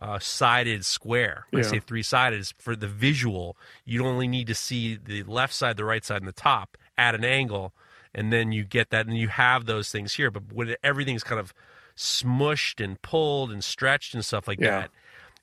Uh, 0.00 0.18
sided 0.18 0.84
square. 0.84 1.46
When 1.50 1.62
yeah. 1.62 1.68
I 1.68 1.70
say 1.74 1.78
three 1.78 2.02
sided, 2.02 2.44
for 2.58 2.74
the 2.74 2.88
visual, 2.88 3.56
you 3.84 4.04
only 4.04 4.26
need 4.26 4.48
to 4.48 4.54
see 4.54 4.96
the 4.96 5.22
left 5.22 5.54
side, 5.54 5.76
the 5.76 5.84
right 5.84 6.04
side, 6.04 6.22
and 6.22 6.26
the 6.26 6.32
top 6.32 6.76
at 6.98 7.14
an 7.14 7.24
angle 7.24 7.72
and 8.14 8.32
then 8.32 8.52
you 8.52 8.64
get 8.64 8.90
that 8.90 9.06
and 9.06 9.16
you 9.16 9.28
have 9.28 9.66
those 9.66 9.90
things 9.90 10.14
here 10.14 10.30
but 10.30 10.42
when 10.52 10.74
everything's 10.82 11.24
kind 11.24 11.40
of 11.40 11.52
smushed 11.96 12.82
and 12.82 13.00
pulled 13.02 13.50
and 13.50 13.62
stretched 13.62 14.14
and 14.14 14.24
stuff 14.24 14.48
like 14.48 14.60
yeah. 14.60 14.80
that 14.80 14.90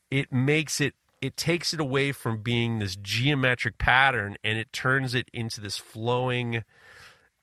it 0.09 0.31
makes 0.31 0.81
it 0.81 0.93
it 1.21 1.35
takes 1.35 1.73
it 1.73 1.79
away 1.79 2.11
from 2.11 2.41
being 2.41 2.79
this 2.79 2.95
geometric 2.95 3.77
pattern 3.77 4.35
and 4.43 4.57
it 4.57 4.71
turns 4.71 5.13
it 5.13 5.29
into 5.33 5.61
this 5.61 5.77
flowing 5.77 6.63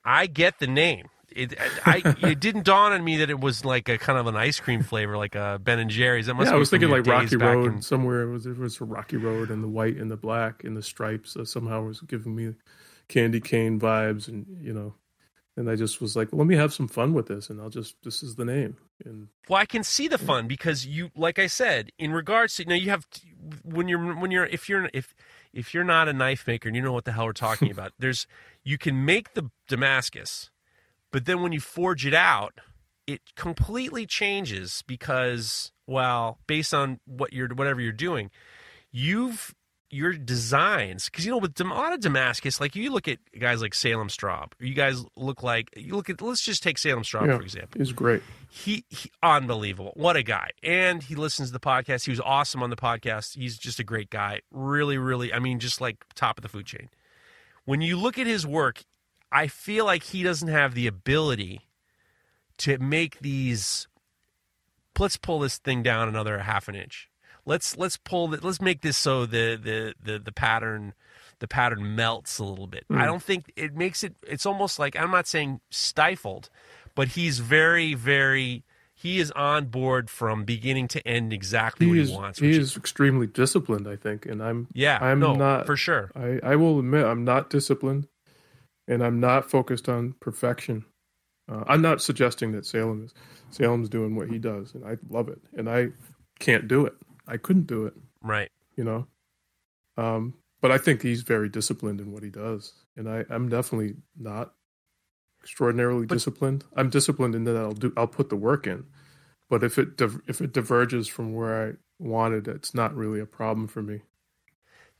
I 0.06 0.26
get 0.28 0.60
the 0.60 0.68
name. 0.68 1.08
It 1.34 1.54
I 1.84 2.00
it 2.22 2.38
didn't 2.40 2.64
dawn 2.64 2.92
on 2.92 3.04
me 3.04 3.16
that 3.18 3.28
it 3.28 3.40
was 3.40 3.64
like 3.64 3.88
a 3.88 3.98
kind 3.98 4.18
of 4.18 4.28
an 4.28 4.36
ice 4.36 4.60
cream 4.60 4.82
flavor, 4.82 5.16
like 5.16 5.34
a 5.34 5.60
Ben 5.62 5.80
and 5.80 5.90
Jerry's. 5.90 6.26
That 6.26 6.34
must 6.34 6.48
yeah, 6.48 6.54
I 6.54 6.58
was 6.58 6.70
thinking 6.70 6.88
like 6.88 7.04
Rocky 7.06 7.36
Road 7.36 7.74
in- 7.74 7.82
somewhere. 7.82 8.22
It 8.22 8.30
was 8.30 8.46
it 8.46 8.56
was 8.56 8.80
Rocky 8.80 9.16
Road 9.16 9.50
and 9.50 9.62
the 9.62 9.68
white 9.68 9.96
and 9.96 10.10
the 10.10 10.16
black 10.16 10.62
and 10.62 10.76
the 10.76 10.82
stripes 10.82 11.36
uh, 11.36 11.44
somehow 11.44 11.82
was 11.82 12.00
giving 12.02 12.36
me 12.36 12.54
candy 13.08 13.40
cane 13.40 13.80
vibes 13.80 14.28
and 14.28 14.46
you 14.62 14.72
know, 14.72 14.94
and 15.56 15.70
I 15.70 15.74
just 15.74 16.02
was 16.02 16.16
like, 16.16 16.28
let 16.32 16.46
me 16.46 16.54
have 16.56 16.74
some 16.74 16.86
fun 16.86 17.14
with 17.14 17.26
this 17.26 17.48
and 17.48 17.60
I'll 17.60 17.70
just 17.70 17.96
this 18.02 18.22
is 18.22 18.36
the 18.36 18.44
name. 18.44 18.76
And 19.04 19.28
Well, 19.48 19.58
I 19.58 19.66
can 19.66 19.82
see 19.82 20.06
the 20.06 20.18
fun 20.18 20.46
because 20.46 20.86
you, 20.86 21.10
like 21.16 21.38
I 21.38 21.46
said, 21.46 21.90
in 21.98 22.12
regards 22.12 22.56
to 22.56 22.62
you 22.62 22.68
now 22.68 22.74
you 22.74 22.90
have 22.90 23.06
when 23.64 23.88
you're 23.88 24.14
when 24.14 24.30
you're 24.30 24.46
if 24.46 24.68
you're 24.68 24.90
if 24.92 25.14
if 25.52 25.72
you're 25.72 25.84
not 25.84 26.08
a 26.08 26.12
knife 26.12 26.46
maker 26.46 26.68
and 26.68 26.76
you 26.76 26.82
know 26.82 26.92
what 26.92 27.06
the 27.06 27.12
hell 27.12 27.24
we're 27.24 27.32
talking 27.32 27.70
about, 27.72 27.92
there's 27.98 28.26
you 28.64 28.76
can 28.76 29.04
make 29.04 29.34
the 29.34 29.50
Damascus, 29.66 30.50
but 31.10 31.24
then 31.24 31.42
when 31.42 31.52
you 31.52 31.60
forge 31.60 32.04
it 32.04 32.14
out, 32.14 32.60
it 33.06 33.20
completely 33.34 34.06
changes 34.06 34.84
because 34.86 35.72
well, 35.86 36.38
based 36.46 36.74
on 36.74 37.00
what 37.06 37.32
you're 37.32 37.48
whatever 37.48 37.80
you're 37.80 37.92
doing, 37.92 38.30
you've 38.92 39.54
your 39.90 40.12
designs 40.12 41.06
because 41.06 41.24
you 41.24 41.30
know 41.30 41.38
with 41.38 41.60
a 41.60 41.64
lot 41.64 41.92
of 41.92 42.00
Damascus, 42.00 42.60
like 42.60 42.74
you 42.74 42.90
look 42.90 43.08
at 43.08 43.18
guys 43.38 43.62
like 43.62 43.74
Salem 43.74 44.08
Straub, 44.08 44.52
you 44.58 44.74
guys 44.74 45.04
look 45.16 45.42
like 45.42 45.70
you 45.76 45.94
look 45.94 46.10
at 46.10 46.20
let's 46.20 46.42
just 46.42 46.62
take 46.62 46.78
Salem 46.78 47.02
Straub 47.02 47.26
yeah, 47.26 47.36
for 47.36 47.42
example. 47.42 47.80
He's 47.80 47.92
great. 47.92 48.22
he, 48.50 48.84
he 48.88 49.10
unbelievable. 49.22 49.92
What 49.94 50.16
a 50.16 50.22
guy. 50.22 50.50
And 50.62 51.02
he 51.02 51.14
listens 51.14 51.48
to 51.48 51.52
the 51.52 51.60
podcast. 51.60 52.04
He 52.04 52.10
was 52.10 52.20
awesome 52.20 52.62
on 52.62 52.70
the 52.70 52.76
podcast. 52.76 53.36
He's 53.36 53.56
just 53.56 53.78
a 53.78 53.84
great 53.84 54.10
guy. 54.10 54.40
Really 54.50 54.98
really 54.98 55.32
i 55.32 55.38
mean 55.38 55.58
just 55.58 55.80
like 55.80 56.04
top 56.14 56.38
of 56.38 56.42
the 56.42 56.48
food 56.48 56.66
chain. 56.66 56.88
When 57.64 57.80
you 57.80 57.96
look 57.96 58.18
at 58.18 58.26
his 58.26 58.46
work 58.46 58.82
i 59.32 59.46
feel 59.46 59.84
like 59.84 60.02
he 60.02 60.22
doesn't 60.22 60.48
have 60.48 60.74
the 60.74 60.86
ability 60.86 61.60
to 62.58 62.78
make 62.78 63.20
these 63.20 63.86
let's 64.98 65.16
pull 65.16 65.40
this 65.40 65.58
thing 65.58 65.82
down 65.82 66.08
another 66.08 66.38
half 66.38 66.68
an 66.68 66.74
inch 66.74 67.08
let's 67.46 67.76
let's 67.76 67.96
pull 67.96 68.34
it 68.34 68.44
let's 68.44 68.60
make 68.60 68.82
this 68.82 68.96
so 68.96 69.24
the 69.24 69.56
the 69.56 69.94
the, 70.02 70.18
the 70.18 70.32
pattern 70.32 70.92
the 71.38 71.48
pattern 71.48 71.94
melts 71.94 72.38
a 72.38 72.44
little 72.44 72.66
bit 72.66 72.84
i 72.90 73.04
don't 73.06 73.22
think 73.22 73.52
it 73.56 73.74
makes 73.74 74.02
it 74.04 74.14
it's 74.26 74.44
almost 74.44 74.78
like 74.78 74.96
i'm 74.96 75.10
not 75.10 75.26
saying 75.26 75.60
stifled 75.70 76.50
but 76.94 77.08
he's 77.08 77.38
very 77.38 77.94
very 77.94 78.64
he 78.98 79.18
is 79.20 79.30
on 79.32 79.66
board 79.66 80.08
from 80.08 80.44
beginning 80.44 80.88
to 80.88 81.06
end 81.06 81.30
exactly 81.32 81.86
what 81.86 81.96
He 81.96 82.04
he 82.06 82.14
wants 82.14 82.38
he 82.38 82.46
which 82.48 82.56
is 82.56 82.76
extremely 82.76 83.26
disciplined, 83.26 83.86
I 83.86 83.94
think, 83.94 84.24
and 84.24 84.42
I'm 84.42 84.68
yeah 84.72 84.98
I'm 85.00 85.20
no 85.20 85.34
not 85.34 85.66
for 85.66 85.76
sure 85.76 86.10
I, 86.16 86.40
I 86.42 86.56
will 86.56 86.78
admit 86.78 87.04
I'm 87.04 87.22
not 87.22 87.50
disciplined, 87.50 88.08
and 88.88 89.04
I'm 89.04 89.20
not 89.20 89.50
focused 89.50 89.88
on 89.88 90.14
perfection. 90.20 90.84
Uh, 91.46 91.62
I'm 91.68 91.82
not 91.82 92.00
suggesting 92.00 92.52
that 92.52 92.64
Salem 92.64 93.04
is 93.04 93.14
Salem's 93.50 93.90
doing 93.90 94.16
what 94.16 94.30
he 94.30 94.38
does, 94.38 94.74
and 94.74 94.84
I 94.84 94.96
love 95.10 95.28
it, 95.28 95.40
and 95.56 95.68
I 95.68 95.88
can't 96.40 96.66
do 96.66 96.86
it. 96.86 96.94
I 97.26 97.36
couldn't 97.36 97.66
do 97.66 97.86
it, 97.86 97.94
right 98.22 98.50
you 98.76 98.84
know. 98.84 99.06
Um, 99.96 100.34
but 100.60 100.70
I 100.70 100.78
think 100.78 101.02
he's 101.02 101.22
very 101.22 101.48
disciplined 101.48 102.00
in 102.00 102.12
what 102.12 102.22
he 102.22 102.30
does, 102.30 102.72
and 102.96 103.08
I, 103.08 103.24
I'm 103.30 103.48
definitely 103.48 103.96
not 104.18 104.52
extraordinarily 105.42 106.06
But- 106.06 106.14
disciplined. 106.16 106.64
I'm 106.76 106.90
disciplined 106.90 107.34
in 107.34 107.44
that 107.44 107.56
I'll 107.56 107.72
do 107.72 107.92
I'll 107.96 108.06
put 108.06 108.28
the 108.28 108.36
work 108.36 108.66
in, 108.66 108.84
but 109.48 109.62
if 109.64 109.78
it 109.78 110.00
if 110.26 110.40
it 110.40 110.52
diverges 110.52 111.08
from 111.08 111.34
where 111.34 111.68
I 111.68 111.72
wanted, 111.98 112.48
it's 112.48 112.74
not 112.74 112.94
really 112.94 113.20
a 113.20 113.26
problem 113.26 113.66
for 113.68 113.82
me. 113.82 114.02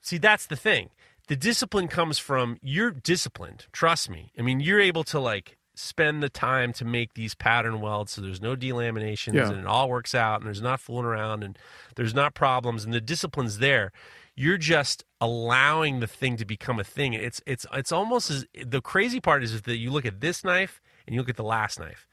See, 0.00 0.18
that's 0.18 0.46
the 0.46 0.56
thing. 0.56 0.90
The 1.28 1.36
discipline 1.36 1.88
comes 1.88 2.18
from 2.18 2.58
you're 2.62 2.92
disciplined. 2.92 3.66
Trust 3.72 4.08
me. 4.08 4.32
I 4.38 4.42
mean, 4.42 4.60
you're 4.60 4.80
able 4.80 5.02
to 5.04 5.18
like 5.18 5.58
spend 5.78 6.22
the 6.22 6.28
time 6.30 6.72
to 6.72 6.84
make 6.84 7.14
these 7.14 7.34
pattern 7.34 7.80
welds 7.80 8.12
so 8.12 8.20
there's 8.22 8.40
no 8.40 8.56
delaminations 8.56 9.34
Yeah. 9.34 9.50
and 9.50 9.60
it 9.60 9.66
all 9.66 9.88
works 9.88 10.14
out 10.14 10.40
and 10.40 10.46
there's 10.46 10.62
not 10.62 10.80
fooling 10.80 11.04
around 11.04 11.44
and 11.44 11.58
there's 11.96 12.14
not 12.14 12.34
problems 12.34 12.84
and 12.84 12.92
the 12.94 13.00
discipline's 13.00 13.58
there. 13.58 13.92
You're 14.34 14.58
just 14.58 15.04
allowing 15.20 16.00
the 16.00 16.06
thing 16.06 16.36
to 16.38 16.44
become 16.44 16.78
a 16.80 16.84
thing. 16.84 17.12
It's 17.14 17.40
it's 17.46 17.64
it's 17.72 17.92
almost 17.92 18.30
as 18.30 18.46
the 18.66 18.80
crazy 18.82 19.20
part 19.20 19.42
is 19.44 19.62
that 19.62 19.76
you 19.76 19.90
look 19.90 20.04
at 20.06 20.20
this 20.20 20.42
knife 20.44 20.80
and 21.06 21.14
you 21.14 21.20
look 21.20 21.28
at 21.30 21.36
the 21.36 21.44
last 21.44 21.78
knife. 21.78 22.06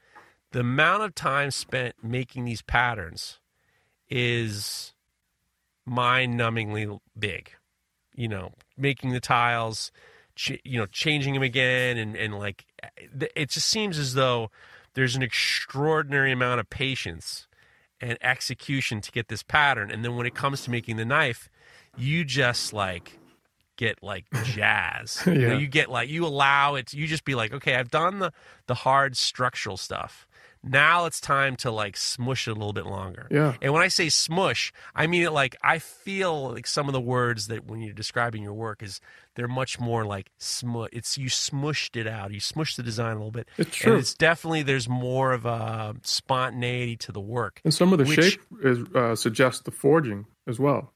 The 0.52 0.60
amount 0.60 1.02
of 1.02 1.14
time 1.14 1.50
spent 1.50 1.96
making 2.02 2.44
these 2.44 2.62
patterns 2.62 3.40
is 4.08 4.94
mind-numbingly 5.86 6.98
big 7.18 7.52
you 8.16 8.28
know, 8.28 8.52
making 8.78 9.10
the 9.10 9.18
tiles, 9.18 9.90
ch- 10.34 10.60
you 10.64 10.78
know, 10.78 10.86
changing 10.86 11.34
them 11.34 11.42
again, 11.42 11.96
and 11.96 12.16
and 12.16 12.38
like, 12.38 12.64
it 13.36 13.50
just 13.50 13.68
seems 13.68 13.98
as 13.98 14.14
though 14.14 14.50
there's 14.94 15.16
an 15.16 15.22
extraordinary 15.22 16.32
amount 16.32 16.60
of 16.60 16.70
patience 16.70 17.46
and 18.00 18.18
execution 18.20 19.00
to 19.00 19.12
get 19.12 19.28
this 19.28 19.42
pattern, 19.42 19.90
and 19.90 20.04
then 20.04 20.16
when 20.16 20.26
it 20.26 20.34
comes 20.34 20.62
to 20.62 20.70
making 20.70 20.96
the 20.96 21.04
knife, 21.04 21.48
you 21.96 22.24
just 22.24 22.72
like 22.72 23.18
get 23.76 24.02
like 24.02 24.24
jazz. 24.44 25.22
You 25.26 25.48
know, 25.48 25.58
you 25.58 25.66
get 25.66 25.88
like 25.90 26.08
you 26.08 26.26
allow 26.26 26.74
it. 26.74 26.92
You 26.92 27.06
just 27.06 27.24
be 27.24 27.34
like, 27.34 27.52
okay, 27.52 27.74
I've 27.74 27.90
done 27.90 28.18
the 28.18 28.32
the 28.66 28.74
hard 28.74 29.16
structural 29.16 29.76
stuff. 29.76 30.26
Now 30.66 31.04
it's 31.04 31.20
time 31.20 31.56
to 31.56 31.70
like 31.70 31.94
smush 31.96 32.48
it 32.48 32.52
a 32.52 32.54
little 32.54 32.72
bit 32.72 32.86
longer. 32.86 33.28
Yeah. 33.30 33.54
And 33.60 33.72
when 33.74 33.82
I 33.82 33.88
say 33.88 34.08
smush, 34.08 34.72
I 34.94 35.06
mean 35.06 35.22
it 35.22 35.32
like 35.32 35.56
I 35.62 35.78
feel 35.78 36.52
like 36.52 36.66
some 36.66 36.88
of 36.88 36.94
the 36.94 37.00
words 37.00 37.48
that 37.48 37.66
when 37.66 37.80
you're 37.82 37.92
describing 37.92 38.42
your 38.42 38.54
work 38.54 38.82
is 38.82 39.00
they're 39.34 39.48
much 39.48 39.80
more 39.80 40.04
like 40.04 40.30
smush. 40.38 40.90
It's 40.92 41.18
you 41.18 41.28
smushed 41.28 41.96
it 41.98 42.06
out. 42.06 42.32
You 42.32 42.40
smushed 42.40 42.76
the 42.76 42.82
design 42.82 43.12
a 43.12 43.18
little 43.18 43.30
bit. 43.30 43.48
It's 43.58 43.74
true. 43.76 43.92
And 43.92 44.00
it's 44.00 44.14
definitely 44.14 44.62
there's 44.62 44.88
more 44.88 45.32
of 45.32 45.44
a 45.46 45.94
spontaneity 46.02 46.96
to 46.98 47.12
the 47.12 47.20
work. 47.20 47.60
And 47.64 47.74
some 47.74 47.92
of 47.92 47.98
the 47.98 48.04
Which- 48.04 48.32
shape 48.32 48.40
is, 48.62 48.78
uh, 48.94 49.16
suggests 49.16 49.62
the 49.62 49.70
forging 49.70 50.26
as 50.46 50.58
well. 50.58 50.92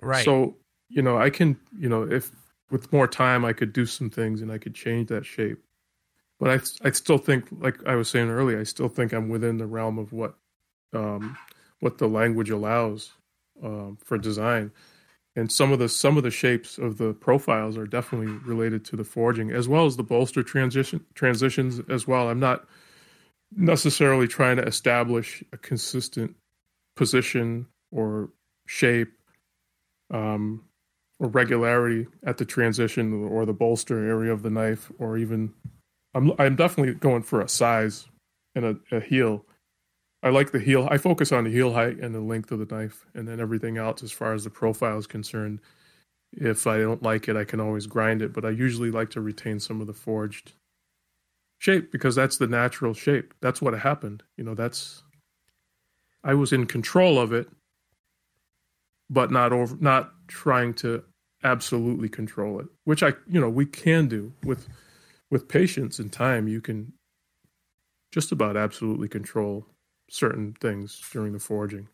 Right. 0.00 0.24
So 0.24 0.56
you 0.88 1.02
know, 1.02 1.16
I 1.18 1.30
can 1.30 1.58
you 1.78 1.88
know 1.88 2.02
if 2.02 2.30
with 2.70 2.92
more 2.92 3.06
time 3.06 3.44
I 3.44 3.52
could 3.52 3.72
do 3.72 3.86
some 3.86 4.10
things 4.10 4.40
and 4.40 4.50
I 4.50 4.58
could 4.58 4.74
change 4.74 5.08
that 5.08 5.24
shape. 5.26 5.58
But 6.40 6.50
I 6.50 6.88
I 6.88 6.90
still 6.90 7.18
think, 7.18 7.46
like 7.58 7.84
I 7.86 7.94
was 7.94 8.08
saying 8.08 8.28
earlier, 8.28 8.58
I 8.60 8.64
still 8.64 8.88
think 8.88 9.12
I'm 9.12 9.28
within 9.28 9.58
the 9.58 9.66
realm 9.66 9.98
of 9.98 10.12
what 10.12 10.34
um, 10.92 11.36
what 11.80 11.98
the 11.98 12.08
language 12.08 12.50
allows 12.50 13.12
um, 13.62 13.98
for 14.04 14.18
design. 14.18 14.72
And 15.36 15.50
some 15.50 15.72
of 15.72 15.80
the 15.80 15.88
some 15.88 16.16
of 16.16 16.22
the 16.22 16.30
shapes 16.30 16.78
of 16.78 16.98
the 16.98 17.12
profiles 17.12 17.76
are 17.76 17.86
definitely 17.86 18.32
related 18.46 18.84
to 18.86 18.96
the 18.96 19.04
forging, 19.04 19.50
as 19.50 19.66
well 19.66 19.84
as 19.84 19.96
the 19.96 20.04
bolster 20.04 20.42
transition 20.44 21.04
transitions 21.14 21.80
as 21.88 22.06
well. 22.06 22.28
I'm 22.28 22.38
not 22.38 22.66
necessarily 23.56 24.28
trying 24.28 24.56
to 24.56 24.64
establish 24.64 25.42
a 25.52 25.56
consistent 25.56 26.36
position 26.96 27.66
or 27.90 28.30
shape 28.66 29.12
um, 30.12 30.62
or 31.18 31.28
regularity 31.28 32.06
at 32.24 32.38
the 32.38 32.44
transition 32.44 33.26
or 33.26 33.44
the 33.44 33.52
bolster 33.52 34.06
area 34.06 34.32
of 34.32 34.42
the 34.42 34.50
knife, 34.50 34.92
or 34.98 35.16
even 35.16 35.52
I'm 36.14 36.32
I'm 36.38 36.54
definitely 36.54 36.94
going 36.94 37.22
for 37.22 37.40
a 37.40 37.48
size 37.48 38.06
and 38.54 38.64
a, 38.64 38.76
a 38.96 39.00
heel. 39.00 39.44
I 40.24 40.30
like 40.30 40.52
the 40.52 40.58
heel. 40.58 40.88
I 40.90 40.96
focus 40.96 41.32
on 41.32 41.44
the 41.44 41.50
heel 41.50 41.74
height 41.74 41.98
and 41.98 42.14
the 42.14 42.20
length 42.20 42.50
of 42.50 42.58
the 42.58 42.74
knife, 42.74 43.04
and 43.14 43.28
then 43.28 43.40
everything 43.40 43.76
else 43.76 44.02
as 44.02 44.10
far 44.10 44.32
as 44.32 44.42
the 44.42 44.50
profile 44.50 44.96
is 44.96 45.06
concerned. 45.06 45.60
If 46.32 46.66
I 46.66 46.78
don't 46.78 47.02
like 47.02 47.28
it, 47.28 47.36
I 47.36 47.44
can 47.44 47.60
always 47.60 47.86
grind 47.86 48.22
it, 48.22 48.32
but 48.32 48.44
I 48.44 48.50
usually 48.50 48.90
like 48.90 49.10
to 49.10 49.20
retain 49.20 49.60
some 49.60 49.82
of 49.82 49.86
the 49.86 49.92
forged 49.92 50.54
shape 51.58 51.92
because 51.92 52.14
that's 52.14 52.38
the 52.38 52.46
natural 52.46 52.94
shape. 52.94 53.34
That's 53.42 53.60
what 53.60 53.78
happened. 53.78 54.22
You 54.38 54.44
know, 54.44 54.54
that's 54.54 55.02
I 56.24 56.32
was 56.32 56.54
in 56.54 56.64
control 56.64 57.18
of 57.18 57.34
it, 57.34 57.50
but 59.10 59.30
not 59.30 59.52
over 59.52 59.76
not 59.78 60.10
trying 60.26 60.72
to 60.74 61.04
absolutely 61.44 62.08
control 62.08 62.60
it, 62.60 62.66
which 62.84 63.02
I 63.02 63.12
you 63.28 63.40
know, 63.40 63.50
we 63.50 63.66
can 63.66 64.08
do 64.08 64.32
with 64.42 64.68
with 65.30 65.48
patience 65.48 65.98
and 65.98 66.10
time, 66.10 66.48
you 66.48 66.62
can 66.62 66.94
just 68.10 68.32
about 68.32 68.56
absolutely 68.56 69.08
control 69.08 69.66
certain 70.08 70.56
things 70.60 71.00
during 71.12 71.32
the 71.32 71.38
forging. 71.38 71.88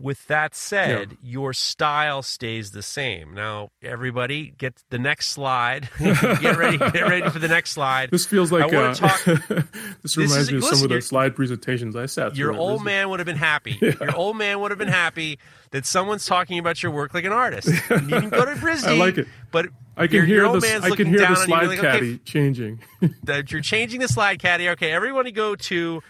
With 0.00 0.26
that 0.26 0.56
said, 0.56 1.16
your 1.22 1.52
style 1.52 2.22
stays 2.22 2.72
the 2.72 2.82
same. 2.82 3.34
Now, 3.34 3.68
everybody, 3.80 4.52
get 4.58 4.82
the 4.90 4.98
next 4.98 5.28
slide. 5.28 5.90
get 6.00 6.56
ready. 6.56 6.76
Get 6.76 7.02
ready 7.02 7.30
for 7.30 7.38
the 7.38 7.46
next 7.46 7.70
slide. 7.70 8.10
This 8.10 8.26
feels 8.26 8.50
like 8.50 8.72
uh, 8.72 8.94
talk- 8.94 9.22
this 10.02 10.16
reminds 10.16 10.36
is- 10.38 10.50
me 10.50 10.58
of 10.58 10.64
some 10.64 10.82
of 10.82 10.88
the 10.88 11.00
slide 11.00 11.36
presentations 11.36 11.94
I 11.94 12.06
sat 12.06 12.34
Your 12.34 12.52
old 12.52 12.80
This- 12.80 12.84
man 12.86 13.10
would 13.10 13.20
have 13.20 13.26
been 13.26 13.36
happy. 13.36 13.78
Your 13.80 14.16
old 14.16 14.36
man 14.36 14.58
would 14.60 14.72
have 14.72 14.78
been 14.78 14.88
happy 14.88 15.38
that 15.70 15.86
someone's 15.86 16.26
talking 16.26 16.58
about 16.58 16.82
your 16.82 16.90
work 16.90 17.14
like 17.14 17.24
an 17.24 17.32
artist. 17.32 17.68
You 17.68 17.98
can 17.98 18.28
go 18.28 18.44
to 18.44 18.56
Brisbane. 18.56 18.94
I 18.94 18.96
like 18.96 19.18
it. 19.18 19.28
But 19.52 19.68
I 19.96 20.08
can 20.08 20.16
your, 20.16 20.24
hear 20.24 20.36
your 20.46 20.60
the 20.60 20.80
I 20.82 20.90
can 20.96 21.06
hear 21.06 21.20
the 21.20 21.36
slide 21.36 21.66
like, 21.66 21.78
caddy 21.78 22.14
okay, 22.14 22.24
changing. 22.24 22.80
that 23.22 23.52
you're 23.52 23.60
changing 23.60 24.00
the 24.00 24.08
slide 24.08 24.40
caddy. 24.40 24.70
Okay, 24.70 24.90
everybody 24.90 25.30
go 25.30 25.54
to 25.54 26.02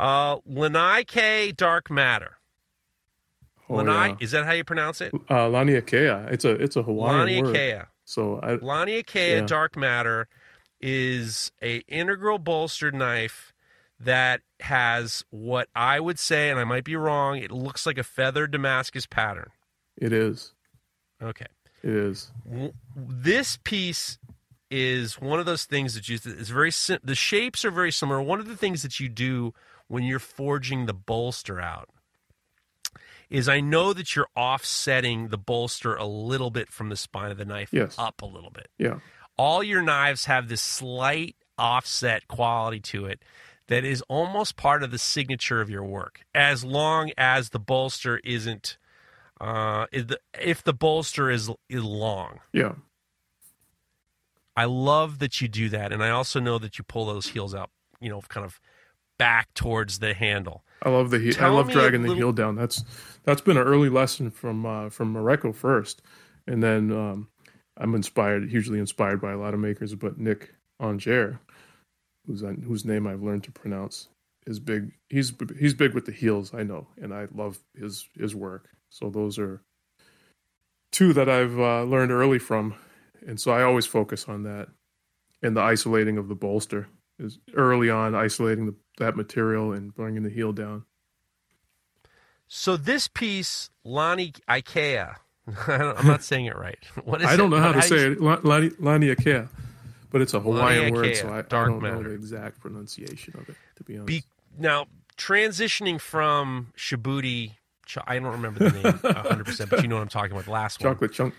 uh, 0.00 0.38
Lanai 0.46 1.04
K 1.04 1.52
Dark 1.52 1.90
Matter. 1.90 2.38
Oh, 3.68 3.76
Lanai, 3.76 4.08
yeah. 4.08 4.16
is 4.20 4.30
that 4.32 4.46
how 4.46 4.52
you 4.52 4.64
pronounce 4.64 5.00
it? 5.00 5.12
Uh, 5.28 5.46
Laniakea. 5.46 6.32
It's 6.32 6.44
a 6.44 6.50
it's 6.50 6.74
a 6.74 6.82
Hawaiian 6.82 7.44
word. 7.44 7.54
Laniakea. 7.54 7.86
So 8.04 8.40
I 8.42 8.56
Laniakea 8.56 9.40
Yeah. 9.40 9.46
Dark 9.46 9.76
Matter 9.76 10.26
is 10.80 11.52
a 11.62 11.78
integral 11.86 12.38
bolstered 12.38 12.94
knife 12.94 13.52
that 14.00 14.40
has 14.60 15.24
what 15.30 15.68
I 15.76 16.00
would 16.00 16.18
say, 16.18 16.50
and 16.50 16.58
I 16.58 16.64
might 16.64 16.84
be 16.84 16.96
wrong, 16.96 17.36
it 17.36 17.50
looks 17.50 17.84
like 17.84 17.98
a 17.98 18.02
feathered 18.02 18.50
Damascus 18.50 19.06
pattern. 19.06 19.50
it 19.98 20.12
is. 20.12 20.54
Okay. 21.22 21.46
It 21.82 21.90
is. 21.90 22.30
This 22.96 23.58
piece 23.62 24.18
is 24.70 25.20
one 25.20 25.38
of 25.38 25.46
those 25.46 25.64
things 25.64 25.94
that 25.94 26.08
you 26.08 26.18
is 26.24 26.48
very 26.48 26.70
the 27.04 27.14
shapes 27.14 27.64
are 27.64 27.70
very 27.70 27.92
similar. 27.92 28.22
One 28.22 28.40
of 28.40 28.48
the 28.48 28.56
things 28.56 28.82
that 28.82 28.98
you 29.00 29.08
do 29.08 29.52
when 29.90 30.04
you're 30.04 30.18
forging 30.20 30.86
the 30.86 30.94
bolster 30.94 31.60
out 31.60 31.88
is 33.28 33.48
I 33.48 33.60
know 33.60 33.92
that 33.92 34.14
you're 34.14 34.28
offsetting 34.36 35.28
the 35.28 35.36
bolster 35.38 35.94
a 35.96 36.04
little 36.06 36.50
bit 36.50 36.70
from 36.70 36.88
the 36.88 36.96
spine 36.96 37.30
of 37.30 37.38
the 37.38 37.44
knife 37.44 37.70
Yes. 37.72 37.96
up 37.98 38.22
a 38.22 38.26
little 38.26 38.50
bit. 38.50 38.68
Yeah. 38.78 39.00
all 39.36 39.62
your 39.62 39.82
knives 39.82 40.26
have 40.26 40.48
this 40.48 40.62
slight 40.62 41.34
offset 41.58 42.28
quality 42.28 42.78
to 42.80 43.06
it 43.06 43.22
that 43.68 43.84
is 43.84 44.02
almost 44.08 44.56
part 44.56 44.82
of 44.82 44.90
the 44.90 44.98
signature 44.98 45.60
of 45.60 45.68
your 45.70 45.84
work 45.84 46.20
as 46.34 46.64
long 46.64 47.10
as 47.18 47.50
the 47.50 47.58
bolster 47.58 48.18
isn't 48.24 48.76
uh, 49.40 49.86
if 49.92 50.06
the- 50.08 50.20
if 50.40 50.62
the 50.62 50.72
bolster 50.74 51.30
is 51.30 51.50
is 51.68 51.82
long 51.82 52.40
Yeah. 52.52 52.74
i 54.56 54.64
love 54.64 55.18
that 55.20 55.40
you 55.40 55.48
do 55.48 55.68
that 55.70 55.92
and 55.92 56.02
i 56.02 56.10
also 56.10 56.40
know 56.40 56.58
that 56.58 56.78
you 56.78 56.84
pull 56.84 57.06
those 57.06 57.28
heels 57.28 57.54
out 57.54 57.70
you 58.00 58.08
know 58.10 58.20
kind 58.28 58.44
of 58.44 58.60
back 59.20 59.52
towards 59.54 59.98
the 60.00 60.14
handle 60.14 60.64
I 60.82 60.88
love 60.88 61.10
the 61.10 61.18
he- 61.18 61.36
I 61.38 61.48
love 61.48 61.70
dragging 61.70 62.02
the 62.02 62.08
little- 62.08 62.16
heel 62.16 62.32
down. 62.32 62.56
That's 62.56 62.82
that's 63.24 63.42
been 63.42 63.58
an 63.58 63.66
early 63.66 63.90
lesson 63.90 64.30
from 64.30 64.64
uh, 64.64 64.88
from 64.88 65.12
Mareko 65.14 65.54
first, 65.54 66.00
and 66.46 66.62
then 66.62 66.90
um, 66.90 67.28
I'm 67.76 67.94
inspired, 67.94 68.48
hugely 68.48 68.78
inspired 68.78 69.20
by 69.20 69.32
a 69.32 69.36
lot 69.38 69.52
of 69.52 69.60
makers. 69.60 69.94
But 69.94 70.16
Nick 70.18 70.54
Anger, 70.80 71.38
who's 72.26 72.40
whose 72.40 72.86
name 72.86 73.06
I've 73.06 73.22
learned 73.22 73.44
to 73.44 73.52
pronounce, 73.52 74.08
is 74.46 74.58
big. 74.58 74.92
He's 75.10 75.34
he's 75.58 75.74
big 75.74 75.92
with 75.92 76.06
the 76.06 76.12
heels. 76.12 76.54
I 76.54 76.62
know, 76.62 76.86
and 76.96 77.12
I 77.12 77.28
love 77.34 77.58
his 77.78 78.08
his 78.18 78.34
work. 78.34 78.70
So 78.88 79.10
those 79.10 79.38
are 79.38 79.60
two 80.92 81.12
that 81.12 81.28
I've 81.28 81.58
uh, 81.58 81.82
learned 81.84 82.10
early 82.10 82.38
from, 82.38 82.74
and 83.26 83.38
so 83.38 83.52
I 83.52 83.62
always 83.64 83.84
focus 83.84 84.28
on 84.28 84.44
that, 84.44 84.68
and 85.42 85.54
the 85.54 85.60
isolating 85.60 86.16
of 86.16 86.28
the 86.28 86.34
bolster 86.34 86.88
is 87.20 87.38
early 87.54 87.90
on 87.90 88.14
isolating 88.14 88.66
the, 88.66 88.74
that 88.98 89.16
material 89.16 89.72
and 89.72 89.94
bringing 89.94 90.22
the 90.22 90.30
heel 90.30 90.52
down. 90.52 90.84
so 92.46 92.76
this 92.76 93.08
piece 93.08 93.70
lani 93.84 94.32
ikea 94.48 95.16
i'm 95.68 96.06
not 96.06 96.22
saying 96.22 96.46
it 96.46 96.56
right 96.56 96.78
what 97.04 97.20
is 97.20 97.26
I 97.28 97.36
don't 97.36 97.52
it? 97.52 97.56
know 97.56 97.62
how 97.62 97.72
What- 97.72 97.82
to 97.82 97.88
say 97.88 97.96
it, 98.12 98.20
La- 98.20 98.40
Lani 98.42 98.70
Laniakea, 98.70 99.48
but 100.10 100.20
it's 100.20 100.34
a 100.34 100.40
Hawaiian 100.40 100.92
word, 100.94 101.16
so 101.16 101.28
I, 101.28 101.38
I 101.38 101.42
don't 101.42 101.82
know 101.82 102.02
the 102.02 102.10
exact 102.10 102.60
pronunciation 102.60 103.34
of 103.38 103.48
it. 103.48 103.56
To 103.76 103.84
be 103.84 103.94
honest, 103.96 104.06
Be, 104.06 104.22
now 104.58 104.86
transitioning 105.16 106.00
from 106.00 106.72
Shibuti, 106.76 107.52
I 108.06 108.18
don't 108.18 108.32
remember 108.32 108.68
the 108.70 108.82
name 108.82 108.92
100, 109.14 109.44
percent 109.46 109.70
but 109.70 109.82
you 109.82 109.88
know 109.88 109.96
what 109.96 110.02
I'm 110.02 110.08
talking 110.08 110.32
about. 110.32 110.44
The 110.46 110.50
last 110.50 110.82
one, 110.82 110.92
chocolate 110.92 111.12
chunk. 111.12 111.34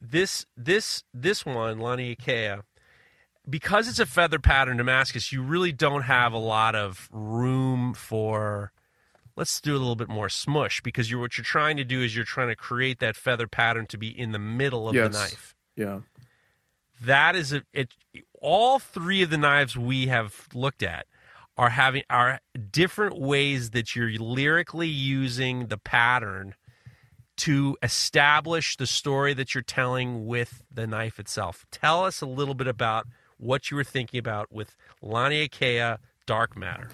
this 0.00 0.46
this 0.56 1.02
this 1.12 1.44
one, 1.44 1.78
Lani 1.78 2.14
Ikea, 2.16 2.62
because 3.48 3.88
it's 3.88 3.98
a 3.98 4.06
feather 4.06 4.38
pattern 4.38 4.76
Damascus, 4.76 5.32
you 5.32 5.42
really 5.42 5.72
don't 5.72 6.02
have 6.02 6.32
a 6.32 6.38
lot 6.38 6.74
of 6.74 7.08
room 7.12 7.94
for. 7.94 8.72
Let's 9.34 9.60
do 9.62 9.72
a 9.74 9.78
little 9.78 9.96
bit 9.96 10.10
more 10.10 10.28
smush 10.28 10.82
because 10.82 11.10
you're 11.10 11.20
what 11.20 11.38
you're 11.38 11.44
trying 11.44 11.78
to 11.78 11.84
do 11.84 12.02
is 12.02 12.14
you're 12.14 12.24
trying 12.24 12.48
to 12.48 12.56
create 12.56 12.98
that 13.00 13.16
feather 13.16 13.46
pattern 13.46 13.86
to 13.86 13.96
be 13.96 14.08
in 14.08 14.32
the 14.32 14.38
middle 14.38 14.88
of 14.88 14.94
Yes. 14.94 15.10
the 15.12 15.18
knife. 15.18 15.54
Yeah, 15.74 16.00
that 17.00 17.34
is 17.34 17.52
a, 17.52 17.62
it 17.72 17.94
all 18.40 18.78
three 18.78 19.22
of 19.22 19.30
the 19.30 19.38
knives 19.38 19.76
we 19.76 20.08
have 20.08 20.48
looked 20.52 20.82
at 20.82 21.06
are 21.56 21.70
having 21.70 22.02
are 22.10 22.40
different 22.70 23.18
ways 23.18 23.70
that 23.70 23.96
you're 23.96 24.10
lyrically 24.10 24.88
using 24.88 25.66
the 25.68 25.78
pattern 25.78 26.54
to 27.38 27.76
establish 27.82 28.76
the 28.76 28.86
story 28.86 29.32
that 29.34 29.54
you're 29.54 29.62
telling 29.62 30.26
with 30.26 30.62
the 30.70 30.86
knife 30.86 31.18
itself. 31.18 31.64
Tell 31.70 32.04
us 32.04 32.20
a 32.20 32.26
little 32.26 32.54
bit 32.54 32.66
about 32.66 33.06
what 33.42 33.70
you 33.70 33.76
were 33.76 33.84
thinking 33.84 34.18
about 34.18 34.52
with 34.52 34.74
Lani 35.02 35.48
Ikea 35.48 35.98
Dark 36.26 36.56
Matter. 36.56 36.88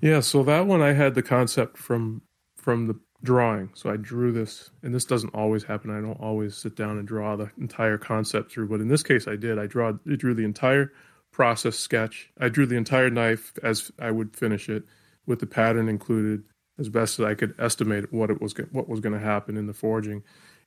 yeah. 0.00 0.20
So 0.20 0.42
that 0.44 0.66
one 0.66 0.80
I 0.80 0.92
had 0.92 1.14
the 1.14 1.22
concept 1.22 1.76
from 1.76 2.22
from 2.56 2.86
the 2.86 2.98
drawing. 3.22 3.70
So 3.74 3.90
I 3.90 3.96
drew 3.96 4.30
this, 4.30 4.70
and 4.82 4.94
this 4.94 5.04
doesn't 5.04 5.34
always 5.34 5.64
happen. 5.64 5.90
I 5.90 6.00
don't 6.00 6.20
always 6.20 6.56
sit 6.56 6.76
down 6.76 6.98
and 6.98 7.08
draw 7.08 7.34
the 7.34 7.50
entire 7.58 7.98
concept 7.98 8.52
through, 8.52 8.68
but 8.68 8.80
in 8.80 8.88
this 8.88 9.02
case, 9.02 9.26
I 9.26 9.36
did. 9.36 9.58
I 9.58 9.66
draw 9.66 9.92
I 10.10 10.14
drew 10.14 10.34
the 10.34 10.44
entire 10.44 10.92
process 11.32 11.76
sketch. 11.76 12.30
I 12.40 12.48
drew 12.48 12.64
the 12.66 12.76
entire 12.76 13.10
knife 13.10 13.52
as 13.62 13.90
I 13.98 14.12
would 14.12 14.36
finish 14.36 14.68
it, 14.68 14.84
with 15.26 15.40
the 15.40 15.46
pattern 15.46 15.88
included, 15.88 16.44
as 16.78 16.88
best 16.88 17.18
as 17.18 17.26
I 17.26 17.34
could 17.34 17.54
estimate 17.58 18.12
what 18.12 18.30
it 18.30 18.40
was 18.40 18.54
what 18.70 18.88
was 18.88 19.00
going 19.00 19.14
to 19.14 19.24
happen 19.24 19.56
in 19.56 19.66
the 19.66 19.74
forging, 19.74 20.22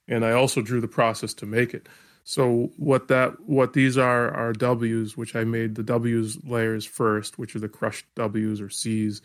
and 0.09 0.25
I 0.25 0.33
also 0.33 0.61
drew 0.61 0.81
the 0.81 0.87
process 0.89 1.33
to 1.35 1.45
make 1.45 1.73
it. 1.73 1.87
So 2.23 2.71
what 2.77 3.07
that 3.07 3.39
what 3.41 3.73
these 3.73 3.97
are 3.97 4.29
are 4.31 4.53
W's, 4.53 5.17
which 5.17 5.35
I 5.35 5.43
made 5.43 5.75
the 5.75 5.83
W's 5.83 6.43
layers 6.43 6.85
first, 6.85 7.39
which 7.39 7.55
are 7.55 7.59
the 7.59 7.69
crushed 7.69 8.05
W's 8.15 8.61
or 8.61 8.69
C's, 8.69 9.21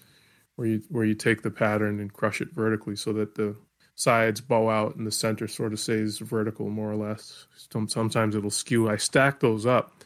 where 0.56 0.68
you 0.68 0.82
where 0.88 1.04
you 1.04 1.14
take 1.14 1.42
the 1.42 1.50
pattern 1.50 2.00
and 2.00 2.12
crush 2.12 2.40
it 2.40 2.52
vertically 2.52 2.96
so 2.96 3.12
that 3.12 3.34
the 3.34 3.56
sides 3.94 4.40
bow 4.40 4.68
out 4.68 4.96
and 4.96 5.06
the 5.06 5.12
center 5.12 5.48
sort 5.48 5.72
of 5.72 5.80
stays 5.80 6.18
vertical 6.18 6.68
more 6.68 6.90
or 6.90 6.96
less. 6.96 7.46
Sometimes 7.88 8.34
it'll 8.34 8.50
skew. 8.50 8.88
I 8.88 8.96
stacked 8.96 9.40
those 9.40 9.66
up 9.66 10.04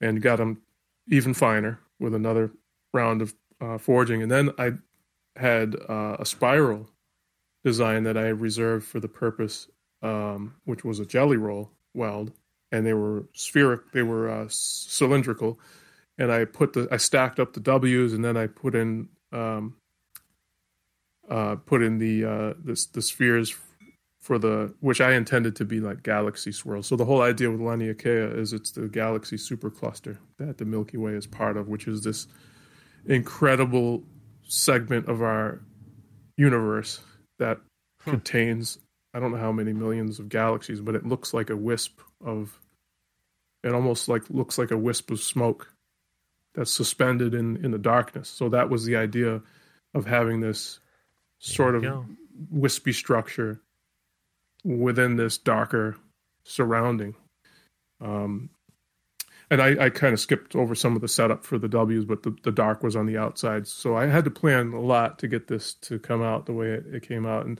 and 0.00 0.22
got 0.22 0.36
them 0.36 0.62
even 1.08 1.34
finer 1.34 1.80
with 2.00 2.14
another 2.14 2.50
round 2.92 3.22
of 3.22 3.34
uh, 3.60 3.78
forging, 3.78 4.22
and 4.22 4.30
then 4.30 4.50
I 4.58 4.72
had 5.34 5.76
uh, 5.88 6.16
a 6.20 6.26
spiral 6.26 6.88
design 7.64 8.04
that 8.04 8.16
I 8.16 8.28
reserved 8.28 8.86
for 8.86 9.00
the 9.00 9.08
purpose, 9.08 9.68
um, 10.02 10.54
which 10.64 10.84
was 10.84 11.00
a 11.00 11.06
jelly 11.06 11.36
roll 11.36 11.72
weld, 11.98 12.32
and 12.72 12.86
they 12.86 12.94
were 12.94 13.26
spheric, 13.34 13.92
they 13.92 14.02
were 14.02 14.30
uh, 14.30 14.46
cylindrical, 14.48 15.60
and 16.16 16.32
I 16.32 16.46
put 16.46 16.72
the 16.72 16.88
I 16.90 16.96
stacked 16.96 17.38
up 17.38 17.52
the 17.52 17.60
W's, 17.60 18.14
and 18.14 18.24
then 18.24 18.36
I 18.36 18.46
put 18.46 18.74
in 18.74 19.08
um, 19.32 19.76
uh, 21.28 21.56
put 21.56 21.82
in 21.82 21.98
the 21.98 22.24
uh, 22.24 22.54
the, 22.64 22.86
the 22.94 23.02
spheres 23.02 23.54
for 24.20 24.38
the 24.38 24.74
which 24.80 25.00
I 25.00 25.12
intended 25.12 25.56
to 25.56 25.64
be 25.64 25.80
like 25.80 26.02
galaxy 26.02 26.52
swirls. 26.52 26.86
So 26.86 26.96
the 26.96 27.04
whole 27.04 27.22
idea 27.22 27.50
with 27.50 27.60
Laniakea 27.60 28.36
is 28.36 28.52
it's 28.52 28.72
the 28.72 28.88
galaxy 28.88 29.36
supercluster 29.36 30.18
that 30.38 30.58
the 30.58 30.64
Milky 30.64 30.96
Way 30.96 31.12
is 31.12 31.26
part 31.26 31.56
of, 31.56 31.68
which 31.68 31.86
is 31.86 32.02
this 32.02 32.26
incredible 33.06 34.02
segment 34.46 35.08
of 35.08 35.22
our 35.22 35.60
universe 36.36 37.00
that 37.38 37.58
contains 38.02 38.78
I 39.14 39.20
don't 39.20 39.32
know 39.32 39.38
how 39.38 39.52
many 39.52 39.72
millions 39.72 40.18
of 40.18 40.28
galaxies, 40.28 40.80
but 40.80 40.94
it 40.94 41.06
looks 41.06 41.32
like 41.32 41.50
a 41.50 41.56
wisp 41.56 42.00
of 42.24 42.58
it 43.62 43.72
almost 43.72 44.08
like 44.08 44.28
looks 44.30 44.58
like 44.58 44.70
a 44.70 44.76
wisp 44.76 45.10
of 45.10 45.20
smoke 45.20 45.72
that's 46.54 46.72
suspended 46.72 47.34
in 47.34 47.64
in 47.64 47.70
the 47.70 47.78
darkness. 47.78 48.28
So 48.28 48.48
that 48.50 48.70
was 48.70 48.84
the 48.84 48.96
idea 48.96 49.40
of 49.94 50.06
having 50.06 50.40
this 50.40 50.80
sort 51.38 51.74
of 51.74 51.82
go. 51.82 52.06
wispy 52.50 52.92
structure 52.92 53.60
within 54.64 55.16
this 55.16 55.38
darker 55.38 55.96
surrounding. 56.44 57.14
Um, 58.00 58.50
and 59.50 59.62
I, 59.62 59.86
I 59.86 59.90
kind 59.90 60.12
of 60.12 60.20
skipped 60.20 60.54
over 60.54 60.74
some 60.74 60.94
of 60.94 61.00
the 61.00 61.08
setup 61.08 61.44
for 61.44 61.58
the 61.58 61.68
W's, 61.68 62.04
but 62.04 62.22
the, 62.22 62.36
the 62.42 62.52
dark 62.52 62.82
was 62.82 62.96
on 62.96 63.06
the 63.06 63.16
outside. 63.16 63.66
So 63.66 63.96
I 63.96 64.06
had 64.06 64.24
to 64.24 64.30
plan 64.30 64.72
a 64.72 64.80
lot 64.80 65.18
to 65.20 65.28
get 65.28 65.48
this 65.48 65.74
to 65.82 65.98
come 65.98 66.22
out 66.22 66.46
the 66.46 66.52
way 66.52 66.68
it, 66.68 66.84
it 66.92 67.08
came 67.08 67.24
out. 67.24 67.46
And 67.46 67.58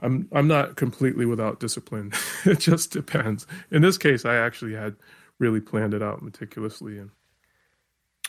I'm 0.00 0.28
I'm 0.32 0.48
not 0.48 0.76
completely 0.76 1.24
without 1.26 1.60
discipline. 1.60 2.12
it 2.44 2.58
just 2.58 2.90
depends. 2.90 3.46
In 3.70 3.82
this 3.82 3.96
case, 3.98 4.24
I 4.24 4.36
actually 4.36 4.74
had 4.74 4.96
really 5.38 5.60
planned 5.60 5.94
it 5.94 6.02
out 6.02 6.22
meticulously, 6.22 6.98
and 6.98 7.10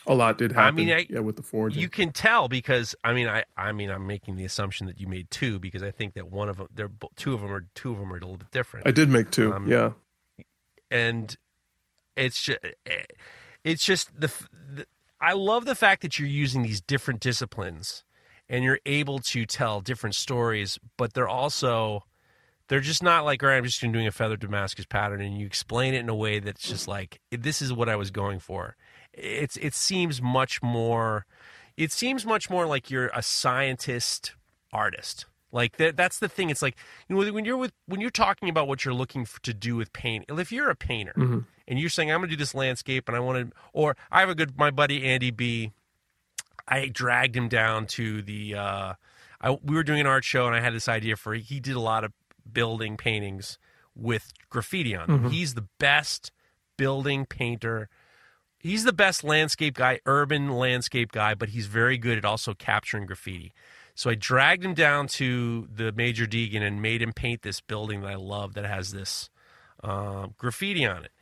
a 0.06 0.14
lot 0.14 0.38
did 0.38 0.52
happen. 0.52 0.68
I 0.68 0.70
mean, 0.70 0.90
I- 0.92 1.06
yeah, 1.10 1.18
with 1.20 1.36
the 1.36 1.42
forging. 1.42 1.82
You 1.82 1.88
can 1.88 2.12
tell 2.12 2.48
because 2.48 2.94
I 3.02 3.12
mean 3.12 3.28
I 3.28 3.44
I 3.56 3.72
mean 3.72 3.90
I'm 3.90 4.06
making 4.06 4.36
the 4.36 4.44
assumption 4.44 4.86
that 4.86 5.00
you 5.00 5.08
made 5.08 5.30
two 5.30 5.58
because 5.58 5.82
I 5.82 5.90
think 5.90 6.14
that 6.14 6.30
one 6.30 6.48
of 6.48 6.58
them 6.58 6.68
they're 6.72 6.90
two 7.16 7.34
of 7.34 7.40
them 7.40 7.52
are 7.52 7.66
two 7.74 7.92
of 7.92 7.98
them 7.98 8.12
are 8.12 8.16
a 8.16 8.20
little 8.20 8.36
bit 8.36 8.50
different. 8.52 8.86
I 8.86 8.92
did 8.92 9.08
make 9.08 9.30
two. 9.32 9.52
Um, 9.52 9.66
yeah, 9.68 9.92
and 10.90 11.36
it's 12.16 12.40
just 12.40 12.60
it's 13.64 13.84
just 13.84 14.18
the, 14.18 14.30
the 14.72 14.86
I 15.20 15.32
love 15.32 15.64
the 15.64 15.74
fact 15.74 16.02
that 16.02 16.18
you're 16.18 16.28
using 16.28 16.62
these 16.62 16.80
different 16.80 17.20
disciplines 17.20 18.04
and 18.48 18.64
you're 18.64 18.80
able 18.86 19.18
to 19.18 19.44
tell 19.46 19.80
different 19.80 20.14
stories, 20.14 20.78
but 20.96 21.14
they're 21.14 21.28
also 21.28 22.04
they're 22.68 22.80
just 22.80 23.02
not 23.02 23.24
like 23.24 23.42
all 23.42 23.48
right, 23.48 23.56
I'm 23.58 23.64
just 23.64 23.80
doing 23.80 24.06
a 24.06 24.12
feather 24.12 24.36
Damascus 24.36 24.86
pattern, 24.86 25.20
and 25.20 25.38
you 25.38 25.46
explain 25.46 25.94
it 25.94 26.00
in 26.00 26.08
a 26.08 26.14
way 26.14 26.38
that's 26.40 26.68
just 26.68 26.88
like 26.88 27.20
this 27.30 27.62
is 27.62 27.72
what 27.72 27.88
I 27.88 27.96
was 27.96 28.10
going 28.10 28.38
for. 28.38 28.76
It's 29.12 29.56
it 29.56 29.74
seems 29.74 30.20
much 30.20 30.62
more. 30.62 31.26
It 31.76 31.92
seems 31.92 32.24
much 32.26 32.48
more 32.50 32.66
like 32.66 32.90
you're 32.90 33.10
a 33.14 33.22
scientist 33.22 34.34
artist. 34.72 35.26
Like 35.52 35.76
that, 35.76 35.96
that's 35.96 36.18
the 36.18 36.28
thing. 36.28 36.50
It's 36.50 36.60
like 36.62 36.76
you 37.08 37.16
know 37.16 37.32
when 37.32 37.44
you're 37.44 37.56
with 37.56 37.72
when 37.86 38.00
you're 38.00 38.10
talking 38.10 38.48
about 38.48 38.68
what 38.68 38.84
you're 38.84 38.94
looking 38.94 39.24
for, 39.24 39.40
to 39.42 39.54
do 39.54 39.76
with 39.76 39.92
paint. 39.92 40.24
If 40.28 40.52
you're 40.52 40.70
a 40.70 40.76
painter 40.76 41.14
Mm-hmm. 41.16 41.38
and 41.68 41.78
you're 41.78 41.88
saying 41.88 42.10
I'm 42.10 42.18
going 42.18 42.28
to 42.30 42.36
do 42.36 42.38
this 42.38 42.54
landscape 42.54 43.08
and 43.08 43.16
I 43.16 43.20
want 43.20 43.50
to, 43.50 43.56
or 43.72 43.96
I 44.10 44.20
have 44.20 44.28
a 44.28 44.34
good 44.34 44.58
my 44.58 44.70
buddy 44.70 45.04
Andy 45.04 45.30
B. 45.30 45.72
I 46.68 46.88
dragged 46.88 47.36
him 47.36 47.48
down 47.48 47.86
to 47.88 48.22
the. 48.22 48.54
Uh, 48.54 48.92
I, 49.40 49.50
we 49.62 49.76
were 49.76 49.82
doing 49.82 50.00
an 50.00 50.06
art 50.06 50.24
show 50.24 50.46
and 50.46 50.56
I 50.56 50.60
had 50.60 50.74
this 50.74 50.88
idea 50.88 51.16
for. 51.16 51.34
He 51.34 51.60
did 51.60 51.76
a 51.76 51.80
lot 51.80 52.04
of 52.04 52.12
building 52.50 52.96
paintings 52.96 53.58
with 53.94 54.32
graffiti 54.50 54.94
on 54.94 55.08
them. 55.08 55.30
He's 55.30 55.54
the 55.54 55.66
best 55.78 56.30
building 56.76 57.26
painter. 57.26 57.88
He's 58.58 58.84
the 58.84 58.92
best 58.92 59.22
landscape 59.24 59.74
guy, 59.74 60.00
urban 60.06 60.50
landscape 60.50 61.12
guy, 61.12 61.34
but 61.34 61.50
he's 61.50 61.66
very 61.66 61.98
good 61.98 62.18
at 62.18 62.24
also 62.24 62.52
capturing 62.54 63.06
graffiti. 63.06 63.52
So 63.94 64.10
I 64.10 64.14
dragged 64.14 64.64
him 64.64 64.74
down 64.74 65.06
to 65.08 65.68
the 65.74 65.92
Major 65.92 66.26
Deegan 66.26 66.62
and 66.62 66.82
made 66.82 67.00
him 67.00 67.12
paint 67.12 67.42
this 67.42 67.60
building 67.60 68.02
that 68.02 68.10
I 68.10 68.16
love 68.16 68.54
that 68.54 68.66
has 68.66 68.92
this 68.92 69.30
uh, 69.82 70.28
graffiti 70.36 70.84
on 70.84 71.04
it. 71.04 71.12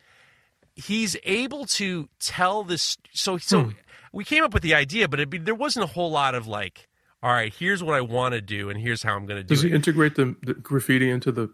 He's 0.77 1.17
able 1.25 1.67
to 1.67 2.09
tell 2.19 2.65
this. 2.65 2.97
So, 3.13 3.39
so 3.39 3.73
we 4.13 4.25
came 4.25 4.43
up 4.45 4.53
with 4.53 4.63
the 4.63 4.75
idea, 4.75 5.09
but 5.09 5.21
it, 5.21 5.45
there 5.45 5.55
wasn't 5.55 5.85
a 5.85 5.93
whole 5.93 6.11
lot 6.11 6.35
of 6.35 6.47
like, 6.47 6.89
all 7.23 7.31
right, 7.33 7.53
here's 7.55 7.83
what 7.83 7.95
I 7.95 8.01
want 8.01 8.35
to 8.35 8.41
do, 8.41 8.71
and 8.71 8.81
here's 8.81 9.03
how 9.03 9.15
I'm 9.15 9.27
going 9.27 9.39
to 9.39 9.45
do 9.45 9.55
Does 9.55 9.65
it. 9.65 9.69
he 9.69 9.75
integrate 9.75 10.15
the, 10.17 10.37
the 10.43 10.55
graffiti 10.55 11.11
into 11.11 11.33
the 11.33 11.51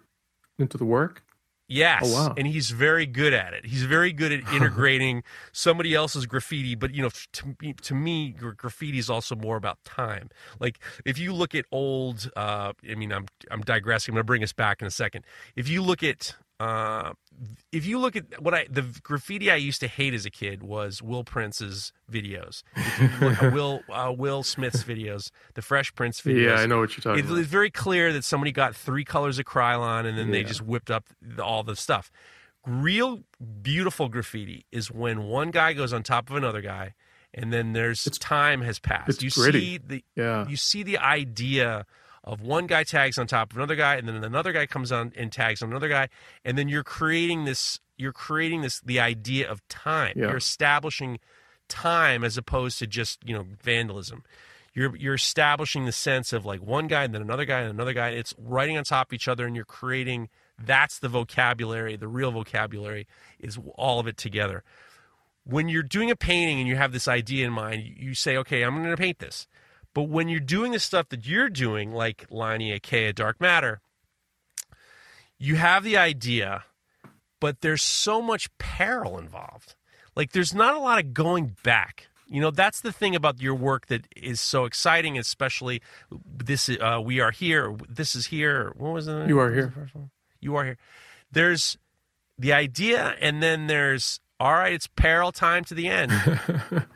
into 0.59 0.77
the 0.77 0.85
work? 0.85 1.23
Yes. 1.71 2.03
Oh, 2.05 2.13
wow. 2.13 2.35
And 2.37 2.49
he's 2.49 2.71
very 2.71 3.07
good 3.07 3.33
at 3.33 3.55
it. 3.55 3.65
He's 3.65 3.85
very 3.85 4.13
good 4.13 4.33
at 4.33 4.41
integrating 4.53 5.23
somebody 5.53 5.95
else's 5.95 6.27
graffiti. 6.27 6.75
But, 6.75 6.93
you 6.97 7.03
know, 7.03 7.11
to, 7.35 7.57
me- 7.63 7.75
to 7.75 7.95
me, 7.95 8.31
graffiti 8.31 8.99
is 8.99 9.09
also 9.09 9.37
more 9.37 9.57
about 9.57 9.79
time. 9.85 10.31
Like, 10.59 10.81
if 11.05 11.17
you 11.17 11.33
look 11.33 11.55
at 11.55 11.67
old, 11.71 12.29
uh, 12.35 12.73
I 12.91 12.95
mean, 12.97 13.13
I'm, 13.13 13.27
I'm 13.53 13.61
digressing. 13.61 14.13
I'm 14.13 14.17
going 14.17 14.25
to 14.25 14.27
bring 14.27 14.43
us 14.43 14.53
back 14.53 14.83
in 14.83 14.89
a 14.89 14.91
second. 14.91 15.25
If 15.55 15.69
you 15.69 15.81
look 15.81 16.03
at, 16.03 16.35
uh, 16.61 17.13
if 17.73 17.87
you 17.87 17.99
look 17.99 18.17
at 18.17 18.41
what 18.43 18.53
I, 18.53 18.67
the 18.71 18.83
graffiti 19.03 19.51
I 19.51 19.57
used 19.57 19.81
to 19.81 19.89
hate 19.89 20.13
as 20.15 20.27
a 20.27 20.31
kid 20.31 20.63
was 20.63 21.01
Will 21.03 21.25
Prince's 21.25 21.93
videos. 22.13 22.63
If 22.77 23.21
you 23.21 23.29
look 23.29 23.43
at 23.43 23.53
Will, 23.55 23.81
uh, 23.91 24.13
Will 24.17 24.43
Smith's 24.43 24.85
videos, 24.85 25.31
the 25.55 25.63
Fresh 25.63 25.95
Prince 25.95 26.21
videos. 26.21 26.45
Yeah, 26.45 26.55
I 26.63 26.67
know 26.67 26.79
what 26.81 26.91
you're 26.97 27.03
talking 27.03 27.25
It- 27.25 27.27
about. 27.31 27.39
It's 27.39 27.49
very 27.49 27.71
clear 27.71 28.13
that 28.13 28.25
somebody 28.25 28.53
got 28.53 28.77
three 28.77 29.05
colors 29.05 29.39
of 29.39 29.47
Krylon 29.47 30.05
and 30.05 30.19
then 30.19 30.31
they 30.31 30.45
just 30.45 30.61
whipped 30.61 30.91
up 30.91 31.07
the, 31.23 31.43
all 31.43 31.63
the 31.63 31.77
stuff. 31.77 32.11
Real 32.67 33.21
beautiful 33.63 34.09
graffiti 34.11 34.67
is 34.71 34.91
when 34.91 35.23
one 35.23 35.51
guy 35.51 35.73
goes 35.73 35.95
on 35.95 36.03
top 36.03 36.29
of 36.29 36.37
another 36.37 36.61
guy, 36.61 36.93
and 37.33 37.51
then 37.51 37.73
there's 37.73 38.05
time 38.19 38.61
has 38.61 38.79
passed. 38.79 39.09
it's 39.09 39.23
you 39.23 39.31
gritty. 39.31 39.61
see 39.61 39.79
the 39.79 40.05
Yeah. 40.15 40.47
you 40.47 40.57
see 40.57 40.83
the 40.83 40.99
idea 40.99 41.87
of 42.25 42.41
one 42.43 42.67
guy 42.67 42.85
tags 42.85 43.19
on 43.19 43.27
top 43.27 43.53
of 43.53 43.57
another 43.57 43.77
guy, 43.77 43.97
and 43.97 44.07
then 44.07 44.23
another 44.23 44.53
guy 44.53 44.67
comes 44.67 44.93
on 44.93 45.13
and 45.17 45.33
tags 45.33 45.63
on 45.63 45.71
another 45.71 45.89
guy, 45.89 46.09
and 46.45 46.59
then 46.59 46.69
you're 46.69 46.85
creating 46.85 47.45
this. 47.45 47.81
You're 47.97 48.13
creating 48.13 48.63
this 48.63 48.81
the 48.81 49.01
idea 49.01 49.51
of 49.51 49.67
time. 49.69 50.15
Yeah. 50.17 50.29
You're 50.29 50.37
establishing 50.37 51.19
time 51.69 52.25
as 52.25 52.37
opposed 52.37 52.79
to 52.81 52.87
just 52.87 53.21
you 53.25 53.35
know 53.35 53.47
vandalism. 53.63 54.25
You're 54.75 54.95
you're 54.97 55.15
establishing 55.15 55.87
the 55.87 55.93
sense 55.93 56.33
of 56.33 56.45
like 56.45 56.61
one 56.63 56.87
guy 56.89 57.05
and 57.05 57.15
then 57.15 57.23
another 57.23 57.45
guy 57.45 57.61
and 57.61 57.71
another 57.71 57.93
guy. 57.93 58.11
It's 58.11 58.35
writing 58.39 58.77
on 58.77 58.85
top 58.85 59.09
of 59.09 59.13
each 59.15 59.29
other, 59.29 59.47
and 59.47 59.57
you're 59.57 59.65
creating. 59.65 60.29
That's 60.63 60.99
the 60.99 61.09
vocabulary. 61.09 61.97
The 61.97 62.09
real 62.09 62.31
vocabulary 62.31 63.07
is 63.39 63.59
all 63.77 63.99
of 63.99 64.07
it 64.07 64.19
together. 64.19 64.63
When 65.45 65.71
you're 65.71 65.83
doing 65.83 66.11
a 66.11 66.17
painting 66.17 66.59
and 66.59 66.69
you 66.69 66.77
have 66.77 66.93
this 66.93 67.09
idea 67.09 67.47
in 67.47 67.53
mind, 67.53 67.83
you 67.97 68.15
say, 68.15 68.37
"Okay, 68.37 68.63
I'm 68.63 68.77
going 68.77 68.91
to 68.91 68.97
paint 68.97 69.21
this." 69.21 69.49
But 69.95 70.05
when 70.05 70.29
you're 70.29 70.41
doing 70.41 70.73
the 70.73 70.79
stuff 70.79 71.09
that 71.09 71.27
you're 71.27 71.49
doing, 71.49 71.93
like 71.93 72.27
Linea 72.31 72.79
Kea 72.79 73.13
Dark 73.13 73.41
Matter, 73.41 73.81
you 75.39 75.57
have 75.57 75.83
the 75.85 75.97
idea, 75.97 76.65
but 77.41 77.61
there's 77.61 77.83
so 77.83 78.23
much 78.23 78.57
peril 78.59 79.19
involved. 79.19 79.75
Like 80.15 80.33
there's 80.33 80.55
not 80.55 80.75
a 80.75 80.79
lot 80.79 80.99
of 80.99 81.15
going 81.15 81.57
back. 81.63 82.09
You 82.27 82.41
know, 82.41 82.53
that's 82.53 82.81
the 82.81 82.93
thing 82.93 83.17
about 83.17 83.41
your 83.41 83.57
work 83.57 83.87
that 83.87 84.07
is 84.15 84.41
so 84.41 84.65
exciting, 84.65 85.19
especially 85.19 85.83
this 86.25 86.69
uh, 86.69 87.01
we 87.05 87.19
are 87.19 87.33
here, 87.33 87.75
this 87.89 88.15
is 88.15 88.27
here. 88.27 88.73
What 88.77 88.93
was 88.93 89.07
the 89.07 89.25
You 89.27 89.41
Are 89.41 89.53
Here. 89.53 89.73
first 89.75 89.95
one? 89.95 90.11
You 90.41 90.55
are 90.55 90.65
here. 90.65 90.79
There's 91.33 91.77
the 92.39 92.53
idea 92.53 93.17
and 93.21 93.43
then 93.43 93.67
there's 93.67 94.21
all 94.39 94.55
right, 94.55 94.73
it's 94.73 94.87
peril 94.87 95.33
time 95.33 95.65
to 95.65 95.75
the 95.75 95.89
end. 95.89 96.13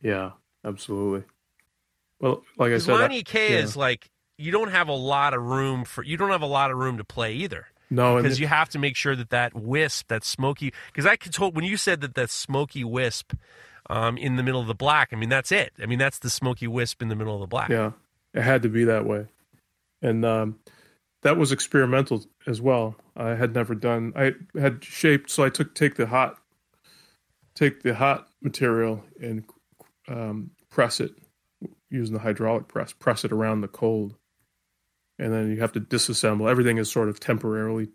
yeah, 0.00 0.30
absolutely. 0.64 1.24
Well, 2.20 2.42
like 2.56 2.72
I 2.72 2.78
said, 2.78 2.94
I- 2.94 3.00
Lonnie 3.00 3.22
K 3.22 3.52
yeah. 3.52 3.60
is 3.60 3.76
like 3.76 4.10
you 4.36 4.52
don't 4.52 4.70
have 4.70 4.88
a 4.88 4.94
lot 4.94 5.34
of 5.34 5.42
room 5.42 5.84
for 5.84 6.02
you 6.02 6.16
don't 6.16 6.30
have 6.30 6.42
a 6.42 6.46
lot 6.46 6.70
of 6.70 6.76
room 6.76 6.98
to 6.98 7.04
play 7.04 7.34
either. 7.34 7.66
no, 7.90 8.20
because 8.20 8.40
you 8.40 8.46
have 8.46 8.68
to 8.70 8.78
make 8.78 8.96
sure 8.96 9.16
that 9.16 9.30
that 9.30 9.54
wisp, 9.54 10.08
that 10.08 10.24
smoky. 10.24 10.72
Because 10.86 11.06
I 11.06 11.16
could 11.16 11.32
told 11.32 11.54
when 11.54 11.64
you 11.64 11.76
said 11.76 12.00
that 12.00 12.14
that 12.14 12.30
smoky 12.30 12.84
wisp 12.84 13.34
um, 13.90 14.16
in 14.16 14.36
the 14.36 14.42
middle 14.42 14.60
of 14.60 14.66
the 14.66 14.74
black. 14.74 15.10
I 15.12 15.16
mean, 15.16 15.28
that's 15.28 15.52
it. 15.52 15.72
I 15.82 15.86
mean, 15.86 15.98
that's 15.98 16.18
the 16.18 16.30
smoky 16.30 16.66
wisp 16.66 17.02
in 17.02 17.08
the 17.08 17.16
middle 17.16 17.34
of 17.34 17.40
the 17.40 17.46
black. 17.46 17.68
Yeah, 17.68 17.92
it 18.34 18.42
had 18.42 18.62
to 18.62 18.68
be 18.68 18.84
that 18.84 19.06
way, 19.06 19.26
and 20.02 20.24
um, 20.24 20.58
that 21.22 21.36
was 21.36 21.52
experimental 21.52 22.24
as 22.46 22.60
well. 22.60 22.96
I 23.16 23.30
had 23.30 23.54
never 23.54 23.74
done. 23.74 24.12
I 24.14 24.34
had 24.58 24.84
shaped, 24.84 25.30
so 25.30 25.44
I 25.44 25.50
took 25.50 25.74
take 25.74 25.96
the 25.96 26.06
hot, 26.06 26.38
take 27.54 27.82
the 27.82 27.94
hot 27.94 28.28
material 28.40 29.04
and 29.20 29.44
um, 30.06 30.50
press 30.70 31.00
it 31.00 31.12
using 31.90 32.14
the 32.14 32.20
hydraulic 32.20 32.68
press. 32.68 32.92
Press 32.92 33.24
it 33.24 33.32
around 33.32 33.60
the 33.60 33.68
cold, 33.68 34.14
and 35.18 35.32
then 35.32 35.50
you 35.50 35.60
have 35.60 35.72
to 35.72 35.80
disassemble. 35.80 36.50
Everything 36.50 36.78
is 36.78 36.90
sort 36.90 37.08
of 37.08 37.20
temporarily 37.20 37.88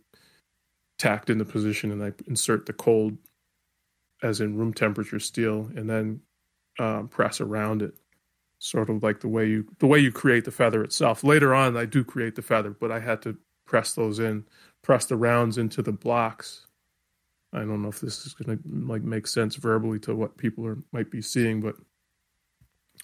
tacked 0.98 1.30
into 1.30 1.46
position, 1.46 1.92
and 1.92 2.04
I 2.04 2.14
insert 2.28 2.66
the 2.66 2.74
cold, 2.74 3.18
as 4.22 4.42
in 4.42 4.58
room 4.58 4.74
temperature 4.74 5.20
steel, 5.20 5.70
and 5.76 5.90
then 5.90 6.22
um, 6.80 7.08
press 7.08 7.40
around 7.40 7.82
it 7.82 7.94
sort 8.64 8.90
of 8.90 9.04
like 9.04 9.20
the 9.20 9.28
way 9.28 9.46
you 9.46 9.68
the 9.80 9.88
way 9.88 10.00
you 10.00 10.12
create 10.12 10.46
the 10.46 10.52
feather 10.52 10.84
itself. 10.84 11.24
Later 11.24 11.54
on, 11.54 11.76
I 11.76 11.86
do 11.86 12.04
create 12.04 12.36
the 12.36 12.42
feather, 12.42 12.72
but 12.72 12.92
I 12.92 13.00
had 13.00 13.22
to 13.24 13.38
press 13.66 13.94
those 13.94 14.20
in, 14.20 14.46
press 14.82 15.06
the 15.06 15.18
rounds 15.18 15.58
into 15.58 15.82
the 15.82 15.92
blocks. 15.92 16.66
I 17.52 17.60
don't 17.60 17.82
know 17.82 17.90
if 17.90 18.00
this 18.00 18.26
is 18.26 18.34
going 18.34 18.58
to 18.58 18.64
like 18.90 19.04
make 19.04 19.28
sense 19.28 19.56
verbally 19.56 20.00
to 20.00 20.16
what 20.16 20.38
people 20.38 20.66
are 20.66 20.78
might 20.92 21.12
be 21.12 21.22
seeing, 21.22 21.60
but 21.60 21.76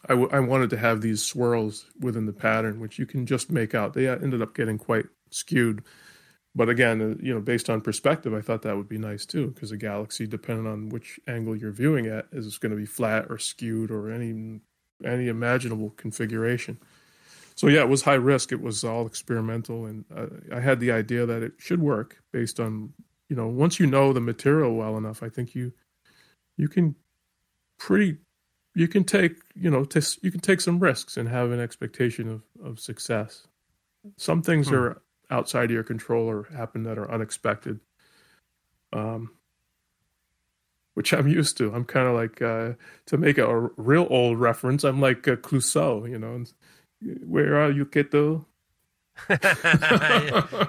I, 0.06 0.10
w- 0.10 0.30
I 0.32 0.40
wanted 0.40 0.70
to 0.72 0.78
have 0.78 1.02
these 1.02 1.24
swirls 1.24 1.86
within 2.00 2.26
the 2.26 2.34
pattern, 2.34 2.80
which 2.80 3.00
you 3.00 3.06
can 3.06 3.26
just 3.26 3.52
make 3.52 3.76
out. 3.76 3.94
They 3.94 4.08
uh, 4.08 4.18
ended 4.18 4.42
up 4.42 4.56
getting 4.56 4.78
quite 4.78 5.06
skewed, 5.30 5.84
but 6.56 6.70
again, 6.70 7.02
uh, 7.02 7.24
you 7.24 7.34
know, 7.34 7.42
based 7.42 7.70
on 7.70 7.82
perspective, 7.82 8.34
I 8.34 8.42
thought 8.42 8.62
that 8.64 8.78
would 8.78 8.90
be 8.90 8.98
nice 8.98 9.26
too, 9.26 9.48
because 9.48 9.72
a 9.72 9.78
galaxy, 9.78 10.26
depending 10.26 10.68
on 10.68 10.90
which 10.90 11.20
angle 11.28 11.56
you're 11.56 11.72
viewing 11.72 12.08
at, 12.08 12.28
is 12.32 12.58
going 12.58 12.72
to 12.72 12.78
be 12.78 12.86
flat 12.86 13.26
or 13.30 13.38
skewed 13.38 13.92
or 13.92 14.12
any 14.12 14.62
any 15.06 15.28
imaginable 15.30 15.92
configuration. 15.92 16.78
So 17.56 17.68
yeah, 17.68 17.82
it 17.82 17.90
was 17.90 18.02
high 18.02 18.16
risk. 18.16 18.52
It 18.52 18.62
was 18.62 18.84
all 18.84 19.06
experimental, 19.06 19.86
and 19.86 20.06
uh, 20.16 20.28
I 20.54 20.60
had 20.60 20.80
the 20.80 20.92
idea 20.92 21.26
that 21.26 21.44
it 21.44 21.54
should 21.58 21.82
work 21.82 22.22
based 22.32 22.60
on 22.60 22.94
you 23.30 23.36
know 23.36 23.48
once 23.48 23.80
you 23.80 23.86
know 23.86 24.14
the 24.14 24.22
material 24.22 24.76
well 24.76 24.98
enough, 24.98 25.22
I 25.22 25.30
think 25.30 25.56
you 25.56 25.74
you 26.58 26.68
can 26.68 26.96
pretty 27.78 28.18
you 28.80 28.88
can 28.88 29.04
take 29.04 29.34
you 29.56 29.70
know 29.70 29.84
t- 29.84 30.02
you 30.22 30.32
can 30.32 30.40
take 30.40 30.62
some 30.62 30.80
risks 30.80 31.18
and 31.18 31.28
have 31.30 31.52
an 31.52 31.60
expectation 31.60 32.30
of 32.30 32.42
of 32.66 32.80
success. 32.80 33.46
Some 34.18 34.42
things 34.42 34.70
Hmm. 34.70 34.76
are 34.76 35.02
outside 35.30 35.66
of 35.66 35.72
your 35.72 35.84
control 35.84 36.28
or 36.28 36.44
happen 36.56 36.84
that 36.84 36.98
are 36.98 37.12
unexpected. 37.12 37.80
Um, 38.94 39.32
which 40.96 41.14
I'm 41.14 41.28
used 41.40 41.58
to. 41.58 41.74
I'm 41.74 41.86
kind 41.86 42.08
of 42.08 42.16
like 42.16 42.42
uh, 42.42 42.74
to 43.08 43.18
make 43.18 43.38
a, 43.38 43.46
a 43.46 43.70
real 43.78 44.08
old 44.10 44.40
reference. 44.40 44.84
I'm 44.84 45.00
like 45.02 45.28
uh, 45.28 45.36
Clouseau, 45.36 46.10
you 46.10 46.18
know. 46.18 46.44
Where 47.26 47.56
are 47.62 47.72
you, 47.72 47.86
Kato? 47.86 48.46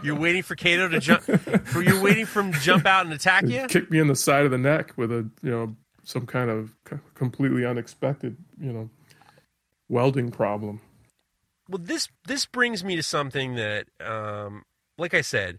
you're 0.02 0.18
waiting 0.18 0.42
for 0.42 0.56
Kato 0.56 0.88
to 0.88 0.98
jump. 1.00 1.22
For 1.22 1.82
you're 1.82 2.02
waiting 2.02 2.26
for 2.26 2.40
him 2.40 2.52
to 2.52 2.60
jump 2.60 2.84
out 2.86 3.04
and 3.06 3.14
attack 3.14 3.44
you. 3.46 3.66
Kick 3.68 3.90
me 3.90 3.98
in 4.00 4.08
the 4.08 4.16
side 4.16 4.44
of 4.44 4.50
the 4.50 4.58
neck 4.58 4.92
with 4.96 5.10
a 5.12 5.28
you 5.42 5.50
know 5.50 5.76
some 6.10 6.26
kind 6.26 6.50
of 6.50 6.74
completely 7.14 7.64
unexpected 7.64 8.36
you 8.60 8.72
know 8.72 8.90
welding 9.90 10.30
problem. 10.30 10.80
Well, 11.68 11.80
this 11.82 12.08
this 12.26 12.46
brings 12.46 12.82
me 12.82 12.96
to 12.96 13.02
something 13.02 13.56
that, 13.56 13.86
um, 14.00 14.64
like 14.96 15.12
I 15.12 15.20
said, 15.20 15.58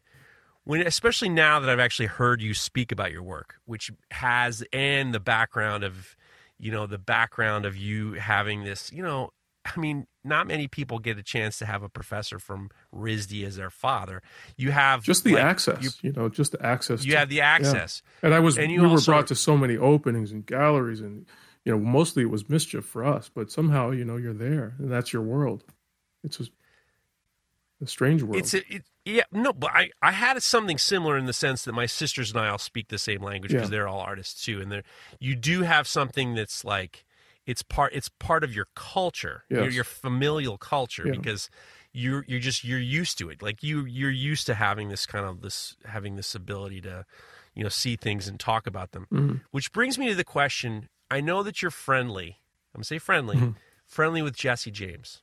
when 0.64 0.86
especially 0.86 1.30
now 1.30 1.60
that 1.60 1.70
I've 1.70 1.80
actually 1.80 2.08
heard 2.08 2.42
you 2.42 2.54
speak 2.54 2.92
about 2.92 3.12
your 3.12 3.24
work, 3.24 3.56
which 3.66 3.92
has 4.12 4.64
and 4.74 5.14
the 5.14 5.20
background 5.20 5.84
of, 5.84 6.16
you 6.58 6.72
know, 6.72 6.88
the 6.88 6.98
background 6.98 7.66
of 7.66 7.78
you 7.78 8.14
having 8.14 8.64
this, 8.64 8.92
you 8.92 9.04
know, 9.04 9.30
I 9.66 9.80
mean, 9.80 10.08
not 10.24 10.46
many 10.48 10.68
people 10.68 11.00
get 11.00 11.18
a 11.18 11.24
chance 11.24 11.58
to 11.60 11.66
have 11.66 11.82
a 11.84 11.90
professor 11.90 12.38
from 12.40 12.70
RISD 12.94 13.46
as 13.46 13.56
their 13.56 13.70
father. 13.70 14.22
You 14.56 14.72
have 14.72 15.04
Just 15.04 15.24
the 15.24 15.34
like, 15.36 15.44
access, 15.44 15.84
You, 15.84 15.90
you, 16.10 16.12
know, 16.14 16.30
just 16.30 16.52
the 16.52 16.66
access. 16.66 17.04
you 17.04 17.14
to- 17.14 17.18
have 17.20 17.30
the 17.30 17.42
access. 17.42 18.02
And 18.22 18.34
I 18.34 18.40
was 18.40 18.58
And 18.58 18.68
we 18.68 18.74
you 18.76 18.88
were 18.88 19.02
brought 19.02 19.28
to 19.28 19.36
so 19.36 19.58
many 19.58 19.78
openings 19.78 20.32
and 20.32 20.46
galleries 20.46 21.02
and 21.02 21.26
you 21.66 21.72
know 21.72 21.80
mostly 21.80 22.24
it 22.24 22.30
was 22.30 22.48
mischief 22.50 22.86
for 22.86 23.04
us, 23.04 23.30
but 23.34 23.52
somehow 23.52 23.92
you 23.92 24.06
know 24.06 24.18
you're 24.18 24.34
there 24.34 24.76
and 24.80 24.92
that's 24.92 25.12
your 25.14 25.22
world. 25.24 25.64
It's 26.24 26.38
just 26.38 26.52
a 27.82 27.88
strange 27.88 28.22
world. 28.22 28.36
It's 28.38 28.54
a, 28.54 28.60
it, 28.76 28.84
yeah, 29.06 29.24
no, 29.32 29.52
but 29.54 29.72
I, 29.74 29.90
I 30.04 30.12
had 30.12 30.42
something 30.44 30.78
similar 30.78 31.18
in 31.18 31.26
the 31.26 31.34
sense 31.34 31.64
that 31.66 31.74
my 31.74 31.88
sisters 31.88 32.30
and 32.32 32.40
I 32.40 32.50
all 32.50 32.60
speak 32.60 32.90
the 32.90 33.00
same 33.00 33.24
language 33.24 33.52
because 33.52 33.70
Yeah. 33.70 33.70
they're 33.72 33.88
all 33.88 34.02
artists 34.02 34.46
too, 34.46 34.62
and 34.62 34.72
they 34.72 34.84
you 35.20 35.36
do 35.36 35.64
have 35.64 35.88
something 35.88 36.36
that's 36.36 36.64
like 36.64 37.04
it's 37.46 37.62
part 37.64 37.94
it's 37.94 38.10
part 38.10 38.44
of 38.44 38.54
your 38.54 38.68
culture, 38.76 39.44
your, 39.50 39.66
Yes. 39.66 39.74
your 39.74 39.84
familial 39.84 40.58
culture, 40.58 41.04
Yeah. 41.08 41.14
because 41.18 41.50
you're 41.94 42.24
you're 42.28 42.40
just 42.40 42.64
you're 42.64 42.80
used 42.80 43.18
to 43.18 43.30
it. 43.30 43.42
Like 43.42 43.64
you 43.64 43.86
you're 43.86 44.12
used 44.12 44.46
to 44.48 44.54
having 44.56 44.90
this 44.90 45.06
kind 45.06 45.26
of 45.26 45.42
this 45.42 45.76
having 45.86 46.16
this 46.16 46.34
ability 46.36 46.82
to 46.82 47.06
you 47.56 47.64
know 47.64 47.70
see 47.70 47.96
things 47.96 48.28
and 48.28 48.40
talk 48.40 48.66
about 48.68 48.92
them. 48.92 49.08
Mhm. 49.12 49.42
Which 49.52 49.72
brings 49.74 49.98
me 49.98 50.08
to 50.10 50.16
the 50.16 50.24
question: 50.24 50.88
I 51.10 51.20
know 51.22 51.44
that 51.44 51.62
you're 51.62 51.72
friendly. 51.72 52.40
I'm 52.74 52.80
gonna 52.80 52.86
say 52.86 52.98
friendly, 53.00 53.36
Mhm. 53.38 53.56
friendly 53.86 54.22
with 54.22 54.38
Jesse 54.38 54.72
James. 54.72 55.22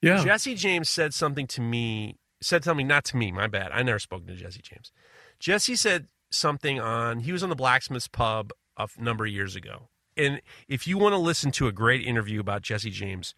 yeah, 0.00 0.24
Jesse 0.24 0.54
James 0.54 0.88
said 0.88 1.12
something 1.14 1.46
to 1.48 1.60
me, 1.60 2.16
said 2.40 2.64
something 2.64 2.86
not 2.86 3.04
to 3.06 3.16
me, 3.18 3.30
my 3.30 3.46
bad. 3.46 3.70
I 3.72 3.82
never 3.82 3.98
spoken 3.98 4.26
to 4.28 4.34
Jesse 4.34 4.62
James. 4.62 4.90
Jesse 5.38 5.76
said 5.76 6.08
something 6.30 6.80
on, 6.80 7.20
he 7.20 7.32
was 7.32 7.42
on 7.42 7.50
the 7.50 7.56
Blacksmith's 7.56 8.08
Pub 8.08 8.52
a 8.78 8.88
number 8.98 9.26
of 9.26 9.30
years 9.32 9.54
ago. 9.56 9.88
And 10.16 10.40
if 10.68 10.86
you 10.86 10.98
want 10.98 11.12
to 11.12 11.18
listen 11.18 11.50
to 11.52 11.66
a 11.66 11.72
great 11.72 12.06
interview 12.06 12.40
about 12.40 12.62
Jesse 12.62 12.90
James, 12.90 13.34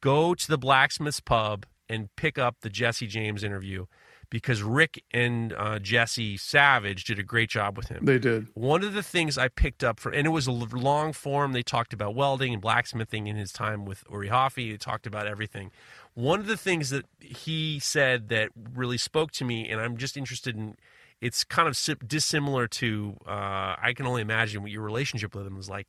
go 0.00 0.34
to 0.34 0.48
the 0.48 0.58
Blacksmith's 0.58 1.20
Pub 1.20 1.66
and 1.88 2.14
pick 2.16 2.38
up 2.38 2.56
the 2.60 2.70
Jesse 2.70 3.06
James 3.06 3.42
interview 3.42 3.86
because 4.30 4.62
Rick 4.62 5.02
and 5.12 5.52
uh, 5.54 5.78
Jesse 5.78 6.36
Savage 6.36 7.04
did 7.04 7.18
a 7.18 7.22
great 7.22 7.48
job 7.48 7.76
with 7.76 7.88
him. 7.88 8.04
they 8.04 8.18
did. 8.18 8.48
One 8.54 8.84
of 8.84 8.92
the 8.92 9.02
things 9.02 9.38
I 9.38 9.48
picked 9.48 9.82
up 9.82 9.98
from, 9.98 10.14
and 10.14 10.26
it 10.26 10.30
was 10.30 10.46
a 10.46 10.52
long 10.52 11.12
form. 11.12 11.52
They 11.52 11.62
talked 11.62 11.92
about 11.92 12.14
welding 12.14 12.52
and 12.52 12.60
blacksmithing 12.60 13.26
in 13.26 13.36
his 13.36 13.52
time 13.52 13.84
with 13.84 14.04
Uri 14.10 14.28
Hofi. 14.28 14.70
They 14.70 14.76
talked 14.76 15.06
about 15.06 15.26
everything. 15.26 15.70
One 16.14 16.40
of 16.40 16.46
the 16.46 16.56
things 16.56 16.90
that 16.90 17.06
he 17.20 17.78
said 17.78 18.28
that 18.28 18.50
really 18.74 18.98
spoke 18.98 19.30
to 19.32 19.44
me, 19.44 19.68
and 19.68 19.80
I'm 19.80 19.96
just 19.96 20.16
interested 20.16 20.56
in, 20.56 20.76
it's 21.20 21.44
kind 21.44 21.68
of 21.68 21.78
dissimilar 22.06 22.68
to, 22.68 23.16
uh, 23.26 23.76
I 23.80 23.92
can 23.96 24.06
only 24.06 24.22
imagine 24.22 24.62
what 24.62 24.70
your 24.70 24.82
relationship 24.82 25.34
with 25.34 25.46
him 25.46 25.56
was 25.56 25.68
like. 25.68 25.88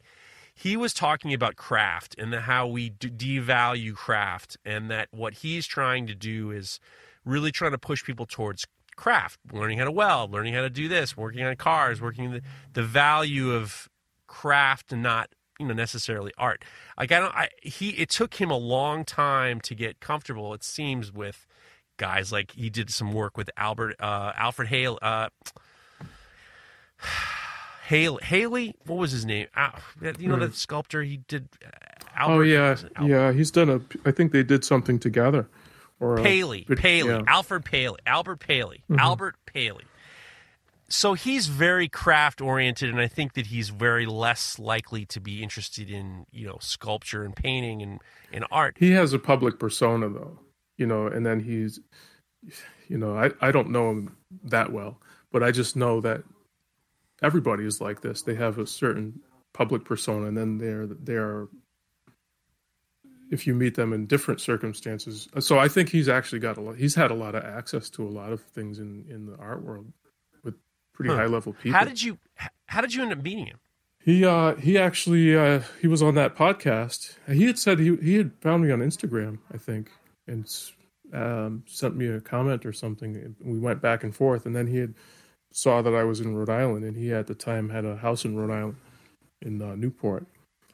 He 0.54 0.76
was 0.76 0.94
talking 0.94 1.34
about 1.34 1.56
craft 1.56 2.16
and 2.18 2.34
the, 2.34 2.42
how 2.42 2.68
we 2.68 2.90
d- 2.90 3.10
devalue 3.10 3.96
craft, 3.96 4.58
and 4.66 4.90
that 4.92 5.08
what 5.12 5.36
he's 5.36 5.66
trying 5.66 6.08
to 6.08 6.16
do 6.16 6.52
is 6.52 6.80
really 7.24 7.52
trying 7.52 7.72
to 7.72 7.78
push 7.78 8.04
people 8.04 8.26
towards 8.26 8.66
craft, 8.96 9.40
learning 9.54 9.78
how 9.78 9.86
to 9.86 9.92
weld, 9.92 10.32
learning 10.32 10.54
how 10.54 10.62
to 10.62 10.70
do 10.70 10.90
this, 10.90 11.16
working 11.16 11.44
on 11.44 11.56
cars, 11.56 12.02
working 12.02 12.32
the, 12.32 12.42
the 12.74 12.84
value 12.84 13.54
of 13.54 13.88
craft 14.28 14.92
and 14.92 15.02
not 15.02 15.30
you 15.60 15.66
know 15.66 15.74
necessarily 15.74 16.32
art. 16.38 16.64
Like 16.98 17.12
I 17.12 17.20
don't, 17.20 17.36
I 17.36 17.50
he 17.62 17.90
it 17.92 18.10
took 18.10 18.36
him 18.36 18.50
a 18.50 18.58
long 18.58 19.06
time 19.06 19.60
to 19.62 19.76
get 19.76 20.00
comfortable. 20.00 20.54
It 20.54 20.64
seems 20.64 21.12
with 21.12 21.46
guys 22.00 22.32
like 22.32 22.52
he 22.54 22.72
did 22.72 22.90
some 22.90 23.14
work 23.14 23.38
with 23.38 23.52
Albert 23.56 23.96
uh, 24.00 24.32
Alfred 24.36 24.70
Hale. 24.70 24.98
Uh, 25.04 25.30
Haley, 27.88 28.24
Haley, 28.24 28.76
what 28.86 28.98
was 28.98 29.12
his 29.12 29.26
name? 29.26 29.48
Ah, 29.56 29.80
you 30.20 30.28
know 30.28 30.38
that 30.38 30.56
sculptor 30.56 31.04
he 31.04 31.18
did. 31.28 31.48
Uh, 31.66 31.70
Oh 32.22 32.42
yeah, 32.42 32.72
was 32.72 32.84
it 32.84 32.92
Albert? 32.98 33.10
yeah. 33.12 33.32
He's 33.32 33.50
done 33.52 33.70
a. 33.70 33.80
I 34.06 34.12
think 34.12 34.32
they 34.34 34.44
did 34.44 34.66
something 34.66 35.00
together. 35.00 35.48
Or 36.02 36.18
a- 36.20 36.24
Paley, 36.24 36.66
but- 36.68 36.78
Paley, 36.78 37.10
yeah. 37.12 37.22
Alfred 37.28 37.64
Paley, 37.66 38.00
Albert 38.06 38.40
Paley, 38.40 38.84
Mhm. 38.90 38.98
Albert 39.00 39.36
Paley. 39.46 39.86
So 40.90 41.14
he's 41.14 41.48
very 41.48 41.88
craft 41.88 42.42
oriented, 42.42 42.90
and 42.90 43.00
I 43.00 43.08
think 43.08 43.34
that 43.36 43.48
he's 43.48 43.70
very 43.70 44.06
less 44.06 44.58
likely 44.60 45.06
to 45.06 45.20
be 45.22 45.42
interested 45.44 45.90
in 45.90 46.26
you 46.32 46.46
know 46.48 46.58
sculpture 46.62 47.24
and 47.24 47.36
painting 47.36 47.82
and, 47.82 48.02
and 48.34 48.46
art. 48.52 48.76
He 48.80 48.92
has 48.92 49.14
a 49.14 49.20
public 49.20 49.58
persona 49.60 50.10
though, 50.10 50.40
you 50.80 50.88
know, 50.88 51.06
and 51.08 51.24
then 51.26 51.40
he's, 51.40 51.80
you 52.88 52.98
know, 52.98 53.16
I 53.16 53.30
I 53.48 53.52
don't 53.52 53.70
know 53.70 53.92
him 53.92 54.16
that 54.46 54.72
well, 54.72 55.00
but 55.32 55.44
I 55.44 55.52
just 55.52 55.76
know 55.76 56.02
that 56.02 56.24
everybody 57.22 57.66
is 57.66 57.82
like 57.82 58.02
this. 58.02 58.22
They 58.24 58.36
have 58.36 58.58
a 58.58 58.66
certain 58.66 59.20
public 59.54 59.84
persona, 59.86 60.28
and 60.28 60.38
then 60.38 60.58
they're 60.58 60.88
they're. 60.88 61.48
If 63.32 63.46
you 63.46 63.54
meet 63.54 63.76
them 63.76 63.94
in 63.94 64.08
different 64.08 64.42
circumstances, 64.42 65.30
so 65.40 65.60
I 65.60 65.68
think 65.68 65.90
he's 65.90 66.10
actually 66.10 66.40
got 66.40 66.58
a 66.58 66.62
lot. 66.62 66.78
He's 66.78 66.96
had 66.96 67.12
a 67.12 67.14
lot 67.14 67.36
of 67.36 67.44
access 67.44 67.88
to 67.92 68.04
a 68.04 68.10
lot 68.10 68.32
of 68.32 68.42
things 68.42 68.80
in 68.80 69.06
in 69.08 69.28
the 69.28 69.36
art 69.38 69.62
world 69.62 69.94
with 70.44 70.56
pretty 70.94 71.12
Huh. 71.12 71.18
high 71.18 71.26
level 71.28 71.54
people. 71.54 71.78
How 71.78 71.86
did 71.86 72.02
you 72.02 72.18
how 72.66 72.82
did 72.82 72.92
you 72.92 73.04
end 73.04 73.12
up 73.12 73.22
meeting 73.22 73.46
him? 73.46 73.60
He 74.04 74.26
uh 74.26 74.56
he 74.56 74.80
actually 74.80 75.38
uh 75.38 75.62
he 75.80 75.86
was 75.86 76.02
on 76.02 76.16
that 76.16 76.36
podcast. 76.36 77.18
He 77.32 77.46
had 77.46 77.60
said 77.60 77.78
he 77.78 77.96
he 77.98 78.16
had 78.16 78.32
found 78.42 78.64
me 78.64 78.72
on 78.72 78.80
Instagram, 78.80 79.38
I 79.54 79.60
think, 79.60 79.92
and 80.30 80.48
um, 81.14 81.64
sent 81.68 81.96
me 81.96 82.08
a 82.08 82.22
comment 82.22 82.66
or 82.66 82.74
something. 82.74 83.36
We 83.42 83.60
went 83.60 83.82
back 83.82 84.04
and 84.04 84.16
forth, 84.16 84.46
and 84.46 84.56
then 84.56 84.68
he 84.68 84.78
had 84.78 84.94
saw 85.52 85.82
that 85.82 85.96
I 85.96 86.04
was 86.04 86.20
in 86.20 86.36
Rhode 86.36 86.50
Island, 86.50 86.86
and 86.86 86.96
he 86.96 87.12
at 87.12 87.28
the 87.28 87.36
time 87.36 87.70
had 87.70 87.86
a 87.86 87.98
house 87.98 88.24
in 88.26 88.38
Rhode 88.38 88.54
Island 88.54 88.78
in 89.42 89.62
uh, 89.62 89.76
Newport. 89.76 90.28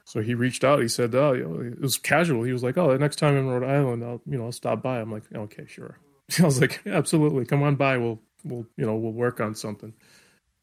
So 0.03 0.22
he 0.22 0.36
reached 0.36 0.64
out. 0.64 0.82
He 0.82 0.88
said, 0.88 1.15
"Oh, 1.15 1.34
you 1.34 1.48
know, 1.48 1.61
it 1.61 1.82
was 1.82 1.98
casual." 1.98 2.44
He 2.44 2.53
was 2.53 2.64
like, 2.64 2.77
"Oh, 2.77 2.91
the 2.91 2.99
next 2.99 3.15
time 3.18 3.36
in 3.38 3.48
Rhode 3.48 3.68
Island, 3.68 4.03
I'll 4.03 4.22
you 4.26 4.38
know 4.38 4.45
I'll 4.45 4.52
stop 4.52 4.84
by." 4.84 4.99
I'm 4.99 5.11
like, 5.11 5.23
"Okay, 5.34 5.65
sure." 5.68 5.98
I 6.40 6.44
was 6.44 6.61
like, 6.61 6.82
"Absolutely, 6.86 7.45
come 7.45 7.64
on 7.64 7.76
by. 7.76 7.98
We'll 7.98 8.19
we'll 8.44 8.68
you 8.77 8.86
know 8.86 8.95
we'll 8.95 9.14
work 9.14 9.40
on 9.40 9.56
something." 9.56 9.94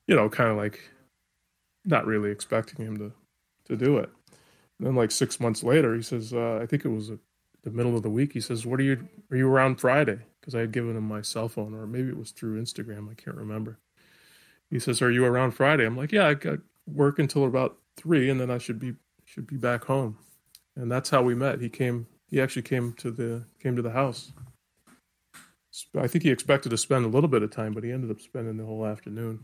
You 0.07 0.17
know, 0.17 0.29
kind 0.29 0.51
of 0.51 0.57
like 0.57 0.81
not 1.85 2.07
really 2.07 2.31
expecting 2.31 2.85
him 2.85 2.99
to 2.99 3.13
to 3.67 3.77
do 3.77 3.99
it. 3.99 4.11
And 4.79 4.87
then 4.87 4.95
like 4.95 5.11
six 5.11 5.41
months 5.41 5.63
later, 5.63 5.95
he 5.95 6.03
says, 6.03 6.33
uh, 6.33 6.59
I 6.61 6.67
think 6.67 6.85
it 6.85 6.89
was 6.89 7.11
uh 7.11 7.17
the 7.63 7.71
middle 7.71 7.97
of 7.97 8.03
the 8.03 8.11
week. 8.11 8.33
He 8.33 8.41
says, 8.41 8.67
"What 8.67 8.81
are 8.81 8.85
you? 8.85 9.09
Are 9.31 9.37
you 9.37 9.49
around 9.49 9.77
Friday?" 9.77 10.21
Because 10.41 10.55
I 10.55 10.61
had 10.61 10.73
given 10.73 10.97
him 10.97 11.05
my 11.05 11.23
cell 11.23 11.49
phone, 11.49 11.75
or 11.75 11.87
maybe 11.87 12.09
it 12.09 12.17
was 12.17 12.33
through 12.33 12.61
Instagram. 12.61 13.11
I 13.11 13.15
can't 13.15 13.37
remember. 13.37 13.79
He 14.71 14.79
says, 14.79 15.01
"Are 15.03 15.11
you 15.11 15.25
around 15.25 15.53
Friday?" 15.53 15.85
I'm 15.85 15.97
like, 15.97 16.13
"Yeah, 16.13 16.27
I 16.29 16.35
got 16.35 16.59
work 16.87 17.19
until 17.19 17.45
about 17.45 17.79
three, 17.97 18.29
and 18.29 18.41
then 18.41 18.51
I 18.51 18.59
should 18.59 18.79
be 18.79 18.95
should 19.25 19.47
be 19.47 19.57
back 19.57 19.85
home." 19.85 20.19
And 20.77 20.91
that's 20.91 21.11
how 21.11 21.23
we 21.23 21.35
met. 21.35 21.61
He 21.61 21.69
came. 21.69 22.07
He 22.29 22.41
actually 22.41 22.63
came 22.63 22.93
to 22.95 23.11
the 23.11 23.45
came 23.61 23.77
to 23.77 23.83
the 23.83 23.91
house. 23.91 24.33
I 25.97 26.07
think 26.07 26.25
he 26.25 26.31
expected 26.31 26.69
to 26.71 26.77
spend 26.77 27.05
a 27.05 27.09
little 27.09 27.29
bit 27.29 27.43
of 27.43 27.51
time, 27.51 27.73
but 27.73 27.85
he 27.85 27.93
ended 27.93 28.11
up 28.11 28.21
spending 28.21 28.57
the 28.57 28.67
whole 28.67 28.85
afternoon. 28.85 29.41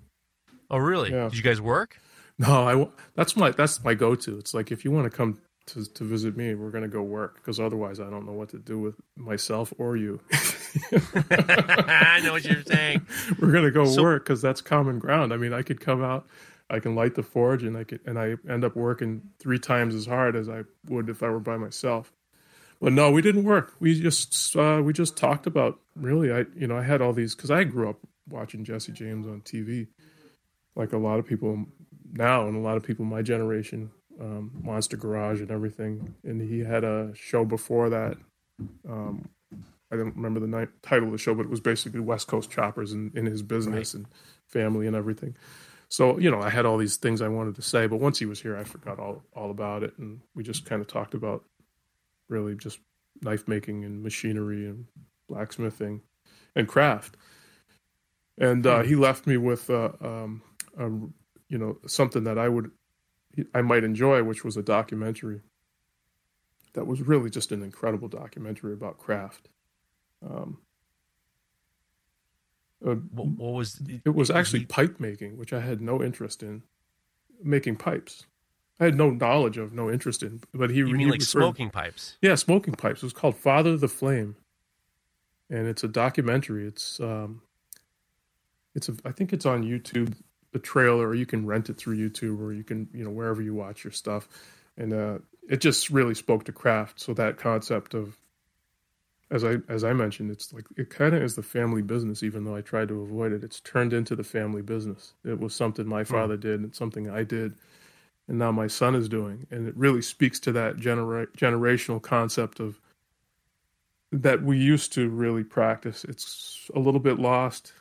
Oh, 0.71 0.79
really? 0.79 1.11
Yeah. 1.11 1.29
Did 1.29 1.37
you 1.39 1.43
guys 1.43 1.61
work? 1.61 1.99
No, 2.39 2.69
I. 2.69 2.89
that's 3.15 3.37
my 3.37 3.51
that's 3.51 3.83
my 3.83 3.95
go 3.95 4.15
to. 4.15 4.39
It's 4.39 4.55
like 4.55 4.71
if 4.71 4.85
you 4.85 4.91
want 4.91 5.11
to 5.11 5.17
come 5.17 5.41
to 5.69 5.85
to 5.95 6.05
visit 6.05 6.37
me, 6.37 6.55
we're 6.55 6.71
gonna 6.71 6.89
go 6.89 7.03
work 7.03 7.37
because 7.37 7.59
otherwise 7.61 8.01
I 8.01 8.11
don't 8.11 8.27
know 8.27 8.33
what 8.33 8.49
to 8.51 8.59
do 8.59 8.79
with 8.79 8.97
myself 9.17 9.73
or 9.79 9.97
you. 9.97 10.21
I 11.33 12.21
know 12.23 12.33
what 12.33 12.45
you're 12.45 12.63
saying. 12.63 13.07
we're 13.41 13.53
gonna 13.53 13.71
go 13.71 13.85
So- 13.85 14.03
work 14.03 14.25
because 14.25 14.43
that's 14.43 14.61
common 14.61 14.99
ground. 14.99 15.33
I 15.33 15.37
mean, 15.37 15.53
I 15.53 15.63
could 15.63 15.81
come 15.81 16.03
out, 16.03 16.27
I 16.71 16.79
can 16.81 16.95
light 16.95 17.15
the 17.15 17.23
forge, 17.23 17.63
and 17.63 17.77
I 17.77 17.85
could 17.85 18.01
and 18.07 18.19
I 18.19 18.37
end 18.49 18.65
up 18.65 18.77
working 18.77 19.23
three 19.39 19.59
times 19.59 19.95
as 19.95 20.07
hard 20.07 20.37
as 20.37 20.49
I 20.49 20.65
would 20.89 21.09
if 21.09 21.23
I 21.23 21.29
were 21.31 21.41
by 21.41 21.57
myself. 21.57 22.13
But 22.81 22.93
no, 22.93 23.11
we 23.11 23.23
didn't 23.23 23.45
work. 23.45 23.75
We 23.81 24.01
just 24.01 24.55
uh, 24.57 24.81
we 24.85 24.93
just 24.93 25.17
talked 25.17 25.47
about 25.47 25.81
really. 25.97 26.33
I 26.33 26.45
you 26.57 26.67
know 26.67 26.77
I 26.77 26.83
had 26.83 27.03
all 27.03 27.13
these 27.13 27.35
because 27.35 27.51
I 27.51 27.65
grew 27.65 27.89
up 27.91 27.99
watching 28.29 28.65
Jesse 28.65 28.93
James 28.93 29.27
on 29.27 29.41
TV, 29.41 29.89
like 30.77 30.93
a 30.93 30.99
lot 30.99 31.19
of 31.19 31.27
people 31.27 31.65
now, 32.13 32.47
and 32.47 32.57
a 32.57 32.61
lot 32.61 32.77
of 32.77 32.83
people 32.83 33.05
my 33.05 33.23
generation, 33.23 33.91
um, 34.21 34.51
Monster 34.63 34.97
Garage 34.97 35.41
and 35.41 35.51
everything. 35.51 36.15
And 36.25 36.41
he 36.41 36.61
had 36.61 36.85
a 36.85 37.13
show 37.15 37.45
before 37.45 37.91
that. 37.91 38.17
Um, 38.89 39.29
I 39.91 39.97
don't 39.97 40.17
remember 40.17 40.41
the 40.41 40.47
ni- 40.47 40.73
title 40.83 41.07
of 41.07 41.13
the 41.13 41.19
show, 41.19 41.35
but 41.35 41.47
it 41.47 41.51
was 41.51 41.61
basically 41.61 42.01
West 42.01 42.27
Coast 42.27 42.51
choppers 42.51 42.93
and 42.93 43.15
in 43.17 43.27
his 43.27 43.43
business 43.43 43.95
and 43.95 44.07
family 44.47 44.87
and 44.87 44.95
everything. 44.95 45.37
So 45.89 46.19
you 46.19 46.31
know, 46.31 46.41
I 46.41 46.51
had 46.51 46.67
all 46.67 46.77
these 46.77 46.97
things 46.97 47.23
I 47.23 47.29
wanted 47.29 47.55
to 47.57 47.63
say, 47.63 47.87
but 47.87 48.01
once 48.01 48.19
he 48.19 48.27
was 48.27 48.41
here, 48.41 48.57
I 48.57 48.65
forgot 48.65 48.99
all 48.99 49.23
all 49.35 49.51
about 49.51 49.83
it, 49.83 49.97
and 49.99 50.21
we 50.35 50.43
just 50.43 50.67
kind 50.67 50.83
of 50.83 50.89
talked 50.89 51.15
about 51.15 51.45
really 52.29 52.55
just 52.55 52.81
knife 53.23 53.49
making 53.49 53.85
and 53.85 54.03
machinery 54.03 54.67
and 54.67 54.85
blacksmithing 55.29 56.03
and 56.55 56.69
craft. 56.69 57.17
And 58.37 58.67
uh, 58.67 58.83
he 58.83 58.95
left 58.95 59.27
me 59.27 59.37
with 59.39 59.71
uh, 59.71 59.93
um, 60.01 60.43
um, 60.79 61.15
you 61.49 61.57
know 61.57 61.79
something 61.87 62.25
that 62.25 62.39
I 62.39 62.49
would 62.49 62.71
I 63.55 63.63
might 63.63 63.85
enjoy, 63.85 64.23
which 64.23 64.45
was 64.45 64.57
a 64.57 64.63
documentary. 64.63 65.41
That 66.75 66.87
was 66.87 67.01
really 67.03 67.31
just 67.31 67.51
an 67.53 67.63
incredible 67.63 68.09
documentary 68.09 68.73
about 68.73 68.99
craft. 68.99 69.49
Um, 70.25 70.59
uh, 72.85 72.95
What, 72.95 73.27
what 73.29 73.53
was 73.55 73.81
it 74.05 74.15
was 74.15 74.31
actually 74.31 74.65
pipe 74.67 75.01
making, 75.01 75.37
which 75.37 75.53
I 75.53 75.61
had 75.61 75.81
no 75.81 76.03
interest 76.03 76.43
in. 76.43 76.63
Making 77.43 77.77
pipes, 77.77 78.27
I 78.81 78.85
had 78.87 78.97
no 78.97 79.11
knowledge 79.11 79.59
of, 79.59 79.73
no 79.73 79.89
interest 79.91 80.23
in. 80.25 80.41
But 80.53 80.71
he 80.71 80.79
You 80.79 80.87
he 80.95 81.05
like 81.07 81.15
referred- 81.21 81.27
smoking 81.27 81.71
pipes? 81.71 82.17
Yeah, 82.21 82.35
smoking 82.35 82.75
pipes. 82.75 83.03
It 83.03 83.07
was 83.07 83.13
called 83.13 83.37
Father 83.37 83.71
of 83.71 83.81
the 83.81 83.89
Flame, 83.89 84.35
and 85.49 85.67
it's 85.69 85.85
a 85.85 85.89
documentary. 85.89 86.67
It's 86.67 86.99
um, 87.01 87.43
it's 88.75 88.89
a, 88.89 88.97
I 89.05 89.13
think 89.13 89.33
it's 89.33 89.47
on 89.47 89.63
YouTube, 89.65 90.15
the 90.53 90.59
trailer, 90.59 91.09
or 91.09 91.15
you 91.15 91.27
can 91.27 91.47
rent 91.47 91.69
it 91.69 91.77
through 91.77 91.97
YouTube, 91.97 92.41
or 92.41 92.53
you 92.53 92.65
can 92.65 92.89
you 92.93 93.05
know 93.05 93.11
wherever 93.11 93.43
you 93.43 93.55
watch 93.55 93.85
your 93.85 93.93
stuff, 93.93 94.29
and 94.77 94.93
uh, 94.93 95.19
it 95.49 95.61
just 95.61 95.91
really 95.91 96.15
spoke 96.15 96.45
to 96.45 96.53
craft. 96.53 97.01
So 97.01 97.15
that 97.15 97.37
concept 97.37 97.95
of 97.95 98.17
as 99.31 99.45
I 99.45 99.57
as 99.69 99.85
I 99.85 99.93
mentioned, 99.93 100.31
it's 100.31 100.53
like 100.53 100.65
it 100.77 100.91
kind 100.91 101.15
of 101.15 101.23
is 101.23 101.35
the 101.35 101.43
family 101.43 101.83
business. 101.83 102.23
Even 102.23 102.45
though 102.45 102.57
I 102.57 102.63
tried 102.63 102.89
to 102.89 103.03
avoid 103.03 103.33
it, 103.33 103.45
it's 103.45 103.61
turned 103.61 103.93
into 103.93 104.17
the 104.17 104.25
family 104.25 104.63
business. 104.63 105.15
It 105.25 105.39
was 105.39 105.55
something 105.55 105.87
my 105.87 106.03
hmm. 106.03 106.13
father 106.13 106.37
did, 106.37 106.61
and 106.61 106.75
something 106.75 107.11
I 107.11 107.25
did, 107.25 107.55
and 108.27 108.39
now 108.39 108.53
my 108.53 108.67
son 108.67 108.95
is 108.95 109.09
doing. 109.09 109.47
And 109.51 109.69
it 109.69 109.77
really 109.77 110.03
speaks 110.03 110.41
to 110.41 110.53
that 110.53 110.79
genera- 110.79 111.27
generational 111.29 112.01
concept 112.01 112.61
of 112.61 112.81
that 114.11 114.43
we 114.43 114.59
used 114.59 114.95
to 114.95 115.11
really 115.11 115.45
practice. 115.45 116.05
It's 116.05 116.71
a 116.75 116.79
little 116.79 117.01
bit 117.01 117.19
lost 117.19 117.73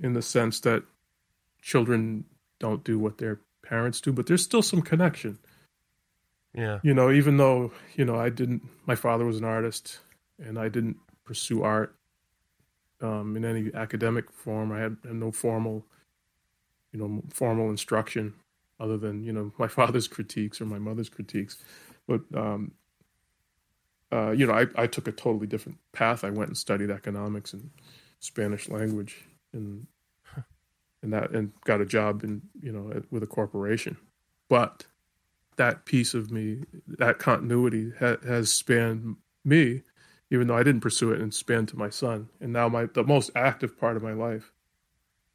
in 0.00 0.12
the 0.12 0.22
sense 0.22 0.60
that 0.60 0.84
children 1.66 2.24
don't 2.60 2.84
do 2.84 2.96
what 2.96 3.18
their 3.18 3.40
parents 3.64 4.00
do, 4.00 4.12
but 4.12 4.28
there's 4.28 4.42
still 4.42 4.62
some 4.62 4.80
connection. 4.80 5.36
Yeah. 6.54 6.78
You 6.84 6.94
know, 6.94 7.10
even 7.10 7.38
though, 7.38 7.72
you 7.96 8.04
know, 8.04 8.14
I 8.14 8.28
didn't, 8.28 8.62
my 8.86 8.94
father 8.94 9.24
was 9.24 9.38
an 9.38 9.44
artist 9.44 9.98
and 10.38 10.60
I 10.60 10.68
didn't 10.68 10.96
pursue 11.24 11.64
art 11.64 11.96
um, 13.02 13.36
in 13.36 13.44
any 13.44 13.74
academic 13.74 14.30
form. 14.30 14.70
I 14.70 14.78
had, 14.78 14.96
no 15.04 15.32
formal, 15.32 15.84
you 16.92 17.00
know, 17.00 17.24
formal 17.34 17.68
instruction 17.68 18.34
other 18.78 18.96
than, 18.96 19.24
you 19.24 19.32
know, 19.32 19.52
my 19.58 19.66
father's 19.66 20.06
critiques 20.06 20.60
or 20.60 20.66
my 20.66 20.78
mother's 20.78 21.08
critiques. 21.08 21.58
But, 22.06 22.20
um, 22.32 22.74
uh, 24.12 24.30
you 24.30 24.46
know, 24.46 24.52
I, 24.52 24.66
I 24.76 24.86
took 24.86 25.08
a 25.08 25.12
totally 25.12 25.48
different 25.48 25.78
path. 25.92 26.22
I 26.22 26.30
went 26.30 26.48
and 26.48 26.56
studied 26.56 26.92
economics 26.92 27.52
and 27.52 27.70
Spanish 28.20 28.68
language 28.68 29.24
and 29.52 29.88
and 31.02 31.12
that 31.12 31.30
and 31.30 31.52
got 31.64 31.80
a 31.80 31.86
job 31.86 32.24
in 32.24 32.42
you 32.60 32.72
know 32.72 33.02
with 33.10 33.22
a 33.22 33.26
corporation. 33.26 33.96
But 34.48 34.86
that 35.56 35.84
piece 35.84 36.14
of 36.14 36.30
me 36.30 36.62
that 36.86 37.18
continuity 37.18 37.92
ha- 37.98 38.18
has 38.26 38.52
spanned 38.52 39.16
me 39.44 39.82
even 40.30 40.48
though 40.48 40.56
i 40.56 40.62
didn't 40.62 40.80
pursue 40.80 41.12
it 41.12 41.20
and 41.20 41.32
spanned 41.32 41.68
to 41.68 41.76
my 41.76 41.88
son. 41.88 42.28
And 42.40 42.52
now 42.52 42.68
my 42.68 42.86
the 42.86 43.04
most 43.04 43.30
active 43.34 43.78
part 43.78 43.96
of 43.96 44.02
my 44.02 44.12
life 44.12 44.52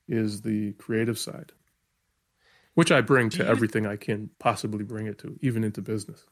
is 0.08 0.42
the 0.42 0.74
creative 0.74 1.18
side 1.18 1.52
which 2.74 2.92
i 2.92 3.02
bring 3.02 3.30
to 3.30 3.46
everything 3.46 3.86
i 3.86 3.96
can 3.96 4.30
possibly 4.40 4.84
bring 4.84 5.08
it 5.08 5.18
to 5.20 5.38
even 5.42 5.64
into 5.64 5.82
business. 5.82 6.26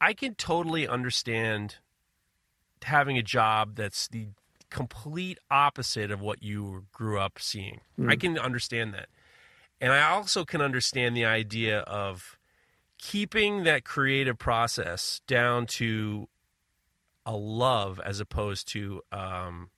I 0.00 0.12
can 0.12 0.34
totally 0.34 0.86
understand 0.86 1.76
having 2.82 3.18
a 3.18 3.22
job 3.22 3.76
that's 3.76 4.08
the 4.08 4.28
complete 4.70 5.38
opposite 5.50 6.10
of 6.10 6.20
what 6.20 6.42
you 6.42 6.86
grew 6.92 7.18
up 7.18 7.38
seeing. 7.38 7.80
Mm. 7.98 8.10
I 8.10 8.16
can 8.16 8.38
understand 8.38 8.94
that. 8.94 9.08
And 9.80 9.92
I 9.92 10.10
also 10.10 10.44
can 10.44 10.60
understand 10.60 11.16
the 11.16 11.24
idea 11.24 11.80
of 11.80 12.38
keeping 12.98 13.64
that 13.64 13.84
creative 13.84 14.38
process 14.38 15.20
down 15.26 15.66
to 15.66 16.28
a 17.26 17.36
love 17.36 18.00
as 18.04 18.20
opposed 18.20 18.68
to 18.68 19.02
um, 19.12 19.70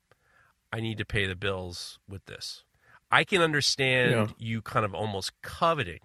I 0.72 0.80
need 0.80 0.98
to 0.98 1.04
pay 1.04 1.26
the 1.26 1.34
bills 1.34 1.98
with 2.08 2.24
this. 2.26 2.64
I 3.10 3.24
can 3.24 3.40
understand 3.40 4.10
yeah. 4.10 4.26
you 4.38 4.62
kind 4.62 4.84
of 4.84 4.94
almost 4.94 5.32
coveting 5.42 6.00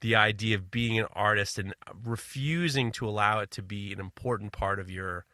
the 0.00 0.14
idea 0.14 0.54
of 0.56 0.70
being 0.70 0.98
an 0.98 1.06
artist 1.12 1.58
and 1.58 1.74
refusing 2.04 2.92
to 2.92 3.08
allow 3.08 3.40
it 3.40 3.50
to 3.50 3.62
be 3.62 3.92
an 3.92 3.98
important 3.98 4.52
part 4.52 4.78
of 4.78 4.90
your 4.90 5.24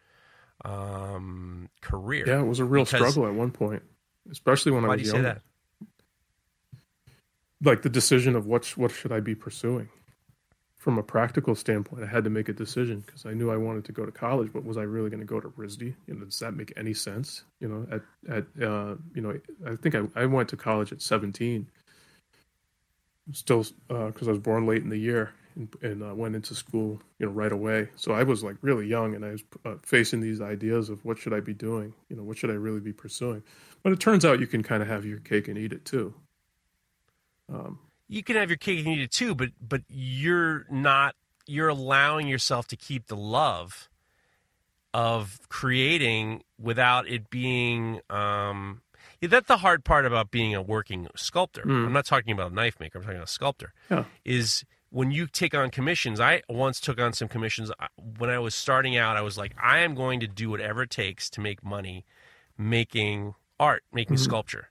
um, 0.65 1.69
career. 1.81 2.25
Yeah, 2.27 2.41
it 2.41 2.47
was 2.47 2.59
a 2.59 2.65
real 2.65 2.85
struggle 2.87 3.27
at 3.27 3.35
one 3.35 3.51
point, 3.51 3.83
especially 4.31 4.73
when 4.73 4.85
I 4.85 4.89
was 4.97 5.13
younger. 5.13 5.41
Like 7.63 7.83
the 7.83 7.91
decision 7.91 8.37
of 8.37 8.47
what 8.47 8.67
what 8.77 8.91
should 8.91 9.13
I 9.13 9.21
be 9.21 9.35
pursuing. 9.35 9.89
From 10.77 10.97
a 10.97 11.03
practical 11.03 11.55
standpoint, 11.55 12.05
I 12.05 12.07
had 12.07 12.25
to 12.25 12.31
make 12.31 12.49
a 12.49 12.55
decision 12.55 13.01
because 13.05 13.27
I 13.27 13.35
knew 13.35 13.51
I 13.51 13.59
wanted 13.59 13.85
to 13.85 13.93
go 13.93 14.07
to 14.07 14.13
college, 14.13 14.51
but 14.51 14.65
was 14.65 14.79
I 14.79 14.83
really 14.83 15.11
going 15.11 15.21
to 15.21 15.27
go 15.27 15.39
to 15.39 15.49
RISD? 15.49 15.95
You 16.07 16.15
know, 16.15 16.25
does 16.25 16.39
that 16.39 16.55
make 16.55 16.73
any 16.75 16.95
sense? 16.95 17.45
You 17.61 17.69
know, 17.69 17.87
at 17.91 18.01
at 18.35 18.67
uh, 18.67 18.95
you 19.15 19.21
know, 19.21 19.39
I 19.67 19.77
think 19.77 19.95
I, 19.95 20.05
I 20.17 20.25
went 20.25 20.49
to 20.51 20.57
college 20.57 20.91
at 20.91 21.03
seventeen, 21.03 21.69
still 23.33 23.67
because 23.89 24.27
uh, 24.27 24.31
I 24.31 24.33
was 24.33 24.39
born 24.39 24.67
late 24.67 24.83
in 24.83 24.89
the 24.89 24.97
year, 24.97 25.35
and, 25.57 25.69
and 25.83 26.03
uh, 26.03 26.15
went 26.15 26.35
into 26.35 26.55
school, 26.55 27.01
you 27.19 27.27
know, 27.27 27.33
right 27.33 27.53
away. 27.53 27.89
So 27.97 28.13
I 28.13 28.23
was 28.23 28.43
like 28.43 28.57
really 28.63 28.87
young, 28.87 29.15
and 29.15 29.25
I 29.25 29.33
was 29.33 29.45
uh, 29.65 29.75
facing 29.83 30.21
these 30.21 30.41
ideas 30.41 30.91
of 30.91 31.05
what 31.05 31.19
should 31.19 31.33
I 31.33 31.41
be 31.41 31.55
doing? 31.55 31.95
You 32.09 32.17
know, 32.17 32.23
what 32.23 32.39
should 32.39 32.51
I 32.51 32.55
really 32.55 32.81
be 32.81 32.93
pursuing? 32.93 33.43
But 33.83 33.93
it 33.93 34.01
turns 34.01 34.25
out 34.25 34.41
you 34.41 34.47
can 34.47 34.63
kind 34.63 34.83
of 34.83 34.89
have 34.89 35.05
your 35.05 35.19
cake 35.19 35.49
and 35.49 35.57
eat 35.59 35.73
it 35.73 35.85
too. 35.85 36.15
Um, 37.53 37.79
you 38.09 38.23
can 38.23 38.37
have 38.37 38.51
your 38.51 38.57
cake 38.57 38.79
and 38.81 38.89
eat 38.89 39.01
it 39.01 39.11
too, 39.11 39.35
but 39.35 39.51
but 39.61 39.83
you're 39.89 40.67
not. 40.71 41.15
You're 41.47 41.69
allowing 41.69 42.29
yourself 42.29 42.69
to 42.69 42.77
keep 42.77 43.07
the 43.07 43.17
love 43.17 43.89
of 44.93 45.39
creating 45.49 46.43
without 46.61 47.09
it 47.09 47.31
being. 47.31 48.01
Um, 48.11 48.83
yeah, 49.21 49.29
that's 49.29 49.49
the 49.49 49.59
hard 49.59 49.85
part 49.85 50.07
about 50.07 50.31
being 50.31 50.55
a 50.55 50.63
working 50.63 51.09
sculptor. 51.15 51.63
Mm. 51.63 51.87
I'm 51.87 51.93
not 51.93 52.07
talking 52.07 52.33
about 52.33 52.53
a 52.53 52.55
knife 52.55 52.81
maker. 52.81 52.99
I'm 52.99 53.05
talking 53.05 53.17
about 53.17 53.29
a 53.29 53.33
sculptor. 53.33 53.73
Yeah. 53.91 54.05
Is 54.25 54.65
when 54.91 55.11
you 55.11 55.27
take 55.27 55.55
on 55.55 55.71
commissions, 55.71 56.21
I 56.21 56.43
once 56.49 56.81
took 56.81 57.01
on 57.01 57.13
some 57.13 57.29
commissions 57.29 57.71
when 58.19 58.29
I 58.29 58.39
was 58.39 58.55
starting 58.55 58.97
out. 58.97 59.17
I 59.17 59.23
was 59.23 59.39
like, 59.39 59.55
I 59.63 59.79
am 59.79 59.95
going 59.95 60.21
to 60.21 60.27
do 60.27 60.51
whatever 60.51 60.83
it 60.83 60.91
takes 60.91 61.31
to 61.31 61.41
make 61.41 61.65
money 61.65 62.05
making 62.59 63.35
art, 63.59 63.85
making 63.93 64.17
mm-hmm. 64.17 64.25
sculpture, 64.25 64.71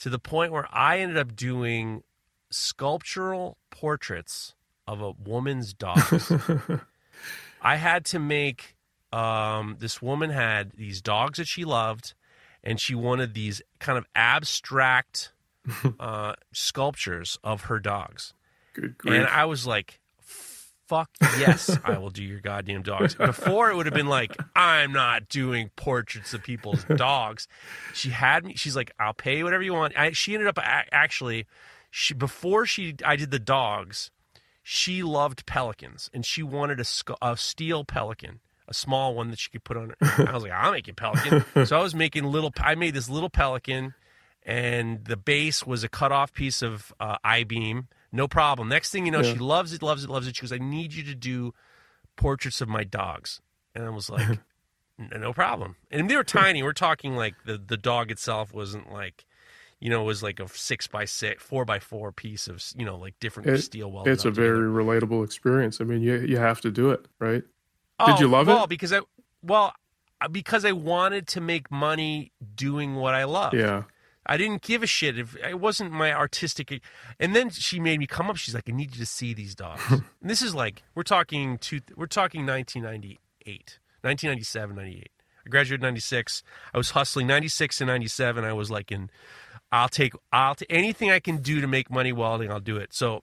to 0.00 0.10
the 0.10 0.18
point 0.18 0.52
where 0.52 0.68
I 0.70 1.00
ended 1.00 1.16
up 1.16 1.34
doing 1.34 2.02
sculptural 2.50 3.56
portraits 3.70 4.54
of 4.86 5.00
a 5.00 5.12
woman's 5.12 5.72
dogs. 5.72 6.30
I 7.62 7.76
had 7.76 8.04
to 8.06 8.18
make 8.18 8.76
um, 9.12 9.76
this 9.80 10.02
woman 10.02 10.30
had 10.30 10.72
these 10.72 11.00
dogs 11.00 11.38
that 11.38 11.48
she 11.48 11.64
loved, 11.64 12.14
and 12.62 12.78
she 12.78 12.94
wanted 12.94 13.34
these 13.34 13.62
kind 13.80 13.96
of 13.96 14.04
abstract 14.14 15.32
uh, 16.00 16.34
sculptures 16.52 17.38
of 17.42 17.62
her 17.62 17.78
dogs. 17.78 18.34
And 19.04 19.26
I 19.26 19.44
was 19.46 19.66
like, 19.66 20.00
fuck 20.86 21.10
yes, 21.38 21.76
I 21.84 21.98
will 21.98 22.10
do 22.10 22.22
your 22.22 22.40
goddamn 22.40 22.82
dogs. 22.82 23.14
Before 23.14 23.70
it 23.70 23.76
would 23.76 23.86
have 23.86 23.94
been 23.94 24.06
like, 24.06 24.36
I'm 24.54 24.92
not 24.92 25.28
doing 25.28 25.70
portraits 25.76 26.32
of 26.34 26.42
people's 26.42 26.84
dogs. 26.96 27.48
She 27.92 28.10
had 28.10 28.44
me. 28.44 28.54
She's 28.54 28.76
like, 28.76 28.92
I'll 28.98 29.14
pay 29.14 29.38
you 29.38 29.44
whatever 29.44 29.62
you 29.62 29.74
want. 29.74 29.96
I, 29.98 30.12
she 30.12 30.34
ended 30.34 30.48
up 30.48 30.58
actually, 30.62 31.46
she 31.90 32.14
before 32.14 32.66
she 32.66 32.94
I 33.04 33.16
did 33.16 33.30
the 33.30 33.38
dogs, 33.38 34.10
she 34.62 35.02
loved 35.02 35.46
pelicans 35.46 36.10
and 36.14 36.24
she 36.24 36.42
wanted 36.42 36.80
a, 36.80 36.84
a 37.22 37.36
steel 37.36 37.84
pelican. 37.84 38.40
A 38.68 38.74
small 38.74 39.14
one 39.14 39.30
that 39.30 39.38
she 39.38 39.48
could 39.50 39.62
put 39.62 39.76
on 39.76 39.94
her. 40.00 40.28
I 40.28 40.32
was 40.32 40.42
like, 40.42 40.50
I'll 40.50 40.72
make 40.72 40.88
a 40.88 40.92
pelican. 40.92 41.44
so 41.66 41.78
I 41.78 41.82
was 41.82 41.94
making 41.94 42.24
little. 42.24 42.52
I 42.58 42.74
made 42.74 42.94
this 42.94 43.08
little 43.08 43.30
pelican, 43.30 43.94
and 44.44 45.04
the 45.04 45.16
base 45.16 45.64
was 45.64 45.84
a 45.84 45.88
cut 45.88 46.10
off 46.10 46.32
piece 46.32 46.62
of 46.62 46.92
uh, 46.98 47.16
I 47.22 47.44
beam 47.44 47.86
no 48.12 48.28
problem. 48.28 48.68
Next 48.68 48.90
thing 48.90 49.06
you 49.06 49.12
know, 49.12 49.22
yeah. 49.22 49.32
she 49.32 49.38
loves 49.38 49.72
it, 49.72 49.82
loves 49.82 50.04
it, 50.04 50.10
loves 50.10 50.26
it. 50.26 50.36
She 50.36 50.42
goes, 50.42 50.52
I 50.52 50.58
need 50.58 50.94
you 50.94 51.02
to 51.04 51.14
do 51.14 51.52
portraits 52.16 52.60
of 52.60 52.68
my 52.68 52.84
dogs. 52.84 53.40
And 53.74 53.84
I 53.84 53.90
was 53.90 54.08
like, 54.08 54.38
no 54.98 55.32
problem. 55.32 55.76
And 55.90 56.08
they 56.08 56.16
were 56.16 56.24
tiny. 56.24 56.62
We're 56.62 56.72
talking 56.72 57.16
like 57.16 57.34
the, 57.44 57.58
the 57.58 57.76
dog 57.76 58.10
itself 58.10 58.52
wasn't 58.52 58.92
like, 58.92 59.26
you 59.80 59.90
know, 59.90 60.02
it 60.02 60.06
was 60.06 60.22
like 60.22 60.40
a 60.40 60.48
six 60.48 60.86
by 60.86 61.04
six, 61.04 61.42
four 61.42 61.64
by 61.64 61.78
four 61.78 62.12
piece 62.12 62.48
of, 62.48 62.62
you 62.76 62.84
know, 62.84 62.96
like 62.96 63.14
different 63.20 63.48
it, 63.48 63.58
steel 63.58 63.90
welded. 63.90 64.12
It's 64.12 64.24
a 64.24 64.30
very 64.30 64.68
relatable 64.68 65.24
experience. 65.24 65.80
I 65.80 65.84
mean, 65.84 66.00
you 66.00 66.16
you 66.20 66.38
have 66.38 66.62
to 66.62 66.70
do 66.70 66.90
it, 66.90 67.06
right? 67.18 67.42
Oh, 67.98 68.06
Did 68.06 68.20
you 68.20 68.28
love 68.28 68.46
well, 68.46 68.64
it? 68.64 68.70
because 68.70 68.92
I, 68.92 69.00
well, 69.42 69.74
because 70.30 70.64
I 70.64 70.72
wanted 70.72 71.26
to 71.28 71.40
make 71.40 71.70
money 71.70 72.32
doing 72.54 72.94
what 72.94 73.14
I 73.14 73.24
love. 73.24 73.54
Yeah. 73.54 73.84
I 74.28 74.36
didn't 74.36 74.62
give 74.62 74.82
a 74.82 74.86
shit 74.86 75.18
if 75.18 75.36
it 75.36 75.60
wasn't 75.60 75.92
my 75.92 76.12
artistic. 76.12 76.82
And 77.18 77.34
then 77.34 77.50
she 77.50 77.80
made 77.80 77.98
me 77.98 78.06
come 78.06 78.28
up. 78.28 78.36
She's 78.36 78.54
like, 78.54 78.68
"I 78.68 78.72
need 78.72 78.94
you 78.94 79.00
to 79.00 79.06
see 79.06 79.34
these 79.34 79.54
dogs." 79.54 79.82
and 79.90 80.04
this 80.22 80.42
is 80.42 80.54
like 80.54 80.82
we're 80.94 81.02
talking 81.02 81.58
two. 81.58 81.80
We're 81.96 82.06
talking 82.06 82.46
1998, 82.46 83.78
1997, 84.02 84.76
98. 84.76 85.10
I 85.46 85.48
graduated 85.48 85.82
96. 85.82 86.42
I 86.74 86.78
was 86.78 86.90
hustling 86.90 87.26
96 87.28 87.80
and 87.80 87.88
97. 87.88 88.44
I 88.44 88.52
was 88.52 88.70
like 88.70 88.90
in. 88.90 89.10
I'll 89.72 89.88
take 89.88 90.12
I'll 90.32 90.54
take 90.54 90.72
anything 90.72 91.10
I 91.10 91.20
can 91.20 91.38
do 91.38 91.60
to 91.60 91.66
make 91.66 91.90
money 91.90 92.12
welding. 92.12 92.50
I'll 92.50 92.60
do 92.60 92.76
it. 92.76 92.92
So 92.92 93.22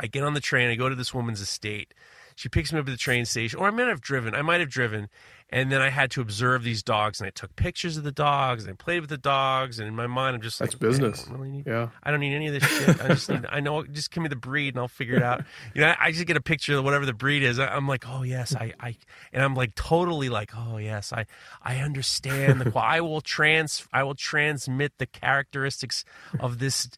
I 0.00 0.06
get 0.06 0.22
on 0.22 0.34
the 0.34 0.40
train. 0.40 0.70
I 0.70 0.74
go 0.74 0.88
to 0.88 0.94
this 0.94 1.14
woman's 1.14 1.40
estate. 1.40 1.94
She 2.34 2.50
picks 2.50 2.70
me 2.72 2.78
up 2.78 2.86
at 2.86 2.90
the 2.90 2.98
train 2.98 3.24
station, 3.24 3.58
or 3.58 3.66
I 3.66 3.70
might 3.70 3.88
have 3.88 4.02
driven. 4.02 4.34
I 4.34 4.42
might 4.42 4.60
have 4.60 4.68
driven, 4.68 5.08
and 5.50 5.70
then 5.70 5.80
I 5.80 5.90
had 5.90 6.10
to 6.12 6.20
observe 6.20 6.64
these 6.64 6.82
dogs, 6.82 7.20
and 7.20 7.26
I 7.26 7.30
took 7.30 7.54
pictures 7.54 7.96
of 7.96 8.04
the 8.04 8.12
dogs, 8.12 8.64
and 8.64 8.72
I 8.72 8.76
played 8.76 9.00
with 9.00 9.10
the 9.10 9.18
dogs, 9.18 9.78
and 9.78 9.86
in 9.86 9.94
my 9.94 10.06
mind, 10.06 10.34
I'm 10.34 10.42
just 10.42 10.58
that's 10.58 10.74
like, 10.74 10.80
business. 10.80 11.26
I 11.28 11.34
really 11.34 11.50
need, 11.50 11.66
yeah, 11.66 11.90
I 12.02 12.10
don't 12.10 12.20
need 12.20 12.34
any 12.34 12.48
of 12.48 12.54
this 12.54 12.64
shit. 12.64 13.00
I 13.00 13.08
just 13.08 13.30
need, 13.30 13.46
I 13.48 13.60
know, 13.60 13.84
just 13.84 14.10
give 14.10 14.22
me 14.22 14.28
the 14.28 14.36
breed, 14.36 14.74
and 14.74 14.80
I'll 14.80 14.88
figure 14.88 15.16
it 15.16 15.22
out. 15.22 15.44
You 15.74 15.82
know, 15.82 15.94
I 16.00 16.10
just 16.12 16.26
get 16.26 16.36
a 16.36 16.40
picture 16.40 16.78
of 16.78 16.84
whatever 16.84 17.04
the 17.04 17.12
breed 17.12 17.42
is. 17.42 17.58
I'm 17.58 17.86
like, 17.86 18.04
oh 18.08 18.22
yes, 18.22 18.54
I, 18.54 18.72
I, 18.80 18.96
and 19.32 19.42
I'm 19.42 19.54
like 19.54 19.74
totally 19.74 20.28
like, 20.28 20.52
oh 20.56 20.78
yes, 20.78 21.12
I, 21.12 21.26
I 21.62 21.76
understand 21.78 22.60
the. 22.60 22.78
I 22.78 23.00
will 23.00 23.20
trans, 23.20 23.86
I 23.92 24.04
will 24.04 24.14
transmit 24.14 24.92
the 24.98 25.06
characteristics 25.06 26.04
of 26.40 26.58
this 26.58 26.88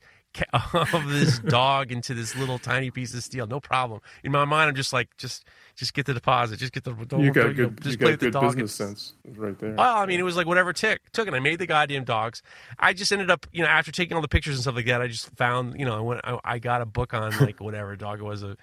of 0.73 1.09
this 1.09 1.39
dog 1.39 1.93
into 1.93 2.15
this 2.15 2.37
little 2.37 2.59
tiny 2.59 2.91
piece 2.91 3.15
of 3.15 3.23
steel. 3.23 3.47
No 3.47 3.61
problem. 3.61 4.01
In 4.23 4.33
my 4.33 4.45
mind, 4.45 4.69
I'm 4.69 4.75
just 4.75 4.93
like, 4.93 5.17
just 5.17 5.45
just 5.75 5.95
get 5.95 6.07
the 6.07 6.15
deposit. 6.15 6.59
Just 6.59 6.73
get 6.73 6.85
the. 6.85 6.93
Don't, 6.93 7.21
you 7.21 7.31
got 7.31 7.43
don't, 7.43 7.57
you 7.57 7.63
know, 7.63 7.69
good, 7.71 7.83
just 7.83 7.93
you 7.93 7.99
play 7.99 8.07
got 8.07 8.11
with 8.11 8.21
the 8.21 8.27
good 8.27 8.33
dog. 8.33 8.43
business 8.43 8.75
sense 8.75 9.13
right 9.37 9.59
there. 9.59 9.75
Well, 9.75 9.97
I 9.97 10.07
mean, 10.07 10.19
it 10.19 10.25
was 10.25 10.37
like 10.37 10.47
whatever 10.47 10.73
tick 10.73 11.01
took, 11.13 11.27
it 11.27 11.29
and 11.29 11.37
I 11.37 11.41
made 11.41 11.59
the 11.59 11.67
goddamn 11.67 12.05
dogs. 12.05 12.43
I 12.79 12.93
just 12.93 13.13
ended 13.13 13.31
up, 13.31 13.47
you 13.53 13.63
know, 13.63 13.69
after 13.69 13.93
taking 13.93 14.17
all 14.17 14.23
the 14.23 14.29
pictures 14.29 14.55
and 14.55 14.63
stuff 14.63 14.75
like 14.75 14.87
that, 14.87 15.01
I 15.01 15.07
just 15.07 15.29
found, 15.37 15.79
you 15.79 15.87
know, 15.87 15.97
I 15.97 16.01
went, 16.01 16.21
I, 16.25 16.39
I 16.45 16.59
got 16.59 16.83
a 16.83 16.87
book 16.87 17.15
on 17.15 17.31
like 17.39 17.61
whatever 17.61 17.95
dog 17.97 18.21
it 18.21 18.25
was 18.25 18.43
a, 18.43 18.57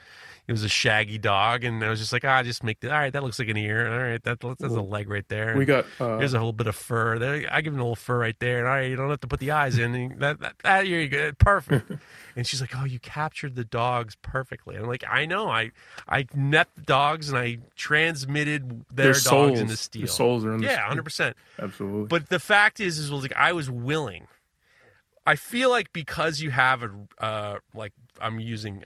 it 0.47 0.51
was 0.51 0.63
a 0.63 0.69
shaggy 0.69 1.17
dog, 1.17 1.63
and 1.63 1.83
I 1.83 1.89
was 1.89 1.99
just 1.99 2.13
like, 2.13 2.23
ah, 2.23 2.43
just 2.43 2.63
make 2.63 2.79
the, 2.79 2.91
all 2.91 2.99
right, 2.99 3.11
that 3.11 3.23
looks 3.23 3.39
like 3.39 3.47
an 3.49 3.57
ear, 3.57 3.91
all 3.91 3.97
right, 3.97 4.23
that 4.23 4.39
that's 4.39 4.63
a 4.63 4.81
leg 4.81 5.09
right 5.09 5.27
there. 5.27 5.57
we 5.57 5.65
got 5.65 5.85
uh, 5.99 6.19
Here's 6.19 6.35
a 6.35 6.39
whole 6.39 6.53
bit 6.53 6.67
of 6.67 6.75
fur. 6.75 7.17
There, 7.17 7.47
I 7.51 7.61
give 7.61 7.73
him 7.73 7.79
a 7.79 7.83
little 7.83 7.95
fur 7.95 8.19
right 8.19 8.35
there, 8.39 8.59
and 8.59 8.67
all 8.67 8.75
right, 8.75 8.89
you 8.89 8.95
don't 8.95 9.09
have 9.09 9.21
to 9.21 9.27
put 9.27 9.39
the 9.39 9.51
eyes 9.51 9.79
in. 9.79 9.95
And 9.95 10.19
that, 10.19 10.39
that, 10.41 10.55
that 10.63 10.85
here 10.85 10.99
you 10.99 11.09
go, 11.09 11.31
perfect. 11.39 11.91
and 12.35 12.45
she's 12.45 12.61
like, 12.61 12.75
"Oh, 12.75 12.85
you 12.85 12.99
captured 12.99 13.55
the 13.55 13.65
dogs 13.65 14.15
perfectly." 14.21 14.75
And 14.75 14.83
I'm 14.83 14.89
like, 14.89 15.03
"I 15.09 15.25
know. 15.25 15.49
I, 15.49 15.71
I 16.07 16.27
met 16.35 16.67
the 16.75 16.81
dogs 16.81 17.29
and 17.29 17.37
I 17.37 17.57
transmitted 17.75 18.85
their, 18.93 19.05
their 19.05 19.13
dogs 19.13 19.23
souls, 19.23 19.59
in 19.59 19.67
the 19.67 19.77
steel. 19.77 20.01
Their 20.01 20.07
souls 20.07 20.45
are 20.45 20.53
in 20.53 20.61
yeah, 20.61 20.87
hundred 20.87 21.03
percent. 21.05 21.35
Absolutely. 21.57 22.05
But 22.07 22.29
the 22.29 22.39
fact 22.39 22.79
is, 22.79 22.99
is 22.99 23.09
was 23.09 23.23
like 23.23 23.35
I 23.35 23.53
was 23.53 23.69
willing. 23.69 24.27
I 25.25 25.35
feel 25.35 25.71
like 25.71 25.91
because 25.91 26.39
you 26.39 26.51
have 26.51 26.83
a 26.83 26.91
uh, 27.17 27.57
like 27.73 27.93
I'm 28.21 28.39
using 28.39 28.83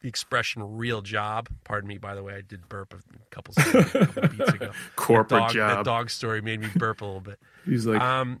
the 0.00 0.08
expression 0.08 0.76
"real 0.76 1.02
job." 1.02 1.48
Pardon 1.64 1.88
me, 1.88 1.98
by 1.98 2.14
the 2.14 2.22
way. 2.22 2.34
I 2.34 2.40
did 2.42 2.68
burp 2.68 2.94
a 2.94 2.98
couple, 3.30 3.54
seconds, 3.54 3.94
a 3.94 4.06
couple 4.06 4.28
beats 4.28 4.52
ago. 4.52 4.70
Corporate 4.96 5.40
dog, 5.42 5.52
job. 5.52 5.76
That 5.78 5.84
dog 5.84 6.10
story 6.10 6.40
made 6.40 6.60
me 6.60 6.68
burp 6.76 7.00
a 7.00 7.04
little 7.04 7.20
bit. 7.20 7.38
He's 7.64 7.86
like, 7.86 8.00
Um, 8.00 8.40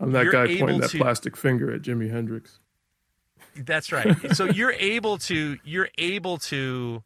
I'm 0.00 0.12
that 0.12 0.30
guy 0.30 0.46
pointing 0.58 0.80
that 0.80 0.90
to- 0.90 0.98
plastic 0.98 1.36
finger 1.36 1.72
at 1.72 1.82
Jimi 1.82 2.10
Hendrix. 2.10 2.58
That's 3.56 3.90
right. 3.92 4.14
so 4.36 4.44
you're 4.44 4.72
able 4.72 5.18
to 5.18 5.56
you're 5.64 5.88
able 5.98 6.38
to 6.38 7.02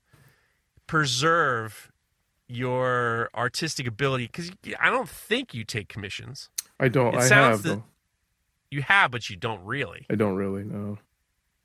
preserve 0.86 1.90
your 2.48 3.30
artistic 3.34 3.86
ability 3.86 4.26
because 4.26 4.50
I 4.80 4.90
don't 4.90 5.08
think 5.08 5.54
you 5.54 5.64
take 5.64 5.88
commissions. 5.88 6.50
I 6.78 6.88
don't. 6.88 7.14
It 7.14 7.20
I 7.20 7.28
have 7.28 7.62
that- 7.62 7.68
though. 7.68 7.84
You 8.70 8.80
have, 8.82 9.10
but 9.10 9.28
you 9.28 9.36
don't 9.36 9.62
really. 9.64 10.06
I 10.08 10.14
don't 10.14 10.34
really 10.36 10.64
know. 10.64 10.96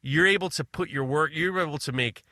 You're 0.01 0.27
able 0.27 0.49
to 0.51 0.65
put 0.65 0.89
your 0.89 1.05
work. 1.05 1.31
You're 1.33 1.57
able 1.59 1.77
to 1.77 1.91
make. 1.93 2.23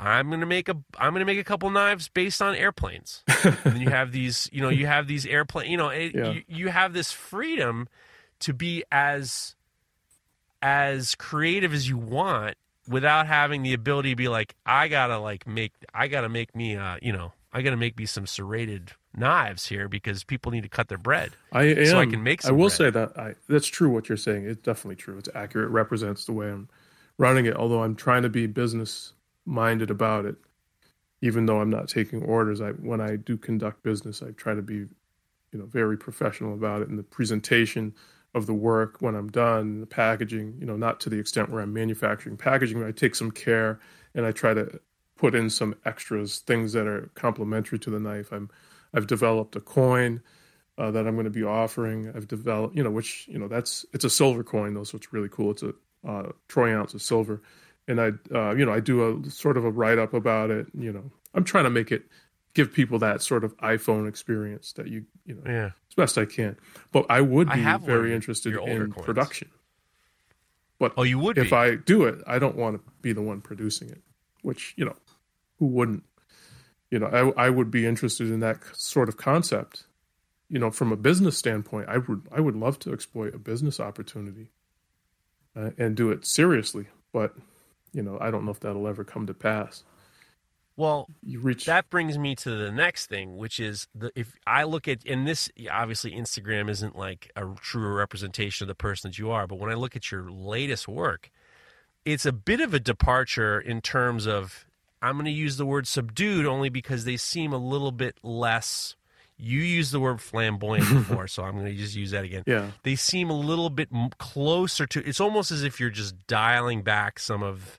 I'm 0.00 0.30
gonna 0.30 0.46
make 0.46 0.68
a. 0.68 0.76
I'm 0.98 1.12
gonna 1.12 1.24
make 1.24 1.38
a 1.40 1.44
couple 1.44 1.68
knives 1.70 2.08
based 2.08 2.40
on 2.40 2.54
airplanes. 2.54 3.24
and 3.44 3.56
then 3.64 3.80
you 3.80 3.90
have 3.90 4.12
these. 4.12 4.48
You 4.52 4.62
know, 4.62 4.68
you 4.68 4.86
have 4.86 5.06
these 5.08 5.26
airplane. 5.26 5.70
You 5.70 5.76
know, 5.76 5.88
it, 5.88 6.14
Yeah. 6.14 6.30
you, 6.30 6.42
you 6.46 6.68
have 6.68 6.92
this 6.92 7.10
freedom 7.12 7.88
to 8.40 8.52
be 8.52 8.84
as 8.92 9.56
as 10.62 11.14
creative 11.14 11.72
as 11.72 11.88
you 11.88 11.96
want 11.96 12.56
without 12.88 13.26
having 13.26 13.62
the 13.62 13.74
ability 13.74 14.10
to 14.10 14.16
be 14.16 14.28
like, 14.28 14.54
I 14.66 14.88
gotta 14.88 15.18
like 15.18 15.46
make. 15.46 15.72
I 15.94 16.08
gotta 16.08 16.28
make 16.28 16.54
me. 16.54 16.76
Uh, 16.76 16.96
you 17.02 17.12
know, 17.12 17.32
I 17.52 17.62
gotta 17.62 17.76
make 17.76 17.98
me 17.98 18.06
some 18.06 18.26
serrated 18.26 18.92
knives 19.16 19.66
here 19.66 19.88
because 19.88 20.22
people 20.22 20.52
need 20.52 20.62
to 20.62 20.68
cut 20.68 20.88
their 20.88 20.98
bread. 20.98 21.32
I 21.52 21.64
am. 21.64 21.86
So 21.86 21.98
I 21.98 22.06
can 22.06 22.22
make 22.22 22.44
I 22.44 22.52
will 22.52 22.68
bread. 22.68 22.72
say 22.72 22.90
that 22.90 23.18
I 23.18 23.34
that's 23.48 23.66
true. 23.66 23.88
What 23.90 24.08
you're 24.08 24.18
saying, 24.18 24.44
it's 24.46 24.62
definitely 24.62 24.96
true. 24.96 25.18
It's 25.18 25.28
accurate. 25.34 25.66
It 25.68 25.72
represents 25.72 26.24
the 26.24 26.32
way 26.32 26.48
I'm 26.50 26.68
running 27.18 27.46
it. 27.46 27.56
Although 27.56 27.82
I'm 27.82 27.96
trying 27.96 28.22
to 28.22 28.28
be 28.28 28.46
business 28.46 29.12
minded 29.48 29.90
about 29.90 30.26
it, 30.26 30.36
even 31.22 31.46
though 31.46 31.60
I'm 31.60 31.70
not 31.70 31.88
taking 31.88 32.22
orders. 32.22 32.60
I 32.60 32.70
when 32.70 33.00
I 33.00 33.16
do 33.16 33.36
conduct 33.36 33.82
business, 33.82 34.22
I 34.22 34.30
try 34.32 34.54
to 34.54 34.62
be, 34.62 34.74
you 34.74 34.88
know, 35.58 35.66
very 35.66 35.96
professional 35.96 36.54
about 36.54 36.82
it 36.82 36.88
in 36.88 36.96
the 36.96 37.02
presentation 37.02 37.94
of 38.34 38.46
the 38.46 38.54
work 38.54 38.96
when 39.00 39.14
I'm 39.14 39.28
done, 39.28 39.80
the 39.80 39.86
packaging. 39.86 40.56
You 40.60 40.66
know, 40.66 40.76
not 40.76 41.00
to 41.00 41.10
the 41.10 41.18
extent 41.18 41.50
where 41.50 41.62
I'm 41.62 41.72
manufacturing 41.72 42.36
packaging. 42.36 42.78
But 42.80 42.88
I 42.88 42.92
take 42.92 43.14
some 43.14 43.30
care 43.30 43.80
and 44.14 44.26
I 44.26 44.32
try 44.32 44.54
to 44.54 44.80
put 45.16 45.34
in 45.34 45.50
some 45.50 45.74
extras, 45.84 46.38
things 46.40 46.72
that 46.74 46.86
are 46.86 47.10
complementary 47.14 47.78
to 47.80 47.90
the 47.90 47.98
knife. 47.98 48.32
I'm 48.32 48.50
I've 48.94 49.06
developed 49.06 49.56
a 49.56 49.60
coin 49.60 50.22
uh, 50.78 50.90
that 50.92 51.06
I'm 51.06 51.14
going 51.14 51.24
to 51.24 51.30
be 51.30 51.42
offering. 51.42 52.10
I've 52.14 52.28
developed, 52.28 52.76
you 52.76 52.82
know, 52.82 52.90
which 52.90 53.26
you 53.28 53.38
know 53.38 53.48
that's 53.48 53.84
it's 53.92 54.04
a 54.04 54.10
silver 54.10 54.44
coin 54.44 54.74
though, 54.74 54.84
so 54.84 54.96
it's 54.96 55.12
really 55.12 55.28
cool. 55.28 55.50
It's 55.50 55.62
a 55.62 55.74
uh, 56.06 56.30
troy 56.46 56.76
ounce 56.76 56.94
of 56.94 57.02
silver, 57.02 57.42
and 57.88 58.00
I, 58.00 58.10
uh, 58.32 58.54
you 58.54 58.64
know, 58.64 58.72
I 58.72 58.78
do 58.80 59.22
a 59.26 59.30
sort 59.30 59.56
of 59.56 59.64
a 59.64 59.70
write 59.70 59.98
up 59.98 60.14
about 60.14 60.50
it. 60.50 60.66
You 60.78 60.92
know, 60.92 61.10
I'm 61.34 61.42
trying 61.44 61.64
to 61.64 61.70
make 61.70 61.90
it 61.90 62.04
give 62.54 62.72
people 62.72 62.98
that 63.00 63.22
sort 63.22 63.42
of 63.44 63.56
iPhone 63.58 64.08
experience 64.08 64.72
that 64.74 64.86
you, 64.88 65.04
you 65.26 65.34
know, 65.34 65.42
Yeah. 65.44 65.66
as 65.88 65.94
best 65.96 66.16
I 66.18 66.24
can. 66.24 66.56
But 66.92 67.06
I 67.10 67.20
would 67.20 67.48
I 67.48 67.56
be 67.56 67.62
have 67.62 67.80
very 67.82 68.14
interested 68.14 68.54
in 68.54 68.92
coins. 68.92 69.04
production. 69.04 69.48
But 70.78 70.92
Oh, 70.96 71.02
you 71.02 71.18
would 71.18 71.38
if 71.38 71.50
be. 71.50 71.56
I 71.56 71.74
do 71.74 72.04
it, 72.04 72.22
I 72.26 72.38
don't 72.38 72.56
want 72.56 72.76
to 72.76 72.92
be 73.02 73.12
the 73.12 73.22
one 73.22 73.40
producing 73.40 73.88
it, 73.90 74.00
which, 74.42 74.74
you 74.76 74.84
know, 74.84 74.96
who 75.58 75.66
wouldn't? 75.66 76.04
You 76.90 77.00
know, 77.00 77.34
I, 77.36 77.46
I 77.46 77.50
would 77.50 77.70
be 77.70 77.84
interested 77.84 78.30
in 78.30 78.40
that 78.40 78.58
sort 78.74 79.08
of 79.08 79.16
concept. 79.16 79.84
You 80.48 80.58
know, 80.58 80.70
from 80.70 80.92
a 80.92 80.96
business 80.96 81.36
standpoint, 81.36 81.88
I 81.88 81.98
would 81.98 82.22
I 82.32 82.40
would 82.40 82.56
love 82.56 82.78
to 82.80 82.92
exploit 82.92 83.34
a 83.34 83.38
business 83.38 83.78
opportunity 83.80 84.50
uh, 85.54 85.70
and 85.76 85.94
do 85.96 86.10
it 86.10 86.24
seriously. 86.26 86.86
But 87.12 87.34
you 87.92 88.02
know, 88.02 88.18
I 88.20 88.30
don't 88.30 88.44
know 88.44 88.50
if 88.50 88.60
that'll 88.60 88.88
ever 88.88 89.04
come 89.04 89.26
to 89.26 89.34
pass. 89.34 89.84
well, 90.76 91.08
reach 91.26 91.64
that 91.66 91.90
brings 91.90 92.18
me 92.18 92.36
to 92.36 92.50
the 92.50 92.70
next 92.72 93.06
thing, 93.06 93.36
which 93.36 93.58
is 93.60 93.88
the 93.94 94.12
if 94.14 94.36
I 94.46 94.64
look 94.64 94.86
at 94.88 95.04
and 95.06 95.26
this 95.26 95.50
obviously 95.70 96.12
Instagram 96.12 96.70
isn't 96.70 96.96
like 96.96 97.30
a 97.36 97.46
true 97.60 97.92
representation 97.94 98.64
of 98.64 98.68
the 98.68 98.74
person 98.76 99.10
that 99.10 99.18
you 99.18 99.30
are, 99.30 99.46
but 99.46 99.58
when 99.58 99.70
I 99.70 99.74
look 99.74 99.96
at 99.96 100.12
your 100.12 100.30
latest 100.30 100.86
work, 100.88 101.30
it's 102.04 102.24
a 102.26 102.32
bit 102.32 102.60
of 102.60 102.74
a 102.74 102.80
departure 102.80 103.60
in 103.60 103.80
terms 103.80 104.26
of 104.26 104.66
I'm 105.02 105.14
going 105.14 105.26
to 105.26 105.30
use 105.30 105.56
the 105.56 105.66
word 105.66 105.86
subdued 105.86 106.46
only 106.46 106.68
because 106.70 107.04
they 107.04 107.16
seem 107.16 107.52
a 107.52 107.58
little 107.58 107.92
bit 107.92 108.18
less. 108.22 108.96
You 109.38 109.60
used 109.60 109.92
the 109.92 110.00
word 110.00 110.20
flamboyant 110.20 110.88
before, 110.92 111.28
so 111.28 111.44
I'm 111.44 111.52
going 111.54 111.66
to 111.66 111.74
just 111.74 111.94
use 111.94 112.10
that 112.10 112.24
again. 112.24 112.42
yeah, 112.46 112.72
They 112.82 112.96
seem 112.96 113.30
a 113.30 113.38
little 113.38 113.70
bit 113.70 113.88
closer 114.18 114.86
to. 114.86 115.06
It's 115.08 115.20
almost 115.20 115.50
as 115.50 115.62
if 115.62 115.78
you're 115.78 115.90
just 115.90 116.26
dialing 116.26 116.82
back 116.82 117.18
some 117.20 117.42
of 117.42 117.78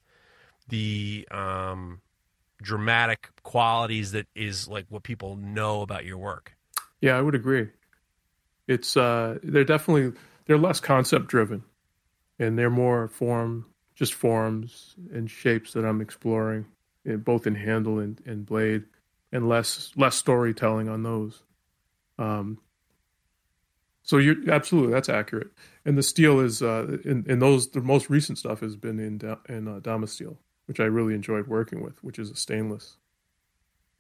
the 0.69 1.27
um, 1.31 2.02
dramatic 2.61 3.30
qualities 3.44 4.11
that 4.14 4.27
is 4.36 4.68
like 4.68 4.86
what 4.90 5.03
people 5.03 5.36
know 5.36 5.81
about 5.81 6.06
your 6.06 6.18
work. 6.18 6.53
yeah, 7.02 7.18
I 7.18 7.22
would 7.22 7.36
agree. 7.36 7.68
It's 8.68 8.95
uh, 8.95 9.40
they're 9.44 9.64
definitely 9.64 10.18
they're 10.45 10.57
less 10.57 10.80
concept 10.80 11.27
driven, 11.27 11.64
and 12.38 12.57
they're 12.57 12.69
more 12.69 13.07
form, 13.07 13.65
just 13.95 14.14
forms 14.14 14.95
and 15.11 15.30
shapes 15.30 15.73
that 15.73 15.84
I'm 15.86 16.02
exploring, 16.02 16.65
eh, 17.07 17.15
both 17.15 17.48
in 17.48 17.56
handle 17.56 17.98
and, 17.99 18.22
and 18.26 18.45
blade, 18.45 18.84
and 19.31 19.49
less 19.49 19.91
less 19.95 20.15
storytelling 20.15 20.88
on 20.88 21.02
those. 21.03 21.41
Um, 22.20 22.60
so 24.04 24.18
you're 24.18 24.36
absolutely 24.52 24.91
that's 24.94 25.10
accurate, 25.10 25.50
and 25.86 25.98
the 25.98 26.04
steel 26.04 26.40
is 26.40 26.62
uh, 26.62 26.98
in, 27.06 27.26
in 27.28 27.40
those 27.40 27.70
the 27.70 27.82
most 27.82 28.10
recent 28.10 28.38
stuff 28.38 28.60
has 28.62 28.76
been 28.76 29.00
in 29.00 29.20
in 29.48 29.68
uh, 29.68 29.80
Damasteel, 29.80 30.38
which 30.66 30.80
I 30.80 30.86
really 30.86 31.14
enjoyed 31.14 31.48
working 31.48 31.82
with, 31.84 32.04
which 32.04 32.18
is 32.20 32.30
a 32.32 32.36
stainless. 32.36 32.98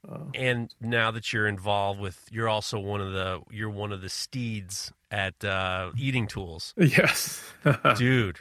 Uh, 0.09 0.19
And 0.33 0.73
now 0.81 1.11
that 1.11 1.31
you're 1.33 1.47
involved 1.47 1.99
with, 1.99 2.25
you're 2.31 2.47
also 2.49 2.79
one 2.79 3.01
of 3.01 3.11
the 3.13 3.41
you're 3.51 3.69
one 3.69 3.91
of 3.91 4.01
the 4.01 4.09
steeds 4.09 4.91
at 5.11 5.43
uh, 5.43 5.91
Eating 5.97 6.25
Tools, 6.27 6.73
Yes, 6.77 7.43
dude. 7.97 8.39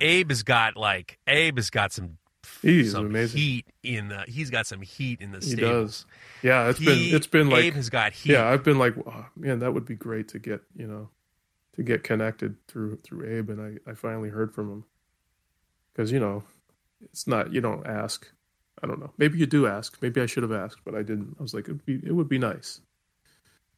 Abe 0.00 0.30
has 0.30 0.42
got 0.42 0.76
like 0.76 1.18
Abe 1.26 1.56
has 1.56 1.70
got 1.70 1.92
some 1.92 2.18
he's 2.70 2.92
some 2.92 3.06
amazing. 3.06 3.38
heat 3.40 3.66
in 3.82 4.08
the. 4.08 4.24
He's 4.28 4.50
got 4.50 4.66
some 4.66 4.80
heat 4.82 5.20
in 5.20 5.32
the 5.32 5.38
He 5.38 5.50
stables. 5.52 6.04
does. 6.04 6.06
Yeah, 6.42 6.68
it's 6.68 6.78
He- 6.78 6.84
been 6.84 7.14
it's 7.16 7.26
been 7.26 7.48
like 7.50 7.64
Abe 7.64 7.74
has 7.74 7.88
got 7.90 8.12
heat. 8.12 8.32
yeah, 8.32 8.48
I've 8.48 8.62
been 8.64 8.78
like, 8.78 8.94
oh, 9.06 9.26
man, 9.36 9.58
that 9.60 9.72
would 9.74 9.84
be 9.86 9.94
great 9.94 10.28
to 10.28 10.38
get 10.38 10.60
you 10.76 10.86
know, 10.86 11.08
to 11.74 11.82
get 11.82 12.02
connected 12.04 12.56
through 12.68 12.96
through 13.02 13.26
Abe, 13.38 13.50
and 13.50 13.60
I 13.86 13.90
I 13.90 13.94
finally 13.94 14.28
heard 14.30 14.54
from 14.54 14.70
him 14.70 14.84
because 15.92 16.12
you 16.12 16.20
know, 16.20 16.42
it's 17.02 17.26
not 17.26 17.52
you 17.52 17.60
don't 17.60 17.86
ask. 17.86 18.30
I 18.82 18.86
don't 18.86 19.00
know. 19.00 19.10
Maybe 19.16 19.38
you 19.38 19.46
do 19.46 19.66
ask. 19.66 19.96
Maybe 20.02 20.20
I 20.20 20.26
should 20.26 20.42
have 20.42 20.52
asked, 20.52 20.80
but 20.84 20.94
I 20.94 21.02
didn't. 21.02 21.36
I 21.38 21.42
was 21.42 21.54
like, 21.54 21.64
it'd 21.64 21.86
be 21.86 22.00
it 22.04 22.12
would 22.12 22.28
be 22.28 22.38
nice. 22.38 22.80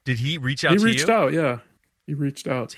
Did 0.05 0.19
he 0.19 0.39
reach 0.39 0.65
out 0.65 0.73
He 0.73 0.79
reached 0.85 1.07
you? 1.09 1.15
out. 1.15 1.33
Yeah, 1.33 1.59
he 2.07 2.15
reached 2.15 2.49
out. 2.49 2.75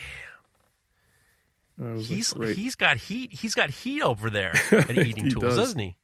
Damn. 1.79 1.99
He's 2.01 2.37
like, 2.37 2.57
he's 2.57 2.75
got 2.75 2.99
heat. 2.99 3.33
He's 3.33 3.55
got 3.55 3.71
heat 3.71 4.03
over 4.03 4.29
there 4.29 4.53
at 4.71 4.91
Eating 4.91 5.25
He 5.25 5.31
Tools, 5.31 5.43
does. 5.45 5.57
doesn't 5.57 5.79
he? 5.79 5.97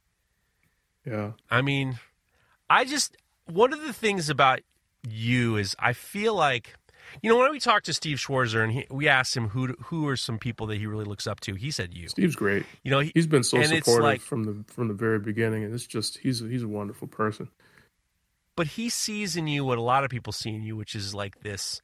Yeah. 1.07 1.31
I 1.49 1.61
mean, 1.61 1.99
I 2.69 2.83
just 2.85 3.15
one 3.45 3.71
of 3.73 3.81
the 3.81 3.93
things 3.93 4.29
about 4.29 4.59
you 5.07 5.55
is 5.55 5.75
I 5.79 5.93
feel 5.93 6.35
like 6.35 6.73
you 7.21 7.29
know 7.29 7.37
when 7.37 7.49
we 7.51 7.59
talked 7.59 7.85
to 7.85 7.93
Steve 7.93 8.17
Schwarzer 8.17 8.61
and 8.63 8.73
he, 8.73 8.85
we 8.91 9.07
asked 9.07 9.35
him 9.37 9.47
who 9.49 9.67
who 9.85 10.07
are 10.09 10.17
some 10.17 10.37
people 10.37 10.67
that 10.67 10.77
he 10.77 10.85
really 10.85 11.05
looks 11.05 11.25
up 11.27 11.39
to. 11.41 11.55
He 11.55 11.71
said 11.71 11.93
you. 11.93 12.09
Steve's 12.09 12.35
great. 12.35 12.65
You 12.83 12.91
know, 12.91 12.99
he, 12.99 13.11
He's 13.15 13.27
been 13.27 13.43
so 13.43 13.57
supportive 13.63 14.03
like- 14.03 14.21
from 14.21 14.43
the 14.43 14.63
from 14.73 14.89
the 14.89 14.93
very 14.93 15.19
beginning, 15.19 15.63
and 15.63 15.73
it's 15.73 15.87
just 15.87 16.17
he's 16.17 16.39
he's 16.39 16.63
a 16.63 16.67
wonderful 16.67 17.07
person. 17.07 17.47
but 18.57 18.67
he 18.67 18.89
sees 18.89 19.37
in 19.37 19.47
you 19.47 19.63
what 19.63 19.77
a 19.77 19.81
lot 19.81 20.03
of 20.03 20.09
people 20.09 20.33
see 20.33 20.49
in 20.49 20.63
you, 20.63 20.75
which 20.75 20.93
is 20.95 21.15
like 21.15 21.41
this. 21.41 21.81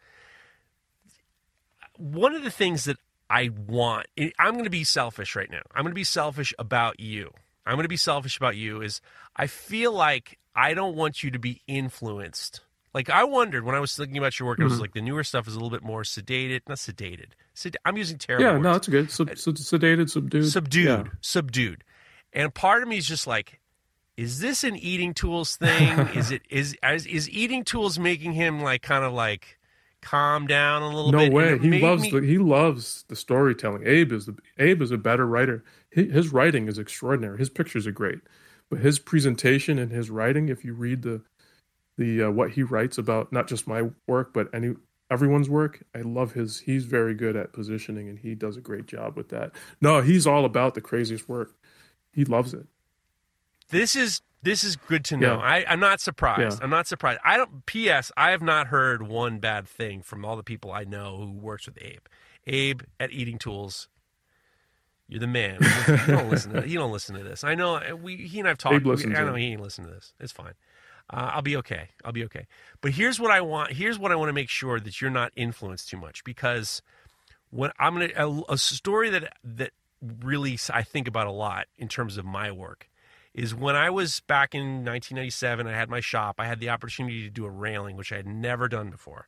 One 1.97 2.33
of 2.35 2.43
the 2.43 2.51
things 2.51 2.85
that 2.85 2.97
I 3.29 3.49
want. 3.67 4.07
I'm 4.39 4.53
going 4.53 4.63
to 4.65 4.69
be 4.69 4.83
selfish 4.83 5.35
right 5.35 5.49
now. 5.49 5.61
I'm 5.73 5.83
going 5.83 5.91
to 5.91 5.95
be 5.95 6.03
selfish 6.03 6.53
about 6.59 6.99
you. 6.99 7.31
I'm 7.65 7.75
going 7.75 7.83
to 7.83 7.89
be 7.89 7.97
selfish 7.97 8.37
about 8.37 8.55
you. 8.55 8.81
Is 8.81 9.01
I 9.35 9.47
feel 9.47 9.91
like 9.91 10.39
I 10.55 10.73
don't 10.73 10.95
want 10.95 11.23
you 11.23 11.31
to 11.31 11.39
be 11.39 11.61
influenced. 11.67 12.61
Like 12.93 13.09
I 13.09 13.23
wondered 13.23 13.63
when 13.63 13.75
I 13.75 13.79
was 13.79 13.95
thinking 13.95 14.17
about 14.17 14.39
your 14.39 14.47
work, 14.47 14.59
mm-hmm. 14.59 14.67
I 14.67 14.71
was 14.71 14.79
like 14.79 14.93
the 14.93 15.01
newer 15.01 15.23
stuff 15.23 15.47
is 15.47 15.55
a 15.55 15.57
little 15.57 15.71
bit 15.71 15.83
more 15.83 16.03
sedated, 16.03 16.61
not 16.67 16.77
sedated. 16.77 17.29
Sed- 17.55 17.77
I'm 17.85 17.97
using 17.97 18.17
terrible. 18.17 18.45
Yeah, 18.45 18.51
words. 18.53 18.63
no, 18.63 18.73
that's 18.73 18.87
good. 18.87 19.11
Sub- 19.11 19.29
sedated, 19.29 20.09
subdued, 20.09 20.51
subdued, 20.51 20.85
yeah. 20.85 21.03
subdued. 21.21 21.83
And 22.33 22.53
part 22.53 22.83
of 22.83 22.89
me 22.89 22.97
is 22.97 23.07
just 23.07 23.25
like, 23.25 23.59
is 24.15 24.39
this 24.39 24.63
an 24.63 24.75
eating 24.75 25.13
tools 25.13 25.55
thing? 25.55 25.99
is 26.15 26.31
it 26.31 26.43
is, 26.49 26.77
is 26.83 27.05
is 27.07 27.29
eating 27.29 27.63
tools 27.63 27.97
making 27.97 28.33
him 28.33 28.61
like 28.61 28.83
kind 28.83 29.03
of 29.03 29.11
like 29.11 29.57
calm 30.01 30.45
down 30.45 30.83
a 30.83 30.87
little 30.87 31.11
no 31.11 31.17
bit? 31.17 31.31
No 31.31 31.35
way. 31.35 31.57
He 31.57 31.79
loves 31.79 32.03
me... 32.03 32.11
the 32.11 32.21
he 32.21 32.37
loves 32.37 33.05
the 33.07 33.15
storytelling. 33.15 33.87
Abe 33.87 34.11
is 34.11 34.27
the 34.27 34.35
Abe 34.59 34.83
is 34.83 34.91
a 34.91 34.97
better 34.97 35.25
writer. 35.25 35.63
His 35.93 36.33
writing 36.33 36.67
is 36.67 36.79
extraordinary. 36.79 37.37
His 37.37 37.49
pictures 37.49 37.85
are 37.85 37.91
great, 37.91 38.19
but 38.69 38.79
his 38.79 38.97
presentation 38.97 39.77
and 39.77 39.91
his 39.91 40.09
writing, 40.09 40.49
if 40.49 40.65
you 40.65 40.73
read 40.73 41.03
the 41.03 41.21
the 41.97 42.23
uh, 42.23 42.31
what 42.31 42.51
he 42.51 42.63
writes 42.63 42.97
about 42.97 43.31
not 43.31 43.47
just 43.47 43.67
my 43.67 43.89
work 44.07 44.33
but 44.33 44.47
any 44.53 44.73
everyone's 45.11 45.49
work, 45.49 45.83
I 45.95 46.01
love 46.01 46.33
his. 46.33 46.61
He's 46.61 46.85
very 46.85 47.13
good 47.13 47.35
at 47.35 47.53
positioning, 47.53 48.09
and 48.09 48.17
he 48.17 48.33
does 48.33 48.57
a 48.57 48.61
great 48.61 48.87
job 48.87 49.15
with 49.15 49.29
that. 49.29 49.51
No, 49.79 50.01
he's 50.01 50.25
all 50.25 50.45
about 50.45 50.73
the 50.73 50.81
craziest 50.81 51.29
work. 51.29 51.53
He 52.11 52.25
loves 52.25 52.53
it. 52.53 52.65
This 53.69 53.95
is 53.95 54.21
this 54.41 54.63
is 54.63 54.75
good 54.75 55.05
to 55.05 55.17
know. 55.17 55.35
Yeah. 55.35 55.41
I, 55.41 55.65
I'm 55.67 55.79
not 55.79 56.01
surprised. 56.01 56.59
Yeah. 56.59 56.63
I'm 56.63 56.71
not 56.71 56.87
surprised. 56.87 57.19
I 57.23 57.37
don't. 57.37 57.65
P.S. 57.65 58.11
I 58.17 58.31
have 58.31 58.41
not 58.41 58.67
heard 58.67 59.03
one 59.03 59.37
bad 59.39 59.67
thing 59.67 60.01
from 60.01 60.25
all 60.25 60.35
the 60.35 60.43
people 60.43 60.71
I 60.71 60.83
know 60.83 61.17
who 61.17 61.31
works 61.31 61.67
with 61.67 61.77
Abe. 61.81 62.05
Abe 62.47 62.81
at 62.99 63.11
Eating 63.11 63.37
Tools 63.37 63.87
you're 65.13 65.19
the 65.19 65.27
man. 65.27 65.59
You 65.61 66.15
don't 66.15 66.31
listen 66.31 66.53
to. 66.53 66.67
You 66.67 66.79
don't 66.79 66.91
listen 66.91 67.15
to 67.15 67.23
this. 67.23 67.43
I 67.43 67.53
know. 67.53 67.79
We 68.01 68.17
he 68.17 68.39
and 68.39 68.49
I've 68.49 68.57
talked. 68.57 68.83
I 68.83 69.23
know 69.23 69.35
he 69.35 69.51
ain't 69.51 69.61
listen 69.61 69.85
to 69.85 69.91
this. 69.91 70.11
It's 70.19 70.31
fine. 70.31 70.53
Uh, 71.07 71.29
I'll 71.33 71.43
be 71.43 71.55
okay. 71.57 71.89
I'll 72.03 72.11
be 72.11 72.23
okay. 72.23 72.47
But 72.81 72.93
here's 72.93 73.19
what 73.19 73.29
I 73.29 73.41
want. 73.41 73.73
Here's 73.73 73.99
what 73.99 74.11
I 74.11 74.15
want 74.15 74.29
to 74.29 74.33
make 74.33 74.49
sure 74.49 74.79
that 74.79 75.01
you're 75.01 75.11
not 75.11 75.31
influenced 75.35 75.87
too 75.87 75.97
much 75.97 76.23
because 76.23 76.81
when 77.51 77.69
I'm 77.77 77.93
gonna 77.93 78.09
a, 78.15 78.53
a 78.53 78.57
story 78.57 79.11
that 79.11 79.37
that 79.43 79.69
really 80.01 80.57
I 80.71 80.81
think 80.81 81.07
about 81.07 81.27
a 81.27 81.31
lot 81.31 81.67
in 81.77 81.89
terms 81.89 82.17
of 82.17 82.25
my 82.25 82.51
work 82.51 82.89
is 83.35 83.53
when 83.53 83.75
I 83.75 83.91
was 83.91 84.19
back 84.21 84.55
in 84.55 84.83
1997. 84.83 85.67
I 85.67 85.73
had 85.73 85.91
my 85.91 85.99
shop. 85.99 86.37
I 86.39 86.47
had 86.47 86.59
the 86.59 86.69
opportunity 86.69 87.21
to 87.21 87.29
do 87.29 87.45
a 87.45 87.51
railing, 87.51 87.97
which 87.97 88.11
I 88.11 88.15
had 88.15 88.25
never 88.25 88.67
done 88.67 88.89
before, 88.89 89.27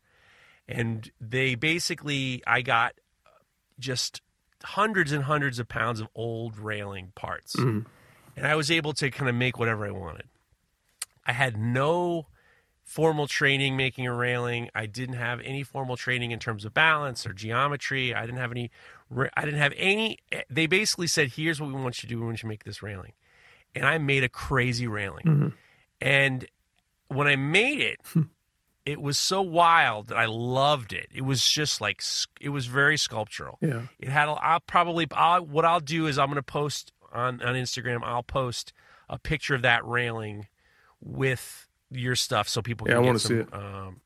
and 0.67 1.11
they 1.21 1.53
basically 1.53 2.41
I 2.47 2.63
got 2.63 2.95
just 3.77 4.23
hundreds 4.65 5.11
and 5.11 5.23
hundreds 5.23 5.59
of 5.59 5.67
pounds 5.67 5.99
of 5.99 6.07
old 6.15 6.57
railing 6.57 7.11
parts. 7.15 7.55
Mm-hmm. 7.55 7.87
And 8.37 8.47
I 8.47 8.55
was 8.55 8.69
able 8.69 8.93
to 8.93 9.09
kind 9.11 9.29
of 9.29 9.35
make 9.35 9.57
whatever 9.57 9.85
I 9.85 9.91
wanted. 9.91 10.27
I 11.25 11.31
had 11.31 11.57
no 11.57 12.27
formal 12.83 13.27
training 13.27 13.75
making 13.75 14.05
a 14.05 14.13
railing. 14.13 14.69
I 14.75 14.85
didn't 14.85 15.15
have 15.15 15.41
any 15.41 15.63
formal 15.63 15.97
training 15.97 16.31
in 16.31 16.39
terms 16.39 16.65
of 16.65 16.73
balance 16.73 17.25
or 17.25 17.33
geometry. 17.33 18.13
I 18.13 18.25
didn't 18.25 18.37
have 18.37 18.51
any 18.51 18.71
I 19.35 19.45
didn't 19.45 19.59
have 19.59 19.73
any 19.77 20.19
they 20.49 20.67
basically 20.67 21.07
said 21.07 21.29
here's 21.29 21.59
what 21.59 21.67
we 21.67 21.81
want 21.81 22.01
you 22.03 22.07
to 22.07 22.13
do 22.13 22.19
we 22.19 22.25
want 22.25 22.37
you 22.37 22.41
to 22.41 22.47
make 22.47 22.63
this 22.63 22.83
railing. 22.83 23.13
And 23.73 23.85
I 23.85 23.97
made 23.97 24.23
a 24.23 24.29
crazy 24.29 24.87
railing. 24.87 25.25
Mm-hmm. 25.25 25.47
And 26.01 26.45
when 27.07 27.27
I 27.27 27.35
made 27.35 27.79
it, 27.79 27.99
it 28.85 29.01
was 29.01 29.17
so 29.17 29.41
wild 29.41 30.07
that 30.07 30.17
I 30.17 30.25
loved 30.25 30.93
it. 30.93 31.07
It 31.13 31.21
was 31.21 31.47
just 31.47 31.81
like 31.81 32.01
it 32.39 32.49
was 32.49 32.67
very 32.67 32.97
sculptural. 32.97 33.57
Yeah. 33.61 33.83
It 33.99 34.09
had. 34.09 34.29
I'll 34.29 34.59
probably. 34.59 35.07
I'll, 35.11 35.45
what 35.45 35.65
I'll 35.65 35.79
do 35.79 36.07
is 36.07 36.17
I'm 36.19 36.27
going 36.27 36.35
to 36.35 36.43
post 36.43 36.91
on 37.11 37.41
on 37.41 37.55
Instagram. 37.55 38.01
I'll 38.03 38.23
post 38.23 38.73
a 39.09 39.17
picture 39.17 39.55
of 39.55 39.63
that 39.63 39.85
railing 39.85 40.47
with 41.01 41.67
your 41.89 42.15
stuff 42.15 42.47
so 42.47 42.61
people 42.61 42.85
can. 42.85 42.95
Yeah, 42.95 43.01
I 43.01 43.05
want 43.05 43.19
to 43.19 43.27
see 43.27 43.35
it. 43.35 43.53
Um, 43.53 44.01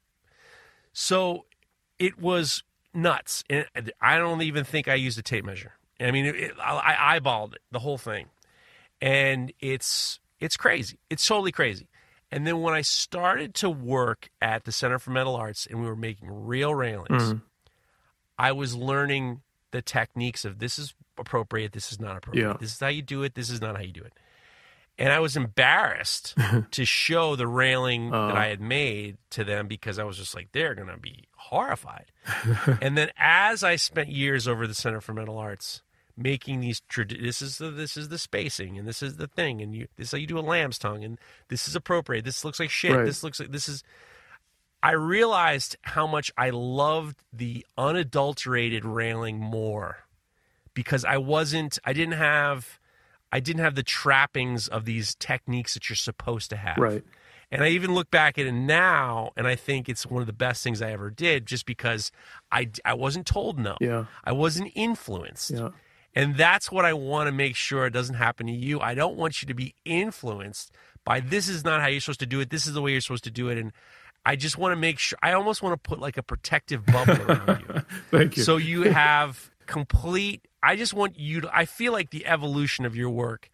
so 0.93 1.45
it 1.97 2.19
was 2.19 2.63
nuts, 2.93 3.43
and 3.49 3.65
I 4.01 4.17
don't 4.17 4.41
even 4.41 4.63
think 4.63 4.87
I 4.87 4.95
used 4.95 5.19
a 5.19 5.21
tape 5.21 5.45
measure. 5.45 5.73
I 5.99 6.11
mean, 6.11 6.25
it, 6.25 6.35
it, 6.35 6.51
I 6.61 7.19
eyeballed 7.19 7.55
it, 7.55 7.61
the 7.71 7.79
whole 7.79 7.97
thing, 7.97 8.27
and 9.01 9.51
it's 9.59 10.19
it's 10.39 10.55
crazy. 10.55 10.99
It's 11.09 11.25
totally 11.27 11.51
crazy. 11.51 11.88
And 12.31 12.45
then 12.45 12.61
when 12.61 12.73
I 12.73 12.81
started 12.81 13.55
to 13.55 13.69
work 13.69 14.29
at 14.41 14.65
the 14.65 14.71
Center 14.71 14.99
for 14.99 15.11
Metal 15.11 15.35
Arts 15.35 15.65
and 15.65 15.81
we 15.81 15.87
were 15.87 15.95
making 15.95 16.29
real 16.29 16.75
railings, 16.75 17.23
mm-hmm. 17.23 17.37
I 18.37 18.51
was 18.51 18.75
learning 18.75 19.41
the 19.71 19.81
techniques 19.81 20.45
of 20.45 20.59
this 20.59 20.77
is 20.77 20.93
appropriate, 21.17 21.73
this 21.73 21.91
is 21.91 21.99
not 21.99 22.17
appropriate. 22.17 22.47
Yeah. 22.47 22.57
This 22.59 22.73
is 22.73 22.79
how 22.79 22.87
you 22.87 23.01
do 23.01 23.23
it, 23.23 23.35
this 23.35 23.49
is 23.49 23.61
not 23.61 23.75
how 23.75 23.81
you 23.81 23.91
do 23.91 24.03
it. 24.03 24.13
And 24.97 25.13
I 25.13 25.19
was 25.19 25.37
embarrassed 25.37 26.35
to 26.71 26.85
show 26.85 27.35
the 27.35 27.47
railing 27.47 28.13
uh. 28.13 28.27
that 28.27 28.37
I 28.37 28.47
had 28.47 28.61
made 28.61 29.17
to 29.31 29.43
them 29.43 29.67
because 29.67 29.97
I 29.97 30.03
was 30.03 30.17
just 30.17 30.35
like, 30.35 30.51
they're 30.51 30.75
going 30.75 30.89
to 30.89 30.97
be 30.97 31.25
horrified. 31.35 32.11
and 32.81 32.97
then 32.97 33.09
as 33.17 33.63
I 33.63 33.75
spent 33.77 34.09
years 34.09 34.47
over 34.47 34.67
the 34.67 34.75
Center 34.75 35.01
for 35.01 35.13
Metal 35.13 35.37
Arts, 35.37 35.81
making 36.19 36.59
these 36.59 36.81
this 37.07 37.41
is 37.41 37.57
the 37.57 37.71
this 37.71 37.95
is 37.95 38.09
the 38.09 38.17
spacing 38.17 38.77
and 38.77 38.87
this 38.87 39.01
is 39.01 39.15
the 39.17 39.27
thing 39.27 39.61
and 39.61 39.73
you 39.73 39.87
this 39.95 40.07
is 40.07 40.11
how 40.11 40.17
you 40.17 40.27
do 40.27 40.37
a 40.37 40.41
lamb's 40.41 40.77
tongue 40.77 41.03
and 41.03 41.17
this 41.47 41.67
is 41.67 41.75
appropriate 41.75 42.25
this 42.25 42.43
looks 42.43 42.59
like 42.59 42.69
shit 42.69 42.95
right. 42.95 43.05
this 43.05 43.23
looks 43.23 43.39
like 43.39 43.51
this 43.51 43.69
is 43.69 43.83
i 44.83 44.91
realized 44.91 45.77
how 45.83 46.05
much 46.05 46.31
i 46.37 46.49
loved 46.49 47.23
the 47.31 47.65
unadulterated 47.77 48.83
railing 48.83 49.39
more 49.39 49.99
because 50.73 51.05
i 51.05 51.17
wasn't 51.17 51.79
i 51.85 51.93
didn't 51.93 52.17
have 52.17 52.79
i 53.31 53.39
didn't 53.39 53.61
have 53.61 53.75
the 53.75 53.83
trappings 53.83 54.67
of 54.67 54.85
these 54.85 55.15
techniques 55.15 55.73
that 55.73 55.89
you're 55.89 55.95
supposed 55.95 56.49
to 56.49 56.57
have 56.57 56.77
right 56.77 57.03
and 57.51 57.63
I 57.63 57.69
even 57.69 57.95
look 57.95 58.11
back 58.11 58.37
at 58.37 58.45
it 58.45 58.51
now, 58.51 59.31
and 59.35 59.47
I 59.47 59.55
think 59.55 59.89
it's 59.89 60.05
one 60.05 60.21
of 60.21 60.27
the 60.27 60.33
best 60.33 60.63
things 60.63 60.83
I 60.83 60.91
ever 60.91 61.09
did, 61.09 61.47
just 61.47 61.65
because 61.65 62.11
I, 62.51 62.69
I 62.85 62.93
wasn't 62.93 63.25
told 63.25 63.57
no. 63.57 63.75
Yeah. 63.81 64.05
I 64.23 64.33
wasn't 64.33 64.71
influenced. 64.75 65.49
Yeah. 65.49 65.69
And 66.19 66.35
that's 66.35 66.69
what 66.69 66.83
I 66.83 66.91
want 66.91 67.27
to 67.27 67.31
make 67.31 67.55
sure 67.55 67.85
it 67.85 67.91
doesn't 67.91 68.15
happen 68.15 68.47
to 68.47 68.51
you. 68.51 68.81
I 68.81 68.93
don't 68.93 69.15
want 69.15 69.41
you 69.41 69.47
to 69.47 69.53
be 69.53 69.73
influenced 69.85 70.69
by 71.05 71.21
this 71.21 71.47
is 71.47 71.63
not 71.63 71.79
how 71.79 71.87
you're 71.87 72.01
supposed 72.01 72.19
to 72.19 72.25
do 72.25 72.41
it. 72.41 72.49
This 72.49 72.67
is 72.67 72.73
the 72.73 72.81
way 72.81 72.91
you're 72.91 72.99
supposed 72.99 73.23
to 73.23 73.31
do 73.31 73.47
it. 73.47 73.57
And 73.57 73.71
I 74.25 74.35
just 74.35 74.57
want 74.57 74.73
to 74.73 74.75
make 74.75 74.99
sure, 74.99 75.17
I 75.23 75.31
almost 75.31 75.63
want 75.63 75.81
to 75.81 75.89
put 75.89 75.97
like 75.97 76.17
a 76.17 76.21
protective 76.21 76.85
bubble 76.85 77.21
around 77.21 77.61
you. 77.61 77.81
Thank 78.11 78.35
you. 78.35 78.43
So 78.43 78.57
you 78.57 78.91
have 78.91 79.49
complete, 79.65 80.45
I 80.61 80.75
just 80.75 80.93
want 80.93 81.17
you 81.17 81.39
to, 81.39 81.57
I 81.57 81.63
feel 81.63 81.93
like 81.93 82.09
the 82.09 82.25
evolution 82.25 82.83
of 82.83 82.97
your 82.97 83.11
work 83.11 83.49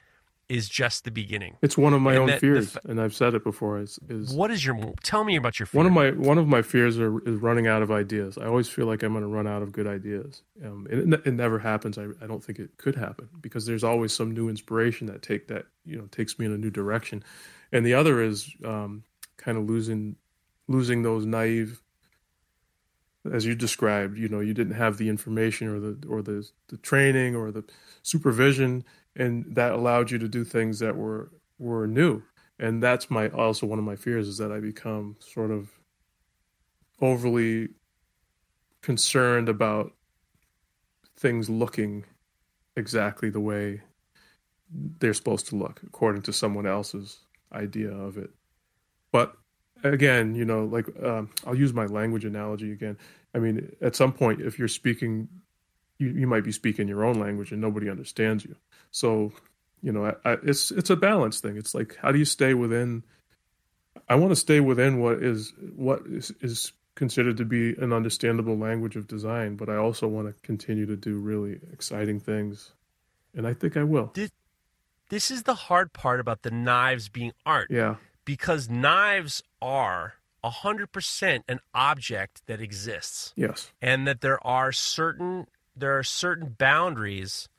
is 0.48 0.70
just 0.70 1.04
the 1.04 1.12
beginning. 1.12 1.58
It's 1.62 1.78
one 1.78 1.94
of 1.94 2.02
my 2.02 2.14
and 2.14 2.30
own 2.30 2.40
fears, 2.40 2.78
and 2.86 3.02
I've 3.02 3.14
said 3.14 3.34
it 3.34 3.44
before. 3.44 3.80
Is, 3.80 4.00
is 4.10 4.34
what 4.34 4.52
is 4.52 4.66
your? 4.66 4.94
Tell 5.04 5.24
me 5.24 5.36
about 5.36 5.60
your. 5.60 5.66
Fear. 5.66 5.80
One 5.80 5.86
of 5.88 5.94
my 5.94 6.12
one 6.12 6.38
of 6.38 6.48
my 6.48 6.62
fears 6.62 7.00
are, 7.00 7.20
is 7.28 7.40
running 7.42 7.68
out 7.68 7.82
of 7.82 7.92
ideas. 7.92 8.38
I 8.38 8.46
always 8.46 8.70
feel 8.70 8.86
like 8.86 9.04
I'm 9.04 9.14
going 9.14 9.24
to 9.24 9.28
run 9.30 9.48
out 9.48 9.64
of 9.64 9.72
good 9.72 9.88
ideas. 9.88 10.44
Um, 10.64 10.88
it, 10.90 11.22
it 11.26 11.34
never 11.34 11.60
happens. 11.60 11.98
I, 11.98 12.08
I 12.22 12.28
don't 12.28 12.44
think 12.44 12.60
it 12.60 12.78
could 12.78 12.96
happen 12.96 13.30
because 13.42 13.66
there's 13.66 13.84
always 13.84 14.14
some 14.14 14.32
new 14.32 14.50
inspiration 14.50 15.08
that 15.08 15.22
take 15.22 15.48
that 15.48 15.66
you 15.86 15.98
know 15.98 16.06
takes 16.08 16.38
me 16.38 16.46
in 16.46 16.52
a 16.52 16.58
new 16.58 16.72
direction, 16.72 17.24
and 17.72 17.86
the 17.86 17.94
other 17.94 18.22
is 18.22 18.50
um, 18.64 19.04
kind 19.38 19.58
of 19.58 19.66
losing 19.66 20.16
losing 20.68 21.04
those 21.04 21.26
naive 21.26 21.82
as 23.32 23.46
you 23.46 23.56
described 23.56 24.18
you 24.18 24.28
know 24.28 24.40
you 24.40 24.54
didn't 24.54 24.76
have 24.76 24.98
the 24.98 25.10
information 25.10 25.68
or 25.68 25.80
the 25.80 25.98
or 26.08 26.22
the 26.22 26.48
the 26.68 26.78
training 26.78 27.36
or 27.36 27.52
the 27.52 27.64
supervision 28.04 28.84
and 29.16 29.56
that 29.56 29.72
allowed 29.72 30.12
you 30.12 30.18
to 30.20 30.28
do 30.28 30.44
things 30.44 30.80
that 30.80 30.96
were 30.96 31.32
were 31.58 31.88
new. 31.88 32.22
And 32.60 32.82
that's 32.82 33.10
my 33.10 33.30
also 33.30 33.66
one 33.66 33.80
of 33.80 33.86
my 33.86 33.96
fears 33.96 34.28
is 34.28 34.38
that 34.38 34.52
i 34.52 34.60
become 34.60 35.18
sort 35.20 35.52
of 35.52 35.70
overly 37.02 37.70
concerned 38.82 39.50
about 39.50 39.92
things 41.18 41.50
looking 41.50 42.06
exactly 42.78 43.30
the 43.30 43.40
way 43.40 43.82
they're 45.00 45.14
supposed 45.14 45.48
to 45.48 45.56
look 45.56 45.82
according 45.86 46.22
to 46.22 46.34
someone 46.34 46.66
else's 46.66 47.20
idea 47.52 47.92
of 47.92 48.18
it. 48.18 48.30
But 49.12 49.36
again 49.84 50.34
you 50.36 50.46
know 50.46 50.66
like 50.66 50.88
um, 51.04 51.30
i'll 51.46 51.54
use 51.56 51.74
my 51.74 51.86
language 51.86 52.26
analogy 52.26 52.72
again. 52.72 52.98
I 53.34 53.40
mean 53.40 53.76
at 53.82 53.96
some 53.96 54.14
point 54.14 54.42
if 54.42 54.58
you're 54.58 54.68
speaking 54.70 55.28
you, 55.98 56.10
you 56.10 56.28
might 56.28 56.44
be 56.44 56.52
speaking 56.52 56.88
your 56.88 57.06
own 57.06 57.20
language 57.20 57.52
and 57.52 57.62
nobody 57.62 57.90
understands 57.90 58.46
you 58.46 58.56
so, 58.96 59.34
you 59.82 59.92
know, 59.92 60.06
I, 60.06 60.14
I, 60.24 60.38
it's 60.44 60.72
it's 60.72 60.90
a 60.90 60.96
balance 60.96 61.42
thing. 61.42 61.58
It's 61.58 61.76
like 61.76 61.98
how 62.02 62.14
do 62.14 62.18
you 62.18 62.24
stay 62.24 62.54
within? 62.54 63.04
I 64.08 64.16
want 64.16 64.32
to 64.32 64.38
stay 64.38 64.62
within 64.62 65.02
what 65.02 65.22
is 65.22 65.52
what 65.76 66.04
is, 66.08 66.32
is 66.40 66.72
considered 66.96 67.36
to 67.36 67.44
be 67.44 67.76
an 67.76 67.92
understandable 67.92 68.58
language 68.58 68.96
of 68.96 69.06
design, 69.06 69.58
but 69.58 69.68
I 69.68 69.76
also 69.76 70.08
want 70.08 70.28
to 70.30 70.42
continue 70.44 70.86
to 70.86 70.96
do 70.96 71.20
really 71.20 71.60
exciting 71.74 72.22
things, 72.22 72.72
and 73.36 73.46
I 73.46 73.54
think 73.54 73.76
I 73.76 73.84
will. 73.84 74.12
This, 74.14 74.32
this 75.10 75.30
is 75.30 75.44
the 75.44 75.56
hard 75.56 75.92
part 75.92 76.22
about 76.22 76.44
the 76.44 76.52
knives 76.52 77.10
being 77.10 77.34
art. 77.46 77.68
Yeah. 77.70 77.96
Because 78.24 78.70
knives 78.70 79.44
are 79.62 80.14
100% 80.42 81.44
an 81.50 81.60
object 81.74 82.44
that 82.46 82.62
exists. 82.62 83.34
Yes. 83.36 83.74
And 83.82 84.08
that 84.08 84.22
there 84.22 84.46
are 84.48 84.72
certain 84.72 85.48
there 85.76 85.98
are 85.98 86.04
certain 86.04 86.56
boundaries 86.58 87.50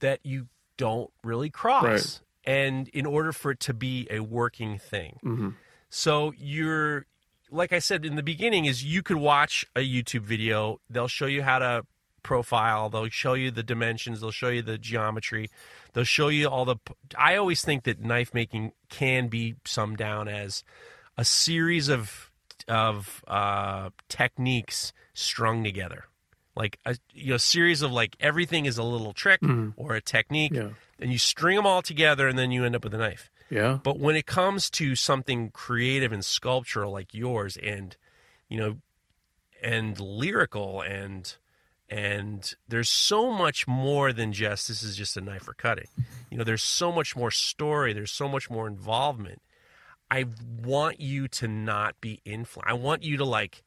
that 0.00 0.20
you 0.22 0.48
don't 0.76 1.10
really 1.24 1.50
cross. 1.50 1.84
Right. 1.84 2.20
And 2.44 2.88
in 2.88 3.06
order 3.06 3.32
for 3.32 3.50
it 3.52 3.60
to 3.60 3.74
be 3.74 4.06
a 4.10 4.20
working 4.20 4.78
thing. 4.78 5.18
hmm 5.22 5.48
So 5.88 6.32
you're 6.36 7.06
like 7.50 7.72
I 7.72 7.78
said 7.78 8.04
in 8.04 8.16
the 8.16 8.22
beginning 8.22 8.64
is 8.64 8.84
you 8.84 9.02
could 9.02 9.16
watch 9.16 9.64
a 9.74 9.80
YouTube 9.80 10.22
video, 10.22 10.80
they'll 10.90 11.08
show 11.08 11.26
you 11.26 11.42
how 11.42 11.58
to 11.60 11.86
profile, 12.22 12.90
they'll 12.90 13.08
show 13.08 13.34
you 13.34 13.50
the 13.50 13.62
dimensions, 13.62 14.20
they'll 14.20 14.32
show 14.32 14.48
you 14.48 14.62
the 14.62 14.78
geometry, 14.78 15.48
they'll 15.92 16.04
show 16.04 16.28
you 16.28 16.48
all 16.48 16.64
the 16.64 16.76
I 17.16 17.36
always 17.36 17.62
think 17.62 17.84
that 17.84 18.00
knife 18.00 18.34
making 18.34 18.72
can 18.88 19.28
be 19.28 19.54
summed 19.64 19.98
down 19.98 20.28
as 20.28 20.64
a 21.16 21.24
series 21.24 21.88
of 21.88 22.30
of 22.68 23.24
uh, 23.28 23.90
techniques 24.08 24.92
strung 25.14 25.62
together. 25.62 26.06
Like 26.56 26.78
a 26.84 26.96
you 27.12 27.30
know 27.30 27.36
series 27.36 27.82
of 27.82 27.92
like 27.92 28.16
everything 28.18 28.64
is 28.66 28.78
a 28.78 28.82
little 28.82 29.12
trick 29.12 29.40
hmm. 29.40 29.70
or 29.76 29.94
a 29.94 30.00
technique 30.00 30.52
Yeah. 30.54 30.70
and 30.98 31.12
you 31.12 31.18
string 31.18 31.56
them 31.56 31.66
all 31.66 31.82
together 31.82 32.26
and 32.28 32.38
then 32.38 32.50
you 32.50 32.64
end 32.64 32.74
up 32.74 32.84
with 32.84 32.94
a 32.94 32.98
knife. 32.98 33.30
Yeah. 33.50 33.78
But 33.82 33.98
when 33.98 34.16
it 34.16 34.26
comes 34.26 34.70
to 34.70 34.96
something 34.96 35.50
creative 35.50 36.12
and 36.12 36.24
sculptural 36.24 36.90
like 36.92 37.12
yours 37.14 37.56
and 37.56 37.96
you 38.48 38.58
know 38.58 38.76
and 39.62 39.98
lyrical 40.00 40.80
and 40.80 41.36
and 41.88 42.54
there's 42.66 42.88
so 42.88 43.30
much 43.30 43.68
more 43.68 44.12
than 44.12 44.32
just 44.32 44.68
this 44.68 44.82
is 44.82 44.96
just 44.96 45.16
a 45.16 45.20
knife 45.20 45.42
for 45.42 45.54
cutting. 45.54 45.86
You 46.30 46.38
know, 46.38 46.44
there's 46.44 46.62
so 46.62 46.90
much 46.90 47.14
more 47.14 47.30
story, 47.30 47.92
there's 47.92 48.10
so 48.10 48.28
much 48.28 48.50
more 48.50 48.66
involvement. 48.66 49.40
I 50.10 50.26
want 50.64 51.00
you 51.00 51.28
to 51.28 51.46
not 51.48 52.00
be 52.00 52.20
influenced. 52.24 52.68
I 52.70 52.74
want 52.74 53.02
you 53.04 53.16
to 53.18 53.24
like 53.24 53.62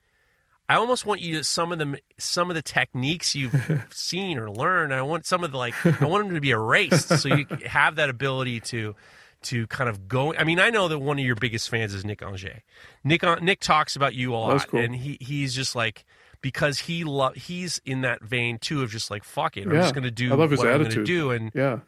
I 0.69 0.75
almost 0.75 1.05
want 1.05 1.19
you 1.19 1.37
to 1.39 1.43
some 1.43 1.71
of 1.71 1.79
them 1.79 1.95
some 2.19 2.49
of 2.49 2.55
the 2.55 2.61
techniques 2.61 3.33
you've 3.35 3.85
seen 3.89 4.37
or 4.37 4.49
learned. 4.51 4.93
I 4.93 5.01
want 5.01 5.25
some 5.25 5.43
of 5.43 5.51
the 5.51 5.57
like 5.57 5.73
I 6.01 6.05
want 6.05 6.25
them 6.27 6.35
to 6.35 6.41
be 6.41 6.51
erased 6.51 7.09
so 7.19 7.27
you 7.35 7.45
have 7.65 7.95
that 7.95 8.09
ability 8.09 8.59
to 8.61 8.95
to 9.41 9.65
kind 9.67 9.89
of 9.89 10.07
go. 10.07 10.33
I 10.35 10.43
mean, 10.43 10.59
I 10.59 10.69
know 10.69 10.87
that 10.89 10.99
one 10.99 11.17
of 11.17 11.25
your 11.25 11.35
biggest 11.35 11.69
fans 11.69 11.93
is 11.93 12.05
Nick 12.05 12.21
Anger. 12.21 12.61
Nick 13.03 13.23
uh, 13.23 13.35
Nick 13.41 13.61
talks 13.61 13.95
about 13.95 14.13
you 14.13 14.33
a 14.33 14.37
lot, 14.37 14.67
cool. 14.67 14.79
and 14.79 14.95
he 14.95 15.17
he's 15.19 15.55
just 15.55 15.75
like 15.75 16.05
because 16.41 16.79
he 16.79 17.03
lo- 17.03 17.31
he's 17.35 17.81
in 17.85 18.01
that 18.01 18.21
vein 18.21 18.59
too 18.59 18.83
of 18.83 18.91
just 18.91 19.09
like 19.09 19.23
fuck 19.23 19.57
it, 19.57 19.65
I'm 19.65 19.71
just 19.71 19.93
going 19.95 20.03
to 20.03 20.11
do 20.11 20.31
I 20.31 20.35
love 20.35 20.51
his 20.51 20.59
what 20.59 20.67
I'm 20.67 20.73
going 20.79 20.91
to 20.91 21.01
attitude. 21.01 21.05
do, 21.07 21.31
and 21.31 21.51
Yeah. 21.55 21.79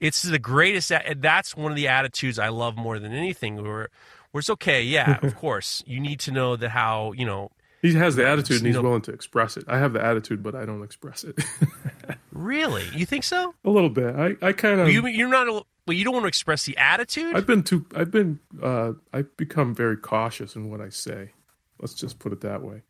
it's 0.00 0.22
the 0.22 0.38
greatest. 0.38 0.92
That's 1.16 1.56
one 1.56 1.72
of 1.72 1.76
the 1.76 1.88
attitudes 1.88 2.38
I 2.38 2.48
love 2.50 2.76
more 2.76 2.98
than 2.98 3.12
anything. 3.12 3.62
Where 3.62 3.88
where 4.30 4.38
it's 4.40 4.50
okay, 4.50 4.82
yeah, 4.82 5.18
of 5.22 5.34
course, 5.44 5.82
you 5.86 5.98
need 6.00 6.20
to 6.20 6.30
know 6.30 6.56
that 6.56 6.68
how 6.70 7.12
you 7.12 7.24
know 7.26 7.50
He 7.80 7.94
has 7.94 8.16
the 8.16 8.26
attitude 8.26 8.58
and 8.58 8.66
he's 8.66 8.74
No. 8.74 8.82
willing 8.82 9.02
to 9.02 9.12
express 9.12 9.56
it. 9.56 9.64
I 9.68 9.78
have 9.78 9.92
the 9.92 10.04
attitude, 10.04 10.42
but 10.42 10.54
I 10.54 10.64
don't 10.66 10.82
express 10.82 11.22
it. 11.24 11.38
really. 12.32 12.84
You 12.94 13.06
think 13.06 13.24
so? 13.24 13.54
a 13.64 13.70
little 13.70 13.90
bit. 13.90 14.14
I, 14.16 14.36
I 14.42 14.52
kind 14.52 14.80
of. 14.80 14.88
you 14.90 15.06
you're 15.06 15.28
not. 15.28 15.46
a- 15.48 15.64
Well, 15.86 15.96
you 15.96 16.04
don't 16.04 16.12
want 16.14 16.24
to 16.24 16.28
express 16.28 16.64
the 16.64 16.76
attitude. 16.76 17.36
I've 17.36 17.46
been 17.46 17.62
too. 17.62 17.86
I've 17.94 18.10
been. 18.10 18.40
Uh, 18.62 18.92
I've 19.12 19.36
become 19.36 19.74
very 19.74 19.96
cautious 19.96 20.56
in 20.56 20.70
what 20.70 20.80
I 20.80 20.88
say. 20.88 21.32
Let's 21.80 21.94
just 21.94 22.18
put 22.18 22.32
it 22.32 22.40
that 22.40 22.62
way. 22.62 22.82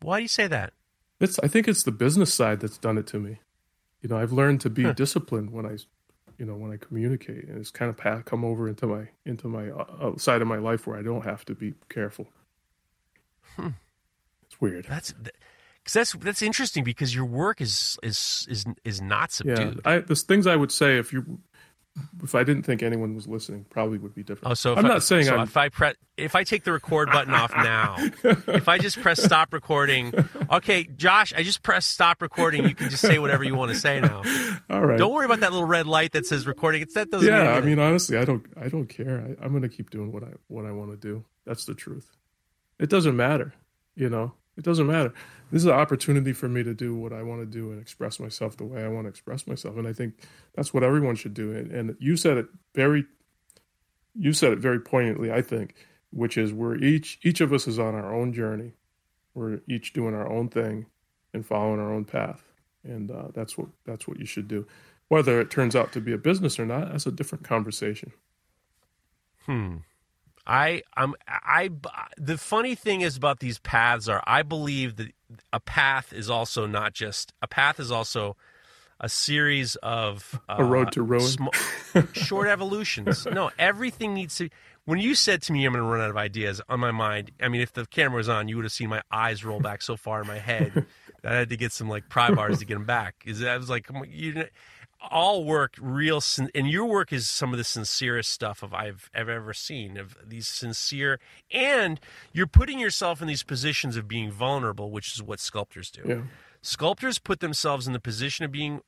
Why 0.00 0.18
do 0.18 0.22
you 0.22 0.28
say 0.28 0.46
that? 0.46 0.72
It's. 1.20 1.38
I 1.40 1.48
think 1.48 1.68
it's 1.68 1.82
the 1.82 1.92
business 1.92 2.32
side 2.32 2.60
that's 2.60 2.78
done 2.78 2.96
it 2.98 3.06
to 3.08 3.18
me. 3.18 3.40
You 4.00 4.08
know, 4.08 4.16
I've 4.16 4.32
learned 4.32 4.62
to 4.62 4.70
be 4.70 4.84
Huh. 4.84 4.92
disciplined 4.92 5.50
when 5.52 5.66
I, 5.66 5.76
you 6.38 6.46
know, 6.46 6.54
when 6.54 6.72
I 6.72 6.78
communicate, 6.78 7.44
and 7.48 7.58
it's 7.58 7.70
kind 7.70 7.90
of 7.94 8.24
come 8.24 8.44
over 8.46 8.66
into 8.68 8.86
my 8.86 9.08
into 9.26 9.46
my 9.48 9.68
uh, 9.70 10.16
side 10.16 10.40
of 10.40 10.48
my 10.48 10.56
life 10.56 10.86
where 10.86 10.96
I 10.98 11.02
don't 11.02 11.24
have 11.26 11.44
to 11.44 11.54
be 11.54 11.74
careful. 11.90 12.28
Hmm. 13.56 13.68
It's 14.60 14.72
weird. 14.72 14.86
That's 14.86 15.12
because 15.12 15.92
that's 15.92 16.12
that's 16.12 16.42
interesting 16.42 16.84
because 16.84 17.14
your 17.14 17.24
work 17.24 17.60
is 17.60 17.98
is 18.02 18.46
is 18.50 18.64
is 18.84 19.00
not 19.00 19.30
Yeah, 19.44 19.54
subdued. 19.56 19.80
I 19.84 19.98
there's 19.98 20.22
things 20.22 20.46
I 20.46 20.56
would 20.56 20.72
say 20.72 20.98
if 20.98 21.12
you 21.12 21.40
if 22.22 22.34
I 22.36 22.44
didn't 22.44 22.62
think 22.62 22.82
anyone 22.84 23.14
was 23.16 23.26
listening, 23.26 23.64
probably 23.68 23.98
would 23.98 24.14
be 24.14 24.22
different. 24.22 24.52
Oh, 24.52 24.54
so 24.54 24.74
I'm 24.74 24.84
I, 24.86 24.88
not 24.88 25.02
saying 25.02 25.24
so 25.24 25.36
I'm. 25.36 25.42
if 25.42 25.56
I 25.56 25.68
press 25.70 25.96
if 26.16 26.34
I 26.36 26.44
take 26.44 26.64
the 26.64 26.72
record 26.72 27.10
button 27.10 27.34
off 27.34 27.52
now, 27.52 27.96
if 28.24 28.68
I 28.68 28.78
just 28.78 29.00
press 29.00 29.22
stop 29.22 29.52
recording, 29.52 30.12
okay, 30.52 30.84
Josh, 30.84 31.32
I 31.34 31.42
just 31.42 31.62
press 31.62 31.84
stop 31.86 32.22
recording. 32.22 32.68
You 32.68 32.74
can 32.74 32.90
just 32.90 33.02
say 33.02 33.18
whatever 33.18 33.42
you 33.42 33.54
want 33.56 33.72
to 33.72 33.76
say 33.76 34.00
now. 34.00 34.22
all 34.70 34.84
right. 34.86 34.98
Don't 34.98 35.12
worry 35.12 35.24
about 35.26 35.40
that 35.40 35.50
little 35.52 35.66
red 35.66 35.86
light 35.86 36.12
that 36.12 36.26
says 36.26 36.46
recording. 36.46 36.80
It's 36.82 36.94
that 36.94 37.10
doesn't. 37.10 37.26
yeah, 37.28 37.54
I 37.54 37.60
mean, 37.60 37.78
honestly, 37.78 38.16
I 38.18 38.24
don't. 38.24 38.46
I 38.56 38.68
don't 38.68 38.86
care. 38.86 39.20
I, 39.40 39.44
I'm 39.44 39.50
going 39.50 39.62
to 39.62 39.68
keep 39.68 39.90
doing 39.90 40.12
what 40.12 40.22
I 40.22 40.28
what 40.46 40.64
I 40.66 40.70
want 40.72 40.90
to 40.92 40.96
do. 40.96 41.24
That's 41.44 41.64
the 41.64 41.74
truth. 41.74 42.10
It 42.78 42.88
doesn't 42.88 43.16
matter. 43.16 43.52
You 43.96 44.08
know, 44.08 44.32
it 44.60 44.64
doesn't 44.64 44.86
matter. 44.86 45.14
This 45.50 45.62
is 45.62 45.66
an 45.66 45.72
opportunity 45.72 46.34
for 46.34 46.50
me 46.50 46.62
to 46.62 46.74
do 46.74 46.94
what 46.94 47.14
I 47.14 47.22
want 47.22 47.40
to 47.40 47.46
do 47.46 47.72
and 47.72 47.80
express 47.80 48.20
myself 48.20 48.58
the 48.58 48.66
way 48.66 48.84
I 48.84 48.88
want 48.88 49.06
to 49.06 49.08
express 49.08 49.46
myself, 49.46 49.78
and 49.78 49.88
I 49.88 49.94
think 49.94 50.14
that's 50.54 50.74
what 50.74 50.82
everyone 50.82 51.16
should 51.16 51.32
do. 51.32 51.50
And, 51.56 51.72
and 51.72 51.96
you 51.98 52.16
said 52.16 52.36
it 52.36 52.46
very. 52.74 53.06
You 54.14 54.34
said 54.34 54.52
it 54.52 54.58
very 54.58 54.78
poignantly. 54.78 55.32
I 55.32 55.40
think, 55.40 55.74
which 56.10 56.36
is 56.36 56.52
we're 56.52 56.76
each 56.76 57.18
each 57.22 57.40
of 57.40 57.54
us 57.54 57.66
is 57.66 57.78
on 57.78 57.94
our 57.94 58.14
own 58.14 58.34
journey. 58.34 58.74
We're 59.32 59.60
each 59.66 59.94
doing 59.94 60.14
our 60.14 60.30
own 60.30 60.50
thing 60.50 60.86
and 61.32 61.46
following 61.46 61.80
our 61.80 61.92
own 61.92 62.04
path, 62.04 62.44
and 62.84 63.10
uh, 63.10 63.28
that's 63.32 63.56
what 63.56 63.68
that's 63.86 64.06
what 64.06 64.20
you 64.20 64.26
should 64.26 64.46
do. 64.46 64.66
Whether 65.08 65.40
it 65.40 65.50
turns 65.50 65.74
out 65.74 65.90
to 65.92 66.02
be 66.02 66.12
a 66.12 66.18
business 66.18 66.60
or 66.60 66.66
not, 66.66 66.92
that's 66.92 67.06
a 67.06 67.12
different 67.12 67.44
conversation. 67.44 68.12
Hmm. 69.46 69.78
I 70.46 70.82
I'm 70.96 71.14
I 71.28 71.70
the 72.16 72.38
funny 72.38 72.74
thing 72.74 73.02
is 73.02 73.16
about 73.16 73.40
these 73.40 73.58
paths 73.58 74.08
are 74.08 74.22
I 74.26 74.42
believe 74.42 74.96
that 74.96 75.12
a 75.52 75.60
path 75.60 76.12
is 76.12 76.28
also 76.30 76.66
not 76.66 76.92
just 76.92 77.32
a 77.42 77.46
path 77.46 77.78
is 77.78 77.90
also 77.90 78.36
a 79.02 79.08
series 79.08 79.76
of 79.76 80.38
uh, 80.48 80.56
A 80.58 80.64
road 80.64 80.92
to 80.92 81.02
ruin? 81.02 81.22
sm- 81.26 81.48
short 82.12 82.48
evolutions. 82.48 83.26
No, 83.26 83.50
everything 83.58 84.12
needs 84.12 84.34
to. 84.36 84.50
When 84.84 84.98
you 84.98 85.14
said 85.14 85.40
to 85.42 85.52
me, 85.52 85.64
"I'm 85.64 85.72
going 85.72 85.84
to 85.84 85.90
run 85.90 86.00
out 86.02 86.10
of 86.10 86.16
ideas," 86.16 86.60
on 86.68 86.80
my 86.80 86.90
mind, 86.90 87.30
I 87.40 87.48
mean, 87.48 87.60
if 87.62 87.72
the 87.72 87.86
camera 87.86 88.16
was 88.18 88.28
on, 88.28 88.48
you 88.48 88.56
would 88.56 88.64
have 88.64 88.72
seen 88.72 88.88
my 88.90 89.02
eyes 89.10 89.44
roll 89.44 89.60
back 89.60 89.80
so 89.82 89.96
far 89.96 90.20
in 90.20 90.26
my 90.26 90.38
head 90.38 90.72
that 91.22 91.32
I 91.32 91.36
had 91.36 91.48
to 91.50 91.56
get 91.56 91.72
some 91.72 91.88
like 91.88 92.08
pry 92.08 92.30
bars 92.30 92.58
to 92.58 92.64
get 92.66 92.74
them 92.74 92.84
back. 92.84 93.14
Is 93.24 93.42
I 93.42 93.56
was 93.56 93.70
like, 93.70 93.88
you 94.08 94.44
all 95.10 95.44
work 95.44 95.74
real, 95.80 96.20
sin- 96.20 96.50
and 96.54 96.68
your 96.68 96.86
work 96.86 97.12
is 97.12 97.28
some 97.28 97.52
of 97.52 97.58
the 97.58 97.64
sincerest 97.64 98.30
stuff 98.30 98.62
of 98.62 98.74
I've, 98.74 99.10
I've 99.14 99.28
ever 99.28 99.52
seen. 99.54 99.96
Of 99.96 100.16
these 100.26 100.46
sincere, 100.46 101.20
and 101.50 102.00
you're 102.32 102.46
putting 102.46 102.78
yourself 102.78 103.20
in 103.22 103.28
these 103.28 103.42
positions 103.42 103.96
of 103.96 104.06
being 104.08 104.30
vulnerable, 104.30 104.90
which 104.90 105.14
is 105.14 105.22
what 105.22 105.40
sculptors 105.40 105.90
do. 105.90 106.02
Yeah. 106.06 106.20
Sculptors 106.62 107.18
put 107.18 107.40
themselves 107.40 107.86
in 107.86 107.92
the 107.92 108.00
position 108.00 108.44
of 108.44 108.52
being 108.52 108.82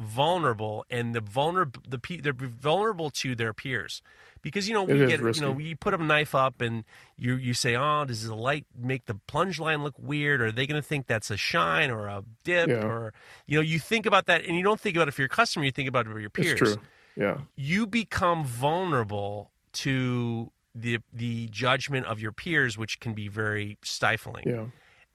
vulnerable, 0.00 0.84
and 0.90 1.14
the 1.14 1.20
vulnerable 1.20 1.82
the 1.88 1.98
pe- 1.98 2.20
they're 2.20 2.32
vulnerable 2.34 3.10
to 3.10 3.34
their 3.34 3.52
peers 3.54 4.02
because 4.42 4.68
you 4.68 4.74
know 4.74 4.84
we 4.84 5.06
get 5.06 5.20
risky. 5.20 5.44
you 5.44 5.50
know 5.52 5.58
you 5.58 5.74
put 5.76 5.94
a 5.94 5.96
knife 5.98 6.34
up 6.34 6.60
and 6.60 6.84
you 7.16 7.34
you 7.36 7.54
say 7.54 7.74
oh 7.76 8.04
does 8.04 8.24
the 8.26 8.34
light 8.34 8.66
make 8.78 9.06
the 9.06 9.14
plunge 9.26 9.58
line 9.58 9.82
look 9.82 9.94
weird 9.98 10.40
or 10.42 10.46
are 10.46 10.52
they 10.52 10.66
going 10.66 10.80
to 10.80 10.86
think 10.86 11.06
that's 11.06 11.30
a 11.30 11.36
shine 11.36 11.90
or 11.90 12.06
a 12.08 12.22
dip 12.44 12.68
Yeah. 12.68 12.84
or 12.84 13.14
you 13.46 13.56
know 13.58 13.62
you 13.62 13.78
think 13.78 14.04
about 14.06 14.26
that 14.26 14.44
and 14.44 14.54
you 14.56 14.62
don't 14.62 14.78
think 14.80 14.96
about 14.96 15.08
it 15.08 15.12
for 15.12 15.22
your 15.22 15.28
customer 15.28 15.64
you 15.64 15.72
think 15.72 15.88
about 15.88 16.06
it 16.06 16.10
for 16.12 16.20
your 16.20 16.30
peers 16.30 16.60
It's 16.60 16.74
true. 16.74 16.82
Yeah. 17.16 17.38
you 17.56 17.86
become 17.86 18.44
vulnerable 18.44 19.50
to 19.72 20.52
the 20.74 20.98
the 21.12 21.48
judgment 21.48 22.04
of 22.06 22.20
your 22.20 22.32
peers 22.32 22.76
which 22.76 23.00
can 23.00 23.14
be 23.14 23.28
very 23.28 23.78
stifling 23.82 24.44
Yeah. 24.46 24.66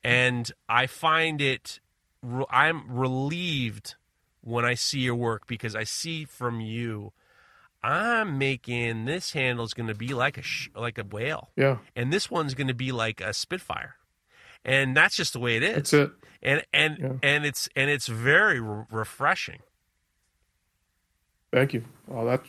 and 0.04 0.52
I 0.68 0.88
find 0.88 1.40
it 1.42 1.80
I'm 2.50 2.92
relieved 2.92 3.96
when 4.42 4.66
I 4.66 4.74
see 4.74 5.00
your 5.00 5.16
work 5.16 5.48
because 5.48 5.76
I 5.76 5.84
see 5.84 6.26
from 6.26 6.60
you 6.62 7.14
I'm 7.84 8.38
making 8.38 9.06
this 9.06 9.34
handle 9.34 9.66
is 9.66 9.74
going 9.74 9.88
to 9.88 9.96
be 9.96 10.14
like 10.14 10.38
a 10.38 10.42
sh- 10.44 10.70
like 10.76 10.98
a 10.98 11.04
whale 11.04 11.50
Yeah. 11.56 11.78
and 11.96 12.12
this 12.14 12.30
one's 12.30 12.54
going 12.54 12.68
to 12.68 12.74
be 12.76 12.92
like 12.92 13.22
a 13.22 13.34
spitfire 13.34 13.96
and 14.64 14.96
that's 14.96 15.16
just 15.16 15.34
the 15.34 15.40
way 15.40 15.58
it 15.58 15.64
is 15.64 15.76
That's 15.76 15.94
it. 15.94 16.12
and 16.44 16.64
and 16.74 16.98
Yeah. 17.00 17.14
and 17.24 17.46
it's 17.46 17.70
and 17.76 17.90
it's 17.90 18.08
very 18.08 18.60
re- 18.60 18.86
refreshing 18.92 19.60
Thank 21.52 21.74
you. 21.74 21.84
Well, 22.08 22.26
that's 22.26 22.48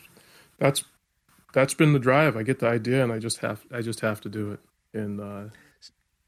that's 0.59 0.83
that's 1.53 1.73
been 1.73 1.93
the 1.93 1.99
drive. 1.99 2.37
I 2.37 2.43
get 2.43 2.59
the 2.59 2.67
idea, 2.69 3.03
and 3.03 3.11
I 3.11 3.19
just 3.19 3.39
have 3.39 3.65
I 3.71 3.81
just 3.81 3.99
have 3.99 4.21
to 4.21 4.29
do 4.29 4.51
it 4.53 4.59
and 4.93 5.19
uh, 5.19 5.43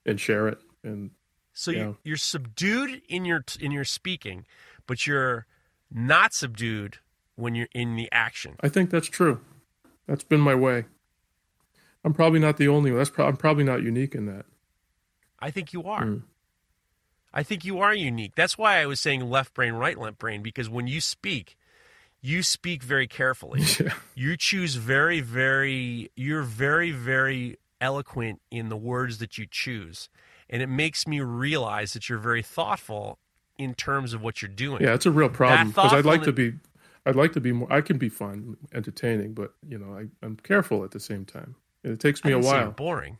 and 0.06 0.20
share 0.20 0.48
it. 0.50 0.60
And 0.84 1.12
So 1.54 1.72
you're, 1.72 1.98
you're 2.04 2.18
subdued 2.18 3.02
in 3.08 3.24
your 3.24 3.46
in 3.62 3.72
your 3.72 3.86
speaking, 3.86 4.46
but 4.88 5.08
you're 5.08 5.46
not 5.92 6.34
subdued 6.34 6.98
when 7.36 7.56
you're 7.56 7.68
in 7.74 7.96
the 7.96 8.10
action. 8.12 8.56
I 8.62 8.70
think 8.70 8.90
that's 8.90 9.08
true. 9.08 9.42
That's 10.08 10.24
been 10.24 10.40
my 10.40 10.56
way. 10.56 10.86
I'm 12.04 12.14
probably 12.14 12.40
not 12.40 12.58
the 12.58 12.68
only 12.68 12.92
one. 12.92 13.00
That's 13.00 13.10
pro- 13.10 13.28
I'm 13.28 13.38
probably 13.38 13.64
not 13.64 13.82
unique 13.82 14.14
in 14.14 14.26
that. 14.28 14.46
I 15.40 15.52
think 15.52 15.74
you 15.74 15.84
are. 15.84 16.04
Mm. 16.04 16.24
I 17.34 17.44
think 17.44 17.66
you 17.66 17.80
are 17.80 17.94
unique. 17.94 18.36
That's 18.36 18.58
why 18.58 18.80
I 18.80 18.86
was 18.86 19.00
saying 19.00 19.22
left 19.30 19.54
brain, 19.54 19.74
right 19.74 19.98
left 19.98 20.18
brain, 20.20 20.42
because 20.42 20.70
when 20.70 20.88
you 20.88 21.02
speak, 21.02 21.58
you 22.22 22.44
speak 22.44 22.82
very 22.84 23.08
carefully. 23.08 23.62
Yeah. 23.80 23.94
you 24.16 24.38
choose 24.38 24.76
very, 24.76 25.20
very, 25.20 26.12
you're 26.16 26.44
very, 26.44 26.92
very 26.92 27.58
eloquent 27.82 28.42
in 28.50 28.70
the 28.70 28.78
words 28.78 29.18
that 29.18 29.38
you 29.38 29.46
choose. 29.50 30.10
And 30.50 30.62
it 30.62 30.68
makes 30.68 31.08
me 31.08 31.20
realize 31.22 31.94
that 31.94 32.08
you're 32.08 32.20
very 32.20 32.42
thoughtful 32.42 33.20
in 33.58 33.74
terms 33.74 34.14
of 34.14 34.22
what 34.22 34.42
you're 34.42 34.50
doing. 34.50 34.82
Yeah, 34.82 34.94
it's 34.94 35.06
a 35.06 35.12
real 35.12 35.30
problem 35.30 35.70
because 35.70 35.94
I'd 35.94 36.06
like 36.06 36.24
to 36.24 36.34
be, 36.34 36.54
I'd 37.06 37.16
like 37.16 37.34
to 37.34 37.42
be 37.42 37.52
more. 37.52 37.72
I 37.72 37.82
can 37.82 37.98
be 37.98 38.10
fun, 38.10 38.58
entertaining, 38.74 39.34
but 39.34 39.54
you 39.68 39.78
know, 39.78 39.98
I, 39.98 40.06
I'm 40.26 40.38
careful 40.38 40.84
at 40.84 40.92
the 40.92 41.00
same 41.00 41.26
time. 41.26 41.56
And 41.84 41.94
it 41.94 42.00
takes 42.00 42.24
me 42.24 42.32
a 42.32 42.36
didn't 42.36 42.46
say 42.46 42.52
you're 42.52 42.62
while. 42.64 42.72
boring. 42.72 43.18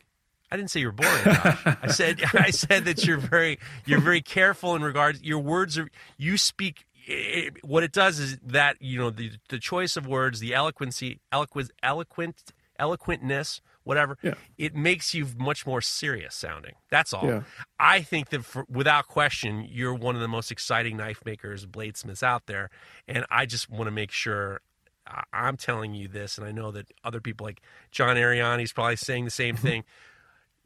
I 0.50 0.56
didn't 0.56 0.70
say 0.70 0.80
you're 0.80 0.92
boring. 0.92 1.24
Josh. 1.24 1.66
I 1.82 1.86
said 1.88 2.20
I 2.34 2.50
said 2.50 2.84
that 2.84 3.04
you're 3.04 3.18
very 3.18 3.58
you're 3.84 4.00
very 4.00 4.22
careful 4.22 4.74
in 4.74 4.82
regards. 4.82 5.22
Your 5.22 5.38
words 5.38 5.78
are 5.78 5.88
you 6.16 6.36
speak. 6.36 6.86
It, 7.08 7.64
what 7.64 7.84
it 7.84 7.92
does 7.92 8.18
is 8.18 8.38
that 8.44 8.76
you 8.80 8.98
know 8.98 9.10
the 9.10 9.32
the 9.48 9.58
choice 9.58 9.96
of 9.96 10.06
words, 10.06 10.40
the 10.40 10.54
eloquency, 10.54 11.20
eloquent, 11.32 11.70
eloquent, 11.82 12.52
eloquentness, 12.80 13.60
whatever. 13.86 14.18
Yeah. 14.20 14.34
It 14.58 14.74
makes 14.74 15.14
you 15.14 15.28
much 15.38 15.64
more 15.64 15.80
serious 15.80 16.34
sounding. 16.34 16.74
That's 16.90 17.12
all. 17.12 17.24
Yeah. 17.24 17.42
I 17.78 18.02
think 18.02 18.30
that 18.30 18.44
for, 18.44 18.66
without 18.68 19.06
question, 19.06 19.64
you're 19.70 19.94
one 19.94 20.16
of 20.16 20.20
the 20.20 20.28
most 20.28 20.50
exciting 20.50 20.96
knife 20.96 21.22
makers, 21.24 21.66
bladesmiths 21.66 22.22
out 22.22 22.46
there, 22.46 22.68
and 23.06 23.24
I 23.30 23.46
just 23.46 23.70
want 23.70 23.84
to 23.84 23.92
make 23.92 24.10
sure 24.10 24.60
I'm 25.32 25.56
telling 25.56 25.94
you 25.94 26.08
this, 26.08 26.36
and 26.36 26.44
I 26.44 26.50
know 26.50 26.72
that 26.72 26.90
other 27.04 27.20
people 27.20 27.46
like 27.46 27.62
John 27.92 28.16
Ariani's 28.16 28.72
probably 28.72 28.96
saying 28.96 29.24
the 29.24 29.30
same 29.30 29.54
mm-hmm. 29.54 29.66
thing. 29.66 29.84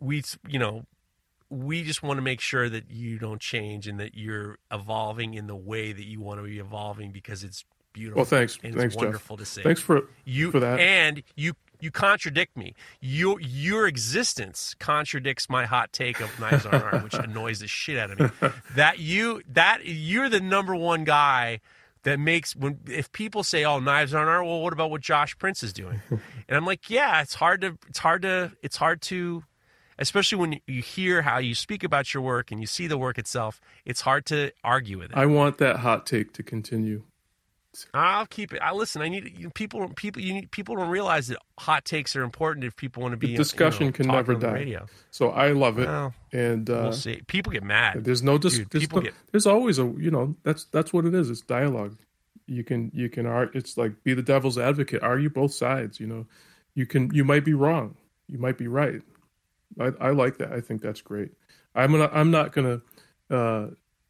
we, 0.00 0.22
you 0.48 0.58
know, 0.58 0.86
we 1.50 1.82
just 1.82 2.02
want 2.02 2.16
to 2.16 2.22
make 2.22 2.40
sure 2.40 2.70
that 2.70 2.90
you 2.90 3.18
don't 3.18 3.40
change 3.40 3.86
and 3.86 4.00
that 4.00 4.14
you're 4.14 4.56
evolving 4.72 5.34
in 5.34 5.46
the 5.46 5.56
way 5.56 5.92
that 5.92 6.06
you 6.06 6.22
want 6.22 6.40
to 6.40 6.46
be 6.46 6.58
evolving 6.58 7.12
because 7.12 7.44
it's 7.44 7.66
beautiful. 7.92 8.20
Well, 8.20 8.24
thanks, 8.24 8.58
and 8.62 8.74
thanks, 8.74 8.94
it's 8.94 9.02
Jeff. 9.02 9.28
to 9.28 9.44
see. 9.44 9.62
Thanks 9.62 9.82
for 9.82 10.08
you 10.24 10.50
for 10.52 10.60
that. 10.60 10.80
and 10.80 11.22
you 11.36 11.52
you 11.80 11.90
contradict 11.90 12.56
me. 12.56 12.74
Your 13.00 13.40
your 13.40 13.86
existence 13.86 14.74
contradicts 14.78 15.48
my 15.48 15.66
hot 15.66 15.92
take 15.92 16.20
of 16.20 16.38
knives 16.40 16.66
on 16.66 16.74
art, 16.74 17.02
which 17.02 17.14
annoys 17.14 17.60
the 17.60 17.68
shit 17.68 17.98
out 17.98 18.10
of 18.10 18.18
me. 18.18 18.48
That 18.74 18.98
you 18.98 19.42
that 19.48 19.80
you're 19.84 20.28
the 20.28 20.40
number 20.40 20.74
one 20.76 21.04
guy 21.04 21.60
that 22.02 22.18
makes 22.18 22.56
when 22.56 22.80
if 22.86 23.10
people 23.12 23.42
say, 23.42 23.64
"Oh, 23.64 23.78
knives 23.78 24.14
on 24.14 24.28
art," 24.28 24.44
well, 24.44 24.60
what 24.60 24.72
about 24.72 24.90
what 24.90 25.00
Josh 25.00 25.36
Prince 25.38 25.62
is 25.62 25.72
doing? 25.72 26.00
And 26.48 26.56
I'm 26.56 26.66
like, 26.66 26.90
yeah, 26.90 27.22
it's 27.22 27.34
hard 27.34 27.60
to 27.60 27.78
it's 27.88 27.98
hard 28.00 28.22
to 28.22 28.50
it's 28.60 28.76
hard 28.76 29.02
to 29.02 29.44
especially 30.00 30.38
when 30.38 30.60
you 30.66 30.82
hear 30.82 31.22
how 31.22 31.38
you 31.38 31.54
speak 31.54 31.84
about 31.84 32.12
your 32.12 32.24
work 32.24 32.50
and 32.50 32.60
you 32.60 32.66
see 32.66 32.88
the 32.88 32.98
work 32.98 33.18
itself 33.18 33.60
it's 33.84 34.00
hard 34.00 34.26
to 34.26 34.50
argue 34.64 34.98
with 34.98 35.12
it 35.12 35.16
I 35.16 35.26
want 35.26 35.58
that 35.58 35.76
hot 35.76 36.06
take 36.06 36.32
to 36.32 36.42
continue. 36.42 37.04
I'll 37.94 38.26
keep 38.26 38.52
it. 38.52 38.60
I 38.62 38.72
listen. 38.72 39.00
I 39.02 39.08
need 39.08 39.38
you, 39.38 39.50
people. 39.50 39.88
People. 39.94 40.20
You 40.22 40.34
need 40.34 40.50
people 40.50 40.74
don't 40.76 40.88
realize 40.90 41.28
that 41.28 41.38
hot 41.58 41.84
takes 41.84 42.16
are 42.16 42.22
important 42.22 42.64
if 42.64 42.74
people 42.76 43.02
want 43.02 43.12
to 43.12 43.16
be. 43.16 43.28
The 43.28 43.36
discussion 43.36 43.84
you 43.86 43.90
know, 43.90 43.96
can 43.96 44.06
never 44.08 44.34
die. 44.34 44.52
Radio. 44.52 44.86
So 45.12 45.30
I 45.30 45.52
love 45.52 45.78
it, 45.78 45.86
Well, 45.86 46.12
and 46.32 46.68
uh, 46.68 46.80
we'll 46.84 46.92
see. 46.92 47.22
People 47.28 47.52
get 47.52 47.62
mad. 47.62 48.04
there's 48.04 48.22
no 48.22 48.38
dis- 48.38 48.56
Dude, 48.58 48.70
there's, 48.70 48.90
no- 48.90 49.00
get- 49.00 49.14
there's 49.30 49.46
always 49.46 49.78
a 49.78 49.84
you 49.98 50.10
know 50.10 50.34
that's 50.42 50.64
that's 50.64 50.92
what 50.92 51.06
it 51.06 51.14
is. 51.14 51.30
It's 51.30 51.42
dialogue. 51.42 51.96
You 52.46 52.64
can 52.64 52.90
you 52.92 53.08
can 53.08 53.26
art. 53.26 53.52
It's 53.54 53.76
like 53.76 54.02
be 54.02 54.14
the 54.14 54.22
devil's 54.22 54.58
advocate. 54.58 55.02
Argue 55.02 55.30
both 55.30 55.52
sides. 55.54 56.00
You 56.00 56.08
know, 56.08 56.26
you 56.74 56.86
can 56.86 57.14
you 57.14 57.24
might 57.24 57.44
be 57.44 57.54
wrong. 57.54 57.96
You 58.28 58.38
might 58.38 58.58
be 58.58 58.66
right. 58.66 59.00
I, 59.78 59.92
I 60.00 60.10
like 60.10 60.38
that. 60.38 60.52
I 60.52 60.60
think 60.60 60.82
that's 60.82 61.00
great. 61.00 61.30
I'm 61.76 61.92
gonna 61.92 62.10
I'm 62.12 62.32
not 62.32 62.52
gonna 62.52 62.80
uh, 63.30 63.68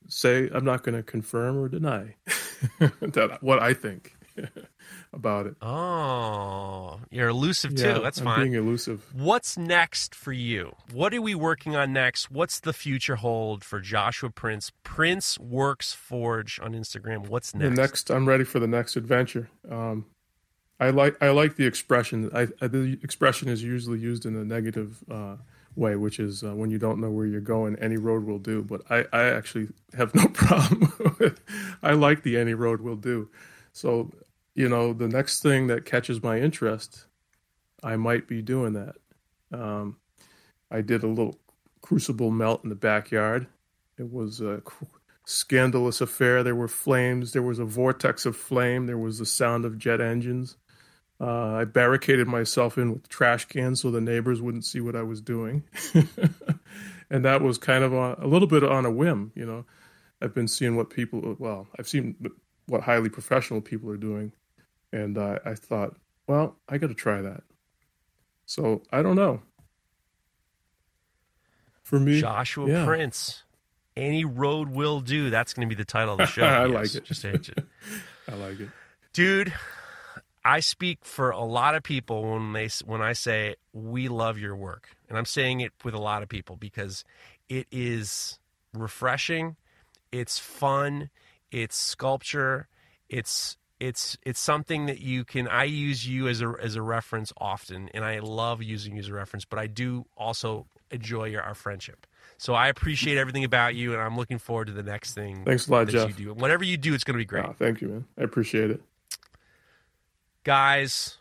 say 0.09 0.49
I'm 0.55 0.65
not 0.65 0.83
gonna 0.83 1.03
confirm 1.03 1.59
or 1.59 1.69
deny 1.69 2.15
that 3.01 3.39
what 3.43 3.59
I 3.61 3.75
think 3.75 4.17
about 5.13 5.47
it. 5.47 5.55
Oh, 5.63 7.01
you're 7.11 7.29
elusive 7.29 7.73
Yeah, 7.79 7.95
too. 7.95 8.01
That's 8.03 8.19
I'm 8.19 8.25
fine. 8.25 8.41
being 8.43 8.55
elusive. 8.55 9.05
What's 9.15 9.59
next 9.59 10.15
for 10.15 10.33
you? 10.33 10.75
What 10.93 11.13
are 11.15 11.23
we 11.23 11.35
working 11.35 11.77
on 11.77 11.93
next? 11.93 12.31
What's 12.31 12.61
the 12.61 12.73
future 12.73 13.17
hold 13.17 13.65
for 13.65 13.81
Joshua 13.81 14.31
Prince? 14.31 14.73
Prince 14.83 15.39
Works 15.39 15.93
Forge 15.93 16.61
on 16.63 16.73
Instagram. 16.73 17.29
What's 17.29 17.55
next? 17.55 17.75
The 17.77 17.83
next, 17.83 18.11
I'm 18.11 18.27
ready 18.29 18.45
for 18.45 18.61
the 18.61 18.69
next 18.69 18.97
adventure. 18.97 19.51
Um, 19.71 20.07
I 20.79 20.91
like 20.91 21.23
I 21.23 21.29
like 21.31 21.57
the 21.57 21.67
expression. 21.67 22.31
I, 22.35 22.49
I, 22.63 22.67
the 22.69 22.99
expression 23.03 23.49
is 23.49 23.63
usually 23.63 23.99
used 23.99 24.25
in 24.25 24.35
a 24.35 24.45
negative 24.45 25.03
uh, 25.11 25.37
way, 25.81 25.97
which 25.97 26.21
is 26.21 26.45
uh, 26.45 26.55
when 26.55 26.71
you 26.71 26.79
don't 26.79 27.01
know 27.01 27.11
where 27.11 27.27
you're 27.27 27.41
going, 27.41 27.75
any 27.77 27.97
road 27.97 28.25
will 28.25 28.39
do. 28.39 28.63
But 28.63 28.83
I, 28.89 29.07
I 29.13 29.25
actually 29.25 29.69
have 29.95 30.15
no 30.15 30.29
problem 30.29 30.93
with. 31.19 31.41
I 31.83 31.93
like 31.93 32.23
the 32.23 32.37
any 32.39 32.55
road 32.55 32.81
will 32.81 32.97
do. 32.97 33.29
So 33.73 34.13
you 34.55 34.69
know, 34.69 34.93
the 34.93 35.09
next 35.09 35.43
thing 35.43 35.69
that 35.69 35.85
catches 35.85 36.23
my 36.23 36.39
interest, 36.39 37.07
I 37.83 37.97
might 37.97 38.29
be 38.29 38.43
doing 38.43 38.75
that. 38.75 38.97
Um, 39.53 39.97
I 40.71 40.83
did 40.83 41.03
a 41.03 41.09
little 41.09 41.39
crucible 41.81 42.31
melt 42.31 42.63
in 42.63 42.69
the 42.69 42.77
backyard. 42.77 43.47
It 43.99 44.13
was 44.13 44.41
a 44.41 44.63
scandalous 45.25 46.01
affair. 46.01 46.43
There 46.43 46.55
were 46.55 46.69
flames. 46.69 47.33
There 47.33 47.43
was 47.43 47.59
a 47.59 47.65
vortex 47.65 48.27
of 48.27 48.37
flame. 48.37 48.87
There 48.87 48.99
was 48.99 49.19
the 49.19 49.27
sound 49.27 49.65
of 49.65 49.79
jet 49.79 50.01
engines. 50.01 50.57
Uh, 51.21 51.57
I 51.57 51.65
barricaded 51.65 52.27
myself 52.27 52.79
in 52.79 52.95
with 52.95 53.09
trash 53.09 53.45
cans 53.45 53.83
so 53.83 53.91
the 53.91 54.01
neighbors 54.01 54.41
wouldn't 54.41 54.65
see 54.65 54.81
what 54.81 54.97
I 54.97 55.03
was 55.03 55.21
doing. 55.21 55.65
and 57.11 57.25
that 57.25 57.43
was 57.43 57.59
kind 57.59 57.85
of 57.85 57.93
a, 57.93 58.17
a 58.21 58.27
little 58.27 58.49
bit 58.49 58.65
on 58.65 58.87
a 58.87 58.91
whim, 58.91 59.33
you 59.35 59.45
know. 59.45 59.67
I've 60.23 60.35
been 60.35 60.49
seeing 60.49 60.77
what 60.77 60.89
people, 60.89 61.37
well, 61.39 61.67
I've 61.79 61.89
seen 61.89 62.17
what 62.67 62.83
highly 62.83 63.11
professional 63.11 63.61
people 63.61 63.91
are 63.91 63.99
doing. 63.99 64.33
And 64.93 65.19
uh, 65.19 65.39
I 65.45 65.55
thought, 65.55 65.97
well, 66.27 66.57
I 66.69 66.79
got 66.79 66.89
to 66.89 66.95
try 66.95 67.21
that. 67.21 67.43
So 68.47 68.83
I 68.91 69.03
don't 69.03 69.17
know. 69.17 69.43
For 71.83 72.01
me, 72.01 72.21
Joshua 72.21 72.69
yeah. 72.69 72.85
Prince. 72.87 73.43
Any 73.97 74.25
road 74.25 74.71
will 74.71 75.01
do. 75.01 75.29
That's 75.29 75.53
going 75.53 75.69
to 75.69 75.75
be 75.75 75.79
the 75.79 75.85
title 75.85 76.15
of 76.15 76.19
the 76.19 76.27
show. 76.27 76.45
I 76.45 76.67
yes. 76.67 76.75
like 76.75 76.95
it. 76.95 77.05
Just, 77.05 77.23
just, 77.23 77.51
I 78.29 78.35
like 78.35 78.61
it. 78.61 78.69
dude 79.13 79.53
i 80.45 80.61
speak 80.61 80.99
for 81.05 81.31
a 81.31 81.45
lot 81.45 81.75
of 81.75 81.83
people 81.83 82.23
when 82.23 82.53
they 82.53 82.69
when 82.85 83.01
i 83.03 83.13
say 83.13 83.55
we 83.73 84.09
love 84.09 84.39
your 84.39 84.57
work 84.57 84.89
and 85.09 85.19
i'm 85.19 85.25
saying 85.25 85.61
it 85.61 85.73
with 85.85 85.95
a 85.95 86.01
lot 86.01 86.23
of 86.23 86.29
people 86.29 86.57
because 86.57 87.05
it 87.49 87.67
is 87.71 88.39
refreshing 88.73 89.57
it's 90.13 90.39
fun 90.39 91.11
it's 91.51 91.77
sculpture 91.77 92.69
it's 93.09 93.57
it's 93.81 94.17
it's 94.23 94.39
something 94.41 94.87
that 94.87 95.01
you 95.01 95.25
can 95.25 95.49
i 95.49 95.65
use 95.65 96.07
you 96.07 96.29
as 96.29 96.43
a 96.43 96.55
as 96.61 96.77
a 96.77 96.83
reference 96.83 97.33
often 97.39 97.89
and 97.95 98.05
i 98.05 98.19
love 98.19 98.63
using 98.63 98.95
you 98.95 99.01
as 99.01 99.09
a 99.09 99.13
reference 99.15 99.45
but 99.45 99.59
i 99.59 99.67
do 99.67 100.05
also 100.17 100.67
enjoy 100.91 101.25
your 101.25 101.43
our 101.43 101.55
friendship 101.55 102.07
so 102.37 102.55
i 102.55 102.69
appreciate 102.69 103.17
everything 103.17 103.45
about 103.45 103.75
you 103.75 103.93
and 103.93 104.01
i'm 104.01 104.17
looking 104.17 104.39
forward 104.39 104.67
to 104.67 104.73
the 104.73 104.83
next 104.83 105.15
thing 105.15 105.45
Thanks 105.45 105.67
a 105.69 105.73
lot, 105.73 105.87
that 105.87 105.93
Jeff. 105.93 106.09
you 106.09 106.27
do 106.27 106.35
whatever 106.35 106.63
you 106.63 106.77
do 106.77 106.95
it's 106.95 107.05
going 107.05 107.15
to 107.15 107.19
be 107.19 107.25
great 107.25 107.45
Oh, 107.47 107.55
thank 107.59 107.81
you, 107.81 107.89
man. 107.89 108.05
I 108.19 108.23
appreciate 108.23 108.71
it. 108.71 108.83
Guys, 110.45 111.19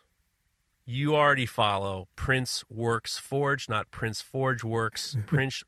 you 0.84 1.14
already 1.14 1.46
follow 1.46 2.08
Prince 2.16 2.64
Works 2.70 3.18
Forge, 3.18 3.68
not 3.68 3.90
Prince 3.90 4.20
Forge 4.20 4.64
Works. 4.64 5.16
Prince 5.26 5.62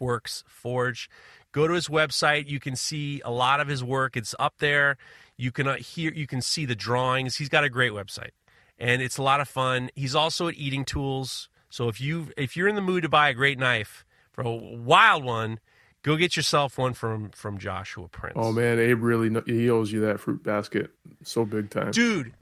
Works 0.00 0.44
Forge. 0.46 1.08
Go 1.52 1.66
to 1.66 1.74
his 1.74 1.88
website. 1.88 2.48
You 2.48 2.60
can 2.60 2.76
see 2.76 3.20
a 3.24 3.30
lot 3.30 3.60
of 3.60 3.68
his 3.68 3.82
work. 3.82 4.16
It's 4.16 4.34
up 4.38 4.54
there. 4.58 4.96
You 5.36 5.52
can 5.52 5.66
uh, 5.66 5.76
hear. 5.76 6.12
You 6.12 6.26
can 6.26 6.40
see 6.40 6.66
the 6.66 6.74
drawings. 6.74 7.36
He's 7.36 7.48
got 7.48 7.64
a 7.64 7.70
great 7.70 7.92
website, 7.92 8.30
and 8.78 9.00
it's 9.00 9.18
a 9.18 9.22
lot 9.22 9.40
of 9.40 9.48
fun. 9.48 9.90
He's 9.94 10.14
also 10.14 10.48
at 10.48 10.54
Eating 10.54 10.84
Tools. 10.84 11.48
So 11.70 11.88
if 11.88 12.00
you 12.00 12.28
if 12.36 12.56
you're 12.56 12.68
in 12.68 12.74
the 12.74 12.82
mood 12.82 13.02
to 13.02 13.08
buy 13.08 13.28
a 13.28 13.34
great 13.34 13.58
knife 13.58 14.04
for 14.32 14.42
a 14.42 14.52
wild 14.52 15.24
one, 15.24 15.60
go 16.02 16.16
get 16.16 16.36
yourself 16.36 16.78
one 16.78 16.94
from 16.94 17.30
from 17.30 17.58
Joshua 17.58 18.08
Prince. 18.08 18.36
Oh 18.36 18.52
man, 18.52 18.78
Abe 18.78 19.02
really 19.02 19.30
he 19.46 19.70
owes 19.70 19.92
you 19.92 20.00
that 20.00 20.20
fruit 20.20 20.42
basket 20.42 20.90
so 21.22 21.44
big 21.44 21.70
time. 21.70 21.90
dude 21.90 22.32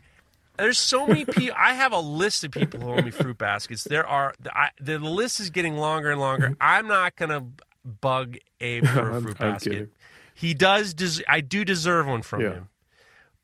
there's 0.58 0.78
so 0.78 1.06
many 1.06 1.24
people 1.24 1.54
i 1.58 1.74
have 1.74 1.92
a 1.92 1.98
list 1.98 2.44
of 2.44 2.50
people 2.50 2.80
who 2.80 2.92
owe 2.92 3.02
me 3.02 3.10
fruit 3.10 3.36
baskets. 3.38 3.84
There 3.84 4.06
are 4.06 4.34
I, 4.52 4.70
the 4.80 4.98
list 4.98 5.40
is 5.40 5.50
getting 5.50 5.76
longer 5.76 6.10
and 6.10 6.20
longer. 6.20 6.56
I'm 6.60 6.86
not 6.86 7.16
gonna 7.16 7.46
bug 7.84 8.36
abe 8.60 8.86
for 8.86 9.10
a 9.10 9.20
fruit 9.22 9.38
basket 9.38 9.70
kidding. 9.70 9.88
he 10.34 10.54
does 10.54 10.94
des- 10.94 11.22
i 11.28 11.40
do 11.40 11.64
deserve 11.64 12.06
one 12.06 12.22
from 12.22 12.40
Yeah. 12.42 12.52
him. 12.54 12.68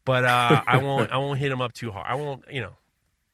But 0.04 0.24
uh, 0.24 0.62
i 0.66 0.78
won't 0.78 1.10
i 1.12 1.16
won't 1.18 1.38
hit 1.38 1.50
him 1.52 1.60
up 1.60 1.72
too 1.72 1.90
hard. 1.90 2.06
I 2.08 2.14
won't 2.14 2.44
you 2.50 2.60
know. 2.62 2.72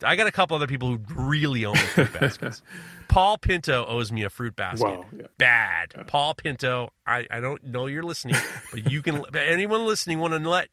I 0.03 0.15
got 0.17 0.27
a 0.27 0.33
couple 0.33 0.55
other 0.57 0.67
people 0.67 0.89
who 0.91 1.01
really 1.15 1.65
owe 1.65 1.73
me 1.73 1.79
fruit 1.79 2.13
baskets. 2.13 2.61
Paul 3.09 3.39
pinto 3.39 3.87
owes 3.87 4.13
me 4.13 4.25
a 4.25 4.31
fruit 4.31 4.55
basket. 4.57 4.85
Wow, 4.87 5.07
yeah. 5.17 5.27
bad. 5.39 5.95
Paul 6.07 6.35
pinto 6.35 6.91
I, 7.07 7.27
I 7.31 7.41
don't 7.41 7.63
know 7.65 7.87
you're 7.87 8.03
listening 8.03 8.37
but 8.73 8.91
you 8.91 9.01
can 9.03 9.23
anyone 9.35 9.87
listening 9.87 10.19
want 10.19 10.35
to 10.35 10.49
let 10.51 10.69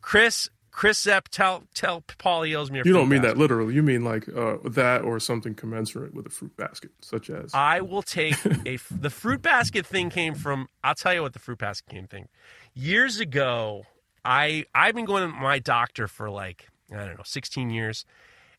chris 0.00 0.48
chris 0.78 1.02
zepp 1.02 1.28
tell 1.28 1.64
tell 1.74 2.02
paul 2.18 2.42
he 2.42 2.54
owes 2.54 2.70
me 2.70 2.78
You 2.84 2.92
don't 2.92 3.08
mean 3.08 3.22
basket. 3.22 3.34
that 3.34 3.40
literally. 3.40 3.74
You 3.74 3.82
mean 3.82 4.04
like 4.04 4.28
uh, 4.28 4.58
that 4.64 5.02
or 5.02 5.18
something 5.18 5.52
commensurate 5.56 6.14
with 6.14 6.24
a 6.24 6.30
fruit 6.30 6.56
basket, 6.56 6.92
such 7.00 7.30
as 7.30 7.52
I 7.52 7.80
will 7.80 8.02
take 8.02 8.36
a. 8.64 8.78
the 8.88 9.10
fruit 9.10 9.42
basket 9.42 9.84
thing 9.84 10.08
came 10.08 10.36
from 10.36 10.68
I'll 10.84 10.94
tell 10.94 11.12
you 11.12 11.22
what 11.22 11.32
the 11.32 11.40
fruit 11.40 11.58
basket 11.58 11.90
came 11.90 12.06
thing. 12.06 12.28
Years 12.74 13.18
ago, 13.18 13.86
I 14.24 14.66
I've 14.72 14.94
been 14.94 15.04
going 15.04 15.28
to 15.28 15.36
my 15.36 15.58
doctor 15.58 16.06
for 16.06 16.30
like 16.30 16.68
I 16.92 17.04
don't 17.04 17.18
know, 17.18 17.24
16 17.24 17.70
years 17.70 18.04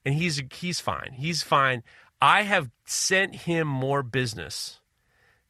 and 0.05 0.13
he's 0.13 0.43
he's 0.51 0.81
fine. 0.81 1.13
He's 1.13 1.41
fine. 1.41 1.83
I 2.21 2.41
have 2.41 2.69
sent 2.83 3.33
him 3.47 3.65
more 3.65 4.03
business 4.03 4.81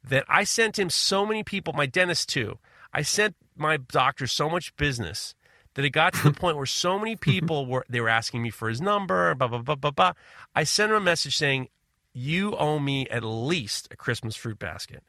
that 0.03 0.23
I 0.29 0.43
sent 0.43 0.77
him 0.77 0.91
so 0.91 1.25
many 1.25 1.43
people, 1.43 1.73
my 1.73 1.87
dentist 1.87 2.29
too. 2.29 2.59
I 2.93 3.01
sent 3.01 3.35
my 3.57 3.77
doctor 3.77 4.27
so 4.27 4.51
much 4.51 4.75
business 4.77 5.33
that 5.79 5.85
it 5.85 5.91
got 5.91 6.13
to 6.13 6.23
the 6.23 6.33
point 6.39 6.57
where 6.57 6.65
so 6.65 6.99
many 6.99 7.15
people 7.15 7.65
were 7.65 7.85
they 7.87 8.01
were 8.01 8.09
asking 8.09 8.43
me 8.43 8.49
for 8.49 8.67
his 8.67 8.81
number, 8.81 9.33
blah 9.33 9.47
blah 9.47 9.59
blah 9.59 9.75
blah 9.75 9.91
blah. 9.91 10.13
I 10.53 10.65
sent 10.65 10.91
him 10.91 10.97
a 10.97 11.01
message 11.01 11.37
saying, 11.37 11.69
"You 12.11 12.53
owe 12.57 12.79
me 12.79 13.07
at 13.07 13.23
least 13.23 13.87
a 13.89 13.95
Christmas 13.95 14.35
fruit 14.35 14.59
basket," 14.59 15.03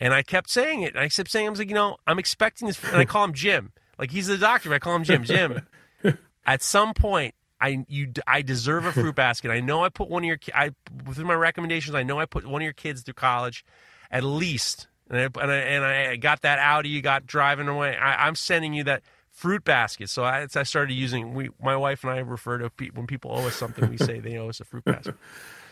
and 0.00 0.12
I 0.12 0.24
kept 0.24 0.50
saying 0.50 0.82
it. 0.82 0.94
And 0.94 0.98
I 1.04 1.08
kept 1.08 1.30
saying, 1.30 1.46
"I 1.46 1.50
was 1.50 1.60
like, 1.60 1.68
you 1.68 1.76
know, 1.76 1.96
I'm 2.08 2.18
expecting 2.18 2.66
this," 2.66 2.82
and 2.82 2.96
I 2.96 3.04
call 3.04 3.22
him 3.22 3.34
Jim. 3.34 3.72
Like 4.00 4.10
he's 4.10 4.26
the 4.26 4.36
doctor. 4.36 4.74
I 4.74 4.80
call 4.80 4.96
him 4.96 5.04
Jim. 5.04 5.22
Jim. 5.22 5.66
At 6.46 6.60
some 6.60 6.92
point, 6.92 7.36
I 7.60 7.84
you 7.86 8.12
I 8.26 8.42
deserve 8.42 8.84
a 8.84 8.90
fruit 8.90 9.14
basket. 9.14 9.52
I 9.52 9.60
know 9.60 9.84
I 9.84 9.90
put 9.90 10.08
one 10.08 10.24
of 10.24 10.26
your 10.26 10.38
I 10.52 10.72
within 11.06 11.26
my 11.26 11.34
recommendations. 11.34 11.94
I 11.94 12.02
know 12.02 12.18
I 12.18 12.26
put 12.26 12.44
one 12.46 12.62
of 12.62 12.64
your 12.64 12.72
kids 12.72 13.02
through 13.02 13.14
college, 13.14 13.64
at 14.10 14.24
least. 14.24 14.88
And 15.08 15.20
I, 15.20 15.40
and 15.40 15.52
I, 15.52 15.56
and 15.56 15.84
I 15.84 16.16
got 16.16 16.42
that 16.42 16.58
Audi 16.58 16.88
you 16.88 17.00
got 17.00 17.26
driving 17.26 17.68
away. 17.68 17.96
I, 17.96 18.26
I'm 18.26 18.34
sending 18.34 18.74
you 18.74 18.82
that 18.84 19.02
fruit 19.36 19.62
basket. 19.62 20.10
So 20.10 20.24
I, 20.24 20.46
I 20.56 20.62
started 20.64 20.94
using. 20.94 21.34
We, 21.34 21.50
my 21.62 21.76
wife 21.76 22.02
and 22.02 22.12
I 22.12 22.18
refer 22.18 22.58
to 22.58 22.70
pe- 22.70 22.88
when 22.90 23.06
people 23.06 23.30
owe 23.30 23.46
us 23.46 23.54
something, 23.54 23.88
we 23.88 23.98
say 23.98 24.18
they 24.18 24.36
owe 24.38 24.48
us 24.48 24.58
a 24.60 24.64
fruit 24.64 24.84
basket. 24.86 25.14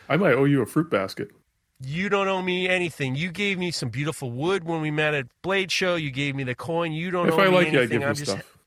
I 0.08 0.16
might 0.16 0.34
owe 0.34 0.44
you 0.44 0.62
a 0.62 0.66
fruit 0.66 0.90
basket. 0.90 1.30
You 1.80 2.08
don't 2.08 2.28
owe 2.28 2.40
me 2.42 2.68
anything. 2.68 3.16
You 3.16 3.30
gave 3.32 3.58
me 3.58 3.70
some 3.72 3.88
beautiful 3.88 4.30
wood 4.30 4.64
when 4.64 4.80
we 4.80 4.90
met 4.92 5.12
at 5.14 5.26
Blade 5.42 5.72
Show. 5.72 5.96
You 5.96 6.10
gave 6.12 6.36
me 6.36 6.44
the 6.44 6.54
coin. 6.54 6.92
You 6.92 7.10
don't 7.10 7.26
If 7.26 7.34
owe 7.34 7.38
I 7.40 7.46
me 7.46 7.50
like 7.50 7.66
anything. 7.68 7.74
you, 7.74 7.80
I 7.80 7.86
give 7.86 8.02
I'm 8.02 8.08
you 8.10 8.14
just 8.14 8.30
stuff. 8.30 8.58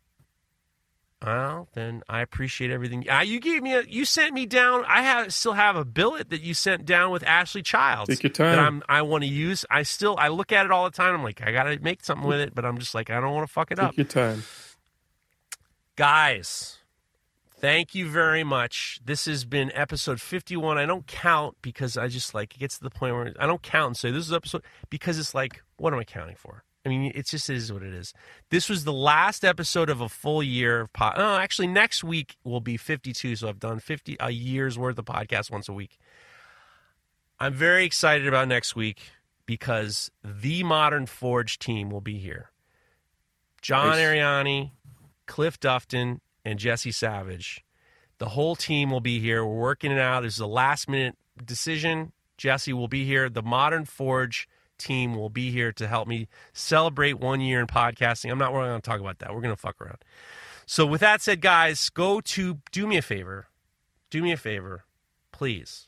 well, 1.23 1.67
then 1.73 2.03
I 2.07 2.21
appreciate 2.21 2.69
everything. 2.69 3.05
Ah, 3.09 3.21
you 3.21 3.39
gave 3.39 3.63
me 3.63 3.73
a. 3.73 3.81
You 3.83 4.03
sent 4.05 4.33
me 4.33 4.45
down. 4.45 4.83
I 4.87 5.01
have 5.01 5.33
still 5.33 5.53
have 5.53 5.75
a 5.75 5.85
billet 5.85 6.29
that 6.29 6.41
you 6.41 6.53
sent 6.53 6.85
down 6.85 7.11
with 7.11 7.23
Ashley 7.23 7.61
Childs. 7.63 8.09
Take 8.09 8.23
your 8.23 8.29
That 8.31 8.55
time. 8.55 8.59
I'm. 8.59 8.83
I 8.99 9.01
want 9.03 9.23
to 9.23 9.29
use. 9.29 9.65
I 9.69 9.83
still. 9.83 10.15
I 10.19 10.27
look 10.27 10.51
at 10.51 10.65
it 10.65 10.71
all 10.71 10.85
the 10.85 10.95
time. 10.95 11.15
I'm 11.15 11.23
like, 11.23 11.41
I 11.41 11.51
gotta 11.51 11.79
make 11.79 12.03
something 12.03 12.27
with 12.27 12.39
it, 12.39 12.53
but 12.53 12.65
I'm 12.65 12.77
just 12.77 12.93
like, 12.93 13.09
I 13.09 13.19
don't 13.19 13.33
want 13.33 13.47
to 13.47 13.51
fuck 13.53 13.71
it 13.71 13.79
up. 13.79 13.91
Take 13.91 13.97
your 13.97 14.05
time. 14.05 14.43
Guys, 15.97 16.77
thank 17.59 17.95
you 17.95 18.07
very 18.07 18.43
much. 18.43 18.99
This 19.03 19.25
has 19.25 19.45
been 19.45 19.71
episode 19.73 20.21
51. 20.21 20.77
I 20.77 20.85
don't 20.85 21.07
count 21.07 21.57
because 21.63 21.97
I 21.97 22.07
just 22.07 22.35
like 22.35 22.53
it 22.53 22.59
gets 22.59 22.77
to 22.77 22.83
the 22.83 22.91
point 22.91 23.15
where 23.15 23.33
I 23.39 23.47
don't 23.47 23.63
count 23.63 23.87
and 23.87 23.97
say 23.97 24.11
this 24.11 24.27
is 24.27 24.31
episode 24.31 24.61
because 24.91 25.17
it's 25.17 25.33
like, 25.33 25.63
what 25.77 25.93
am 25.93 25.99
I 25.99 26.03
counting 26.03 26.35
for? 26.35 26.63
I 26.85 26.89
mean, 26.89 27.11
it 27.15 27.25
just 27.25 27.49
is 27.49 27.73
what 27.73 27.81
it 27.81 27.95
is. 27.95 28.13
This 28.51 28.69
was 28.69 28.83
the 28.83 28.93
last 28.93 29.43
episode 29.43 29.89
of 29.89 29.99
a 29.99 30.07
full 30.07 30.43
year 30.43 30.81
of 30.81 30.93
pod. 30.93 31.15
Oh, 31.17 31.37
actually, 31.37 31.65
next 31.65 32.03
week 32.03 32.35
will 32.43 32.61
be 32.61 32.77
52. 32.77 33.35
So 33.35 33.49
I've 33.49 33.59
done 33.59 33.79
50 33.79 34.17
a 34.19 34.29
year's 34.29 34.77
worth 34.77 34.99
of 34.99 35.05
podcasts 35.05 35.49
once 35.49 35.67
a 35.67 35.73
week. 35.73 35.97
I'm 37.39 37.55
very 37.55 37.85
excited 37.85 38.27
about 38.27 38.47
next 38.47 38.75
week 38.75 39.01
because 39.47 40.11
the 40.23 40.61
Modern 40.61 41.07
Forge 41.07 41.57
team 41.57 41.89
will 41.89 42.01
be 42.01 42.19
here. 42.19 42.51
John 43.63 43.87
Nice. 43.87 43.97
Ariani, 43.97 44.71
Cliff 45.27 45.59
Dufton, 45.59 46.19
and 46.43 46.57
Jesse 46.57 46.91
Savage. 46.91 47.63
The 48.19 48.29
whole 48.29 48.55
team 48.55 48.89
will 48.89 49.01
be 49.01 49.19
here. 49.19 49.45
We're 49.45 49.59
working 49.59 49.91
it 49.91 49.99
out. 49.99 50.23
This 50.23 50.35
is 50.35 50.39
a 50.39 50.47
last 50.47 50.89
minute 50.89 51.15
decision. 51.43 52.13
Jesse 52.37 52.73
will 52.73 52.87
be 52.87 53.05
here. 53.05 53.29
The 53.29 53.43
Modern 53.43 53.85
Forge 53.85 54.47
team 54.77 55.15
will 55.15 55.29
be 55.29 55.51
here 55.51 55.71
to 55.73 55.87
help 55.87 56.07
me 56.07 56.27
celebrate 56.53 57.19
one 57.19 57.41
year 57.41 57.59
in 57.59 57.67
podcasting. 57.67 58.31
I'm 58.31 58.37
not 58.37 58.53
really 58.53 58.67
going 58.67 58.81
to 58.81 58.89
talk 58.89 58.99
about 58.99 59.19
that. 59.19 59.33
We're 59.33 59.41
going 59.41 59.55
to 59.55 59.61
fuck 59.61 59.79
around. 59.81 59.97
So, 60.65 60.85
with 60.85 61.01
that 61.01 61.21
said, 61.21 61.41
guys, 61.41 61.89
go 61.89 62.19
to 62.21 62.59
do 62.71 62.87
me 62.87 62.97
a 62.97 63.01
favor. 63.01 63.47
Do 64.09 64.21
me 64.21 64.31
a 64.31 64.37
favor, 64.37 64.85
please. 65.31 65.86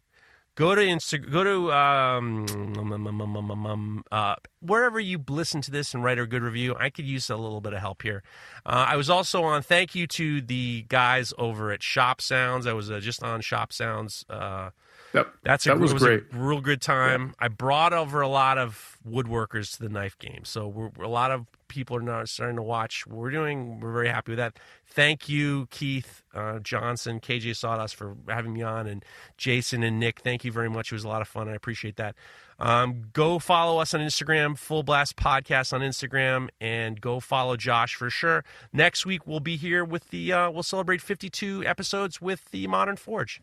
Go 0.59 0.75
to 0.75 0.81
Insta, 0.81 1.31
go 1.31 1.41
to 1.45 1.71
um, 1.71 2.45
um, 2.77 2.91
um, 3.21 3.65
um, 3.65 4.03
uh, 4.11 4.35
wherever 4.59 4.99
you 4.99 5.23
listen 5.29 5.61
to 5.61 5.71
this 5.71 5.93
and 5.93 6.03
write 6.03 6.19
a 6.19 6.25
good 6.27 6.43
review. 6.43 6.75
I 6.77 6.89
could 6.89 7.05
use 7.05 7.29
a 7.29 7.37
little 7.37 7.61
bit 7.61 7.71
of 7.71 7.79
help 7.79 8.01
here. 8.01 8.23
Uh, 8.65 8.87
I 8.89 8.97
was 8.97 9.09
also 9.09 9.43
on. 9.43 9.61
Thank 9.61 9.95
you 9.95 10.05
to 10.07 10.41
the 10.41 10.85
guys 10.89 11.33
over 11.37 11.71
at 11.71 11.81
Shop 11.81 12.19
Sounds. 12.19 12.67
I 12.67 12.73
was 12.73 12.91
uh, 12.91 12.99
just 12.99 13.23
on 13.23 13.39
Shop 13.39 13.71
Sounds. 13.71 14.25
Uh, 14.29 14.71
Yep. 15.13 15.33
that's 15.41 15.65
a, 15.65 15.69
That 15.69 15.79
was 15.79 15.93
it 15.93 15.97
great. 15.99 16.23
a 16.33 16.37
real 16.37 16.61
good 16.61 16.81
time. 16.81 17.33
I 17.39 17.47
brought 17.47 17.93
over 17.93 18.21
a 18.21 18.27
lot 18.27 18.59
of 18.59 18.97
woodworkers 19.09 19.71
to 19.77 19.79
the 19.81 19.89
knife 19.89 20.19
game, 20.19 20.41
so 20.43 20.67
we're, 20.67 20.91
a 21.03 21.07
lot 21.07 21.31
of 21.31 21.47
people 21.69 21.95
are 21.95 22.01
now 22.01 22.25
starting 22.25 22.57
to 22.57 22.61
watch. 22.61 23.07
We're 23.07 23.29
doing. 23.31 23.79
We're 23.79 23.93
very 23.93 24.09
happy 24.09 24.33
with 24.33 24.39
that. 24.39 24.59
Thank 24.85 25.29
you, 25.29 25.67
Keith 25.71 26.23
uh, 26.33 26.59
Johnson, 26.59 27.21
KJ 27.21 27.55
Sawdust, 27.55 27.95
for 27.95 28.17
having 28.27 28.53
me 28.53 28.61
on, 28.61 28.87
and 28.87 29.05
Jason 29.37 29.83
and 29.83 29.99
Nick. 29.99 30.19
Thank 30.19 30.43
you 30.43 30.51
very 30.51 30.69
much. 30.69 30.91
It 30.91 30.95
was 30.95 31.05
a 31.05 31.07
lot 31.07 31.21
of 31.21 31.27
fun. 31.27 31.47
I 31.47 31.53
appreciate 31.53 31.95
that. 31.95 32.15
Um, 32.59 33.03
go 33.13 33.39
follow 33.39 33.79
us 33.79 33.93
on 33.93 34.01
Instagram, 34.01 34.57
Full 34.57 34.83
Blast 34.83 35.15
Podcast 35.15 35.71
on 35.71 35.79
Instagram, 35.79 36.49
and 36.59 36.99
go 36.99 37.21
follow 37.21 37.55
Josh 37.55 37.95
for 37.95 38.09
sure. 38.09 38.43
Next 38.73 39.05
week 39.05 39.25
we'll 39.25 39.39
be 39.39 39.55
here 39.55 39.85
with 39.85 40.09
the. 40.09 40.33
Uh, 40.33 40.49
we'll 40.49 40.63
celebrate 40.63 41.01
52 41.01 41.63
episodes 41.65 42.19
with 42.19 42.51
the 42.51 42.67
Modern 42.67 42.97
Forge. 42.97 43.41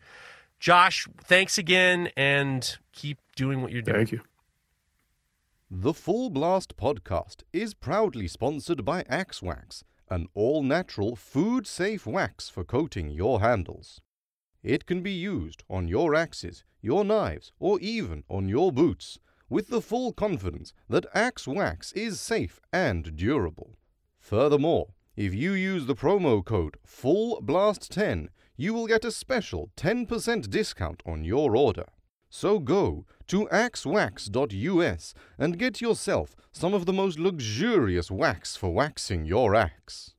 Josh, 0.59 1.07
thanks 1.23 1.57
again, 1.57 2.09
and 2.17 2.77
keep 2.91 3.17
doing 3.35 3.61
what 3.61 3.71
you're 3.71 3.81
doing. 3.81 3.97
Thank 3.97 4.11
you. 4.11 4.21
The 5.69 5.93
Full 5.93 6.29
Blast 6.29 6.77
podcast 6.77 7.43
is 7.51 7.73
proudly 7.73 8.29
sponsored 8.29 8.85
by 8.85 9.03
Axe 9.09 9.43
Wax, 9.43 9.83
an 10.09 10.27
all 10.33 10.63
natural, 10.63 11.17
food 11.17 11.67
safe 11.67 12.07
wax 12.07 12.47
for 12.47 12.63
coating 12.63 13.09
your 13.09 13.41
handles. 13.41 13.99
It 14.63 14.85
can 14.85 15.01
be 15.01 15.11
used 15.11 15.65
on 15.69 15.89
your 15.89 16.15
axes, 16.15 16.63
your 16.81 17.03
knives, 17.03 17.51
or 17.59 17.81
even 17.81 18.23
on 18.29 18.47
your 18.47 18.71
boots, 18.71 19.19
with 19.49 19.67
the 19.67 19.81
full 19.81 20.13
confidence 20.13 20.71
that 20.87 21.05
Axe 21.13 21.49
Wax 21.49 21.91
is 21.91 22.21
safe 22.21 22.61
and 22.71 23.17
durable. 23.17 23.77
Furthermore, 24.21 24.93
if 25.17 25.33
you 25.33 25.51
use 25.51 25.85
the 25.85 25.95
promo 25.95 26.45
code 26.45 26.77
FULLBLAST10, 26.87 28.29
you 28.55 28.73
will 28.73 28.87
get 28.87 29.03
a 29.03 29.11
special 29.11 29.69
10% 29.75 30.49
discount 30.49 31.03
on 31.05 31.25
your 31.25 31.57
order. 31.57 31.87
So 32.39 32.59
go 32.59 33.05
to 33.29 33.47
axewax.us 33.47 35.13
and 35.39 35.57
get 35.57 35.81
yourself 35.81 36.35
some 36.51 36.75
of 36.75 36.85
the 36.85 36.93
most 36.93 37.17
luxurious 37.17 38.11
wax 38.11 38.55
for 38.55 38.71
waxing 38.71 39.25
your 39.25 39.55
axe. 39.55 40.13